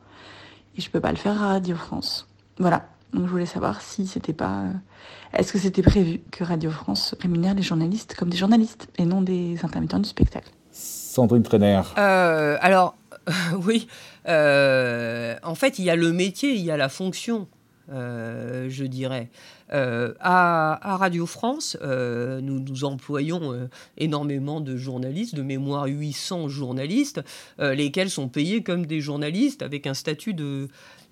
et 0.76 0.82
je 0.82 0.90
peux 0.90 1.00
pas 1.00 1.12
le 1.12 1.18
faire 1.18 1.40
à 1.40 1.50
Radio 1.50 1.76
France. 1.76 2.28
Voilà. 2.58 2.90
Donc 3.14 3.26
je 3.26 3.32
voulais 3.32 3.46
savoir 3.46 3.82
si 3.82 4.06
c'était 4.08 4.34
pas. 4.34 4.64
Euh, 4.64 5.38
est-ce 5.38 5.52
que 5.52 5.60
c'était 5.60 5.82
prévu 5.82 6.22
que 6.32 6.44
Radio 6.44 6.70
France 6.70 7.16
rémunère 7.20 7.56
les 7.56 7.62
journalistes 7.62 8.16
comme 8.16 8.30
des 8.30 8.38
journalistes 8.38 8.88
et 8.98 9.06
non 9.06 9.22
des 9.22 9.58
intermittents 9.64 10.00
du 10.00 10.10
spectacle? 10.10 10.52
Sandrine 10.72 11.44
Trainer. 11.44 11.82
Euh, 11.98 12.58
alors, 12.62 12.96
oui. 13.66 13.88
Euh, 14.28 15.36
en 15.44 15.56
fait, 15.56 15.80
il 15.80 15.86
y 15.86 15.90
a 15.90 15.96
le 15.96 16.12
métier, 16.12 16.54
il 16.54 16.64
y 16.64 16.70
a 16.70 16.78
la 16.78 16.90
fonction, 16.90 17.48
je 17.90 18.84
dirais. 18.84 19.30
À, 19.72 20.14
à, 20.22 20.98
Radio 20.98 21.26
France, 21.26 21.78
nous, 21.82 22.60
nous 22.60 22.84
employons 22.84 23.70
énormément 23.98 24.62
de 24.62 24.78
journalistes, 24.78 25.34
de 25.34 25.42
mémoire 25.42 25.86
800 25.86 26.50
journalistes, 26.50 27.22
lesquels 27.58 28.12
sont 28.12 28.30
payés 28.30 28.62
comme 28.62 28.86
des 28.86 29.02
journalistes 29.02 29.64
avec 29.64 29.88
un 29.88 29.96
statut 29.96 30.36
de, 30.36 30.70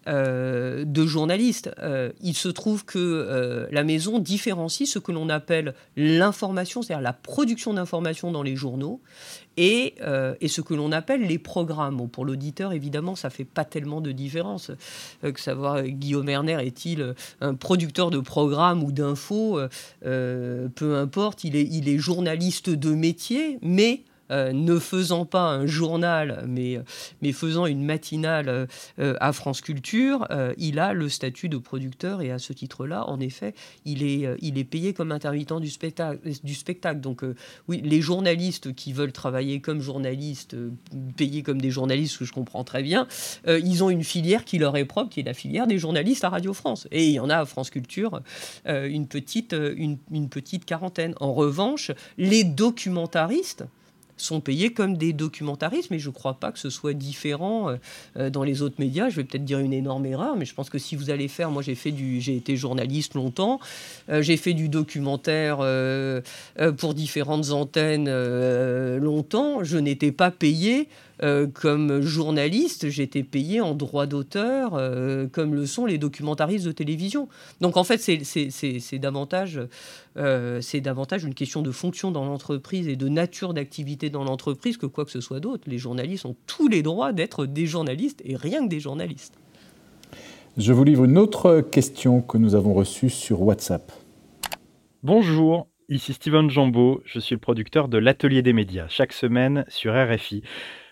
euh, 0.08 0.86
de 0.86 1.06
journalistes. 1.06 1.70
Euh, 1.80 2.12
il 2.22 2.34
se 2.34 2.48
trouve 2.48 2.86
que 2.86 2.98
euh, 2.98 3.68
la 3.72 3.84
maison 3.84 4.20
différencie 4.20 4.90
ce 4.90 5.00
que 5.00 5.12
l'on 5.12 5.28
appelle 5.28 5.74
l'information, 5.98 6.82
c'est-à-dire 6.82 7.04
la 7.04 7.14
production 7.14 7.74
d'informations 7.74 8.32
dans 8.32 8.44
les 8.44 8.56
journaux, 8.56 9.02
et, 9.58 9.96
ce 10.00 10.62
que 10.62 10.74
l'on 10.76 10.92
appelle 10.92 11.26
les 11.26 11.40
programmes. 11.40 12.08
pour 12.10 12.26
l'auditeur, 12.26 12.74
évidemment, 12.74 13.16
ça 13.16 13.30
fait 13.30 13.44
pas 13.44 13.66
tellement 13.66 14.02
de 14.02 14.12
différence. 14.12 14.72
que 15.22 15.42
savoir 15.42 15.84
Guillaume 15.84 16.30
Erner 16.30 16.66
est-il 16.66 17.16
un 17.42 17.56
producteur 17.56 18.12
de 18.12 18.20
programmes 18.20 18.84
ou 18.84 18.92
d'infos, 18.92 19.60
peu 20.02 20.96
importe, 20.96 21.44
il 21.44 21.90
est 21.90 21.98
journaliste 21.98 22.70
de 22.70 22.92
métier, 22.92 23.58
mais 23.62 24.04
euh, 24.32 24.52
ne 24.52 24.78
faisant 24.80 25.26
pas 25.26 25.50
un 25.50 25.66
journal, 25.66 26.44
mais, 26.48 26.80
mais 27.22 27.32
faisant 27.32 27.66
une 27.66 27.84
matinale 27.84 28.68
euh, 29.00 29.16
à 29.20 29.32
France 29.32 29.62
Culture, 29.62 30.28
euh, 30.32 30.54
il 30.58 30.80
a 30.80 30.94
le 30.94 31.08
statut 31.10 31.50
de 31.50 31.58
producteur 31.58 32.22
et 32.22 32.32
à 32.32 32.40
ce 32.40 32.54
titre-là, 32.54 33.08
en 33.08 33.20
effet, 33.20 33.54
il 33.86 34.04
est, 34.04 34.28
il 34.42 34.58
est 34.58 34.64
payé 34.64 34.94
comme 34.94 35.12
intermittent 35.12 35.54
du 35.60 35.70
spectacle. 35.70 37.00
Donc 37.00 37.24
oui, 37.68 37.82
les 37.84 38.02
journalistes 38.02 38.74
qui 38.74 38.92
veulent 38.94 39.12
travailler 39.12 39.62
comme 39.62 39.82
journalistes, 39.82 40.56
payés 41.16 41.44
comme 41.44 41.62
des 41.62 41.72
journalistes, 41.72 42.18
que 42.18 42.26
je 42.26 42.34
comprends 42.34 42.64
très 42.64 42.84
bien, 42.84 43.08
ils 43.48 43.84
ont 43.84 43.90
une 43.90 44.04
filière 44.04 44.44
qui 44.44 44.58
leur 44.58 44.76
est 44.78 44.86
propre, 44.86 45.10
qui 45.10 45.22
est 45.22 45.24
la 45.24 45.34
filière 45.34 45.68
des 45.68 45.78
journalistes 45.78 46.24
à 46.24 46.30
Radio 46.30 46.54
France. 46.54 46.88
Et 46.92 47.08
il 47.08 47.14
y 47.14 47.20
en 47.20 47.30
a 47.30 47.38
à 47.38 47.46
France 47.46 47.70
Culture 47.70 48.22
une, 48.66 49.08
petite, 49.08 49.54
une, 49.54 49.98
une 50.12 50.30
petite 50.30 50.66
quarantaine. 50.66 51.14
En 51.20 51.34
revanche, 51.34 51.92
les 52.18 52.44
documentaristes, 52.44 53.66
sont 54.18 54.42
payés 54.42 54.74
comme 54.74 54.98
des 54.98 55.14
documentaristes, 55.14 55.92
mais 55.92 56.00
je 56.00 56.10
ne 56.10 56.14
crois 56.14 56.36
pas 56.36 56.52
que 56.52 56.60
ce 56.60 56.70
soit 56.70 56.94
différent 56.94 57.70
euh, 57.70 57.76
euh, 58.18 58.30
dans 58.30 58.44
les 58.44 58.62
autres 58.62 58.76
médias. 58.80 59.10
Je 59.10 59.18
vais 59.18 59.24
peut-être 59.24 59.46
dire 59.46 59.60
une 59.60 59.74
énorme 59.74 60.06
erreur, 60.06 60.36
mais 60.36 60.46
je 60.46 60.54
pense 60.54 60.70
que 60.70 60.78
si 60.78 60.96
vous 60.96 61.10
allez 61.10 61.28
faire, 61.28 61.52
moi 61.52 61.62
j'ai 61.62 61.76
fait 61.76 61.92
du, 61.92 62.20
j'ai 62.20 62.36
été 62.36 62.56
journaliste 62.56 63.14
longtemps, 63.14 63.60
euh, 64.10 64.22
j'ai 64.22 64.38
fait 64.38 64.54
du 64.54 64.70
documentaire 64.70 65.58
pour 66.78 66.94
différentes 66.94 67.52
antennes 67.52 68.10
longtemps, 68.98 69.64
je 69.64 69.78
n'étais 69.78 70.12
pas 70.12 70.32
payé 70.32 70.88
euh, 71.24 71.48
comme 71.48 72.02
journaliste, 72.02 72.90
j'étais 72.90 73.24
payé 73.24 73.62
en 73.62 73.74
droit 73.74 74.06
d'auteur, 74.06 74.76
euh, 74.76 75.28
comme 75.28 75.56
le 75.56 75.66
sont 75.66 75.86
les 75.86 75.98
documentaristes 75.98 76.66
de 76.66 76.72
télévision. 76.72 77.28
Donc 77.62 77.78
en 77.78 77.84
fait, 77.84 77.98
c'est 78.00 79.00
davantage, 79.00 79.60
euh, 80.18 80.62
davantage 80.82 81.24
une 81.24 81.34
question 81.34 81.62
de 81.62 81.72
fonction 81.72 82.12
dans 82.12 82.26
l'entreprise 82.26 82.88
et 82.88 82.96
de 82.96 83.10
nature 83.10 83.54
d'activité 83.54 84.10
dans 84.10 84.24
l'entreprise 84.24 84.78
que 84.78 84.86
quoi 84.86 85.06
que 85.06 85.12
ce 85.12 85.22
soit 85.22 85.40
d'autre. 85.40 85.64
Les 85.68 85.78
journalistes 85.78 86.26
ont 86.26 86.36
tous 86.46 86.68
les 86.68 86.84
droits 86.84 87.14
d'être 87.14 87.46
des 87.46 87.66
journalistes 87.66 88.22
et 88.24 88.36
rien 88.36 88.64
que 88.64 88.70
des 88.70 88.80
journalistes. 88.80 89.34
Je 90.58 90.74
vous 90.74 90.84
livre 90.84 91.06
une 91.06 91.18
autre 91.18 91.62
question 91.62 92.22
que 92.22 92.38
nous 92.38 92.56
avons 92.56 92.74
reçue 92.74 93.10
sur 93.10 93.42
WhatsApp. 93.42 93.92
Bonjour, 95.04 95.68
ici 95.88 96.14
Steven 96.14 96.50
Jambeau, 96.50 97.02
je 97.06 97.20
suis 97.20 97.36
le 97.36 97.40
producteur 97.40 97.88
de 97.88 98.00
l'Atelier 98.00 98.42
des 98.42 98.54
médias, 98.54 98.88
chaque 98.88 99.14
semaine 99.14 99.66
sur 99.68 99.94
RFI. 99.94 100.42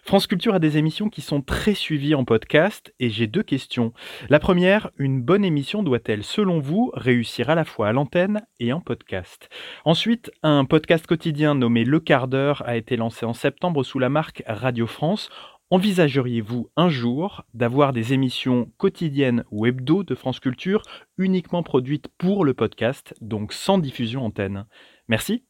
France 0.05 0.27
Culture 0.27 0.53
a 0.53 0.59
des 0.59 0.77
émissions 0.77 1.09
qui 1.09 1.21
sont 1.21 1.41
très 1.41 1.73
suivies 1.73 2.13
en 2.13 2.25
podcast 2.25 2.93
et 2.99 3.09
j'ai 3.09 3.25
deux 3.25 3.41
questions. 3.41 3.91
La 4.29 4.37
première, 4.37 4.91
une 4.97 5.19
bonne 5.19 5.43
émission 5.43 5.81
doit-elle, 5.81 6.23
selon 6.23 6.59
vous, 6.59 6.91
réussir 6.93 7.49
à 7.49 7.55
la 7.55 7.65
fois 7.65 7.87
à 7.87 7.91
l'antenne 7.91 8.45
et 8.59 8.71
en 8.71 8.81
podcast? 8.81 9.49
Ensuite, 9.83 10.31
un 10.43 10.63
podcast 10.65 11.07
quotidien 11.07 11.55
nommé 11.55 11.83
Le 11.83 11.99
Quart 11.99 12.27
d'heure 12.27 12.61
a 12.67 12.77
été 12.77 12.97
lancé 12.97 13.25
en 13.25 13.33
septembre 13.33 13.83
sous 13.83 13.97
la 13.97 14.09
marque 14.09 14.43
Radio 14.45 14.85
France. 14.85 15.31
Envisageriez-vous 15.71 16.69
un 16.75 16.89
jour 16.89 17.43
d'avoir 17.55 17.91
des 17.91 18.13
émissions 18.13 18.71
quotidiennes 18.77 19.43
ou 19.49 19.65
hebdo 19.65 20.03
de 20.03 20.13
France 20.13 20.39
Culture 20.39 20.83
uniquement 21.17 21.63
produites 21.63 22.09
pour 22.19 22.45
le 22.45 22.53
podcast, 22.53 23.15
donc 23.21 23.53
sans 23.53 23.79
diffusion 23.79 24.23
antenne? 24.23 24.67
Merci. 25.07 25.45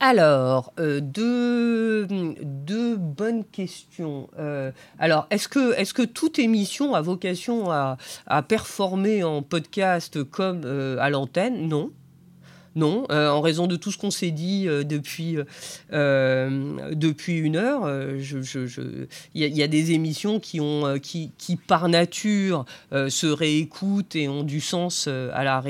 Alors, 0.00 0.72
euh, 0.78 1.00
deux, 1.00 2.06
bonnes 2.96 3.44
questions. 3.44 4.28
Euh, 4.38 4.70
alors, 4.98 5.26
est-ce 5.30 5.48
que, 5.48 5.74
est 5.76 5.92
que 5.92 6.02
toute 6.02 6.38
émission 6.38 6.94
a 6.94 7.00
vocation 7.00 7.70
à, 7.72 7.96
performer 8.46 9.24
en 9.24 9.42
podcast 9.42 10.22
comme 10.22 10.62
euh, 10.64 10.98
à 11.00 11.10
l'antenne? 11.10 11.68
Non. 11.68 11.90
Non, 12.76 13.10
en 13.10 13.40
raison 13.40 13.66
de 13.66 13.74
tout 13.74 13.90
ce 13.90 13.98
qu'on 13.98 14.12
s'est 14.12 14.30
dit 14.30 14.66
depuis, 14.66 15.36
depuis 15.90 17.36
une 17.38 17.56
heure, 17.56 17.90
il 19.34 19.42
y, 19.42 19.62
a 19.62 19.66
des 19.66 19.90
émissions 19.90 20.38
qui, 20.38 20.60
ont, 20.60 20.96
qui, 21.00 21.32
qui 21.38 21.56
par 21.56 21.88
nature 21.88 22.66
se 22.92 23.26
réécoutent 23.26 24.14
et 24.14 24.28
ont 24.28 24.44
du 24.44 24.60
sens 24.60 25.08
à, 25.08 25.42
la 25.42 25.60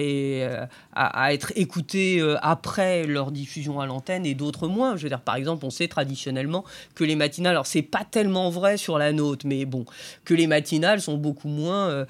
à, 0.98 1.32
être 1.32 1.52
écoutées 1.54 2.20
après 2.42 3.06
leur 3.06 3.30
diffusion 3.30 3.80
à 3.80 3.86
l'antenne 3.86 4.26
et 4.26 4.34
d'autres 4.34 4.66
moins. 4.66 4.96
Je 4.96 5.04
veux 5.04 5.08
dire, 5.08 5.20
par 5.20 5.36
exemple, 5.36 5.64
on 5.64 5.70
sait 5.70 5.86
traditionnellement 5.88 6.64
que 6.94 7.04
les 7.04 7.14
matinales, 7.14 7.52
alors 7.52 7.66
c'est 7.66 7.82
pas 7.82 8.04
tellement 8.04 8.50
vrai 8.50 8.76
sur 8.76 8.98
la 8.98 9.12
nôtre, 9.12 9.46
mais 9.46 9.64
bon, 9.64 9.84
que 10.24 10.34
les 10.34 10.46
matinales 10.46 11.00
sont 11.00 11.16
beaucoup 11.16 11.48
moins 11.48 12.04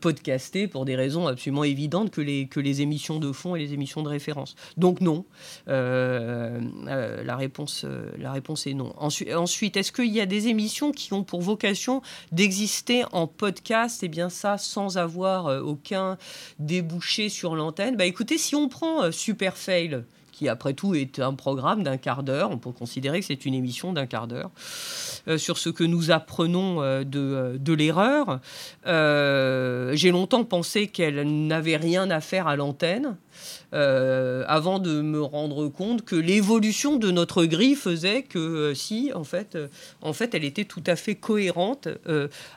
podcastées 0.00 0.68
pour 0.68 0.84
des 0.84 0.96
raisons 0.96 1.26
absolument 1.26 1.64
évidentes 1.64 2.10
que 2.10 2.20
les, 2.20 2.48
que 2.48 2.60
les 2.60 2.80
émissions 2.80 3.18
de 3.18 3.32
fond 3.32 3.56
et 3.56 3.58
les 3.58 3.74
émissions 3.74 4.02
de 4.02 4.08
référence. 4.08 4.54
Donc 4.76 5.00
non. 5.00 5.24
la, 5.66 7.36
réponse, 7.36 7.84
la 8.18 8.32
réponse 8.32 8.66
est 8.66 8.74
non. 8.74 8.94
Ensuite, 8.98 9.76
est-ce 9.76 9.92
qu'il 9.92 10.12
y 10.12 10.20
a 10.20 10.26
des 10.26 10.48
émissions 10.48 10.92
qui 10.92 11.12
ont 11.12 11.24
pour 11.24 11.42
vocation 11.42 12.00
d'exister 12.32 13.04
en 13.12 13.26
podcast? 13.26 14.02
Et 14.02 14.06
eh 14.06 14.08
bien 14.08 14.30
ça, 14.30 14.56
sans 14.58 14.96
avoir 14.96 15.46
aucun 15.64 16.16
débouché 16.58 17.28
sur 17.28 17.56
l'antenne. 17.56 17.96
Bah 17.96 18.06
écoutez, 18.06 18.29
si 18.38 18.54
on 18.54 18.68
prend 18.68 19.10
Super 19.12 19.56
Fail, 19.56 20.04
qui 20.40 20.48
après 20.48 20.72
tout 20.72 20.94
est 20.94 21.18
un 21.18 21.34
programme 21.34 21.82
d'un 21.82 21.98
quart 21.98 22.22
d'heure. 22.22 22.50
On 22.50 22.56
peut 22.56 22.72
considérer 22.72 23.20
que 23.20 23.26
c'est 23.26 23.44
une 23.44 23.52
émission 23.52 23.92
d'un 23.92 24.06
quart 24.06 24.26
d'heure 24.26 24.50
euh, 25.28 25.36
sur 25.36 25.58
ce 25.58 25.68
que 25.68 25.84
nous 25.84 26.10
apprenons 26.10 26.80
euh, 26.80 27.04
euh, 27.14 27.58
de 27.58 27.72
l'erreur. 27.74 28.40
J'ai 28.86 30.10
longtemps 30.10 30.44
pensé 30.44 30.86
qu'elle 30.86 31.46
n'avait 31.46 31.76
rien 31.76 32.10
à 32.10 32.22
faire 32.22 32.46
à 32.46 32.56
l'antenne. 32.56 33.16
Euh, 33.72 34.44
avant 34.48 34.78
de 34.78 35.00
me 35.00 35.22
rendre 35.22 35.68
compte 35.68 36.04
que 36.04 36.16
l'évolution 36.16 36.96
de 36.96 37.10
notre 37.10 37.44
grille 37.44 37.76
faisait 37.76 38.22
que 38.22 38.38
euh, 38.38 38.74
si, 38.74 39.12
en 39.14 39.22
fait, 39.22 39.54
euh, 39.54 39.68
en 40.02 40.12
fait, 40.12 40.34
elle 40.34 40.44
était 40.44 40.64
tout 40.64 40.82
à 40.86 40.96
fait 40.96 41.14
cohérente 41.14 41.88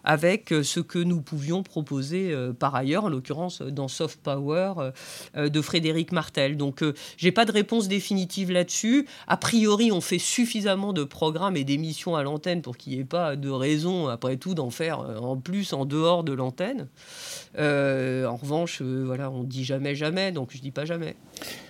avec 0.03 0.53
ce 0.63 0.79
que 0.79 0.99
nous 0.99 1.21
pouvions 1.21 1.63
proposer 1.63 2.35
par 2.59 2.75
ailleurs, 2.75 3.05
en 3.05 3.09
l'occurrence 3.09 3.61
dans 3.61 3.87
Soft 3.87 4.19
Power 4.21 4.91
de 5.35 5.61
Frédéric 5.61 6.11
Martel. 6.11 6.57
Donc, 6.57 6.83
j'ai 7.17 7.31
pas 7.31 7.45
de 7.45 7.51
réponse 7.51 7.87
définitive 7.87 8.51
là-dessus. 8.51 9.07
A 9.27 9.37
priori, 9.37 9.91
on 9.91 10.01
fait 10.01 10.19
suffisamment 10.19 10.93
de 10.93 11.03
programmes 11.03 11.57
et 11.57 11.63
d'émissions 11.63 12.15
à 12.15 12.23
l'antenne 12.23 12.61
pour 12.61 12.77
qu'il 12.77 12.93
n'y 12.93 12.99
ait 12.99 13.05
pas 13.05 13.35
de 13.35 13.49
raison, 13.49 14.07
après 14.07 14.37
tout, 14.37 14.53
d'en 14.53 14.69
faire 14.69 14.99
en 14.99 15.37
plus 15.37 15.73
en 15.73 15.85
dehors 15.85 16.23
de 16.23 16.33
l'antenne. 16.33 16.87
en 17.57 18.35
revanche, 18.35 18.81
voilà, 18.81 19.29
on 19.29 19.43
dit 19.43 19.63
jamais 19.63 19.95
jamais, 19.95 20.31
donc 20.31 20.51
je 20.53 20.59
dis 20.59 20.71
pas 20.73 20.85
jamais. 20.85 21.15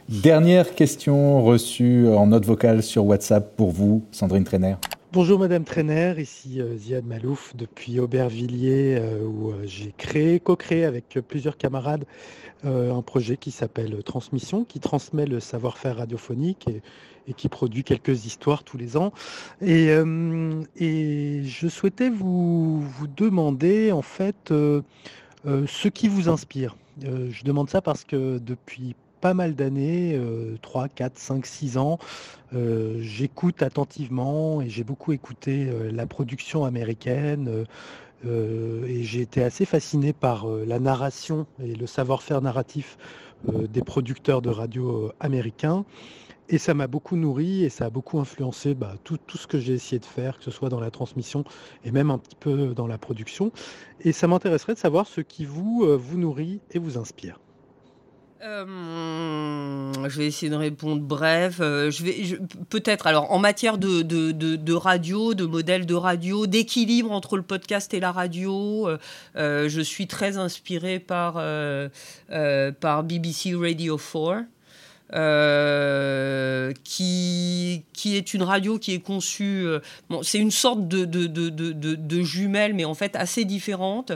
Dernière 0.09 0.75
question 0.75 1.43
reçue 1.43 2.07
en 2.07 2.27
note 2.27 2.45
vocale 2.45 2.81
sur 2.81 3.05
WhatsApp 3.05 3.55
pour 3.55 3.71
vous, 3.71 4.03
Sandrine 4.11 4.43
Trainer. 4.43 4.75
Bonjour 5.11 5.37
Madame 5.37 5.63
Trainer, 5.63 6.15
ici 6.17 6.59
euh, 6.59 6.75
Ziad 6.75 7.05
Malouf 7.05 7.55
depuis 7.55 7.99
Aubervilliers 7.99 8.97
euh, 8.97 9.23
où 9.23 9.51
euh, 9.51 9.61
j'ai 9.65 9.93
créé, 9.95 10.39
co-créé 10.39 10.85
avec 10.85 11.19
plusieurs 11.27 11.57
camarades 11.57 12.05
un 12.65 13.01
projet 13.01 13.35
qui 13.35 13.51
s'appelle 13.51 14.01
Transmission, 14.03 14.63
qui 14.63 14.79
transmet 14.79 15.25
le 15.25 15.41
savoir-faire 15.41 15.97
radiophonique 15.97 16.69
et, 17.27 17.33
qui 17.33 17.49
produit 17.49 17.83
quelques 17.83 18.25
histoires 18.25 18.63
tous 18.63 18.77
les 18.77 18.95
ans. 18.95 19.11
Et, 19.61 19.89
et 20.77 21.41
je 21.43 21.67
souhaitais 21.67 22.09
vous, 22.09 22.79
vous, 22.79 23.07
demander 23.07 23.91
en 23.91 24.01
fait 24.01 24.53
ce 25.43 25.87
qui 25.89 26.07
vous 26.07 26.29
inspire. 26.29 26.77
Je 27.01 27.43
demande 27.43 27.69
ça 27.69 27.81
parce 27.81 28.03
que 28.03 28.37
depuis 28.37 28.95
pas 29.21 29.33
mal 29.33 29.55
d'années, 29.55 30.19
3, 30.61 30.89
4, 30.89 31.17
5, 31.17 31.45
6 31.45 31.77
ans. 31.77 31.97
Euh, 32.55 32.97
j'écoute 33.01 33.63
attentivement 33.63 34.61
et 34.61 34.69
j'ai 34.69 34.83
beaucoup 34.83 35.11
écouté 35.11 35.67
euh, 35.69 35.91
la 35.91 36.05
production 36.05 36.65
américaine. 36.65 37.65
Euh, 38.25 38.85
et 38.85 39.03
j'ai 39.03 39.21
été 39.21 39.43
assez 39.43 39.65
fasciné 39.65 40.13
par 40.13 40.47
la 40.47 40.79
narration 40.79 41.45
et 41.61 41.75
le 41.75 41.87
savoir-faire 41.87 42.41
narratif 42.41 42.97
des 43.51 43.81
producteurs 43.81 44.41
de 44.41 44.49
radio 44.49 45.11
américains. 45.19 45.83
Et 46.49 46.57
ça 46.57 46.73
m'a 46.73 46.87
beaucoup 46.87 47.15
nourri 47.15 47.63
et 47.63 47.69
ça 47.69 47.85
a 47.85 47.89
beaucoup 47.89 48.19
influencé 48.19 48.73
bah, 48.73 48.95
tout, 49.03 49.17
tout, 49.17 49.37
ce 49.37 49.47
que 49.47 49.59
j'ai 49.59 49.73
essayé 49.73 49.99
de 49.99 50.05
faire, 50.05 50.37
que 50.37 50.43
ce 50.43 50.51
soit 50.51 50.69
dans 50.69 50.79
la 50.79 50.91
transmission 50.91 51.45
et 51.85 51.91
même 51.91 52.11
un 52.11 52.17
petit 52.17 52.35
peu 52.35 52.73
dans 52.73 52.87
la 52.87 52.97
production. 52.97 53.51
Et 54.01 54.11
ça 54.11 54.27
m'intéresserait 54.27 54.73
de 54.73 54.79
savoir 54.79 55.07
ce 55.07 55.21
qui 55.21 55.45
vous, 55.45 55.85
vous 55.97 56.17
nourrit 56.17 56.59
et 56.71 56.79
vous 56.79 56.97
inspire. 56.97 57.39
Euh, 58.43 59.93
je 60.09 60.17
vais 60.17 60.27
essayer 60.27 60.49
de 60.49 60.55
répondre 60.55 61.01
bref. 61.01 61.59
Euh, 61.61 61.89
je 61.91 62.03
vais 62.03 62.37
peut-être 62.69 63.07
alors 63.07 63.31
en 63.31 63.39
matière 63.39 63.77
de, 63.77 64.01
de, 64.01 64.31
de, 64.31 64.73
radio, 64.73 65.33
de 65.33 65.45
modèle 65.45 65.85
de 65.85 65.95
radio, 65.95 66.45
d'équilibre 66.45 67.11
entre 67.11 67.37
le 67.37 67.43
podcast 67.43 67.93
et 67.93 68.01
la 68.01 68.11
radio. 68.11 68.89
Euh, 69.35 69.69
je 69.69 69.81
suis 69.81 70.07
très 70.07 70.37
inspiré 70.37 70.99
par 70.99 71.35
par 72.79 73.03
BBC 73.03 73.55
Radio 73.55 73.97
4. 73.97 74.43
Euh, 75.13 76.73
qui, 76.83 77.83
qui 77.93 78.15
est 78.15 78.33
une 78.33 78.41
radio 78.41 78.79
qui 78.79 78.93
est 78.93 78.99
conçue. 78.99 79.63
Euh, 79.63 79.79
c'est 80.23 80.39
une 80.39 80.49
sorte 80.49 80.87
de, 80.87 81.05
de, 81.05 81.27
de, 81.27 81.49
de, 81.49 82.23
jumelle, 82.23 82.73
mais 82.73 82.85
en 82.85 82.95
fait 82.95 83.15
assez 83.15 83.45
différente, 83.45 84.11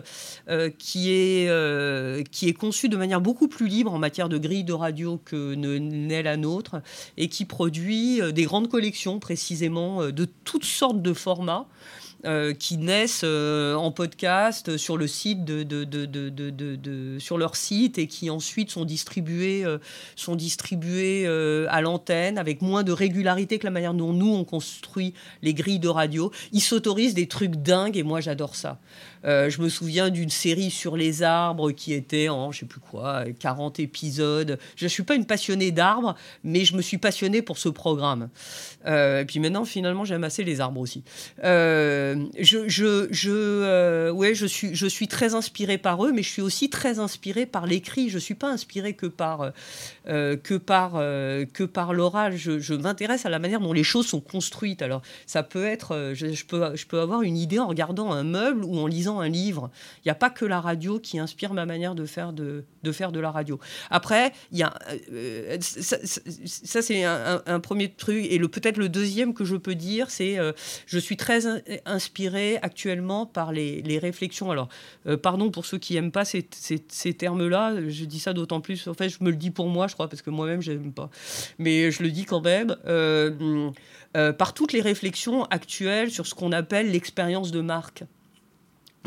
euh, 0.49 0.72
qui, 0.80 1.11
est, 1.11 2.30
qui 2.32 2.49
est 2.49 2.53
conçue 2.53 2.90
de 2.90 2.98
manière 2.98 3.22
beaucoup 3.22 3.48
plus 3.48 3.68
libre 3.68 3.94
en 3.94 3.99
matière 3.99 4.28
de 4.28 4.40
grille 4.40 4.64
de 4.64 4.74
radio 4.74 5.22
que 5.24 5.53
n'est 5.53 6.24
la 6.24 6.36
nôtre, 6.36 6.82
et 7.15 7.30
qui 7.30 7.45
produit 7.45 8.19
des 8.34 8.45
grandes 8.45 8.69
collections 8.69 9.19
précisément 9.19 10.07
de 10.07 10.26
toutes 10.45 10.65
sortes 10.65 11.02
de 11.02 11.14
formats. 11.14 11.68
Euh, 12.26 12.56
qui 12.56 12.77
naissent 12.80 13.22
euh, 13.23 13.76
en 13.76 13.91
podcast 13.91 14.76
sur 14.77 14.98
le 14.98 15.06
site 15.06 15.45
de, 15.45 17.18
sur 17.19 17.38
leur 17.38 17.56
site 17.56 17.99
et 17.99 18.07
qui 18.07 18.31
ensuite 18.31 18.72
sont 18.72 18.85
distribués, 18.85 19.64
euh, 19.64 19.77
sont 20.15 20.35
distribués 20.35 21.27
à 21.27 21.80
l'antenne 21.81 22.39
avec 22.39 22.64
moins 22.64 22.81
de 22.81 22.91
régularité 22.91 23.60
que 23.60 23.65
la 23.65 23.72
manière 23.72 23.94
dont 23.94 24.14
nous 24.14 24.34
on 24.34 24.45
construit 24.45 25.14
les 25.44 25.53
grilles 25.53 25.77
de 25.77 25.89
radio. 25.89 26.31
Ils 26.53 26.61
s'autorisent 26.61 27.14
des 27.14 27.27
trucs 27.27 27.56
dingues 27.56 27.98
et 27.98 28.03
moi 28.03 28.19
j'adore 28.19 28.56
ça. 28.56 28.80
Euh, 29.26 29.49
je 29.49 29.61
me 29.61 29.69
souviens 29.69 30.10
d'une 30.10 30.30
série 30.30 30.72
sur 30.72 30.95
les 30.95 31.23
arbres 31.23 31.72
qui 31.72 31.94
était 31.94 32.30
en, 32.30 32.52
je 32.52 32.60
sais 32.60 32.65
plus 32.65 32.80
quoi, 32.80 33.26
40 33.39 33.80
épisodes. 33.80 34.57
Je 34.76 34.88
suis 34.88 35.03
pas 35.03 35.15
une 35.15 35.26
passionnée 35.26 35.72
d'arbres, 35.72 36.15
mais 36.44 36.65
je 36.65 36.76
me 36.76 36.81
suis 36.81 36.98
passionnée 36.98 37.41
pour 37.41 37.57
ce 37.57 37.69
programme. 37.69 38.30
Euh, 38.85 39.22
et 39.22 39.26
puis 39.26 39.39
maintenant, 39.39 39.65
finalement, 39.65 40.06
j'aime 40.06 40.23
assez 40.23 40.44
les 40.44 40.61
arbres 40.61 40.80
aussi. 40.80 41.03
Euh, 41.44 42.06
je, 42.39 42.67
je, 42.67 43.07
je, 43.11 44.09
ouais, 44.11 44.35
je, 44.35 44.45
suis, 44.45 45.07
très 45.07 45.35
inspirée 45.35 45.77
par 45.77 46.05
eux, 46.05 46.11
mais 46.11 46.23
je 46.23 46.29
suis 46.29 46.41
aussi 46.41 46.69
très 46.69 46.99
inspirée 46.99 47.45
par 47.45 47.65
l'écrit. 47.65 48.09
Je 48.09 48.15
ne 48.15 48.19
suis 48.19 48.35
pas 48.35 48.49
inspirée 48.49 48.93
que 48.93 49.05
par, 49.05 49.51
que 50.05 50.57
par, 50.57 50.93
que 50.93 51.63
par 51.63 51.93
l'oral. 51.93 52.35
Je, 52.38 52.73
m'intéresse 52.73 53.25
à 53.25 53.29
la 53.29 53.39
manière 53.39 53.59
dont 53.59 53.73
les 53.73 53.84
choses 53.84 54.07
sont 54.07 54.21
construites. 54.21 54.81
Alors, 54.81 55.01
ça 55.25 55.43
peut 55.43 55.65
être, 55.65 56.13
je, 56.13 56.45
peux, 56.45 56.75
je 56.75 56.85
peux 56.85 56.99
avoir 56.99 57.21
une 57.21 57.38
idée 57.38 57.59
en 57.59 57.67
regardant 57.67 58.11
un 58.11 58.23
meuble 58.23 58.63
ou 58.63 58.77
en 58.77 58.88
lisant 58.88 59.19
un 59.19 59.29
livre. 59.29 59.69
Il 59.97 60.07
n'y 60.07 60.11
a 60.11 60.15
pas 60.15 60.29
que 60.29 60.45
la 60.45 60.61
radio 60.61 60.99
qui 60.99 61.19
inspire 61.19 61.53
ma 61.53 61.65
manière 61.65 61.95
de 61.95 62.05
faire 62.05 62.34
de, 62.34 62.65
de 62.84 62.91
faire 62.91 63.11
de 63.11 63.19
la 63.19 63.31
radio. 63.31 63.59
Après, 63.89 64.34
y 64.51 64.63
a, 64.63 64.73
euh, 65.11 65.57
ça, 65.59 66.81
c'est 66.81 67.03
un, 67.03 67.59
premier 67.59 67.91
truc. 67.91 68.25
Et 68.29 68.39
peut-être 68.39 68.77
le 68.77 68.89
deuxième 68.89 69.34
que 69.34 69.45
je 69.45 69.55
peux 69.55 69.75
dire, 69.75 70.09
c'est 70.09 70.38
euh, 70.38 70.53
je 70.85 70.99
suis 70.99 71.17
très 71.17 71.41
inspiré 71.98 72.57
actuellement 72.61 73.26
par 73.26 73.52
les, 73.52 73.99
réflexions. 73.99 74.52
Alors, 74.52 74.69
euh, 75.07 75.18
pardon 75.18 75.52
pour 75.52 75.65
ceux 75.65 75.78
qui 75.78 75.95
n'aiment 75.95 76.11
pas 76.11 76.26
ces, 76.26 76.48
ces, 76.52 77.14
termes-là, 77.14 77.76
je 77.88 78.06
dis 78.06 78.19
ça 78.19 78.34
d'autant 78.34 78.61
plus. 78.61 78.88
En 78.88 78.94
fait, 78.94 79.10
je 79.10 79.18
me 79.22 79.30
le 79.30 79.36
dis 79.36 79.52
pour 79.52 79.68
moi, 79.68 79.88
je 79.88 79.94
crois, 79.94 80.07
parce 80.07 80.22
que 80.22 80.30
moi-même, 80.30 80.61
je 80.61 80.72
n'aime 80.72 80.94
pas. 80.94 81.10
Mais 81.57 81.91
je 81.91 82.03
le 82.03 82.11
dis 82.11 82.26
quand 82.26 82.41
même. 82.41 82.76
par 84.38 84.53
toutes 84.53 84.74
les 84.74 84.82
réflexions 84.82 85.44
actuelles 85.45 86.11
sur 86.11 86.26
ce 86.26 86.34
qu'on 86.36 86.52
appelle 86.52 86.91
l'expérience 86.91 87.52
de 87.52 87.61
marque 87.61 88.03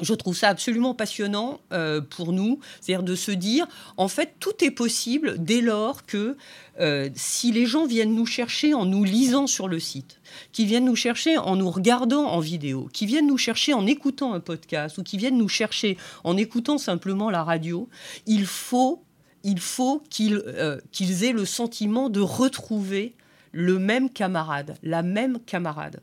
je 0.02 0.14
trouve 0.14 0.36
ça 0.36 0.48
absolument 0.48 0.94
passionnant 0.94 1.60
euh, 1.72 2.00
pour 2.00 2.32
nous, 2.32 2.60
c'est-à-dire 2.80 3.02
de 3.02 3.14
se 3.14 3.30
dire, 3.30 3.66
en 3.96 4.08
fait, 4.08 4.34
tout 4.40 4.64
est 4.64 4.70
possible 4.70 5.34
dès 5.38 5.60
lors 5.60 6.06
que 6.06 6.36
euh, 6.80 7.10
si 7.14 7.52
les 7.52 7.66
gens 7.66 7.86
viennent 7.86 8.14
nous 8.14 8.26
chercher 8.26 8.72
en 8.74 8.86
nous 8.86 9.04
lisant 9.04 9.46
sur 9.46 9.68
le 9.68 9.78
site, 9.78 10.20
qui 10.52 10.64
viennent 10.64 10.86
nous 10.86 10.96
chercher 10.96 11.36
en 11.36 11.56
nous 11.56 11.70
regardant 11.70 12.26
en 12.26 12.40
vidéo, 12.40 12.88
qui 12.92 13.06
viennent 13.06 13.26
nous 13.26 13.38
chercher 13.38 13.74
en 13.74 13.86
écoutant 13.86 14.32
un 14.32 14.40
podcast 14.40 14.98
ou 14.98 15.02
qui 15.02 15.18
viennent 15.18 15.38
nous 15.38 15.48
chercher 15.48 15.98
en 16.24 16.36
écoutant 16.36 16.78
simplement 16.78 17.30
la 17.30 17.44
radio, 17.44 17.88
il 18.26 18.46
faut, 18.46 19.02
il 19.44 19.60
faut 19.60 20.02
qu'ils 20.08 20.42
euh, 20.46 20.80
qu'ils 20.92 21.24
aient 21.24 21.32
le 21.32 21.44
sentiment 21.44 22.08
de 22.08 22.20
retrouver 22.20 23.14
le 23.52 23.78
même 23.78 24.10
camarade, 24.10 24.76
la 24.82 25.02
même 25.02 25.38
camarade. 25.40 26.00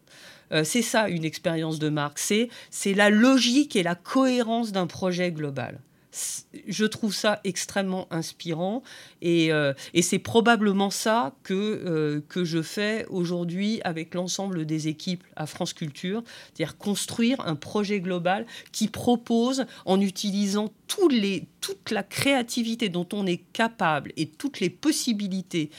Euh, 0.52 0.64
c'est 0.64 0.82
ça 0.82 1.10
une 1.10 1.26
expérience 1.26 1.80
de 1.80 1.90
marque, 1.90 2.20
c'est 2.20 2.94
la 2.94 3.10
logique 3.10 3.76
et 3.76 3.84
la 3.84 3.96
cohérence 3.96 4.72
d'un 4.72 4.88
projet 4.88 5.32
global. 5.32 5.80
Je 6.68 6.86
trouve 6.86 7.14
ça 7.14 7.42
extrêmement 7.44 8.08
inspirant 8.12 8.82
et, 9.22 9.52
euh, 9.52 9.74
c'est 10.02 10.20
probablement 10.20 10.90
ça 10.90 11.36
que, 11.44 11.54
euh, 11.54 12.22
que 12.28 12.44
je 12.44 12.62
fais 12.62 13.06
aujourd'hui 13.10 13.82
avec 13.84 14.16
l'ensemble 14.16 14.66
des 14.66 14.88
équipes 14.88 15.24
à 15.36 15.46
France 15.46 15.74
Culture, 15.74 16.24
c'est-à-dire 16.48 16.78
construire 16.78 17.40
un 17.42 17.56
projet 17.56 18.00
global 18.00 18.46
qui 18.72 18.88
propose, 18.88 19.66
en 19.86 20.02
utilisant 20.02 20.72
les, 21.12 21.46
toute 21.62 21.92
la 21.92 22.02
créativité 22.04 22.90
dont 22.90 23.08
on 23.14 23.28
est 23.28 23.44
capable 23.54 24.12
et 24.18 24.28
toutes 24.28 24.60
les 24.60 24.70
possibilités 24.70 25.70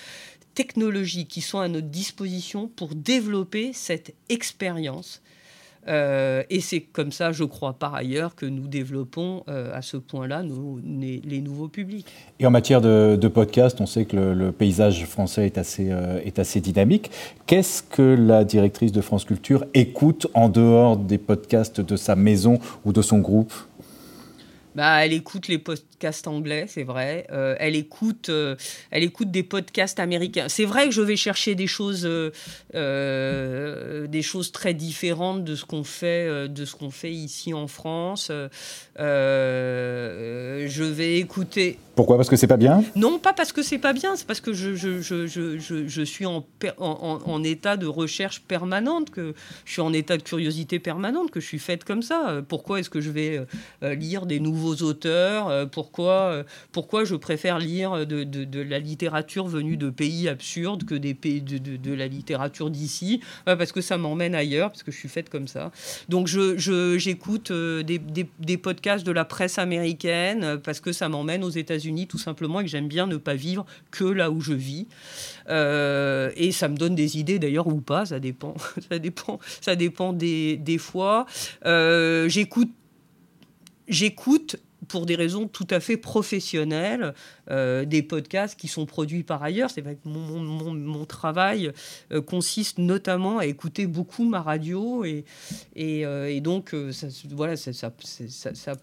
technologies 0.59 1.27
qui 1.27 1.41
sont 1.41 1.61
à 1.61 1.69
notre 1.69 1.87
disposition 1.87 2.67
pour 2.67 2.97
développer 2.97 3.73
cette 3.73 4.13
expérience 4.29 5.23
Euh, 5.87 6.43
et 6.51 6.61
c'est 6.61 6.81
comme 6.81 7.13
ça, 7.13 7.33
je 7.33 7.45
crois 7.45 7.73
par 7.73 7.95
ailleurs, 7.95 8.35
que 8.35 8.45
nous 8.45 8.67
développons 8.67 9.43
euh, 9.49 9.75
à 9.75 9.83
ce 9.83 9.97
point-là 9.97 10.43
les, 10.43 11.41
nouveaux 11.41 11.69
publics. 11.69 12.07
Et 12.41 12.47
en 12.47 12.51
matière 12.51 12.81
de, 12.81 13.29
podcast, 13.29 13.81
on 13.81 13.87
sait 13.87 14.05
que 14.05 14.17
le, 14.17 14.53
paysage 14.53 15.07
français 15.07 15.51
euh, 15.57 16.21
est 16.25 16.39
assez 16.39 16.61
dynamique. 16.61 17.11
Qu'est-ce 17.47 17.83
que 17.83 18.03
la 18.03 18.45
directrice 18.45 18.93
de 18.93 19.01
France 19.01 19.25
Culture 19.25 19.65
écoute 19.73 20.27
en 20.35 20.49
dehors 20.49 20.97
des 20.97 21.19
podcasts 21.19 21.81
de 21.81 21.97
sa 21.97 22.17
maison 22.17 22.59
ou 22.85 22.93
de 22.93 23.01
son 23.01 23.19
groupe? 23.19 23.53
Bah, 24.79 25.05
elle 25.05 25.13
écoute 25.13 25.49
les 25.49 25.59
podcasts 25.59 26.29
anglais, 26.29 26.67
c'est 26.69 26.85
vrai. 26.85 27.27
Euh, 27.33 27.57
elle, 27.59 27.75
écoute, 27.75 28.29
euh, 28.29 28.55
elle 28.93 29.03
écoute 29.03 29.33
des 29.33 29.43
podcasts 29.43 29.99
américains. 29.99 30.47
C'est 30.49 30.67
vrai 30.67 30.85
que 30.85 30.93
je 30.93 31.03
vais 31.03 31.17
chercher 31.17 31.57
des 31.57 31.67
choses, 31.67 32.09
euh, 32.75 34.07
des 34.07 34.23
choses 34.23 34.53
très 34.53 34.75
différentes 34.75 35.43
de 35.43 35.57
ce 35.57 35.65
qu'on 35.65 35.83
fait, 35.83 36.49
de 36.49 36.65
ce 36.65 36.77
qu'on 36.77 36.93
fait 36.93 37.11
ici 37.11 37.53
en 37.55 37.67
France. 37.67 38.31
je 38.97 40.85
vais 40.85 41.19
écouter. 41.19 41.81
Pourquoi? 41.97 42.17
Parce 42.17 42.29
que 42.29 42.37
c'est 42.37 42.47
pas 42.47 42.57
bien? 42.57 42.85
Non, 42.95 43.19
pas 43.19 43.33
parce 43.33 43.53
que 43.53 43.63
c'est 43.65 43.79
pas 43.79 43.93
bien. 43.93 44.15
C'est 44.15 44.29
parce 44.29 44.41
que 44.41 44.53
je, 44.53 44.77
je, 44.77 45.01
je, 45.01 45.89
je 45.89 46.03
suis 46.03 46.27
en, 46.27 46.47
en, 46.77 47.19
en, 47.25 47.43
état 47.43 47.77
de 47.77 47.87
recherche 47.87 48.43
permanente, 48.43 49.11
que 49.11 49.35
je 49.65 49.73
suis 49.73 49.83
en 49.83 49.93
état 49.93 50.17
de 50.17 50.23
curiosité 50.23 50.79
permanente, 50.79 51.33
que 51.33 51.41
je 51.41 51.47
suis 51.47 51.59
faite 51.59 51.83
comme 51.83 52.03
ça. 52.03 52.41
Pourquoi 52.47 52.79
est-ce 52.79 52.91
que 52.91 53.01
je 53.01 53.11
vais 53.11 53.45
lire 53.83 54.27
des 54.27 54.39
nouveaux 54.39 54.68
auteurs, 54.75 55.49
euh, 55.49 55.67
pourquoi, 55.67 56.13
euh, 56.13 56.45
pourquoi 56.73 57.05
je 57.05 57.15
préfère 57.15 57.59
lire 57.59 58.07
de, 58.07 58.63
la 58.63 58.79
littérature 58.79 59.47
venue 59.47 59.77
de 59.77 59.91
pays 59.91 60.29
absurdes 60.29 60.85
que 60.85 60.95
des 60.95 61.15
pays 61.15 61.43
de, 61.43 61.93
la 61.93 62.07
littérature 62.07 62.71
d'ici, 62.71 63.21
parce 63.45 63.73
que 63.73 63.81
ça 63.81 63.99
m'emmène 63.99 64.35
ailleurs, 64.35 64.71
parce 64.71 64.83
que 64.83 64.93
je 64.93 64.97
suis 64.97 65.09
faite 65.09 65.31
comme 65.31 65.49
ça. 65.49 65.71
Donc 66.09 66.27
je, 66.27 66.97
j'écoute 66.99 67.51
euh, 67.51 67.83
des, 67.83 67.99
des, 67.99 68.57
podcasts 68.57 69.07
de 69.07 69.13
la 69.13 69.25
presse 69.25 69.59
américaine, 69.59 70.59
parce 70.63 70.81
que 70.81 70.93
ça 70.93 71.09
m'emmène 71.09 71.45
aux 71.45 71.51
États-Unis 71.51 72.07
tout 72.07 72.19
simplement, 72.19 72.61
et 72.61 72.65
que 72.65 72.71
j'aime 72.71 72.89
bien 72.89 73.07
ne 73.07 73.17
pas 73.17 73.35
vivre 73.35 73.65
que 73.91 74.05
là 74.05 74.31
où 74.31 74.41
je 74.41 74.53
vis. 74.53 74.87
et 75.49 76.53
ça 76.53 76.69
me 76.69 76.77
donne 76.77 76.95
des 76.95 77.19
idées 77.19 77.39
d'ailleurs 77.39 77.67
ou 77.67 77.81
pas, 77.81 78.07
ça 78.07 78.21
dépend, 78.21 78.55
ça 78.91 78.99
dépend, 78.99 79.39
ça 79.61 79.77
dépend 79.77 80.13
des, 80.13 80.57
des 80.57 80.79
fois. 80.79 81.27
j'écoute 81.65 82.71
j'écoute 83.89 84.57
pour 84.89 85.07
des 85.07 85.15
raisons 85.15 85.47
tout 85.47 85.67
à 85.71 85.81
fait 85.81 85.97
professionnelles, 85.97 87.15
euh, 87.51 87.85
des 87.85 88.03
podcasts 88.03 88.59
qui 88.59 88.69
sont 88.69 88.87
produits 88.87 89.23
par 89.23 89.43
ailleurs. 89.43 89.71
C'est 89.71 89.81
vrai 89.81 89.97
que 89.97 90.09
mon, 90.09 91.05
travail 91.05 91.73
euh, 92.13 92.21
consiste 92.21 92.79
notamment 92.79 93.39
à 93.39 93.47
écouter 93.47 93.87
beaucoup 93.87 94.25
ma 94.29 94.43
radio 94.43 95.05
et, 95.05 95.25
et, 95.75 96.05
euh, 96.05 96.41
donc 96.41 96.75
ça, 96.93 97.07
voilà, 97.31 97.57
ça, 97.57 97.73
ça, 97.73 97.91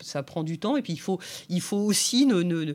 ça, 0.02 0.24
prend 0.24 0.44
du 0.44 0.58
temps. 0.60 0.78
Et 0.78 0.82
puis 0.82 0.94
il 0.94 1.00
faut, 1.00 1.20
il 1.50 1.62
faut 1.62 1.78
aussi 1.78 2.26
ne 2.26 2.74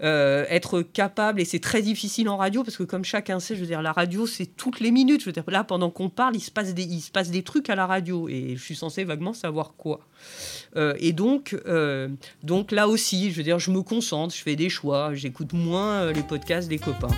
être 0.00 0.82
capable, 0.82 1.40
et 1.40 1.44
c'est 1.44 1.60
très 1.60 1.82
difficile 1.82 2.28
en 2.28 2.36
radio 2.36 2.64
parce 2.64 2.76
que 2.76 2.82
comme 2.82 3.04
chacun 3.04 3.38
sait, 3.38 3.54
je 3.54 3.60
veux 3.60 3.66
dire, 3.66 3.82
la 3.82 3.92
radio 3.92 4.26
c'est 4.26 4.46
toutes 4.46 4.80
les 4.80 4.90
minutes. 4.90 5.20
Je 5.20 5.26
veux 5.26 5.32
dire, 5.32 5.44
là, 5.48 5.64
pendant 5.64 5.90
qu'on 5.90 6.08
parle, 6.08 6.36
il 6.36 6.40
se, 6.40 6.50
passe 6.50 6.74
des, 6.74 6.84
il 6.84 7.00
se 7.00 7.10
passe 7.10 7.30
des 7.30 7.42
trucs 7.42 7.68
à 7.70 7.74
la 7.74 7.86
radio 7.86 8.28
et 8.28 8.56
je 8.56 8.62
suis 8.62 8.76
censé 8.76 9.04
vaguement 9.04 9.34
savoir 9.34 9.74
quoi. 9.76 10.00
et 10.76 11.12
donc, 11.12 11.56
donc 12.42 12.69
là 12.72 12.88
aussi, 12.88 13.30
je 13.30 13.36
veux 13.36 13.42
dire, 13.42 13.58
je 13.58 13.70
me 13.70 13.82
concentre, 13.82 14.34
je 14.34 14.42
fais 14.42 14.56
des 14.56 14.68
choix, 14.68 15.14
j'écoute 15.14 15.52
moins 15.52 16.02
euh, 16.02 16.12
les 16.12 16.22
podcasts 16.22 16.68
des 16.68 16.78
copains. 16.78 17.08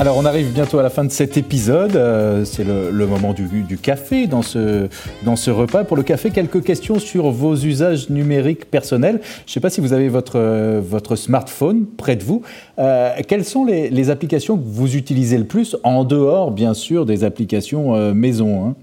Alors 0.00 0.16
on 0.16 0.24
arrive 0.24 0.52
bientôt 0.52 0.78
à 0.78 0.84
la 0.84 0.90
fin 0.90 1.02
de 1.02 1.10
cet 1.10 1.36
épisode, 1.36 1.96
euh, 1.96 2.44
c'est 2.44 2.62
le, 2.62 3.04
moment 3.08 3.32
du, 3.32 3.76
café 3.78 4.28
dans 4.28 4.42
ce, 4.42 4.86
dans 5.24 5.34
ce 5.34 5.50
repas. 5.50 5.82
Pour 5.82 5.96
le 5.96 6.04
café, 6.04 6.30
quelques 6.30 6.62
questions 6.62 7.00
sur 7.00 7.32
vos 7.32 7.56
usages 7.56 8.08
numériques 8.08 8.70
personnels. 8.70 9.20
Je 9.44 9.50
ne 9.50 9.54
sais 9.54 9.58
pas 9.58 9.70
si 9.70 9.80
vous 9.80 9.92
avez 9.92 10.08
votre, 10.08 10.38
votre 10.78 11.16
smartphone 11.16 11.84
près 11.84 12.14
de 12.14 12.22
vous. 12.22 12.42
Euh, 12.78 13.12
quelles 13.26 13.44
sont 13.44 13.64
les, 13.64 14.10
applications 14.10 14.56
que 14.56 14.62
vous 14.64 14.94
utilisez 14.94 15.36
le 15.36 15.46
plus, 15.46 15.76
en 15.82 16.04
dehors 16.04 16.52
bien 16.52 16.74
sûr 16.74 17.04
des 17.04 17.24
applications 17.24 17.96
euh, 17.96 18.14
maison 18.14 18.68
hein? 18.68 18.76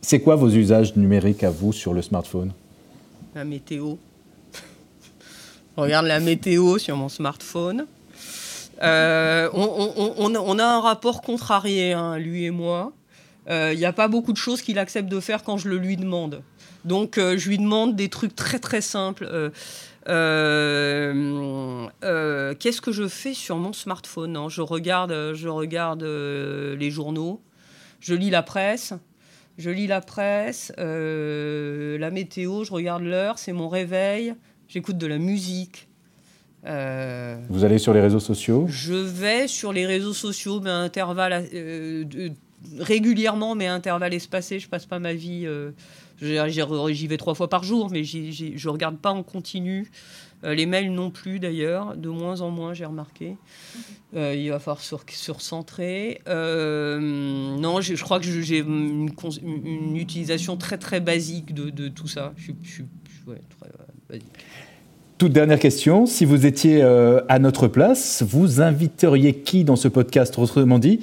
C'est 0.00 0.18
quoi 0.18 0.34
vos 0.34 0.50
usages 0.50 0.96
numériques 0.96 1.44
à 1.44 1.50
vous 1.50 1.72
sur 1.72 1.94
le 1.94 2.02
smartphone? 2.02 2.50
La 3.36 3.44
météo. 3.44 3.94
regarde 5.76 6.06
la 6.06 6.18
météo 6.18 6.78
sur 6.78 6.96
mon 6.96 7.08
smartphone. 7.08 7.86
Euh, 8.82 9.48
on, 9.52 10.58
a 10.58 10.64
un 10.64 10.80
rapport 10.80 11.22
contrarié, 11.22 11.92
hein, 11.92 12.18
lui 12.18 12.44
et 12.44 12.50
moi. 12.50 12.92
Il 13.46 13.52
euh, 13.52 13.74
n'y 13.74 13.84
a 13.84 13.92
pas 13.92 14.08
beaucoup 14.08 14.32
de 14.32 14.38
choses 14.38 14.60
qu'il 14.60 14.78
accepte 14.78 15.08
de 15.08 15.20
faire 15.20 15.44
quand 15.44 15.56
je 15.56 15.68
le 15.68 15.78
lui 15.78 15.96
demande. 15.96 16.42
Donc 16.84 17.16
euh, 17.18 17.38
je 17.38 17.48
lui 17.48 17.58
demande 17.58 17.96
des 17.96 18.08
trucs 18.08 18.34
très 18.34 18.58
très 18.58 18.80
simples. 18.80 19.52
Qu'est-ce 20.04 21.10
que 22.80 22.92
je 22.92 23.08
fais 23.08 23.34
sur 23.34 23.56
mon 23.56 23.72
smartphone? 23.72 24.48
Je 24.48 24.62
regarde, 24.62 25.32
je 25.34 25.48
regarde 25.48 26.02
les 26.02 26.90
journaux, 26.90 27.40
je 28.00 28.14
lis 28.14 28.30
la 28.30 28.42
presse, 28.42 28.94
je 29.58 29.70
lis 29.70 29.86
la 29.86 30.00
presse, 30.00 30.72
la 30.76 32.10
météo, 32.10 32.64
je 32.64 32.72
regarde 32.72 33.02
l'heure, 33.02 33.38
c'est 33.38 33.52
mon 33.52 33.68
réveil, 33.68 34.34
j'écoute 34.68 34.98
de 34.98 35.06
la 35.06 35.18
musique. 35.18 35.88
Euh, 36.66 37.36
Vous 37.48 37.64
allez 37.64 37.78
sur 37.78 37.92
les 37.92 38.00
réseaux 38.00 38.20
sociaux 38.20 38.66
Je 38.68 38.94
vais 38.94 39.46
sur 39.46 39.72
les 39.72 39.86
réseaux 39.86 40.12
sociaux, 40.12 40.60
mais 40.60 40.70
à 40.70 40.76
intervalles 40.76 41.48
euh, 41.54 42.04
régulièrement, 42.78 43.54
mais 43.54 43.66
à 43.66 43.74
intervalles 43.74 44.14
espacés. 44.14 44.58
Je 44.58 44.68
passe 44.68 44.86
pas 44.86 44.98
ma 44.98 45.14
vie. 45.14 45.42
Euh, 45.46 45.70
j'y 46.20 47.06
vais 47.06 47.16
trois 47.16 47.34
fois 47.34 47.48
par 47.48 47.62
jour, 47.62 47.90
mais 47.90 48.04
je 48.04 48.66
ne 48.66 48.72
regarde 48.72 48.98
pas 48.98 49.10
en 49.10 49.22
continu. 49.22 49.90
les 50.42 50.66
mails 50.66 50.92
non 50.92 51.10
plus 51.10 51.38
d'ailleurs, 51.38 51.96
de 51.96 52.08
moins 52.08 52.40
en 52.40 52.50
moins, 52.50 52.74
j'ai 52.74 52.86
remarqué. 52.86 53.36
il 54.14 54.48
va 54.48 54.58
falloir 54.58 54.80
sur, 54.80 55.04
surcentrer. 55.08 56.20
non, 56.26 57.80
je, 57.80 58.02
crois 58.02 58.18
que 58.18 58.26
j'ai 58.26 58.58
une, 58.58 59.96
utilisation 59.96 60.56
très 60.56 60.78
très 60.78 61.00
basique 61.00 61.54
de, 61.54 61.88
tout 61.88 62.08
ça. 62.08 62.32
Je, 62.36 62.52
suis 62.62 62.84
très 63.24 63.68
basique. 64.08 64.32
Toute 65.18 65.32
dernière 65.32 65.58
question, 65.58 66.04
si 66.04 66.26
vous 66.26 66.44
étiez 66.44 66.82
euh, 66.82 67.22
à 67.30 67.38
notre 67.38 67.68
place, 67.68 68.22
vous 68.22 68.60
inviteriez 68.60 69.32
qui 69.32 69.64
dans 69.64 69.74
ce 69.74 69.88
podcast? 69.88 70.38
Autrement 70.38 70.78
dit, 70.78 71.00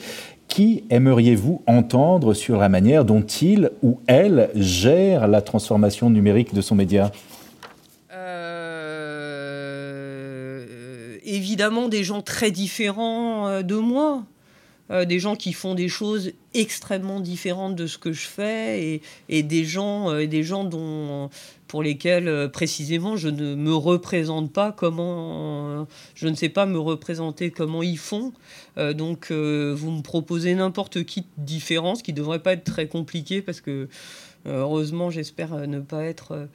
qui 0.48 0.84
aimeriez-vous 0.92 1.64
entendre 1.66 2.36
sur 2.36 2.58
la 2.58 2.70
manière 2.70 3.06
dont 3.06 3.24
il 3.24 3.72
ou 3.82 4.00
elle 4.06 4.52
gère 4.54 5.28
la 5.28 5.42
transformation 5.42 6.12
numérique 6.12 6.54
de 6.54 6.62
son 6.62 6.76
média? 6.76 7.12
Euh, 8.14 8.44
Évidemment, 11.24 11.88
des 11.88 12.04
gens 12.04 12.22
très 12.22 12.52
différents 12.52 13.48
euh, 13.48 13.64
de 13.64 13.78
moi. 13.78 14.26
Des 14.90 15.20
gens 15.20 15.36
qui 15.36 15.54
font 15.54 15.76
des 15.76 15.88
choses 15.88 16.34
extrêmement 16.54 17.20
différentes 17.20 17.76
de 17.76 17.88
ce 17.88 17.98
que 17.98 18.12
je 18.12 18.28
fais 18.28 19.02
et, 19.30 19.44
des 19.44 19.66
gens, 19.66 20.14
des 20.26 20.44
gens 20.44 20.66
dont, 20.66 21.30
pour 21.74 21.82
lesquels 21.82 22.28
euh, 22.28 22.48
précisément 22.48 23.18
je 23.18 23.30
ne 23.30 23.56
me 23.56 23.74
représente 23.74 24.54
pas 24.54 24.72
comment, 24.72 25.82
euh, 25.82 25.86
je 26.14 26.28
ne 26.28 26.36
sais 26.36 26.50
pas 26.50 26.68
me 26.68 26.78
représenter 26.78 27.50
comment 27.50 27.82
ils 27.82 27.98
font. 27.98 28.32
Euh, 28.78 28.94
donc 28.94 29.32
vous 29.32 29.90
me 29.90 30.04
proposez 30.04 30.54
n'importe 30.54 31.04
qui 31.04 31.26
différence 31.40 32.04
qui 32.04 32.14
devrait 32.14 32.44
pas 32.44 32.54
être 32.54 32.64
très 32.64 32.86
compliqué 32.86 33.42
parce 33.42 33.60
que 33.60 33.90
heureusement 34.46 35.10
j'espère 35.10 35.68
ne 35.68 35.80
pas 35.80 36.04
être 36.04 36.48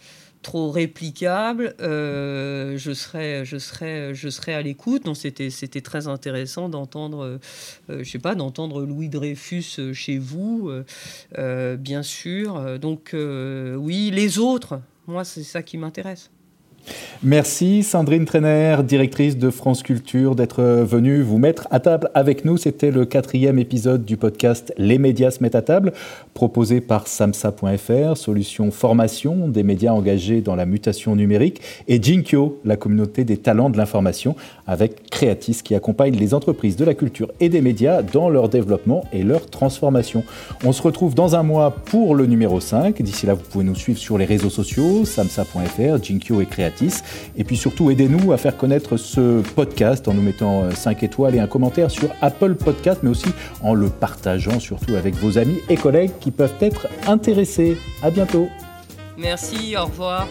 trop 0.43 0.71
réplicable, 0.71 1.75
je 1.79 2.93
serai, 2.95 3.45
je 3.45 3.59
serai, 3.59 4.15
je 4.15 4.29
serai 4.29 4.55
à 4.55 4.63
l'écoute. 4.63 5.03
C'était, 5.15 5.51
c'était 5.51 5.81
très 5.81 6.09
intéressant 6.09 6.69
d'entendre, 6.69 7.39
je 7.89 8.05
sais 8.05 8.19
pas, 8.19 8.35
d'entendre 8.35 8.83
Louis 8.83 9.09
Dreyfus 9.09 9.93
chez 9.93 10.19
vous, 10.19 10.71
bien 11.37 12.03
sûr. 12.03 12.79
Donc 12.79 13.15
oui, 13.15 14.11
les 14.13 14.39
autres, 14.39 14.81
moi, 15.07 15.25
c'est 15.25 15.43
ça 15.43 15.63
qui 15.63 15.79
m'intéresse. 15.79 16.31
Merci 17.25 17.83
Sandrine 17.83 18.27
Trainer, 18.27 18.77
directrice 18.85 19.37
de 19.37 19.51
France 19.51 19.83
Culture, 19.83 20.37
d'être 20.37 20.63
venue 20.63 21.21
vous 21.21 21.39
mettre 21.39 21.67
à 21.73 21.81
table 21.81 22.11
avec 22.15 22.45
nous. 22.45 22.57
C'était 22.57 22.93
le 22.93 23.07
quatrième 23.07 23.59
épisode 23.59 24.05
du 24.05 24.17
podcast 24.17 24.73
Les 24.79 24.99
médias 24.99 25.33
se 25.33 25.43
mettent 25.43 25.57
à 25.57 25.63
table, 25.63 25.93
proposé 26.33 26.81
par 26.81 27.09
samsa.fr, 27.09 28.17
solution 28.17 28.71
formation 28.71 29.49
des 29.49 29.65
médias 29.65 29.91
engagés 29.93 30.43
dans 30.43 30.55
la 30.55 30.65
mutation 30.65 31.17
numérique, 31.17 31.61
et 31.89 32.01
Jinkyo, 32.01 32.61
la 32.65 32.77
communauté 32.77 33.25
des 33.25 33.37
talents 33.37 33.69
de 33.69 33.79
l'information, 33.79 34.37
avec 34.69 35.11
Creatis 35.11 35.63
qui 35.65 35.75
accompagne 35.75 36.15
les 36.15 36.35
entreprises 36.35 36.77
de 36.77 36.85
la 36.85 36.95
culture 36.95 37.33
et 37.41 37.49
des 37.49 37.61
médias 37.61 38.03
dans 38.03 38.29
leur 38.29 38.49
développement 38.49 39.05
et 39.13 39.25
leur 39.25 39.51
transformation. 39.51 40.23
On 40.65 40.71
se 40.71 40.83
retrouve 40.83 41.17
dans 41.17 41.35
un 41.35 41.43
mois 41.43 41.73
pour 41.73 42.15
le 42.15 42.27
numéro 42.27 42.61
5. 42.61 43.03
D'ici 43.03 43.27
là, 43.27 43.35
vous 43.35 43.43
pouvez 43.43 43.65
nous 43.65 43.75
suivre 43.75 43.99
sur 43.99 44.19
les 44.19 44.25
réseaux 44.25 44.51
sociaux, 44.51 45.05
samsa.fr, 45.05 46.01
Jinkyo 46.01 46.41
et 46.41 46.47
Creatis 46.47 46.78
Et 47.37 47.45
puis 47.45 47.57
surtout, 47.57 47.91
aidez-nous 47.91 48.33
à 48.33 48.37
faire 48.37 48.57
connaître 48.57 48.97
ce 48.97 49.41
podcast 49.55 50.09
en 50.09 50.15
nous 50.15 50.23
mettant 50.23 50.71
5 50.71 51.03
étoiles 51.03 51.35
et 51.35 51.41
un 51.41 51.47
commentaire 51.47 51.91
sur 51.91 52.09
Apple 52.21 52.55
Podcast, 52.55 53.01
mais 53.03 53.11
aussi 53.11 53.29
en 53.63 53.75
le 53.75 53.89
partageant 53.89 54.61
surtout 54.61 54.95
avec 54.95 55.15
vos 55.15 55.39
amis 55.39 55.59
et 55.69 55.77
collègues 55.77 56.13
qui 56.21 56.31
peuvent 56.31 56.55
être 56.61 56.89
intéressés. 57.07 57.77
À 58.03 58.11
bientôt. 58.11 58.49
Merci, 59.17 59.77
au 59.77 59.85
revoir. 59.87 60.29